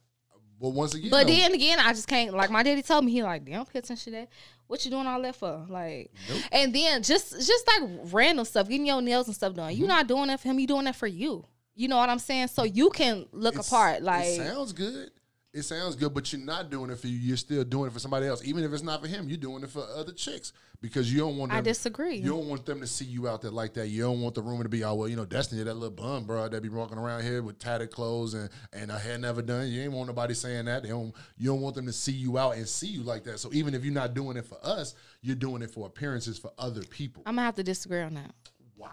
But 0.60 0.70
once 0.70 0.94
again, 0.94 1.10
But 1.10 1.26
then 1.26 1.54
again, 1.54 1.80
I 1.80 1.92
just 1.92 2.06
can't. 2.06 2.34
Like 2.34 2.50
my 2.50 2.62
daddy 2.62 2.82
told 2.82 3.04
me, 3.04 3.12
he 3.12 3.22
like, 3.22 3.44
damn, 3.44 3.62
attention 3.62 3.96
to 3.96 4.10
that. 4.12 4.28
What 4.70 4.84
you 4.84 4.90
doing 4.92 5.08
all 5.08 5.20
that 5.22 5.34
for? 5.34 5.66
Like, 5.68 6.12
and 6.52 6.72
then 6.72 7.02
just 7.02 7.32
just 7.32 7.66
like 7.66 7.90
random 8.12 8.44
stuff, 8.44 8.68
getting 8.68 8.86
your 8.86 9.02
nails 9.02 9.26
and 9.26 9.34
stuff 9.34 9.52
done. 9.52 9.72
You're 9.74 9.88
mm-hmm. 9.88 9.96
not 9.96 10.06
doing 10.06 10.28
that 10.28 10.38
for 10.38 10.46
him. 10.46 10.60
You 10.60 10.68
doing 10.68 10.84
that 10.84 10.94
for 10.94 11.08
you. 11.08 11.44
You 11.74 11.88
know 11.88 11.96
what 11.96 12.08
I'm 12.08 12.20
saying? 12.20 12.46
So 12.48 12.62
you 12.62 12.90
can 12.90 13.26
look 13.32 13.54
it's- 13.54 13.66
apart. 13.66 14.02
Like, 14.02 14.36
sounds 14.36 14.72
good. 14.72 15.10
It 15.52 15.62
sounds 15.62 15.96
good, 15.96 16.14
but 16.14 16.32
you're 16.32 16.40
not 16.40 16.70
doing 16.70 16.90
it 16.90 16.98
for 16.98 17.08
you. 17.08 17.16
You're 17.18 17.36
still 17.36 17.64
doing 17.64 17.88
it 17.88 17.92
for 17.92 17.98
somebody 17.98 18.26
else. 18.26 18.44
Even 18.44 18.62
if 18.62 18.72
it's 18.72 18.84
not 18.84 19.00
for 19.02 19.08
him, 19.08 19.28
you're 19.28 19.36
doing 19.36 19.64
it 19.64 19.70
for 19.70 19.84
other 19.96 20.12
chicks 20.12 20.52
because 20.80 21.12
you 21.12 21.18
don't 21.18 21.36
want. 21.36 21.50
Them, 21.50 21.58
I 21.58 21.60
disagree. 21.60 22.16
You 22.16 22.30
don't 22.30 22.46
want 22.46 22.64
them 22.66 22.80
to 22.80 22.86
see 22.86 23.04
you 23.04 23.26
out 23.26 23.42
there 23.42 23.50
like 23.50 23.74
that. 23.74 23.88
You 23.88 24.02
don't 24.02 24.20
want 24.20 24.36
the 24.36 24.42
rumor 24.42 24.62
to 24.62 24.68
be, 24.68 24.84
oh 24.84 24.94
well, 24.94 25.08
you 25.08 25.16
know, 25.16 25.24
Destiny, 25.24 25.64
that 25.64 25.74
little 25.74 25.90
bum, 25.90 26.24
bro, 26.24 26.48
that 26.48 26.62
be 26.62 26.68
walking 26.68 26.98
around 26.98 27.22
here 27.22 27.42
with 27.42 27.58
tattered 27.58 27.90
clothes 27.90 28.34
and 28.34 28.48
and 28.72 28.90
a 28.90 28.98
hair 28.98 29.18
never 29.18 29.42
done. 29.42 29.68
You 29.68 29.82
ain't 29.82 29.92
want 29.92 30.06
nobody 30.08 30.34
saying 30.34 30.66
that. 30.66 30.84
They 30.84 30.90
don't. 30.90 31.12
You 31.36 31.50
don't 31.50 31.60
want 31.60 31.74
them 31.74 31.86
to 31.86 31.92
see 31.92 32.12
you 32.12 32.38
out 32.38 32.56
and 32.56 32.68
see 32.68 32.86
you 32.86 33.02
like 33.02 33.24
that. 33.24 33.40
So 33.40 33.50
even 33.52 33.74
if 33.74 33.84
you're 33.84 33.92
not 33.92 34.14
doing 34.14 34.36
it 34.36 34.46
for 34.46 34.58
us, 34.62 34.94
you're 35.20 35.36
doing 35.36 35.62
it 35.62 35.70
for 35.70 35.86
appearances 35.86 36.38
for 36.38 36.52
other 36.58 36.82
people. 36.82 37.24
I'm 37.26 37.34
gonna 37.34 37.46
have 37.46 37.56
to 37.56 37.64
disagree 37.64 38.02
on 38.02 38.14
that. 38.14 38.32
Why? 38.76 38.92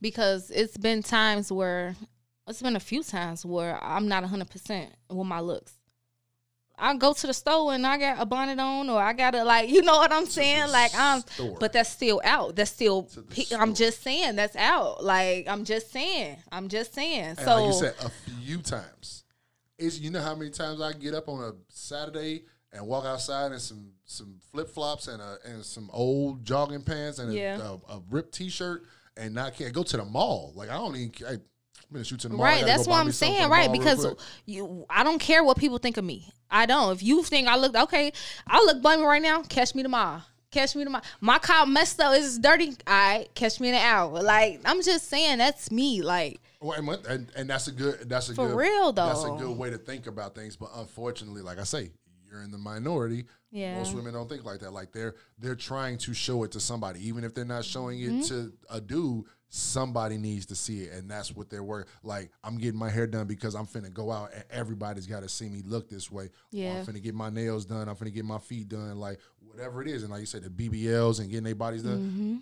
because 0.00 0.50
it's 0.50 0.76
been 0.76 1.02
times 1.02 1.50
where 1.52 1.94
it's 2.46 2.62
been 2.62 2.76
a 2.76 2.80
few 2.80 3.02
times 3.02 3.44
where 3.44 3.78
I'm 3.82 4.08
not 4.08 4.24
100% 4.24 4.88
with 5.10 5.26
my 5.26 5.40
looks. 5.40 5.77
I 6.78 6.94
go 6.96 7.12
to 7.12 7.26
the 7.26 7.34
store 7.34 7.74
and 7.74 7.86
I 7.86 7.98
got 7.98 8.20
a 8.20 8.26
bonnet 8.26 8.58
on, 8.58 8.88
or 8.88 9.00
I 9.00 9.12
got 9.12 9.32
to 9.32 9.44
like, 9.44 9.68
you 9.68 9.82
know 9.82 9.96
what 9.96 10.12
I'm 10.12 10.26
saying? 10.26 10.70
Like 10.70 10.92
I'm, 10.94 11.20
store. 11.20 11.56
but 11.58 11.72
that's 11.72 11.90
still 11.90 12.20
out. 12.24 12.56
That's 12.56 12.70
still. 12.70 13.02
To 13.04 13.20
the 13.20 13.26
pe- 13.46 13.56
I'm 13.56 13.74
just 13.74 14.02
saying 14.02 14.36
that's 14.36 14.56
out. 14.56 15.02
Like 15.04 15.46
I'm 15.48 15.64
just 15.64 15.90
saying. 15.92 16.36
I'm 16.52 16.68
just 16.68 16.94
saying. 16.94 17.20
And 17.24 17.38
so 17.38 17.56
like 17.56 17.66
you 17.66 17.72
said, 17.80 17.94
a 18.04 18.10
few 18.42 18.58
times. 18.58 19.24
Is 19.78 20.00
you 20.00 20.10
know 20.10 20.20
how 20.20 20.34
many 20.34 20.50
times 20.50 20.80
I 20.80 20.92
get 20.92 21.14
up 21.14 21.28
on 21.28 21.40
a 21.42 21.52
Saturday 21.68 22.42
and 22.72 22.86
walk 22.86 23.04
outside 23.04 23.52
in 23.52 23.60
some 23.60 23.92
some 24.04 24.40
flip 24.50 24.68
flops 24.68 25.06
and 25.08 25.22
a 25.22 25.38
and 25.44 25.64
some 25.64 25.88
old 25.92 26.44
jogging 26.44 26.82
pants 26.82 27.18
and 27.20 27.30
a, 27.30 27.34
Yeah. 27.34 27.58
a, 27.88 27.94
a 27.94 28.02
ripped 28.10 28.34
t 28.34 28.48
shirt 28.48 28.82
and 29.16 29.34
not 29.34 29.54
can't 29.54 29.72
go 29.72 29.82
to 29.84 29.96
the 29.96 30.04
mall. 30.04 30.52
Like 30.56 30.68
I 30.68 30.74
don't 30.74 30.96
even. 30.96 31.12
I, 31.26 31.36
I'm 31.90 31.94
gonna 31.94 32.04
shoot 32.04 32.20
to 32.20 32.28
the 32.28 32.36
Right, 32.36 32.64
that's 32.64 32.86
what 32.86 32.98
I'm 33.00 33.12
saying. 33.12 33.48
Right, 33.48 33.70
because 33.72 34.06
you, 34.44 34.84
I 34.90 35.04
don't 35.04 35.18
care 35.18 35.42
what 35.42 35.56
people 35.56 35.78
think 35.78 35.96
of 35.96 36.04
me. 36.04 36.30
I 36.50 36.66
don't. 36.66 36.92
If 36.94 37.02
you 37.02 37.22
think 37.22 37.48
I 37.48 37.56
look 37.56 37.74
okay, 37.74 38.12
I 38.46 38.58
look 38.60 38.82
bummy 38.82 39.04
right 39.04 39.22
now. 39.22 39.42
Catch 39.42 39.74
me 39.74 39.82
tomorrow. 39.82 40.22
Catch 40.50 40.76
me 40.76 40.84
tomorrow. 40.84 41.04
My 41.20 41.38
car 41.38 41.66
messed 41.66 42.00
up. 42.00 42.14
It's 42.14 42.38
dirty. 42.38 42.74
I 42.86 43.26
catch 43.34 43.60
me 43.60 43.68
in 43.68 43.74
an 43.74 43.82
hour. 43.82 44.22
Like 44.22 44.60
I'm 44.64 44.82
just 44.82 45.08
saying, 45.08 45.38
that's 45.38 45.70
me. 45.70 46.02
Like 46.02 46.40
Well, 46.60 46.78
and, 46.78 47.06
and, 47.06 47.32
and 47.36 47.50
that's 47.50 47.68
a 47.68 47.72
good 47.72 48.08
that's 48.08 48.30
a 48.30 48.34
For 48.34 48.48
good, 48.48 48.56
real, 48.56 48.92
though. 48.92 49.06
That's 49.06 49.24
a 49.24 49.30
good 49.30 49.56
way 49.56 49.70
to 49.70 49.78
think 49.78 50.06
about 50.06 50.34
things. 50.34 50.56
But 50.56 50.70
unfortunately, 50.74 51.42
like 51.42 51.58
I 51.58 51.64
say, 51.64 51.90
you're 52.30 52.42
in 52.42 52.50
the 52.50 52.58
minority. 52.58 53.24
Yeah. 53.50 53.76
Most 53.78 53.94
women 53.94 54.12
don't 54.12 54.28
think 54.28 54.44
like 54.44 54.60
that. 54.60 54.72
Like 54.72 54.92
they're 54.92 55.14
they're 55.38 55.54
trying 55.54 55.96
to 55.98 56.12
show 56.14 56.44
it 56.44 56.52
to 56.52 56.60
somebody, 56.60 57.06
even 57.08 57.24
if 57.24 57.34
they're 57.34 57.44
not 57.46 57.64
showing 57.64 58.00
it 58.00 58.10
Mm-hmm. 58.10 58.20
to 58.22 58.52
a 58.70 58.80
dude. 58.80 59.24
Somebody 59.50 60.18
needs 60.18 60.46
to 60.46 60.54
see 60.54 60.82
it, 60.82 60.92
and 60.92 61.10
that's 61.10 61.34
what 61.34 61.48
they're 61.48 61.62
work. 61.62 61.88
Like 62.02 62.30
I'm 62.44 62.58
getting 62.58 62.78
my 62.78 62.90
hair 62.90 63.06
done 63.06 63.26
because 63.26 63.54
I'm 63.54 63.66
finna 63.66 63.92
go 63.92 64.10
out, 64.12 64.30
and 64.34 64.44
everybody's 64.50 65.06
got 65.06 65.22
to 65.22 65.28
see 65.28 65.48
me 65.48 65.62
look 65.64 65.88
this 65.88 66.10
way. 66.10 66.24
Or 66.26 66.30
Yeah. 66.50 66.78
I'm 66.80 66.86
finna 66.86 67.02
get 67.02 67.14
my 67.14 67.30
nails 67.30 67.64
done. 67.64 67.88
I'm 67.88 67.96
finna 67.96 68.12
get 68.12 68.24
my 68.26 68.38
feet 68.38 68.68
done. 68.68 68.98
Like 68.98 69.18
whatever 69.40 69.80
it 69.82 69.88
is, 69.88 70.02
and 70.02 70.12
like 70.12 70.20
you 70.20 70.26
said, 70.26 70.42
the 70.42 70.50
BBLs 70.50 71.20
and 71.20 71.30
getting 71.30 71.44
their 71.44 71.54
bodies 71.54 71.82
done 71.82 71.98
Mm-hmm. 71.98 72.36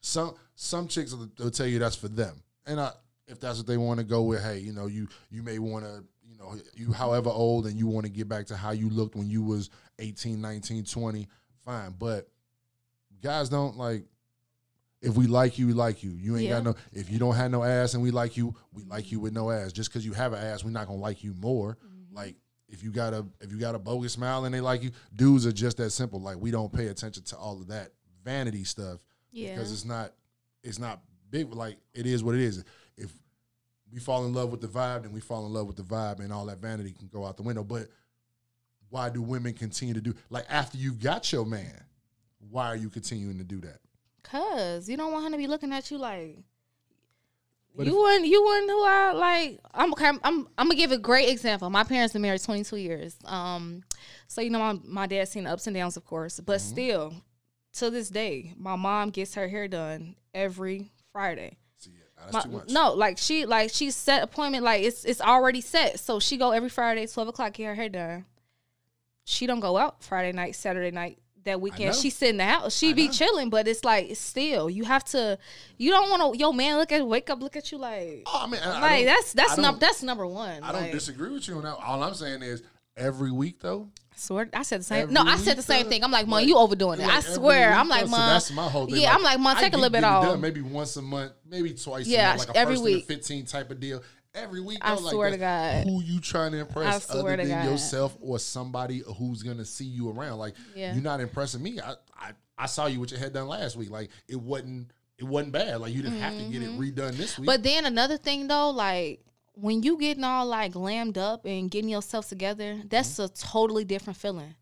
some 0.00 0.34
some 0.54 0.86
chicks 0.88 1.12
will, 1.12 1.28
will 1.38 1.50
tell 1.50 1.66
you 1.66 1.78
that's 1.78 1.96
for 1.96 2.08
them 2.08 2.42
and 2.66 2.80
I, 2.80 2.92
if 3.26 3.40
that's 3.40 3.58
what 3.58 3.66
they 3.66 3.76
want 3.76 3.98
to 3.98 4.04
go 4.04 4.22
with 4.22 4.42
hey 4.42 4.58
you 4.58 4.72
know 4.72 4.86
you 4.86 5.08
you 5.30 5.42
may 5.42 5.58
want 5.58 5.84
to 5.84 6.04
you 6.28 6.36
know 6.38 6.54
you 6.74 6.92
however 6.92 7.30
old 7.30 7.66
and 7.66 7.78
you 7.78 7.86
want 7.86 8.06
to 8.06 8.10
get 8.12 8.28
back 8.28 8.46
to 8.46 8.56
how 8.56 8.70
you 8.70 8.88
looked 8.88 9.16
when 9.16 9.28
you 9.28 9.42
was 9.42 9.70
18 9.98 10.40
19 10.40 10.84
20 10.84 11.28
fine 11.64 11.94
but 11.98 12.28
guys 13.22 13.48
don't 13.48 13.76
like 13.76 14.04
if 15.02 15.16
we 15.16 15.26
like 15.26 15.58
you 15.58 15.66
we 15.66 15.72
like 15.72 16.02
you. 16.02 16.10
You 16.10 16.36
ain't 16.36 16.48
got 16.48 16.64
no 16.64 16.74
if 16.92 17.10
you 17.10 17.18
don't 17.18 17.34
have 17.34 17.50
no 17.50 17.62
ass 17.62 17.94
and 17.94 18.02
we 18.02 18.10
like 18.10 18.36
you 18.36 18.54
we 18.72 18.84
like 18.84 19.10
you 19.12 19.20
with 19.20 19.32
no 19.34 19.50
ass. 19.50 19.72
Just 19.72 19.90
because 19.90 20.06
you 20.06 20.12
have 20.12 20.32
an 20.32 20.38
ass 20.42 20.64
we're 20.64 20.70
not 20.70 20.86
gonna 20.86 20.98
like 21.00 21.22
you 21.24 21.34
more. 21.34 21.76
Mm-hmm. 21.84 22.16
like 22.16 22.36
if 22.68 22.82
you 22.82 22.90
got 22.90 23.12
a 23.12 23.26
if 23.40 23.50
you 23.52 23.58
got 23.58 23.74
a 23.74 23.78
bogus 23.78 24.12
smile 24.12 24.44
and 24.44 24.54
they 24.54 24.60
like 24.60 24.82
you 24.82 24.92
dudes 25.14 25.44
are 25.46 25.52
just 25.52 25.76
that 25.78 25.90
simple. 25.90 26.20
Like 26.20 26.36
we 26.38 26.50
don't 26.50 26.72
pay 26.72 26.86
attention 26.86 27.24
to 27.24 27.36
all 27.36 27.60
of 27.60 27.68
that 27.68 27.90
vanity 28.24 28.64
stuff 28.64 29.00
Yeah. 29.32 29.54
because 29.54 29.72
it's 29.72 29.84
not 29.84 30.12
it's 30.62 30.78
not 30.78 31.02
big 31.30 31.52
like 31.52 31.76
it 31.94 32.06
is 32.06 32.22
what 32.22 32.34
it 32.34 32.40
is. 32.40 32.64
If 32.96 33.10
we 33.92 33.98
fall 33.98 34.24
in 34.24 34.32
love 34.32 34.50
with 34.50 34.60
the 34.60 34.68
vibe 34.68 35.02
then 35.02 35.12
we 35.12 35.20
fall 35.20 35.44
in 35.46 35.52
love 35.52 35.66
with 35.66 35.76
the 35.76 35.82
vibe 35.82 36.20
and 36.20 36.32
all 36.32 36.46
that 36.46 36.58
vanity 36.58 36.92
can 36.92 37.08
go 37.08 37.26
out 37.26 37.36
the 37.36 37.42
window. 37.42 37.64
But 37.64 37.88
why 38.88 39.08
do 39.08 39.20
women 39.22 39.54
continue 39.54 39.94
to 39.94 40.00
do 40.00 40.14
like 40.30 40.44
after 40.48 40.78
you've 40.78 41.00
got 41.00 41.32
your 41.32 41.44
man 41.46 41.82
why 42.50 42.66
are 42.66 42.76
you 42.76 42.90
continuing 42.90 43.38
to 43.38 43.44
do 43.44 43.60
that 43.60 43.78
Cause 44.22 44.88
you 44.88 44.96
don't 44.96 45.12
want 45.12 45.26
him 45.26 45.32
to 45.32 45.38
be 45.38 45.46
looking 45.46 45.72
at 45.72 45.90
you 45.90 45.98
like 45.98 46.38
But 47.76 47.86
you 47.86 47.96
wouldn't. 47.96 48.26
You 48.26 48.42
wouldn't. 48.42 48.70
Who 48.70 48.84
I 48.84 49.12
like? 49.12 49.60
I'm 49.74 49.92
okay. 49.92 50.06
I'm, 50.06 50.20
I'm. 50.24 50.48
I'm 50.58 50.66
gonna 50.68 50.74
give 50.76 50.92
a 50.92 50.98
great 50.98 51.28
example. 51.28 51.68
My 51.70 51.84
parents 51.84 52.12
been 52.12 52.22
married 52.22 52.42
22 52.42 52.76
years. 52.76 53.16
Um, 53.24 53.82
so 54.28 54.40
you 54.40 54.50
know, 54.50 54.58
my 54.58 54.78
my 54.84 55.06
dad's 55.06 55.30
seen 55.30 55.44
the 55.44 55.50
ups 55.50 55.66
and 55.66 55.74
downs, 55.76 55.96
of 55.96 56.04
course, 56.04 56.38
but 56.40 56.58
Mm-hmm. 56.60 56.70
still, 56.72 57.14
to 57.74 57.90
this 57.90 58.08
day, 58.08 58.54
my 58.58 58.76
mom 58.76 59.10
gets 59.10 59.34
her 59.34 59.48
hair 59.48 59.68
done 59.68 60.16
every 60.34 60.92
Friday. 61.12 61.56
see 61.76 61.90
yeah, 61.90 62.04
that's 62.30 62.32
My- 62.32 62.40
too 62.42 62.48
much 62.58 62.68
no, 62.70 62.92
like 62.94 63.18
she 63.18 63.44
like 63.46 63.70
she 63.70 63.90
set 63.90 64.22
appointment. 64.22 64.64
Like 64.64 64.82
it's 64.82 65.04
it's 65.04 65.20
already 65.20 65.60
set. 65.60 65.98
So 66.00 66.20
she 66.20 66.36
go 66.36 66.52
every 66.52 66.68
Friday, 66.70 67.06
12 67.06 67.28
o'clock, 67.28 67.52
get 67.54 67.66
her 67.66 67.74
hair 67.74 67.88
done. 67.88 68.24
She 69.24 69.46
don't 69.46 69.60
go 69.60 69.76
out 69.76 70.02
Friday 70.02 70.32
night, 70.32 70.54
Saturday 70.56 70.90
night. 70.90 71.18
That 71.44 71.60
weekend, 71.60 71.94
she 71.96 72.10
sit 72.10 72.30
in 72.30 72.36
the 72.36 72.44
house. 72.44 72.76
She 72.76 72.90
I 72.90 72.92
be 72.92 73.06
know. 73.06 73.12
chilling, 73.12 73.50
but 73.50 73.66
it's 73.66 73.84
like 73.84 74.14
still 74.16 74.70
you 74.70 74.84
have 74.84 75.04
to. 75.06 75.38
You 75.76 75.90
don't 75.90 76.08
want 76.08 76.34
to. 76.34 76.38
Your 76.38 76.54
man 76.54 76.76
look 76.78 76.92
at 76.92 77.04
wake 77.06 77.30
up, 77.30 77.42
look 77.42 77.56
at 77.56 77.72
you 77.72 77.78
like 77.78 78.22
oh, 78.26 78.42
I 78.44 78.46
mean, 78.46 78.60
I- 78.64 78.66
I 78.76 78.80
like 78.80 78.90
don't- 78.98 79.06
that's 79.06 79.32
that's 79.32 79.56
num- 79.58 79.78
that's 79.80 80.02
number 80.04 80.26
one. 80.26 80.62
I 80.62 80.70
don't 80.72 80.90
disagree 80.92 81.30
with 81.32 81.48
you 81.48 81.56
on 81.56 81.64
that. 81.64 81.76
All 81.84 82.02
I'm 82.02 82.14
saying 82.14 82.42
is 82.42 82.62
every 82.96 83.32
week 83.32 83.58
though. 83.60 83.88
I 84.12 84.16
swear, 84.16 84.48
I 84.52 84.62
said 84.62 84.80
the 84.80 84.84
same. 84.84 85.02
Every 85.04 85.14
no, 85.14 85.22
I 85.22 85.36
said 85.36 85.56
the 85.56 85.62
same 85.62 85.84
though? 85.84 85.88
thing. 85.90 86.04
I'm 86.04 86.10
like, 86.12 86.26
Mom, 86.26 86.40
Like- 86.40 86.46
you 86.46 86.56
overdoing 86.56 87.00
it. 87.00 87.06
like 87.06 87.16
I 87.16 87.20
swear. 87.20 87.72
I'm 87.72 87.88
like, 87.88 88.02
though, 88.02 88.06
so 88.06 88.10
Mom. 88.18 88.28
that's 88.28 88.52
my 88.52 88.68
whole 88.68 88.86
thing. 88.86 88.96
Yeah, 89.00 89.14
I'm 89.14 89.22
like, 89.22 89.40
Mom, 89.40 89.56
take 89.56 89.72
a 89.72 89.76
little 89.76 89.90
bit 89.90 90.04
off. 90.04 90.38
maybe 90.38 90.60
once 90.60 90.96
a 90.96 91.02
month, 91.02 91.32
maybe 91.48 91.72
twice. 91.74 92.06
Yeah, 92.06 92.34
a 92.34 92.36
month, 92.36 92.48
like 92.48 92.56
a 92.56 92.60
every 92.60 92.74
first 92.76 92.84
and 92.84 92.92
a 92.92 92.96
week. 92.98 93.06
fifteen 93.06 93.46
type 93.46 93.70
of 93.70 93.80
deal. 93.80 94.02
Every 94.34 94.60
week, 94.60 94.78
I 94.80 94.94
though, 94.94 95.00
like 95.02 95.12
swear 95.12 95.30
to 95.30 95.36
God. 95.36 95.84
who 95.84 96.02
you 96.02 96.18
trying 96.20 96.52
to 96.52 96.58
impress 96.60 97.06
swear 97.06 97.34
other 97.34 97.36
than 97.36 97.48
God. 97.48 97.70
yourself 97.70 98.16
or 98.20 98.38
somebody 98.38 99.02
who's 99.18 99.42
gonna 99.42 99.64
see 99.64 99.84
you 99.84 100.10
around. 100.10 100.38
Like 100.38 100.54
Yeah. 100.74 100.94
you're 100.94 101.02
not 101.02 101.20
impressing 101.20 101.62
me. 101.62 101.80
I, 101.80 101.92
I 102.16 102.32
I 102.56 102.66
saw 102.66 102.86
you 102.86 102.98
with 103.00 103.10
your 103.10 103.20
head 103.20 103.32
done 103.34 103.48
last 103.48 103.76
week. 103.76 103.90
Like 103.90 104.10
it 104.28 104.40
wasn't 104.40 104.90
it 105.18 105.24
wasn't 105.24 105.52
bad. 105.52 105.80
Like 105.82 105.92
you 105.92 106.00
didn't 106.02 106.20
have 106.20 106.36
to 106.38 106.44
get 106.44 106.62
it 106.62 106.70
redone 106.78 107.12
this 107.12 107.38
week. 107.38 107.42
Mm-hmm. 107.42 107.44
But 107.46 107.62
then 107.62 107.84
another 107.84 108.16
thing 108.16 108.48
though, 108.48 108.70
like 108.70 109.20
when 109.54 109.82
you 109.82 109.98
getting 109.98 110.24
all 110.24 110.46
like 110.46 110.72
glammed 110.72 111.18
up 111.18 111.44
and 111.44 111.70
getting 111.70 111.90
yourself 111.90 112.28
together, 112.28 112.80
that's 112.88 113.10
Mm-hmm. 113.18 113.24
a 113.24 113.28
totally 113.28 113.84
different 113.84 114.16
feeling. 114.18 114.54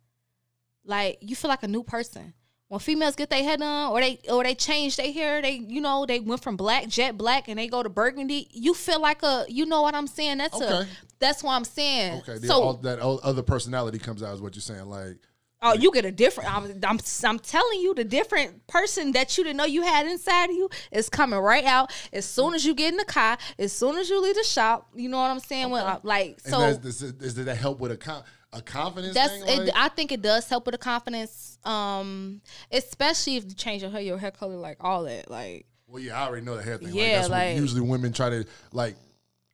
Like 0.85 1.19
you 1.21 1.37
feel 1.37 1.49
like 1.49 1.63
a 1.63 1.69
new 1.69 1.85
person. 1.85 2.35
When 2.71 2.79
females 2.79 3.17
get 3.17 3.31
their 3.31 3.43
hair 3.43 3.57
done 3.57 3.91
or 3.91 4.01
they 4.01 4.21
or 4.31 4.45
they 4.45 4.55
change 4.55 4.95
their 4.95 5.13
hair, 5.13 5.43
they 5.43 5.55
you 5.55 5.81
know, 5.81 6.07
they 6.07 6.21
went 6.21 6.41
from 6.41 6.57
black, 6.57 6.87
jet 6.87 7.19
black 7.19 7.49
and 7.49 7.59
they 7.59 7.67
go 7.67 7.83
to 7.83 7.89
burgundy, 7.89 8.47
you 8.53 8.75
feel 8.75 9.01
like 9.01 9.25
a 9.25 9.45
you 9.49 9.67
know 9.67 9.83
what 9.83 9.97
I'm 9.97 10.07
saying? 10.07 10.39
That's 10.39 10.61
a 10.61 10.87
that's 11.19 11.43
what 11.43 11.55
I'm 11.55 11.65
saying. 11.65 12.21
okay, 12.21 12.47
so 12.47 12.63
all, 12.63 12.75
that 12.75 13.01
other 13.01 13.43
personality 13.43 13.99
comes 13.99 14.23
out 14.23 14.35
is 14.35 14.41
what 14.41 14.55
you're 14.55 14.63
saying. 14.63 14.87
Like 14.87 15.17
Oh, 15.63 15.75
you 15.75 15.91
get 15.93 16.05
a 16.07 16.13
different. 16.13 16.51
I'm, 16.55 16.65
I'm, 16.87 16.99
I'm 17.25 17.39
telling 17.39 17.81
you, 17.81 17.93
the 17.93 18.05
different 18.05 18.67
person 18.67 19.13
that 19.13 19.37
you 19.37 19.45
didn't 19.45 19.59
know 19.59 19.67
you 19.67 19.83
had 19.83 20.07
inside 20.07 20.49
of 20.49 20.57
you 20.57 20.71
is 20.91 21.11
coming 21.11 21.39
right 21.39 21.65
out 21.65 21.93
as 22.15 22.25
soon 22.25 22.55
as 22.55 22.65
you 22.65 22.75
get 22.75 22.93
in 22.93 22.97
the 22.97 23.05
car, 23.05 23.37
as 23.59 23.73
soon 23.73 23.97
as 23.99 24.09
you 24.09 24.23
leave 24.23 24.37
the 24.37 24.45
shop. 24.45 24.89
You 24.95 25.11
know 25.11 25.19
what 25.19 25.31
I'm 25.31 25.41
saying? 25.41 25.69
When, 25.69 25.83
uh, 25.83 26.01
like, 26.03 26.41
And 26.45 26.55
so 26.55 26.59
does, 26.61 27.01
does, 27.01 27.13
does 27.13 27.35
that 27.35 27.57
help 27.57 27.79
with 27.79 27.93
a 27.93 27.99
con- 27.99 28.23
a 28.53 28.61
confidence 28.63 29.15
that's 29.15 29.43
thing? 29.45 29.69
it, 29.69 29.71
I 29.77 29.89
think 29.89 30.13
it 30.13 30.23
does 30.23 30.49
help 30.49 30.67
with 30.67 30.73
the 30.75 30.79
confidence, 30.79 31.59
um, 31.65 32.41
especially 32.73 33.37
if 33.37 33.45
you 33.45 33.55
change 33.55 33.83
your 33.83 33.91
hair, 33.91 34.01
your 34.01 34.19
hair 34.19 34.31
color, 34.31 34.57
like 34.57 34.79
all 34.81 35.05
that, 35.05 35.31
like. 35.31 35.67
well, 35.87 36.03
yeah, 36.03 36.21
I 36.21 36.27
already 36.27 36.45
know 36.45 36.57
the 36.57 36.63
hair 36.63 36.77
thing. 36.79 36.95
Yeah, 36.95 37.03
like, 37.05 37.13
that's 37.13 37.29
what 37.29 37.57
usually 37.57 37.81
women 37.83 38.13
try 38.13 38.31
to 38.31 38.45
like 38.73 38.97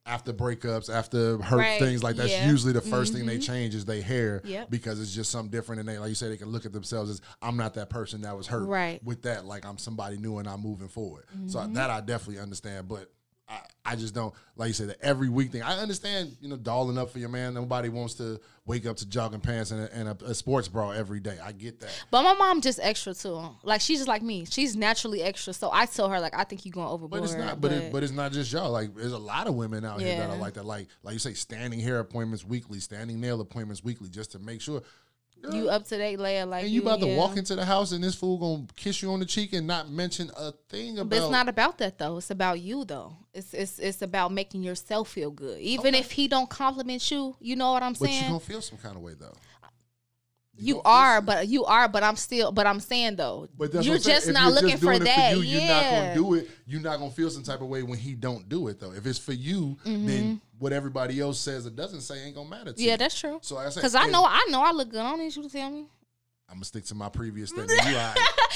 after 0.07 0.33
breakups, 0.33 0.89
after 0.89 1.37
hurt 1.39 1.57
Right, 1.59 1.81
things 1.81 2.03
like 2.03 2.15
that's 2.15 2.31
yeah. 2.31 2.43
Mm-hmm. 2.43 2.51
usually 2.51 2.73
the 2.73 2.81
1st 2.81 3.13
thing 3.13 3.27
they 3.27 3.39
change 3.39 3.75
is 3.75 3.85
their 3.85 4.01
hair 4.01 4.41
Yep. 4.45 4.71
because 4.71 5.01
it's 5.01 5.13
just 5.13 5.33
something 5.33 5.51
different 5.51 5.81
and 5.81 5.89
they 5.89 5.99
like 5.99 6.09
you 6.11 6.15
said 6.15 6.31
they 6.31 6.37
can 6.37 6.49
look 6.51 6.65
at 6.65 6.73
themselves 6.73 7.11
as 7.11 7.21
I'm 7.43 7.57
not 7.57 7.75
that 7.75 7.91
person 7.91 8.21
that 8.21 8.37
was 8.37 8.47
hurt 8.47 8.67
Right. 8.69 9.03
with 9.03 9.23
that 9.23 9.47
like 9.47 9.67
I'm 9.67 9.79
somebody 9.79 10.17
new 10.17 10.39
and 10.39 10.49
I'm 10.49 10.61
moving 10.61 10.87
forward. 10.87 11.25
So 11.49 11.59
Mm-hmm. 11.59 11.73
that 11.75 11.91
I 11.91 12.01
definitely 12.03 12.41
understand, 12.41 12.87
but 12.87 13.11
I, 13.49 13.61
I 13.85 13.97
just 13.97 14.15
don't 14.15 14.35
like 14.57 14.69
you 14.69 14.75
said 14.75 14.89
the 14.89 15.01
every 15.05 15.29
week 15.29 15.53
thing. 15.53 15.63
I 15.63 15.79
understand, 15.79 16.37
you 16.41 16.49
know, 16.49 16.57
dolling 16.57 16.99
up 16.99 17.11
for 17.11 17.21
your 17.21 17.29
man. 17.29 17.55
Nobody 17.55 17.89
wants 17.89 18.15
to 18.15 18.41
wake 18.65 18.87
up 18.87 18.97
to 18.97 19.07
jogging 19.07 19.41
pants 19.41 19.71
and 19.71 19.83
a, 19.83 19.95
and 19.95 20.09
a, 20.09 20.25
a 20.25 20.35
sports 20.35 20.67
bra 20.67 20.91
every 20.91 21.21
day. 21.21 21.39
I 21.43 21.53
get 21.53 21.79
that. 21.81 21.91
But 22.11 22.25
my 22.25 22.35
mom 22.35 22.61
just 22.61 22.81
extra 22.83 23.15
too. 23.15 23.49
Like 23.63 23.81
she's 23.81 23.99
just 23.99 24.09
like 24.09 24.23
me. 24.23 24.45
She's 24.47 24.75
naturally 24.75 25.23
extra. 25.23 25.53
So 25.53 25.71
I 25.73 25.87
tell 25.87 26.09
her 26.09 26.19
like 26.19 26.35
I 26.37 26.43
think 26.43 26.65
you're 26.65 26.73
going 26.73 26.89
overboard. 26.89 27.23
But 27.23 27.25
it's 27.25 27.35
not. 27.39 27.61
But 27.61 27.73
it, 27.73 27.93
but 27.93 28.03
it's 28.03 28.13
not 28.13 28.33
just 28.33 28.53
y'all. 28.53 28.71
Like 28.71 28.95
there's 28.95 29.13
a 29.13 29.19
lot 29.19 29.47
of 29.47 29.55
women 29.55 29.85
out 29.85 30.01
here 30.01 30.17
that 30.17 30.31
are 30.31 30.37
like 30.37 30.55
that. 30.55 30.65
Like 30.65 30.89
like 31.03 31.13
you 31.13 31.21
say, 31.21 31.35
standing 31.35 31.79
hair 31.79 32.01
appointments 32.01 32.45
weekly, 32.45 32.81
standing 32.81 33.21
nail 33.21 33.41
appointments 33.41 33.85
weekly, 33.85 34.09
just 34.09 34.33
to 34.33 34.39
make 34.41 34.61
sure. 34.61 34.83
You 35.53 35.69
up 35.69 35.85
to 35.87 35.97
date 35.97 36.19
layer 36.19 36.47
like 36.47 36.65
And 36.65 36.73
you 36.73 36.83
about 36.83 37.01
to 37.01 37.17
walk 37.17 37.37
into 37.37 37.55
the 37.55 37.65
house 37.65 37.93
and 37.93 38.03
this 38.03 38.15
fool 38.15 38.39
gonna 38.39 38.67
kiss 38.77 39.03
you 39.03 39.11
on 39.13 39.21
the 39.21 39.27
cheek 39.27 39.53
and 39.53 39.67
not 39.67 39.91
mention 39.91 40.31
a 40.37 40.53
thing 40.69 40.99
about. 40.99 41.11
But 41.11 41.19
it's 41.19 41.31
not 41.31 41.49
about 41.49 41.79
that 41.79 41.99
though. 41.99 42.19
It's 42.19 42.31
about 42.31 42.61
you 42.61 42.85
though. 42.85 43.17
It's 43.33 43.55
it's 43.55 43.79
it's 43.79 44.03
about 44.03 44.33
making 44.33 44.63
yourself 44.63 45.11
feel 45.11 45.31
good. 45.31 45.61
Even 45.61 45.95
if 45.95 46.13
he 46.13 46.29
don't 46.29 46.49
compliment 46.51 47.11
you, 47.11 47.37
you 47.41 47.57
know 47.57 47.73
what 47.73 47.83
I'm 47.83 47.95
saying? 47.95 48.21
But 48.21 48.25
you 48.25 48.29
gonna 48.29 48.41
feel 48.41 48.63
some 48.63 48.79
kind 48.79 48.97
of 48.97 49.03
way 49.03 49.15
though. 49.19 49.35
You 50.59 50.75
gonna 50.75 50.89
are, 50.89 51.21
but 51.21 51.49
you 51.49 51.65
are, 51.65 51.89
but 51.89 52.03
I'm 52.03 52.17
still, 52.17 52.51
but 52.53 52.67
I'm 52.67 52.81
saying 52.81 53.17
though, 53.17 53.49
But 53.57 53.73
you're 53.75 53.83
what 53.83 53.87
I'm 53.87 54.01
saying. 54.01 54.17
just 54.17 54.33
not 54.33 54.43
you're 54.45 54.53
looking 54.53 54.71
just 54.71 54.83
for 54.83 54.99
that. 54.99 55.37
you, 55.37 55.43
yeah, 55.43 55.59
You're 55.59 55.69
not 55.69 55.83
gonna 55.91 56.15
do 56.15 56.35
it. 56.35 56.51
You're 56.67 56.81
not 56.81 56.99
gonna 56.99 57.11
feel 57.11 57.31
some 57.31 57.43
type 57.43 57.61
of 57.61 57.69
way 57.69 57.83
when 57.83 57.99
he 57.99 58.15
don't 58.15 58.49
do 58.49 58.69
it 58.69 58.81
though. 58.81 58.93
If 58.93 59.07
it's 59.07 59.19
for 59.19 59.33
you, 59.33 59.77
then 59.85 60.41
what 60.59 60.73
everybody 60.73 61.21
else 61.21 61.39
says 61.39 61.67
or 61.67 61.71
doesn't 61.71 62.01
say 62.01 62.23
ain't 62.25 62.35
gonna 62.35 62.49
matter 62.49 62.73
to 62.73 62.81
you. 62.81 62.87
Mm-hmm. 62.87 62.89
yeah, 62.89 62.97
that's 62.97 63.19
true. 63.19 63.39
So 63.43 63.57
like 63.57 63.67
I 63.67 63.71
said, 63.71 63.81
Because 63.81 63.95
I 63.95 64.07
know, 64.09 64.25
I 64.25 64.47
know, 64.51 64.63
I 64.63 64.73
look 64.73 64.91
good. 64.91 65.01
I 65.01 65.11
don't 65.11 65.19
need 65.21 65.35
you 65.37 65.43
to 65.43 65.49
tell 65.51 65.71
me. 65.71 65.87
I'm 66.49 66.57
gonna 66.57 66.65
stick 66.65 66.85
to 66.87 66.95
my 66.95 67.09
previous 67.09 67.51
thing. 67.53 67.69
You 67.69 67.77
right. 67.97 68.15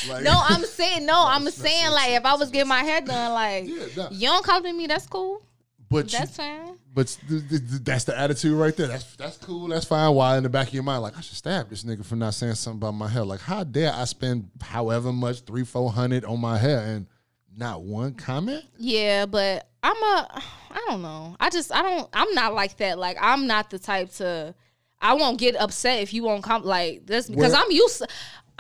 Like- 0.09 0.25
No, 0.25 0.41
I'm 0.49 0.65
saying 0.65 1.05
no. 1.05 1.25
I'm 1.27 1.51
saying 1.51 1.91
like 1.91 2.13
if 2.13 2.25
I 2.25 2.35
was 2.37 2.51
getting 2.51 2.69
my 2.69 2.83
hair 2.83 3.01
done, 3.01 3.33
like 3.35 3.67
Yeah, 3.69 3.87
nah. 3.97 4.09
you 4.13 4.29
don't 4.29 4.45
compliment 4.45 4.79
me, 4.79 4.87
that's 4.87 5.07
cool. 5.07 5.43
But 5.91 6.13
you, 6.13 6.19
That's 6.19 6.37
fine. 6.37 6.77
But 6.93 7.17
th- 7.29 7.49
th- 7.49 7.69
th- 7.69 7.83
that's 7.83 8.05
the 8.05 8.19
attitude 8.19 8.53
right 8.57 8.77
there. 8.77 8.89
That's 8.89 9.15
that's 9.17 9.37
cool. 9.39 9.69
That's 9.69 9.85
fine. 9.85 10.15
Why 10.15 10.37
in 10.37 10.43
the 10.43 10.49
back 10.49 10.69
of 10.69 10.75
your 10.75 10.83
mind, 10.83 11.03
like 11.03 11.17
I 11.17 11.21
should 11.21 11.37
stab 11.37 11.69
this 11.71 11.85
nigga 11.85 12.05
for 12.05 12.17
not 12.17 12.35
saying 12.35 12.55
something 12.55 12.79
about 12.79 12.95
my 12.95 13.09
hair. 13.09 13.25
Like 13.25 13.41
how 13.41 13.63
dare 13.65 13.93
I 13.93 14.05
spend 14.05 14.51
however 14.61 15.13
much 15.13 15.41
three 15.43 15.65
four 15.65 15.91
hundred 15.93 16.25
on 16.25 16.41
my 16.41 16.59
hair 16.59 16.81
and 16.81 17.07
not 17.57 17.83
one 17.83 18.15
comment? 18.15 18.65
Yeah, 18.79 19.27
but 19.27 19.69
I'm 19.83 19.97
a 19.97 20.43
I 20.71 20.85
don't 20.89 21.03
know. 21.03 21.37
I 21.39 21.51
just 21.51 21.73
I 21.73 21.83
don't 21.83 22.09
I'm 22.13 22.33
not 22.35 22.55
like 22.55 22.77
that. 22.79 22.99
Like 22.99 23.17
I'm 23.21 23.47
not 23.47 23.71
the 23.71 23.79
type 23.79 24.11
to 24.15 24.55
I 25.01 25.15
won't 25.15 25.39
get 25.39 25.57
upset 25.57 26.03
if 26.03 26.13
you 26.13 26.25
won't 26.25 26.43
come 26.43 26.65
like 26.65 27.07
this 27.07 27.29
because 27.31 27.53
Well- 27.53 27.63
I'm 27.65 27.71
used 27.71 27.99
to 27.99 28.09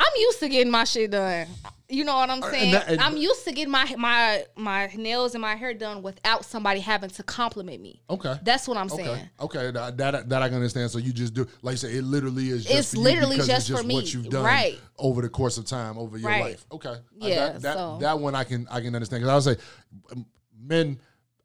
I'm 0.02 0.12
used 0.16 0.38
to 0.40 0.48
getting 0.48 0.70
my 0.72 0.84
shit 0.84 1.10
done. 1.10 1.46
You 1.90 2.04
know 2.04 2.14
what 2.14 2.30
I'm 2.30 2.40
saying? 2.42 2.72
that- 2.72 2.88
and- 2.88 3.00
I'm 3.00 3.16
used 3.16 3.44
to 3.44 3.52
getting 3.52 3.70
my 3.72 3.84
my 3.98 4.44
my 4.56 4.86
nails 4.96 5.34
and 5.34 5.42
my 5.42 5.56
hair 5.56 5.74
done 5.74 6.02
without 6.02 6.44
somebody 6.44 6.80
having 6.80 7.10
to 7.10 7.22
compliment 7.24 7.82
me. 7.82 8.00
Okay. 8.08 8.34
That's 8.42 8.66
what 8.68 8.76
I'm 8.78 8.90
Okay. 8.90 9.04
saying. 9.04 9.30
Okay. 9.40 9.70
That, 9.72 9.96
that 9.98 10.28
that 10.28 10.42
I 10.42 10.48
can 10.48 10.54
understand. 10.56 10.90
So 10.90 10.98
you 10.98 11.12
just 11.12 11.34
do 11.34 11.46
like 11.62 11.74
you 11.74 11.76
say, 11.78 11.92
it 11.96 12.04
literally 12.04 12.48
is. 12.48 12.64
Just 12.64 12.76
It's 12.78 12.94
for 12.94 13.00
literally 13.00 13.36
just 13.38 13.50
it's 13.50 13.68
for 13.68 13.74
what 13.76 13.86
me. 13.86 14.00
you've 14.04 14.30
done 14.30 14.44
Right. 14.44 14.78
over 14.98 15.20
the 15.20 15.28
course 15.28 15.58
of 15.58 15.64
time 15.66 15.98
over 15.98 16.16
your 16.16 16.30
Right. 16.30 16.42
life. 16.44 16.64
Okay. 16.72 16.88
Uh, 16.90 16.96
Yeah, 17.16 17.34
That 17.50 17.62
that, 17.62 17.74
so- 17.74 17.98
that 18.00 18.18
one 18.20 18.34
I 18.34 18.44
can 18.44 18.66
I 18.70 18.80
can 18.80 18.94
understand 18.94 19.22
because 19.22 19.46
I 19.46 19.50
would 19.50 19.58
say, 19.58 20.24
men, 20.58 20.98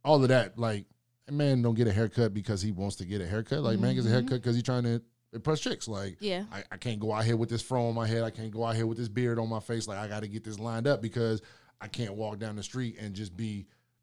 all 0.03 0.21
of 0.21 0.29
that 0.29 0.57
like 0.57 0.85
a 1.27 1.31
man 1.31 1.63
don't 1.63 1.73
get 1.75 1.87
a 1.87 1.91
haircut 1.93 2.33
because 2.35 2.61
he 2.61 2.71
wants 2.71 2.97
to 2.97 3.05
get 3.05 3.19
a 3.19 3.27
haircut. 3.27 3.61
Like 3.63 3.79
man 3.79 3.95
gets 3.95 4.05
a 4.05 4.11
haircut 4.11 4.29
because 4.41 4.53
he's 4.55 4.63
trying 4.63 4.83
to 4.83 5.01
impress 5.35 5.59
chicks. 5.59 5.87
Like. 5.87 6.17
Yeah. 6.19 6.45
I, 6.51 6.63
I 6.71 6.77
can't 6.77 6.99
go 6.99 7.13
out 7.13 7.25
here 7.25 7.37
with 7.37 7.49
this 7.49 7.61
fro 7.61 7.85
on 7.87 7.93
my 7.95 8.07
head. 8.07 8.23
I 8.23 8.31
can't 8.31 8.51
go 8.51 8.63
out 8.65 8.75
here 8.75 8.87
with 8.87 8.97
this 8.97 9.07
beard 9.09 9.37
on 9.37 9.47
my 9.49 9.59
face. 9.59 9.87
Like 9.87 9.99
I 9.99 10.07
got 10.07 10.21
to 10.21 10.27
get 10.27 10.43
this 10.43 10.57
lined 10.59 10.87
up 10.87 11.01
because 11.01 11.41
I 11.79 11.87
can't 11.87 12.13
walk 12.15 12.39
down 12.39 12.55
the 12.55 12.63
street 12.63 12.97
and 12.99 13.13
just 13.13 13.35
be, 13.37 13.45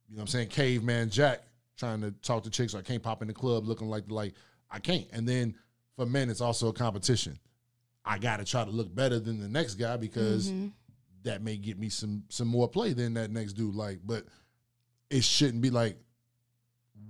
you 0.08 0.16
know 0.16 0.16
what 0.16 0.20
I'm 0.22 0.26
saying, 0.28 0.48
caveman 0.48 1.10
Jack 1.10 1.42
trying 1.76 2.00
to 2.02 2.12
talk 2.22 2.44
to 2.44 2.50
chicks. 2.50 2.74
I 2.74 2.82
can't 2.82 3.02
pop 3.02 3.22
in 3.22 3.28
the 3.28 3.34
club 3.34 3.66
looking 3.66 3.88
like 3.88 4.04
like 4.08 4.34
I 4.70 4.78
can't. 4.78 5.06
And 5.12 5.26
then 5.26 5.54
for 5.96 6.06
men, 6.06 6.30
it's 6.30 6.40
also 6.40 6.68
a 6.68 6.72
competition. 6.72 7.38
I 8.04 8.18
got 8.18 8.38
to 8.38 8.44
try 8.44 8.64
to 8.64 8.70
look 8.70 8.94
better 8.94 9.18
than 9.18 9.40
the 9.40 9.48
next 9.48 9.74
guy 9.74 9.96
because 9.96 10.50
Mm-hmm. 10.50 10.68
that 11.24 11.40
may 11.42 11.56
get 11.56 11.78
me 11.78 11.88
some 11.88 12.24
some 12.28 12.48
more 12.48 12.68
play 12.68 12.92
than 12.92 13.14
that 13.14 13.30
next 13.30 13.52
dude. 13.54 13.74
Like, 13.74 14.00
but 14.04 14.24
it 15.10 15.24
shouldn't 15.24 15.62
be 15.62 15.70
like. 15.70 15.96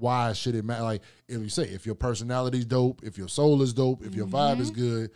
Why 0.03 0.33
should 0.33 0.57
it 0.57 0.65
matter? 0.65 0.83
Like, 0.83 1.03
if 1.29 1.41
you 1.41 1.49
say 1.49 1.63
if 1.63 1.87
your 1.87 1.95
personality's 1.95 2.65
dope, 2.65 3.05
if 3.05 3.17
your 3.17 3.29
soul 3.29 3.63
is 3.63 3.73
dope, 3.73 4.05
if 4.05 4.17
your 4.17 4.27
vibe 4.27 4.59
is 4.59 4.73
Mm-hmm. 4.73 4.81
good, 4.81 5.11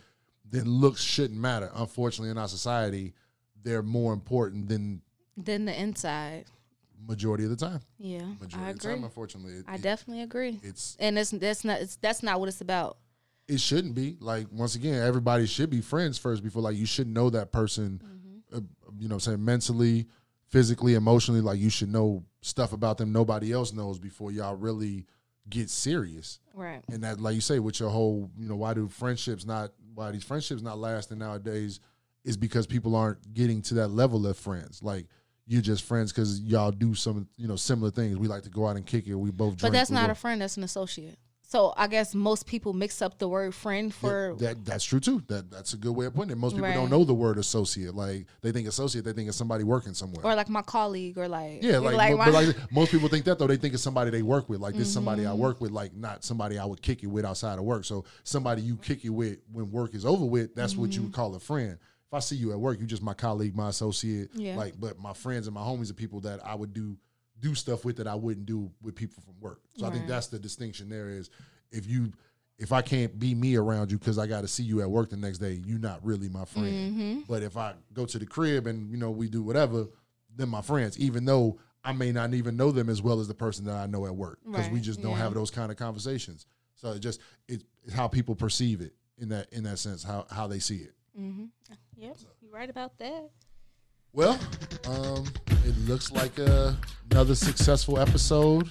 then 0.49 0.63
looks 0.63 1.01
shouldn't 1.03 1.37
matter. 1.37 1.69
Unfortunately, 1.75 2.29
in 2.31 2.37
our 2.37 2.47
society, 2.47 3.13
they're 3.63 3.83
more 3.83 4.13
important 4.13 4.69
than 4.69 5.01
than 5.35 5.65
the 5.65 5.77
inside. 5.77 6.45
majority 7.05 7.43
of 7.43 7.49
the 7.49 7.57
time. 7.57 7.81
Yeah. 7.99 8.19
Majority 8.39 8.55
I 8.57 8.69
of 8.69 8.79
the 8.79 8.87
agree. 8.87 8.95
time, 8.95 9.03
unfortunately, 9.03 9.53
it, 9.55 9.65
I 9.67 9.75
it- 9.75 9.81
definitely 9.81 10.23
agree. 10.23 10.59
it's 10.63 10.95
And 11.01 11.19
it's 11.19 11.31
that's 11.31 11.65
not 11.65 11.81
it's 11.81 11.97
that's 11.97 12.23
not 12.23 12.39
what 12.39 12.47
it's 12.47 12.61
about. 12.61 12.97
it 13.49 13.59
shouldn't 13.59 13.93
be. 13.93 14.15
Like 14.21 14.47
once 14.53 14.75
again, 14.75 15.05
everybody 15.05 15.47
should 15.47 15.69
be 15.69 15.81
friends 15.81 16.17
first 16.17 16.41
before 16.43 16.61
like 16.61 16.77
you 16.77 16.85
should 16.85 17.07
know 17.09 17.29
that 17.31 17.51
person. 17.51 18.01
Uh, 18.55 18.61
you 18.97 19.09
know, 19.09 19.15
what 19.15 19.27
I'm 19.27 19.33
saying 19.33 19.43
mentally, 19.45 20.07
physically, 20.47 20.95
emotionally. 20.95 21.41
Like 21.41 21.59
you 21.59 21.69
should 21.69 21.91
know 21.91 22.23
stuff 22.41 22.73
about 22.73 22.97
them 22.97 23.11
nobody 23.11 23.53
else 23.53 23.73
knows 23.73 23.99
before 23.99 24.31
y'all 24.31 24.55
really 24.55 25.05
get 25.49 25.69
serious. 25.69 26.39
Right. 26.53 26.83
And 26.89 27.03
that, 27.03 27.19
like 27.19 27.35
you 27.35 27.41
say, 27.41 27.59
with 27.59 27.79
your 27.79 27.89
whole, 27.89 28.29
you 28.37 28.47
know, 28.47 28.55
why 28.55 28.73
do 28.73 28.87
friendships 28.87 29.45
not, 29.45 29.71
why 29.93 30.11
these 30.11 30.23
friendships 30.23 30.61
not 30.61 30.77
lasting 30.77 31.19
nowadays, 31.19 31.79
is 32.23 32.37
because 32.37 32.67
people 32.67 32.95
aren't 32.95 33.33
getting 33.33 33.61
to 33.63 33.75
that 33.75 33.89
level 33.89 34.27
of 34.27 34.37
friends. 34.37 34.83
Like 34.83 35.05
you're 35.45 35.61
just 35.61 35.83
friends 35.83 36.11
because 36.11 36.41
y'all 36.41 36.71
do 36.71 36.93
some, 36.93 37.27
you 37.37 37.47
know, 37.47 37.55
similar 37.55 37.91
things. 37.91 38.17
We 38.17 38.27
like 38.27 38.43
to 38.43 38.49
go 38.49 38.67
out 38.67 38.75
and 38.75 38.85
kick 38.85 39.07
it. 39.07 39.15
We 39.15 39.31
both. 39.31 39.61
But 39.61 39.71
that's 39.71 39.91
not 39.91 40.07
go- 40.07 40.11
a 40.11 40.15
friend, 40.15 40.41
that's 40.41 40.57
an 40.57 40.63
associate. 40.63 41.17
So 41.49 41.73
I 41.77 41.87
guess 41.87 42.13
most 42.13 42.45
people 42.45 42.73
mix 42.73 43.01
up 43.01 43.19
the 43.19 43.27
word 43.29 43.55
friend 43.55 43.93
for 43.93 44.35
that 44.39 44.65
that's 44.65 44.83
true 44.83 44.99
too. 44.99 45.23
That 45.27 45.49
that's 45.49 45.71
a 45.73 45.77
good 45.77 45.93
way 45.95 46.05
of 46.05 46.13
putting 46.13 46.31
it. 46.31 46.37
Most 46.37 46.57
people 46.57 46.73
don't 46.73 46.89
know 46.89 47.05
the 47.05 47.13
word 47.13 47.37
associate. 47.37 47.95
Like 47.95 48.25
they 48.41 48.51
think 48.51 48.67
associate, 48.67 49.05
they 49.05 49.13
think 49.13 49.29
it's 49.29 49.37
somebody 49.37 49.63
working 49.63 49.93
somewhere. 49.93 50.25
or 50.25 50.35
like 50.35 50.49
my 50.49 50.61
colleague 50.61 51.17
or 51.17 51.29
like 51.29 51.63
yeah, 51.63 51.77
like, 51.77 52.17
my- 52.17 52.25
but 52.25 52.33
like 52.33 52.71
most 52.71 52.91
people 52.91 53.07
think 53.07 53.23
that 53.25 53.39
though. 53.39 53.47
They 53.47 53.55
think 53.55 53.73
it's 53.73 53.81
somebody 53.81 54.11
they 54.11 54.23
work 54.23 54.49
with. 54.49 54.59
Like 54.59 54.75
this 54.75 54.87
is 54.87 54.93
somebody 54.93 55.21
Mm-hmm. 55.21 55.31
I 55.31 55.35
work 55.35 55.61
with. 55.61 55.71
Like 55.71 55.95
not 55.95 56.25
somebody 56.25 56.59
I 56.59 56.65
would 56.65 56.81
kick 56.81 57.01
it 57.03 57.07
with 57.07 57.23
outside 57.23 57.57
of 57.59 57.63
work. 57.63 57.85
So 57.85 58.03
somebody 58.25 58.61
you 58.61 58.75
kick 58.75 59.05
it 59.05 59.09
with 59.09 59.37
when 59.49 59.71
work 59.71 59.95
is 59.95 60.05
over 60.05 60.25
with. 60.25 60.53
That's 60.53 60.75
what 60.75 60.89
Mm-hmm. 60.89 60.99
you 60.99 61.05
would 61.07 61.13
call 61.13 61.33
a 61.33 61.39
friend. 61.39 61.77
If 62.09 62.13
I 62.13 62.19
see 62.19 62.35
you 62.35 62.51
at 62.51 62.59
work, 62.59 62.79
you 62.81 62.85
just 62.85 63.01
my 63.01 63.13
colleague, 63.13 63.55
my 63.55 63.69
associate. 63.69 64.31
Yeah. 64.33 64.55
Like, 64.57 64.79
but 64.79 64.99
my 64.99 65.13
friends 65.13 65.47
and 65.47 65.53
my 65.53 65.61
homies 65.61 65.91
are 65.91 65.93
people 65.93 66.19
that 66.21 66.45
I 66.45 66.55
would 66.55 66.73
do 66.73 66.97
do 67.39 67.55
stuff 67.55 67.85
with 67.85 67.97
that 67.97 68.07
I 68.07 68.15
wouldn't 68.15 68.45
do 68.45 68.71
with 68.81 68.95
people 68.95 69.21
from 69.23 69.35
work. 69.39 69.61
So 69.77 69.85
I 69.85 69.91
think 69.91 70.07
that's 70.07 70.27
the 70.27 70.39
distinction. 70.39 70.89
There 70.89 71.09
is 71.09 71.29
if 71.71 71.87
you 71.87 72.11
if 72.57 72.71
I 72.71 72.81
can't 72.81 73.17
be 73.19 73.35
me 73.35 73.55
around 73.55 73.91
you 73.91 73.99
because 73.99 74.17
I 74.17 74.25
got 74.25 74.41
to 74.41 74.47
see 74.47 74.63
you 74.63 74.81
at 74.81 74.89
work 74.89 75.11
the 75.11 75.17
next 75.17 75.37
day, 75.37 75.61
you're 75.63 75.79
not 75.79 76.03
really 76.03 76.27
my 76.29 76.45
friend. 76.45 76.67
Mm-hmm. 76.67 77.19
But 77.27 77.43
if 77.43 77.55
I 77.55 77.73
go 77.93 78.05
to 78.05 78.17
the 78.17 78.25
crib 78.25 78.65
and 78.65 78.89
you 78.89 78.97
know 78.97 79.11
we 79.11 79.29
do 79.29 79.43
whatever, 79.43 79.87
then 80.35 80.49
my 80.49 80.61
friends, 80.61 80.97
even 80.99 81.25
though 81.25 81.59
I 81.83 81.93
may 81.93 82.11
not 82.11 82.33
even 82.33 82.57
know 82.57 82.71
them 82.71 82.89
as 82.89 83.01
well 83.01 83.19
as 83.19 83.27
the 83.27 83.35
person 83.35 83.65
that 83.65 83.75
I 83.75 83.85
know 83.85 84.05
at 84.05 84.15
work 84.15 84.39
because 84.45 84.69
we 84.69 84.79
just 84.79 85.01
don't 85.01 85.11
yeah. 85.11 85.19
have 85.19 85.33
those 85.33 85.51
kind 85.51 85.71
of 85.71 85.77
conversations. 85.77 86.45
So 86.75 86.91
it 86.91 86.99
just 86.99 87.21
it, 87.47 87.63
it's 87.83 87.93
how 87.93 88.07
people 88.07 88.35
perceive 88.35 88.81
it 88.81 88.93
in 89.17 89.29
that 89.29 89.51
in 89.51 89.63
that 89.63 89.79
sense, 89.79 90.03
how 90.03 90.25
how 90.29 90.47
they 90.47 90.59
see 90.59 90.77
it. 90.77 90.93
Mm-hmm. 91.19 91.45
Yep, 91.95 92.17
you're 92.41 92.51
right 92.51 92.69
about 92.69 92.97
that. 92.99 93.29
Well, 94.17 94.39
um, 94.87 95.25
it 95.63 95.77
looks 95.87 96.11
like 96.11 96.39
uh, 96.39 96.71
another 97.11 97.35
successful 97.35 97.99
episode. 97.99 98.67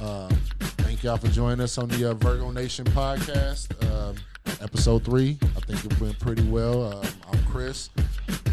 Um, 0.00 0.30
thank 0.78 1.02
y'all 1.02 1.18
for 1.18 1.28
joining 1.28 1.60
us 1.60 1.76
on 1.76 1.88
the 1.88 2.08
uh, 2.08 2.14
Virgo 2.14 2.50
Nation 2.50 2.86
podcast, 2.86 3.68
um, 3.92 4.16
episode 4.62 5.04
three. 5.04 5.36
I 5.54 5.60
think 5.60 5.84
it 5.84 6.00
went 6.00 6.18
pretty 6.18 6.48
well. 6.48 6.94
Um, 6.94 7.06
I'm 7.30 7.44
Chris. 7.44 7.90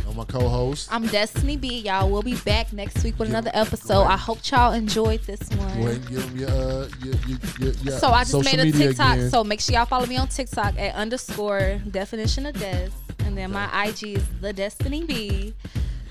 I'm 0.06 0.18
my 0.18 0.26
co-host. 0.26 0.90
I'm 0.92 1.08
Destiny 1.08 1.56
B. 1.56 1.80
Y'all 1.80 2.12
we'll 2.12 2.22
be 2.24 2.36
back 2.36 2.74
next 2.74 3.02
week 3.06 3.18
with 3.18 3.30
Yeah, 3.30 3.38
another 3.38 3.52
episode. 3.54 4.04
I 4.04 4.18
hope 4.18 4.40
y'all 4.52 4.74
enjoyed 4.74 5.22
this 5.22 5.40
Go 5.48 5.64
ahead 5.64 5.80
one. 5.80 5.92
and 5.92 6.10
give 6.10 6.28
them 6.28 6.40
your, 6.40 6.50
uh, 6.50 6.90
your, 7.06 7.16
your, 7.62 7.74
your, 7.84 8.00
So 8.00 8.10
I 8.10 8.26
just 8.26 8.44
made 8.44 8.60
a 8.60 8.70
TikTok. 8.70 9.16
again. 9.16 9.30
So 9.30 9.46
make 9.46 9.62
sure 9.62 9.76
y'all 9.76 9.86
follow 9.86 10.06
me 10.06 10.18
on 10.18 10.28
TikTok 10.28 10.78
at 10.78 10.94
underscore 10.94 11.80
definition 11.90 12.46
of 12.48 12.60
des. 12.60 12.90
And 13.20 13.38
then 13.38 13.54
my 13.54 13.86
IG 13.86 14.18
is 14.18 14.28
the 14.42 14.52
Destiny 14.52 15.06
B. 15.06 15.54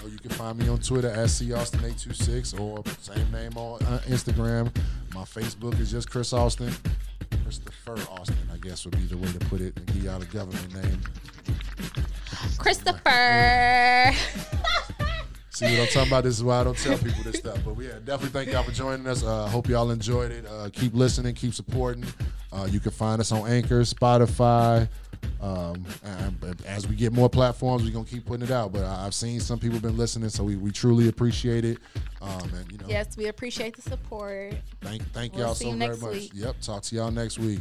Or 0.06 0.08
you 0.08 0.18
can 0.18 0.30
find 0.30 0.56
me 0.56 0.68
on 0.68 0.78
Twitter 0.78 1.08
at 1.08 1.26
caustin826 1.26 2.60
or 2.60 2.84
same 3.00 3.28
name 3.32 3.56
on 3.56 3.82
uh, 3.82 4.00
Instagram. 4.06 4.72
My 5.12 5.22
Facebook 5.22 5.80
is 5.80 5.90
just 5.90 6.08
Chris 6.08 6.32
Austin. 6.32 6.72
Christopher 7.42 7.98
Austin, 8.12 8.36
I 8.54 8.56
guess 8.58 8.84
would 8.84 8.96
be 8.96 9.06
the 9.06 9.16
way 9.16 9.26
to 9.32 9.38
put 9.46 9.60
it 9.60 9.76
and 9.76 9.84
give 9.86 10.04
y'all 10.04 10.20
the 10.20 10.26
government 10.26 10.72
name. 10.74 11.00
Christopher. 12.56 14.12
See 15.50 15.64
what 15.64 15.80
I'm 15.80 15.86
talking 15.88 16.08
about? 16.08 16.22
This 16.22 16.36
is 16.36 16.44
why 16.44 16.60
I 16.60 16.64
don't 16.64 16.78
tell 16.78 16.98
people 16.98 17.24
this 17.24 17.38
stuff. 17.38 17.58
But 17.64 17.76
yeah, 17.80 17.94
definitely 18.04 18.28
thank 18.28 18.52
y'all 18.52 18.62
for 18.62 18.70
joining 18.70 19.08
us. 19.08 19.24
Uh, 19.24 19.48
hope 19.48 19.68
y'all 19.68 19.90
enjoyed 19.90 20.30
it. 20.30 20.46
Uh, 20.46 20.68
keep 20.72 20.94
listening, 20.94 21.34
keep 21.34 21.52
supporting. 21.52 22.04
Uh, 22.52 22.68
you 22.70 22.78
can 22.78 22.92
find 22.92 23.20
us 23.20 23.32
on 23.32 23.48
Anchor, 23.48 23.80
Spotify. 23.80 24.88
Um, 25.46 25.86
and 26.02 26.62
as 26.66 26.88
we 26.88 26.96
get 26.96 27.12
more 27.12 27.28
platforms, 27.30 27.84
we're 27.84 27.92
gonna 27.92 28.04
keep 28.04 28.24
putting 28.24 28.44
it 28.44 28.50
out. 28.50 28.72
But 28.72 28.84
I've 28.84 29.14
seen 29.14 29.38
some 29.38 29.58
people 29.58 29.78
been 29.78 29.96
listening, 29.96 30.28
so 30.28 30.42
we, 30.42 30.56
we 30.56 30.72
truly 30.72 31.08
appreciate 31.08 31.64
it. 31.64 31.78
Um, 32.20 32.50
and 32.54 32.72
you 32.72 32.78
know, 32.78 32.86
yes, 32.88 33.16
we 33.16 33.28
appreciate 33.28 33.76
the 33.76 33.82
support. 33.82 34.54
thank 34.80 35.02
thank 35.12 35.34
We'll 35.34 35.46
y'all 35.46 35.54
so 35.54 35.70
very 35.72 35.96
much. 35.96 36.12
week. 36.12 36.32
Yep, 36.34 36.60
talk 36.62 36.82
to 36.82 36.96
y'all 36.96 37.10
next 37.10 37.38
week. 37.38 37.60